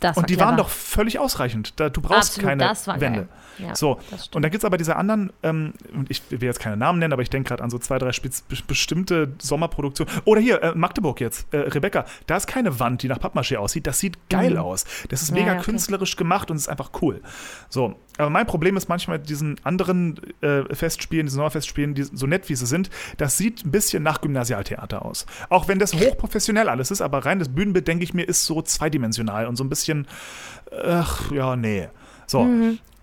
Das 0.00 0.16
war 0.16 0.22
und 0.22 0.30
die 0.30 0.34
clever. 0.34 0.48
waren 0.48 0.56
doch 0.56 0.68
völlig 0.68 1.18
ausreichend. 1.18 1.78
Da, 1.80 1.88
du 1.88 2.00
brauchst 2.00 2.30
Absolut, 2.30 2.48
keine 2.48 2.64
das 2.64 2.86
war 2.86 3.00
Wände. 3.00 3.28
Ja, 3.58 3.74
so, 3.74 3.98
und 4.34 4.42
dann 4.42 4.52
gibt 4.52 4.58
es 4.62 4.64
aber 4.64 4.76
diese 4.78 4.94
anderen, 4.94 5.32
ähm, 5.42 5.72
und 5.92 6.08
ich 6.12 6.22
will 6.30 6.40
jetzt 6.44 6.60
keine 6.60 6.76
Namen 6.76 7.00
nennen, 7.00 7.12
aber 7.12 7.22
ich 7.22 7.30
denke 7.30 7.48
gerade 7.48 7.64
an 7.64 7.70
so 7.70 7.78
zwei, 7.80 7.98
drei 7.98 8.12
be- 8.12 8.30
bestimmte 8.68 9.32
Sommerproduktionen. 9.42 10.12
Oder 10.26 10.40
hier, 10.40 10.62
äh, 10.62 10.74
Magdeburg 10.76 11.20
jetzt, 11.20 11.52
äh, 11.52 11.56
Rebecca, 11.58 12.04
da 12.28 12.36
ist 12.36 12.46
keine 12.46 12.78
Wand, 12.78 13.02
die 13.02 13.08
nach 13.08 13.18
Pappmaché 13.18 13.56
aussieht. 13.56 13.88
Das 13.88 13.98
sieht 13.98 14.16
geil 14.30 14.56
aus. 14.58 14.84
Das 15.08 15.22
ist 15.22 15.32
Mhm. 15.32 15.36
Ja, 15.38 15.42
mega 15.42 15.52
ja, 15.54 15.58
okay. 15.60 15.70
künstlerisch 15.72 16.14
gemacht 16.14 16.50
und 16.52 16.56
es 16.56 16.62
ist 16.62 16.68
einfach 16.68 16.90
cool. 17.02 17.20
So, 17.68 17.96
aber 18.16 18.30
mein 18.30 18.46
Problem 18.46 18.76
ist 18.76 18.88
manchmal 18.88 19.18
mit 19.18 19.28
diesen 19.28 19.56
anderen 19.64 20.20
äh, 20.40 20.62
Festspielen, 20.74 21.26
diesen 21.26 21.36
Sommerfestspielen, 21.38 21.94
die, 21.94 22.04
so 22.04 22.26
nett 22.28 22.48
wie 22.48 22.54
sie 22.54 22.66
sind, 22.66 22.90
das 23.16 23.36
sieht 23.38 23.64
ein 23.64 23.70
bisschen 23.72 24.02
nach 24.04 24.20
Gymnasialtheater 24.20 25.04
aus. 25.04 25.26
Auch 25.48 25.66
wenn 25.66 25.78
das 25.80 25.94
hochprofessionell 26.00 26.68
alles 26.68 26.92
ist, 26.92 27.00
aber 27.00 27.24
rein 27.24 27.40
das 27.40 27.48
Bühnenbild, 27.48 27.88
denke 27.88 28.04
ich 28.04 28.14
mir, 28.14 28.22
ist 28.22 28.44
so 28.44 28.62
zweidimensional 28.62 29.46
und 29.46 29.56
so 29.56 29.64
ein 29.64 29.68
bisschen, 29.68 29.87
ach 30.84 31.30
ja, 31.30 31.56
nee. 31.56 31.88
So, 32.26 32.46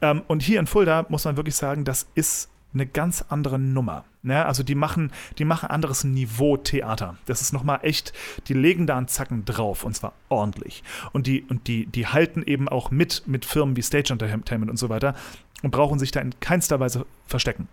ähm, 0.01 0.21
und 0.27 0.43
hier 0.43 0.59
in 0.59 0.67
Fulda 0.67 1.05
muss 1.09 1.25
man 1.25 1.37
wirklich 1.37 1.55
sagen, 1.55 1.83
das 1.83 2.07
ist 2.15 2.49
eine 2.73 2.85
ganz 2.85 3.25
andere 3.29 3.57
Nummer. 3.57 4.05
Ne? 4.21 4.45
Also 4.45 4.63
die 4.63 4.75
machen, 4.75 5.11
die 5.37 5.45
machen 5.45 5.69
anderes 5.69 6.03
Niveau 6.03 6.57
Theater. 6.57 7.17
Das 7.25 7.41
ist 7.41 7.53
nochmal 7.53 7.79
echt, 7.83 8.13
die 8.47 8.53
legen 8.53 8.85
da 8.85 8.97
einen 8.97 9.07
Zacken 9.07 9.45
drauf 9.45 9.83
und 9.83 9.95
zwar 9.95 10.13
ordentlich. 10.29 10.83
Und 11.13 11.27
die, 11.27 11.43
und 11.43 11.67
die, 11.67 11.85
die 11.85 12.07
halten 12.07 12.43
eben 12.43 12.67
auch 12.67 12.91
mit 12.91 13.23
mit 13.27 13.45
Firmen 13.45 13.75
wie 13.77 13.81
Stage 13.81 14.11
Entertainment 14.11 14.69
und 14.69 14.77
so 14.77 14.89
weiter 14.89 15.15
und 15.63 15.71
brauchen 15.71 15.99
sich 15.99 16.11
da 16.11 16.19
in 16.19 16.39
keinster 16.39 16.79
Weise 16.79 17.05
verstecken. 17.27 17.67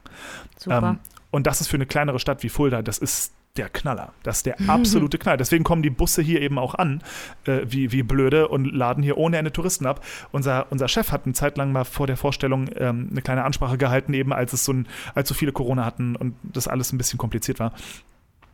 Super. 0.56 0.78
Ähm, 0.78 0.98
und 1.30 1.46
das 1.46 1.60
ist 1.60 1.68
für 1.68 1.76
eine 1.76 1.86
kleinere 1.86 2.18
Stadt 2.18 2.42
wie 2.42 2.48
Fulda, 2.48 2.82
das 2.82 2.98
ist 2.98 3.32
der 3.56 3.68
Knaller. 3.68 4.12
Das 4.22 4.38
ist 4.38 4.46
der 4.46 4.56
absolute 4.66 5.18
Knaller. 5.18 5.36
Deswegen 5.36 5.62
kommen 5.62 5.82
die 5.82 5.90
Busse 5.90 6.22
hier 6.22 6.40
eben 6.40 6.58
auch 6.58 6.74
an, 6.74 7.02
äh, 7.44 7.60
wie, 7.66 7.92
wie 7.92 8.02
blöde, 8.02 8.48
und 8.48 8.64
laden 8.64 9.02
hier 9.02 9.18
ohne 9.18 9.36
Ende 9.36 9.52
Touristen 9.52 9.86
ab. 9.86 10.04
Unser, 10.30 10.66
unser 10.70 10.88
Chef 10.88 11.12
hat 11.12 11.26
eine 11.26 11.34
Zeit 11.34 11.58
lang 11.58 11.70
mal 11.70 11.84
vor 11.84 12.06
der 12.06 12.16
Vorstellung 12.16 12.70
ähm, 12.76 13.08
eine 13.10 13.20
kleine 13.20 13.44
Ansprache 13.44 13.76
gehalten, 13.76 14.14
eben 14.14 14.32
als 14.32 14.54
es 14.54 14.64
so 14.64 14.72
ein, 14.72 14.88
als 15.14 15.28
so 15.28 15.34
viele 15.34 15.52
Corona 15.52 15.84
hatten 15.84 16.16
und 16.16 16.34
das 16.42 16.66
alles 16.66 16.92
ein 16.92 16.98
bisschen 16.98 17.18
kompliziert 17.18 17.58
war. 17.58 17.72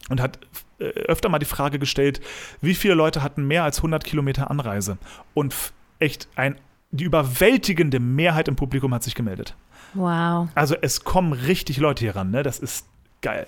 Und 0.09 0.21
hat 0.21 0.41
äh, 0.81 0.85
öfter 0.85 1.29
mal 1.29 1.39
die 1.39 1.47
Frage 1.47 1.79
gestellt, 1.79 2.21
wie 2.61 2.75
viele 2.75 2.95
Leute 2.95 3.23
hatten 3.23 3.47
mehr 3.47 3.63
als 3.63 3.79
100 3.79 4.03
Kilometer 4.03 4.51
Anreise? 4.51 4.99
Und 5.33 5.55
echt 6.01 6.27
ein, 6.35 6.57
die 6.91 7.05
überwältigende 7.05 8.01
Mehrheit 8.01 8.49
im 8.49 8.57
Publikum 8.57 8.93
hat 8.95 9.05
sich 9.05 9.15
gemeldet. 9.15 9.55
Wow. 9.95 10.49
Also 10.57 10.75
es 10.81 11.05
kommen 11.05 11.33
richtig 11.33 11.77
Leute 11.77 12.05
hier 12.05 12.17
ran, 12.17 12.33
ne? 12.33 12.43
Das 12.43 12.59
ist 12.59 12.87
geil. 13.21 13.47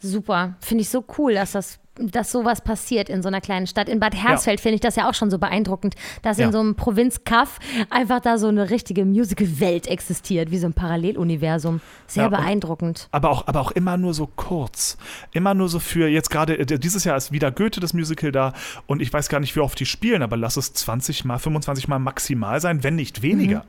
Super. 0.00 0.54
Finde 0.60 0.82
ich 0.82 0.88
so 0.90 1.04
cool, 1.18 1.34
dass 1.34 1.52
das 1.52 1.78
dass 2.00 2.30
sowas 2.30 2.60
passiert 2.60 3.08
in 3.08 3.22
so 3.22 3.26
einer 3.28 3.40
kleinen 3.40 3.66
Stadt. 3.66 3.88
In 3.88 3.98
Bad 3.98 4.14
Hersfeld 4.14 4.60
finde 4.60 4.76
ich 4.76 4.80
das 4.80 4.94
ja 4.94 5.10
auch 5.10 5.14
schon 5.14 5.32
so 5.32 5.38
beeindruckend, 5.40 5.96
dass 6.22 6.38
Ja. 6.38 6.46
in 6.46 6.52
so 6.52 6.60
einem 6.60 6.76
Provinzkaff 6.76 7.58
einfach 7.90 8.20
da 8.20 8.38
so 8.38 8.46
eine 8.46 8.70
richtige 8.70 9.04
Musical-Welt 9.04 9.88
existiert, 9.88 10.52
wie 10.52 10.58
so 10.58 10.66
ein 10.68 10.74
Paralleluniversum. 10.74 11.80
Sehr 12.06 12.22
Ja, 12.22 12.28
beeindruckend. 12.28 13.08
Aber 13.10 13.30
auch, 13.30 13.48
aber 13.48 13.60
auch 13.60 13.72
immer 13.72 13.96
nur 13.96 14.14
so 14.14 14.28
kurz. 14.28 14.96
Immer 15.32 15.54
nur 15.54 15.68
so 15.68 15.80
für 15.80 16.06
jetzt 16.06 16.30
gerade, 16.30 16.56
äh, 16.56 16.78
dieses 16.78 17.02
Jahr 17.02 17.16
ist 17.16 17.32
wieder 17.32 17.50
Goethe 17.50 17.80
das 17.80 17.94
Musical 17.94 18.30
da 18.30 18.52
und 18.86 19.02
ich 19.02 19.12
weiß 19.12 19.28
gar 19.28 19.40
nicht, 19.40 19.56
wie 19.56 19.60
oft 19.60 19.80
die 19.80 19.84
spielen, 19.86 20.22
aber 20.22 20.36
lass 20.36 20.56
es 20.56 20.72
20 20.74 21.24
mal, 21.24 21.38
25 21.38 21.88
mal 21.88 21.98
maximal 21.98 22.60
sein, 22.60 22.84
wenn 22.84 22.94
nicht 22.94 23.22
weniger. 23.22 23.64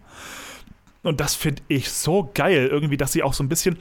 Und 1.02 1.20
das 1.20 1.34
finde 1.34 1.64
ich 1.68 1.90
so 1.90 2.30
geil, 2.34 2.68
irgendwie, 2.72 2.98
dass 2.98 3.12
sie 3.14 3.24
auch 3.24 3.34
so 3.34 3.44
ein 3.44 3.50
bisschen. 3.50 3.78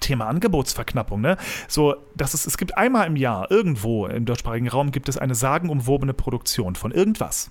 Thema 0.00 0.26
Angebotsverknappung, 0.26 1.20
ne? 1.20 1.36
So, 1.68 1.94
dass 2.14 2.34
es, 2.34 2.46
es 2.46 2.58
gibt 2.58 2.76
einmal 2.76 3.06
im 3.06 3.16
Jahr 3.16 3.50
irgendwo 3.50 4.06
im 4.06 4.24
deutschsprachigen 4.24 4.68
Raum 4.68 4.90
gibt 4.92 5.08
es 5.08 5.18
eine 5.18 5.34
sagenumwobene 5.34 6.14
Produktion 6.14 6.74
von 6.74 6.90
irgendwas. 6.90 7.50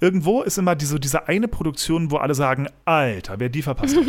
Irgendwo 0.00 0.42
ist 0.42 0.58
immer 0.58 0.74
diese, 0.74 0.98
diese 0.98 1.28
eine 1.28 1.48
Produktion, 1.48 2.10
wo 2.10 2.16
alle 2.16 2.34
sagen, 2.34 2.68
Alter, 2.84 3.38
wer 3.38 3.48
die 3.48 3.62
verpasst 3.62 3.96
hat. 3.96 4.04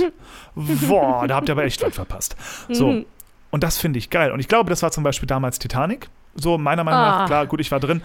Boah, 0.55 1.27
da 1.27 1.35
habt 1.35 1.49
ihr 1.49 1.53
aber 1.53 1.65
echt 1.65 1.83
was 1.83 1.93
verpasst. 1.93 2.35
So. 2.69 3.03
Und 3.51 3.63
das 3.63 3.77
finde 3.77 3.99
ich 3.99 4.09
geil. 4.09 4.31
Und 4.31 4.39
ich 4.39 4.47
glaube, 4.47 4.69
das 4.71 4.81
war 4.81 4.91
zum 4.91 5.03
Beispiel 5.03 5.27
damals 5.27 5.59
Titanic. 5.59 6.09
So, 6.35 6.57
meiner 6.57 6.83
Meinung 6.83 6.99
nach, 7.01 7.19
Ah. 7.21 7.25
klar, 7.27 7.45
gut, 7.45 7.59
ich 7.61 7.69
war 7.71 7.79
drin. 7.79 8.01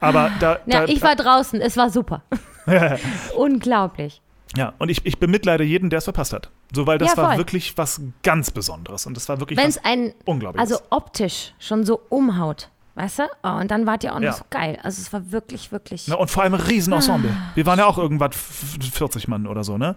Aber 0.00 0.30
da. 0.40 0.52
Ja, 0.64 0.80
da, 0.80 0.84
ich 0.86 1.02
war 1.02 1.14
draußen, 1.14 1.60
es 1.60 1.76
war 1.76 1.90
super. 1.90 2.22
Unglaublich. 3.36 4.22
Ja, 4.56 4.74
und 4.78 4.88
ich, 4.90 5.04
ich 5.04 5.18
bemitleide 5.18 5.64
jeden, 5.64 5.90
der 5.90 5.98
es 5.98 6.04
verpasst 6.04 6.32
hat. 6.32 6.50
So, 6.72 6.86
weil 6.86 6.98
das 6.98 7.10
Ja, 7.16 7.16
war 7.22 7.36
wirklich 7.36 7.76
was 7.76 8.00
ganz 8.22 8.50
Besonderes. 8.50 9.06
Und 9.06 9.16
das 9.16 9.28
war 9.28 9.40
wirklich 9.40 9.58
Wenn 9.58 9.68
was 9.68 9.84
ein, 9.84 10.14
Unglaubliches. 10.24 10.70
also 10.72 10.84
optisch 10.90 11.52
schon 11.58 11.84
so 11.84 12.00
umhaut, 12.10 12.70
weißt 12.94 13.18
du? 13.20 13.22
Oh, 13.42 13.48
und 13.60 13.70
dann 13.70 13.86
wart 13.86 14.04
ihr 14.04 14.12
auch 14.14 14.18
noch 14.20 14.24
Ja. 14.26 14.32
so 14.32 14.44
geil. 14.50 14.78
Also 14.82 15.00
es 15.02 15.12
war 15.12 15.32
wirklich, 15.32 15.72
wirklich. 15.72 16.06
Ne, 16.08 16.16
und 16.16 16.30
vor 16.30 16.42
allem 16.44 16.54
ein 16.54 16.60
Riesenensemble. 16.60 17.30
Ah. 17.30 17.50
Wir 17.54 17.66
waren 17.66 17.78
ja 17.78 17.86
auch 17.86 17.98
irgendwas 17.98 18.30
f- 18.36 18.76
40 18.92 19.26
Mann 19.28 19.46
oder 19.46 19.64
so, 19.64 19.78
ne? 19.78 19.96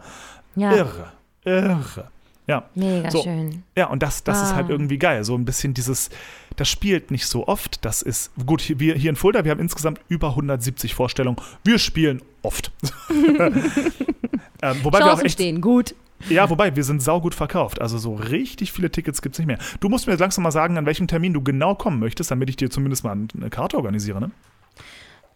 ja, 0.56 0.72
Irre. 0.74 1.12
Irre. 1.46 2.08
Ja. 2.50 2.70
mega 2.76 3.10
So. 3.12 3.24
schön. 3.24 3.64
Ja, 3.78 3.88
und 3.88 4.04
das, 4.04 4.24
das 4.24 4.42
ist 4.42 4.52
Ah. 4.52 4.56
halt 4.56 4.70
irgendwie 4.70 4.98
geil. 4.98 5.24
So 5.24 5.36
ein 5.36 5.46
bisschen 5.46 5.74
dieses, 5.74 6.10
das 6.58 6.68
spielt 6.68 7.12
nicht 7.12 7.26
so 7.28 7.48
oft. 7.48 7.86
Das 7.86 8.02
ist, 8.02 8.32
gut, 8.46 8.60
hier, 8.62 8.80
wir, 8.80 8.96
hier 8.96 9.10
in 9.12 9.16
Fulda, 9.16 9.44
wir 9.46 9.52
haben 9.52 9.60
insgesamt 9.60 10.02
über 10.10 10.30
170 10.30 10.94
Vorstellungen. 10.96 11.38
Wir 11.64 11.80
spielen 11.80 12.22
oft. 12.42 12.72
ähm, 13.10 13.64
wobei 14.84 15.00
wir 15.00 15.06
auch 15.06 15.10
Chancen 15.10 15.26
echt, 15.26 15.34
stehen 15.36 15.62
gut. 15.62 15.96
ja, 16.30 16.50
wobei, 16.50 16.76
wir 16.76 16.84
sind 16.84 17.02
saugut 17.02 17.36
verkauft. 17.36 17.80
Also 17.82 17.98
so 17.98 18.16
richtig 18.16 18.72
viele 18.72 18.90
Tickets 18.92 19.22
gibt 19.22 19.36
es 19.36 19.40
nicht 19.40 19.48
mehr. 19.48 19.60
Du 19.80 19.90
musst 19.90 20.08
mir 20.08 20.14
jetzt 20.14 20.20
langsam 20.20 20.44
mal 20.44 20.52
sagen, 20.52 20.78
an 20.78 20.86
welchem 20.86 21.08
Termin 21.08 21.34
du 21.34 21.42
genau 21.42 21.76
kommen 21.76 22.00
möchtest, 22.00 22.32
damit 22.32 22.50
ich 22.50 22.56
dir 22.58 22.70
zumindest 22.70 23.04
mal 23.04 23.12
eine 23.38 23.50
Karte 23.50 23.78
organisiere, 23.78 24.20
ne? 24.20 24.32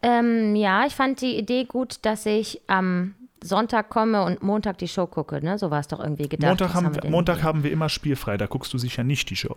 Ähm, 0.01 0.55
ja, 0.55 0.85
ich 0.85 0.93
fand 0.93 1.21
die 1.21 1.37
Idee 1.37 1.63
gut, 1.63 1.99
dass 2.01 2.25
ich 2.25 2.59
am 2.67 3.15
Sonntag 3.43 3.89
komme 3.89 4.23
und 4.23 4.41
Montag 4.41 4.77
die 4.79 4.87
Show 4.87 5.05
gucke. 5.07 5.43
Ne? 5.43 5.57
So 5.57 5.69
war 5.71 5.79
es 5.79 5.87
doch 5.87 5.99
irgendwie 5.99 6.27
gedacht. 6.29 6.49
Montag, 6.49 6.69
Was 6.69 6.83
haben, 6.83 6.95
wir? 7.03 7.09
Montag 7.09 7.43
haben 7.43 7.63
wir 7.63 7.71
immer 7.71 7.89
spielfrei, 7.89 8.37
da 8.37 8.45
guckst 8.47 8.73
du 8.73 8.77
sicher 8.77 9.03
nicht 9.03 9.29
die 9.29 9.35
Show. 9.35 9.55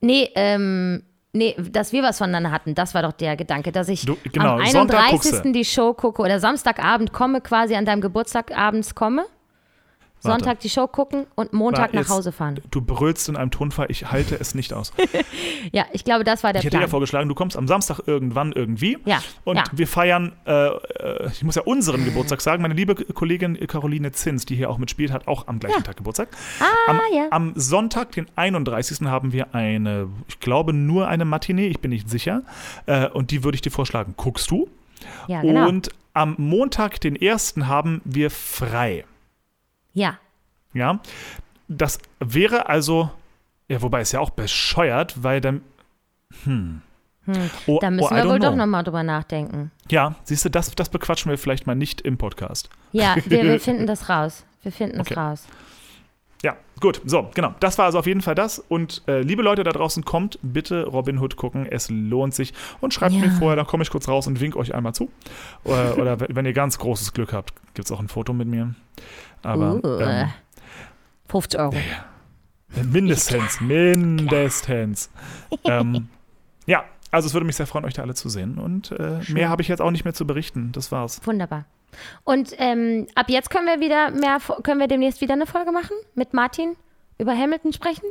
Nee, 0.00 0.30
ähm, 0.34 1.02
nee, 1.32 1.54
dass 1.70 1.92
wir 1.92 2.02
was 2.02 2.18
voneinander 2.18 2.50
hatten, 2.50 2.74
das 2.74 2.94
war 2.94 3.02
doch 3.02 3.12
der 3.12 3.36
Gedanke, 3.36 3.70
dass 3.70 3.88
ich 3.88 4.04
Du- 4.04 4.16
genau, 4.32 4.58
am 4.58 4.66
Sonntag 4.66 5.10
guckst 5.10 5.28
31. 5.32 5.52
die 5.52 5.64
Show 5.64 5.94
gucke 5.94 6.22
oder 6.22 6.40
Samstagabend 6.40 7.12
komme, 7.12 7.40
quasi 7.40 7.74
an 7.76 7.84
deinem 7.84 8.00
Geburtstag 8.00 8.56
abends 8.56 8.94
komme. 8.94 9.24
Warte. 10.24 10.44
Sonntag 10.44 10.60
die 10.60 10.68
Show 10.70 10.86
gucken 10.86 11.26
und 11.34 11.52
Montag 11.52 11.90
Na, 11.92 12.00
nach 12.02 12.08
Hause 12.08 12.32
fahren. 12.32 12.60
Du 12.70 12.80
brüllst 12.80 13.28
in 13.28 13.36
einem 13.36 13.50
Tonfall, 13.50 13.86
ich 13.90 14.10
halte 14.10 14.36
es 14.38 14.54
nicht 14.54 14.72
aus. 14.72 14.92
Ja, 15.70 15.84
ich 15.92 16.04
glaube, 16.04 16.24
das 16.24 16.42
war 16.42 16.52
der 16.52 16.60
Ich 16.60 16.66
hätte 16.66 16.74
ja 16.76 16.80
Plan. 16.80 16.90
vorgeschlagen, 16.90 17.28
du 17.28 17.34
kommst 17.36 17.56
am 17.56 17.68
Samstag 17.68 18.00
irgendwann 18.06 18.50
irgendwie. 18.52 18.98
Ja, 19.04 19.22
Und 19.44 19.56
ja. 19.56 19.64
wir 19.72 19.86
feiern, 19.86 20.32
äh, 20.44 20.66
äh, 20.66 21.30
ich 21.30 21.44
muss 21.44 21.54
ja 21.54 21.62
unseren 21.62 22.04
Geburtstag 22.04 22.40
sagen, 22.40 22.62
meine 22.62 22.74
liebe 22.74 22.94
Kollegin 22.96 23.56
Caroline 23.68 24.10
Zins, 24.12 24.44
die 24.44 24.56
hier 24.56 24.68
auch 24.70 24.78
mitspielt, 24.78 25.12
hat 25.12 25.28
auch 25.28 25.46
am 25.46 25.60
gleichen 25.60 25.76
Ja. 25.78 25.82
Tag 25.82 25.96
Geburtstag. 25.96 26.28
Ah, 26.60 26.90
Am, 26.90 27.00
ja. 27.14 27.26
am 27.30 27.52
Sonntag, 27.54 28.10
den 28.12 28.26
31. 28.34 29.06
haben 29.06 29.32
wir 29.32 29.54
eine, 29.54 30.08
ich 30.28 30.40
glaube 30.40 30.72
nur 30.72 31.06
eine 31.08 31.24
Matinee, 31.24 31.68
ich 31.68 31.78
bin 31.80 31.90
nicht 31.90 32.10
sicher. 32.10 32.42
Äh, 32.86 33.08
und 33.08 33.30
die 33.30 33.44
würde 33.44 33.54
ich 33.54 33.62
dir 33.62 33.70
vorschlagen. 33.70 34.14
Guckst 34.16 34.50
du? 34.50 34.68
Ja, 35.28 35.42
genau. 35.42 35.68
Und 35.68 35.90
am 36.12 36.34
Montag, 36.38 37.00
den 37.00 37.16
1. 37.20 37.54
haben 37.62 38.00
wir 38.04 38.30
frei. 38.30 39.04
Ja, 39.94 40.18
Ja, 40.74 41.00
das 41.68 41.98
wäre 42.20 42.68
also, 42.68 43.10
ja, 43.68 43.82
wobei 43.82 44.00
ist 44.00 44.12
ja 44.12 44.20
auch 44.20 44.30
bescheuert, 44.30 45.22
weil 45.22 45.40
dann, 45.40 45.62
hm. 46.44 46.82
Oh, 47.66 47.78
da 47.80 47.86
oh, 47.88 47.90
müssen 47.92 48.14
I 48.14 48.16
wir 48.16 48.30
wohl 48.30 48.38
doch 48.40 48.48
know. 48.48 48.56
nochmal 48.56 48.82
drüber 48.82 49.04
nachdenken. 49.04 49.70
Ja, 49.90 50.16
siehst 50.24 50.44
du, 50.44 50.48
das, 50.50 50.74
das 50.74 50.88
bequatschen 50.88 51.30
wir 51.30 51.38
vielleicht 51.38 51.68
mal 51.68 51.76
nicht 51.76 52.00
im 52.00 52.18
Podcast. 52.18 52.68
Ja, 52.90 53.14
wir, 53.26 53.44
wir 53.44 53.60
finden 53.60 53.86
das 53.86 54.08
raus. 54.08 54.44
Wir 54.62 54.72
finden 54.72 55.00
Okay. 55.00 55.12
es 55.12 55.16
raus. 55.16 55.46
Ja, 56.42 56.56
gut, 56.80 57.00
so, 57.04 57.30
genau. 57.34 57.54
Das 57.60 57.78
war 57.78 57.84
also 57.84 58.00
auf 58.00 58.06
jeden 58.06 58.20
Fall 58.22 58.34
das. 58.34 58.58
Und 58.58 59.02
äh, 59.06 59.20
liebe 59.20 59.42
Leute 59.42 59.62
da 59.62 59.70
draußen, 59.70 60.04
kommt 60.04 60.40
bitte 60.42 60.84
Robin 60.86 61.18
Hood 61.20 61.36
gucken. 61.36 61.66
Es 61.70 61.88
lohnt 61.88 62.34
sich. 62.34 62.52
Und 62.80 62.92
schreibt 62.92 63.12
Ja. 63.14 63.20
mir 63.20 63.30
vorher, 63.30 63.54
dann 63.54 63.66
komme 63.66 63.84
ich 63.84 63.90
kurz 63.90 64.08
raus 64.08 64.26
und 64.26 64.40
wink 64.40 64.56
euch 64.56 64.74
einmal 64.74 64.92
zu. 64.92 65.08
Oder, 65.62 65.98
oder 65.98 66.20
wenn 66.20 66.28
wenn 66.34 66.46
ihr 66.46 66.52
ganz 66.52 66.78
großes 66.78 67.12
Glück 67.12 67.32
habt, 67.32 67.54
gibt 67.74 67.86
es 67.86 67.92
auch 67.92 68.00
ein 68.00 68.08
Foto 68.08 68.32
mit 68.32 68.48
mir. 68.48 68.74
Aber 69.42 69.74
Uh, 69.82 70.00
ähm, 70.00 70.28
50 71.28 71.60
Euro. 71.60 71.74
Mindestens, 72.84 73.60
mindestens. 73.60 75.10
ähm, 75.64 76.08
ja, 76.66 76.84
also 77.10 77.26
es 77.26 77.34
würde 77.34 77.46
mich 77.46 77.56
sehr 77.56 77.66
freuen, 77.66 77.84
euch 77.84 77.94
da 77.94 78.02
alle 78.02 78.14
zu 78.14 78.28
sehen. 78.28 78.58
Und 78.58 78.92
äh, 78.92 79.20
mehr 79.28 79.48
habe 79.48 79.62
ich 79.62 79.68
jetzt 79.68 79.80
auch 79.80 79.90
nicht 79.90 80.04
mehr 80.04 80.14
zu 80.14 80.26
berichten. 80.26 80.72
Das 80.72 80.90
war's. 80.90 81.20
Wunderbar. 81.24 81.66
Und 82.24 82.54
ähm, 82.58 83.06
ab 83.14 83.28
jetzt 83.28 83.50
können 83.50 83.66
wir 83.66 83.80
wieder 83.80 84.10
mehr, 84.10 84.38
können 84.62 84.80
wir 84.80 84.88
demnächst 84.88 85.20
wieder 85.20 85.34
eine 85.34 85.46
Folge 85.46 85.72
machen 85.72 85.96
mit 86.14 86.32
Martin 86.32 86.76
über 87.18 87.36
Hamilton 87.36 87.72
sprechen? 87.72 88.06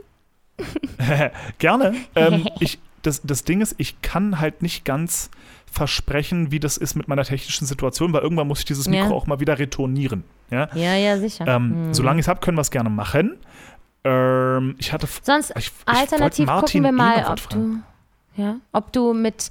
Gerne. 1.58 1.96
Ähm, 2.16 2.48
ich, 2.60 2.80
das, 3.02 3.22
das 3.24 3.44
Ding 3.44 3.62
ist, 3.62 3.76
ich 3.78 4.02
kann 4.02 4.40
halt 4.40 4.62
nicht 4.62 4.86
ganz 4.86 5.30
versprechen, 5.72 6.52
wie 6.52 6.60
das 6.60 6.78
ist 6.78 6.96
mit 6.96 7.08
meiner 7.08 7.24
technischen 7.24 7.66
Situation, 7.66 8.12
weil 8.14 8.22
irgendwann 8.22 8.48
muss 8.48 8.60
ich 8.60 8.66
dieses 8.66 8.88
Mikro 8.88 9.06
Ja. 9.10 9.12
auch 9.12 9.26
mal 9.28 9.40
wieder 9.40 9.58
retournieren. 9.58 10.24
Ja? 10.50 10.68
Ja, 10.76 10.96
ja, 10.96 11.18
sicher. 11.18 11.48
Ähm, 11.48 11.94
Solange 11.94 12.20
ich 12.20 12.26
es 12.26 12.28
habe, 12.28 12.42
können 12.42 12.58
wir 12.58 12.62
es 12.62 12.72
gerne 12.72 12.90
machen. 12.90 13.38
Ähm, 14.04 14.76
ich 14.80 14.92
hatte. 14.92 15.08
Sonst 15.24 15.52
ich, 15.58 15.68
ich 15.68 15.72
alternativ 15.86 16.48
gucken 16.50 16.84
wir 16.84 16.90
eh 16.90 16.92
mal, 16.92 17.26
ob 17.30 17.40
fragen. 17.40 17.84
du, 18.36 18.42
ja, 18.42 18.56
ob 18.74 18.92
du 18.92 19.14
mit 19.14 19.50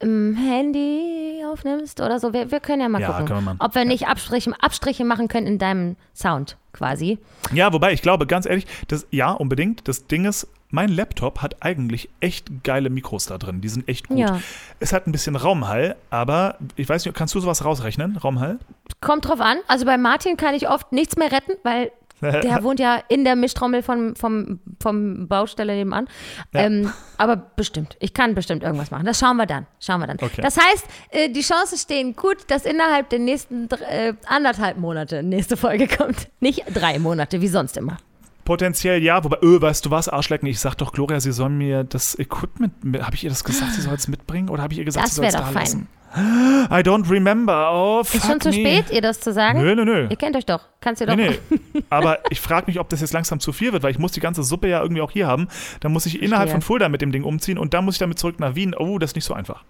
ähm, 0.00 0.34
Handy 0.36 1.42
aufnimmst 1.50 2.00
oder 2.00 2.18
so. 2.18 2.32
Wir, 2.32 2.50
wir 2.50 2.60
können 2.60 2.82
ja 2.82 2.88
mal 2.88 3.00
Ja, 3.00 3.08
gucken, 3.12 3.26
können 3.26 3.44
wir 3.44 3.56
ob 3.58 3.74
wir 3.74 3.84
nicht 3.84 4.08
Abstriche, 4.08 4.52
Abstriche 4.60 5.04
machen 5.04 5.28
können 5.28 5.46
in 5.46 5.58
deinem 5.58 5.96
Sound 6.14 6.56
quasi. 6.72 7.18
Ja, 7.52 7.72
wobei 7.72 7.92
ich 7.92 8.02
glaube, 8.02 8.26
ganz 8.26 8.46
ehrlich, 8.46 8.66
das, 8.88 9.06
ja, 9.10 9.32
unbedingt. 9.32 9.86
Das 9.88 10.06
Ding 10.06 10.24
ist, 10.24 10.46
mein 10.70 10.88
Laptop 10.88 11.42
hat 11.42 11.62
eigentlich 11.62 12.08
echt 12.20 12.62
geile 12.62 12.90
Mikros 12.90 13.26
da 13.26 13.38
drin. 13.38 13.60
Die 13.60 13.68
sind 13.68 13.88
echt 13.88 14.08
gut. 14.08 14.18
Ja. 14.18 14.40
Es 14.78 14.92
hat 14.92 15.06
ein 15.06 15.12
bisschen 15.12 15.34
Raumhall, 15.36 15.96
aber 16.10 16.56
ich 16.76 16.88
weiß 16.88 17.04
nicht, 17.04 17.14
kannst 17.16 17.34
du 17.34 17.40
sowas 17.40 17.64
rausrechnen? 17.64 18.16
Raumhall? 18.16 18.58
Kommt 19.00 19.26
drauf 19.26 19.40
an. 19.40 19.58
Also 19.66 19.84
bei 19.84 19.98
Martin 19.98 20.36
kann 20.36 20.54
ich 20.54 20.68
oft 20.68 20.92
nichts 20.92 21.16
mehr 21.16 21.32
retten, 21.32 21.52
weil 21.64 21.90
der 22.42 22.62
wohnt 22.62 22.80
ja 22.80 23.00
in 23.08 23.24
der 23.24 23.36
Mischtrommel 23.36 23.82
vom, 23.82 24.14
vom, 24.16 24.60
vom 24.82 25.28
Baustelle 25.28 25.74
nebenan. 25.74 26.08
Ja. 26.52 26.60
Ähm, 26.62 26.92
aber 27.16 27.36
bestimmt. 27.36 27.96
Ich 28.00 28.14
kann 28.14 28.34
bestimmt 28.34 28.62
irgendwas 28.62 28.90
machen. 28.90 29.06
Das 29.06 29.18
schauen 29.18 29.36
wir 29.36 29.46
dann. 29.46 29.66
Schauen 29.80 30.00
wir 30.00 30.06
dann. 30.06 30.18
Okay. 30.20 30.40
Das 30.42 30.56
heißt, 30.56 30.84
äh, 31.10 31.28
die 31.30 31.42
Chancen 31.42 31.78
stehen 31.78 32.14
gut, 32.16 32.38
dass 32.48 32.64
innerhalb 32.64 33.08
der 33.10 33.18
nächsten 33.18 33.68
äh, 33.88 34.14
anderthalb 34.26 34.78
Monate 34.78 35.22
nächste 35.22 35.56
Folge 35.56 35.88
kommt. 35.88 36.28
Nicht 36.40 36.64
drei 36.72 36.98
Monate, 36.98 37.40
wie 37.40 37.48
sonst 37.48 37.76
immer. 37.76 37.96
Potenziell 38.44 39.00
ja, 39.02 39.22
wobei, 39.22 39.36
öh, 39.42 39.60
weißt 39.60 39.86
du 39.86 39.90
was, 39.90 40.08
Arschlecken, 40.08 40.48
ich 40.48 40.58
sag 40.58 40.74
doch, 40.74 40.92
Gloria, 40.92 41.20
sie 41.20 41.30
soll 41.30 41.50
mir 41.50 41.84
das 41.84 42.18
Equipment, 42.18 42.72
habe 43.00 43.14
ich 43.14 43.22
ihr 43.22 43.30
das 43.30 43.44
gesagt, 43.44 43.74
sie 43.74 43.80
soll 43.82 43.94
es 43.94 44.08
mitbringen 44.08 44.48
oder 44.48 44.62
habe 44.62 44.72
ich 44.72 44.78
ihr 44.80 44.84
gesagt, 44.84 45.06
Das 45.06 45.14
sie 45.14 45.16
soll 45.16 45.26
es 45.26 45.34
da 45.34 45.42
fein. 45.44 45.54
lassen? 45.54 45.88
I 46.16 46.82
don't 46.82 47.08
remember. 47.08 47.70
Oh, 47.72 48.02
fuck 48.04 48.14
Ist 48.20 48.26
schon 48.26 48.40
zu 48.40 48.50
nee. 48.50 48.64
spät, 48.82 48.90
ihr 48.90 49.00
das 49.00 49.20
zu 49.20 49.32
sagen? 49.32 49.60
Nö, 49.62 49.74
nö, 49.76 49.84
nö. 49.84 50.06
Ihr 50.10 50.16
kennt 50.16 50.34
euch 50.36 50.44
doch. 50.46 50.62
Kannst 50.80 51.00
ihr 51.00 51.06
doch. 51.06 51.14
Nee, 51.14 51.38
nee. 51.72 51.82
Aber 51.88 52.18
ich 52.30 52.40
frage 52.40 52.66
mich, 52.66 52.80
ob 52.80 52.88
das 52.88 53.00
jetzt 53.00 53.12
langsam 53.12 53.38
zu 53.38 53.52
viel 53.52 53.72
wird, 53.72 53.82
weil 53.84 53.92
ich 53.92 53.98
muss 53.98 54.12
die 54.12 54.20
ganze 54.20 54.42
Suppe 54.42 54.68
ja 54.68 54.82
irgendwie 54.82 55.02
auch 55.02 55.10
hier 55.12 55.26
haben. 55.28 55.48
Dann 55.80 55.92
muss 55.92 56.06
ich 56.06 56.20
innerhalb 56.20 56.50
von 56.50 56.62
Fulda 56.62 56.88
mit 56.88 57.00
dem 57.00 57.12
Ding 57.12 57.22
umziehen 57.24 57.58
und 57.58 57.74
dann 57.74 57.84
muss 57.84 57.94
ich 57.94 57.98
damit 58.00 58.18
zurück 58.18 58.40
nach 58.40 58.54
Wien. 58.56 58.74
Oh, 58.76 58.98
das 58.98 59.10
ist 59.10 59.14
nicht 59.16 59.24
so 59.24 59.34
einfach. 59.34 59.62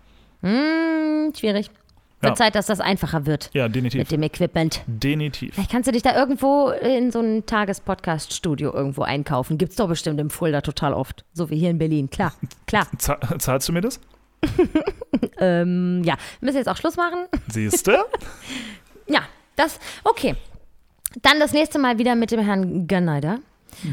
Hm, 0.43 1.33
schwierig. 1.39 1.71
Wird 2.23 2.33
Ja. 2.33 2.35
Zeit, 2.35 2.55
dass 2.55 2.67
das 2.67 2.81
einfacher 2.81 3.25
wird 3.25 3.49
Ja, 3.55 3.69
definitiv. 3.69 3.99
mit 4.01 4.11
dem 4.11 4.23
Equipment. 4.23 4.83
Definitiv. 4.87 5.55
Vielleicht 5.55 5.71
kannst 5.71 5.89
du 5.89 5.93
dich 5.93 6.03
da 6.03 6.15
irgendwo 6.15 6.69
in 6.69 7.11
so 7.11 7.21
ein 7.21 7.47
Tagespodcast-Studio 7.47 8.73
irgendwo 8.75 9.03
einkaufen. 9.03 9.57
Gibt's 9.59 9.77
doch 9.77 9.89
bestimmt 9.89 10.21
im 10.21 10.29
Fulda 10.31 10.61
total 10.61 10.93
oft. 10.93 11.25
So 11.33 11.49
wie 11.51 11.59
hier 11.59 11.71
in 11.71 11.79
Berlin. 11.79 12.11
Klar, 12.11 12.33
klar. 12.67 12.87
Zahl- 12.99 13.21
Zahlst 13.39 13.69
du 13.69 13.73
mir 13.73 13.81
das? 13.81 14.01
Ähm, 15.39 16.03
ja, 16.05 16.15
wir 16.39 16.47
müssen 16.47 16.59
jetzt 16.59 16.69
auch 16.69 16.77
Schluss 16.77 16.97
machen. 16.97 17.27
Siehst 17.49 17.87
du? 17.87 17.93
Ja, 19.07 19.23
das, 19.57 19.81
okay. 20.05 20.37
Dann 21.23 21.41
das 21.41 21.53
nächste 21.53 21.81
Mal 21.81 21.99
wieder 21.99 22.15
mit 22.15 22.31
dem 22.31 22.39
Herrn 22.39 22.87
Gunnider. 22.87 23.41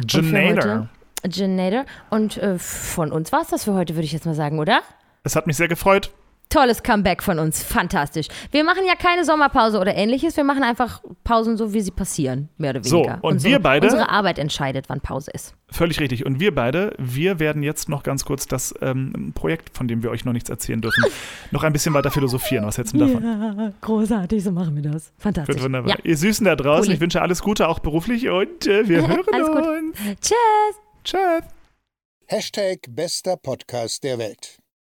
Janader. 0.08 0.90
Janader. 1.28 1.86
Und 2.12 2.38
äh, 2.38 2.60
von 2.60 3.12
uns 3.12 3.32
war 3.32 3.42
es 3.42 3.48
das 3.48 3.64
für 3.64 3.74
heute, 3.74 3.96
würde 3.96 4.06
ich 4.06 4.12
jetzt 4.12 4.28
mal 4.28 4.36
sagen, 4.36 4.60
oder? 4.60 4.84
Es 5.24 5.36
hat 5.36 5.48
mich 5.48 5.58
sehr 5.58 5.68
gefreut. 5.68 6.12
Tolles 6.50 6.82
Comeback 6.82 7.22
von 7.24 7.40
uns, 7.40 7.62
fantastisch. 7.62 8.28
Wir 8.52 8.64
machen 8.64 8.84
ja 8.88 8.96
keine 8.96 9.26
Sommerpause 9.26 9.80
oder 9.80 9.96
ähnliches, 9.96 10.38
wir 10.38 10.46
machen 10.46 10.64
einfach 10.64 11.02
Pausen 11.26 11.58
so, 11.58 11.74
wie 11.74 11.82
sie 11.82 11.92
passieren, 11.92 12.48
mehr 12.58 12.70
oder 12.72 12.84
So, 12.84 13.00
weniger. 13.00 13.20
und 13.22 13.44
wir 13.44 13.60
beide- 13.60 13.88
Unsere 13.88 14.10
Arbeit 14.10 14.40
entscheidet, 14.40 14.86
wann 14.88 15.02
Pause 15.02 15.32
ist. 15.34 15.56
Völlig 15.70 16.00
richtig. 16.00 16.26
Und 16.26 16.40
wir 16.40 16.56
beide, 16.56 16.94
wir 16.98 17.40
werden 17.40 17.64
jetzt 17.64 17.90
noch 17.90 18.02
ganz 18.04 18.24
kurz 18.24 18.48
das 18.48 18.74
ähm, 18.82 19.34
Projekt, 19.36 19.76
von 19.76 19.90
dem 19.90 20.02
wir 20.04 20.10
euch 20.10 20.24
noch 20.24 20.32
nichts 20.32 20.50
erzählen 20.50 20.80
dürfen, 20.80 21.04
noch 21.52 21.64
ein 21.64 21.74
bisschen 21.74 21.94
weiter 21.94 22.12
philosophieren. 22.12 22.66
Was 22.66 22.78
hältst 22.78 22.94
du 22.94 23.00
davon? 23.00 23.22
Ja, 23.24 23.74
großartig, 23.82 24.42
so 24.42 24.52
machen 24.54 24.76
wir 24.82 24.90
das. 24.90 25.12
Fantastisch. 25.18 25.56
Wird 25.56 25.66
wunderbar. 25.66 25.90
Ja. 25.92 25.98
Ihr 26.04 26.16
Süßen 26.16 26.46
da 26.46 26.56
draußen, 26.56 26.84
Cooli. 26.86 26.94
ich 26.96 27.02
wünsche 27.02 27.22
alles 27.22 27.42
Gute, 27.42 27.68
auch 27.68 27.80
beruflich 27.80 28.30
und 28.30 28.66
äh, 28.68 28.88
wir 28.88 29.06
hören 29.08 29.22
Alles 29.34 29.48
gut. 29.48 29.58
uns. 29.68 29.98
Tschüss. 30.22 30.76
Tschüss. 31.04 31.44
Hashtag 32.28 32.80
bester 32.90 33.36
Podcast 33.36 34.04
der 34.06 34.18
Welt. 34.18 34.60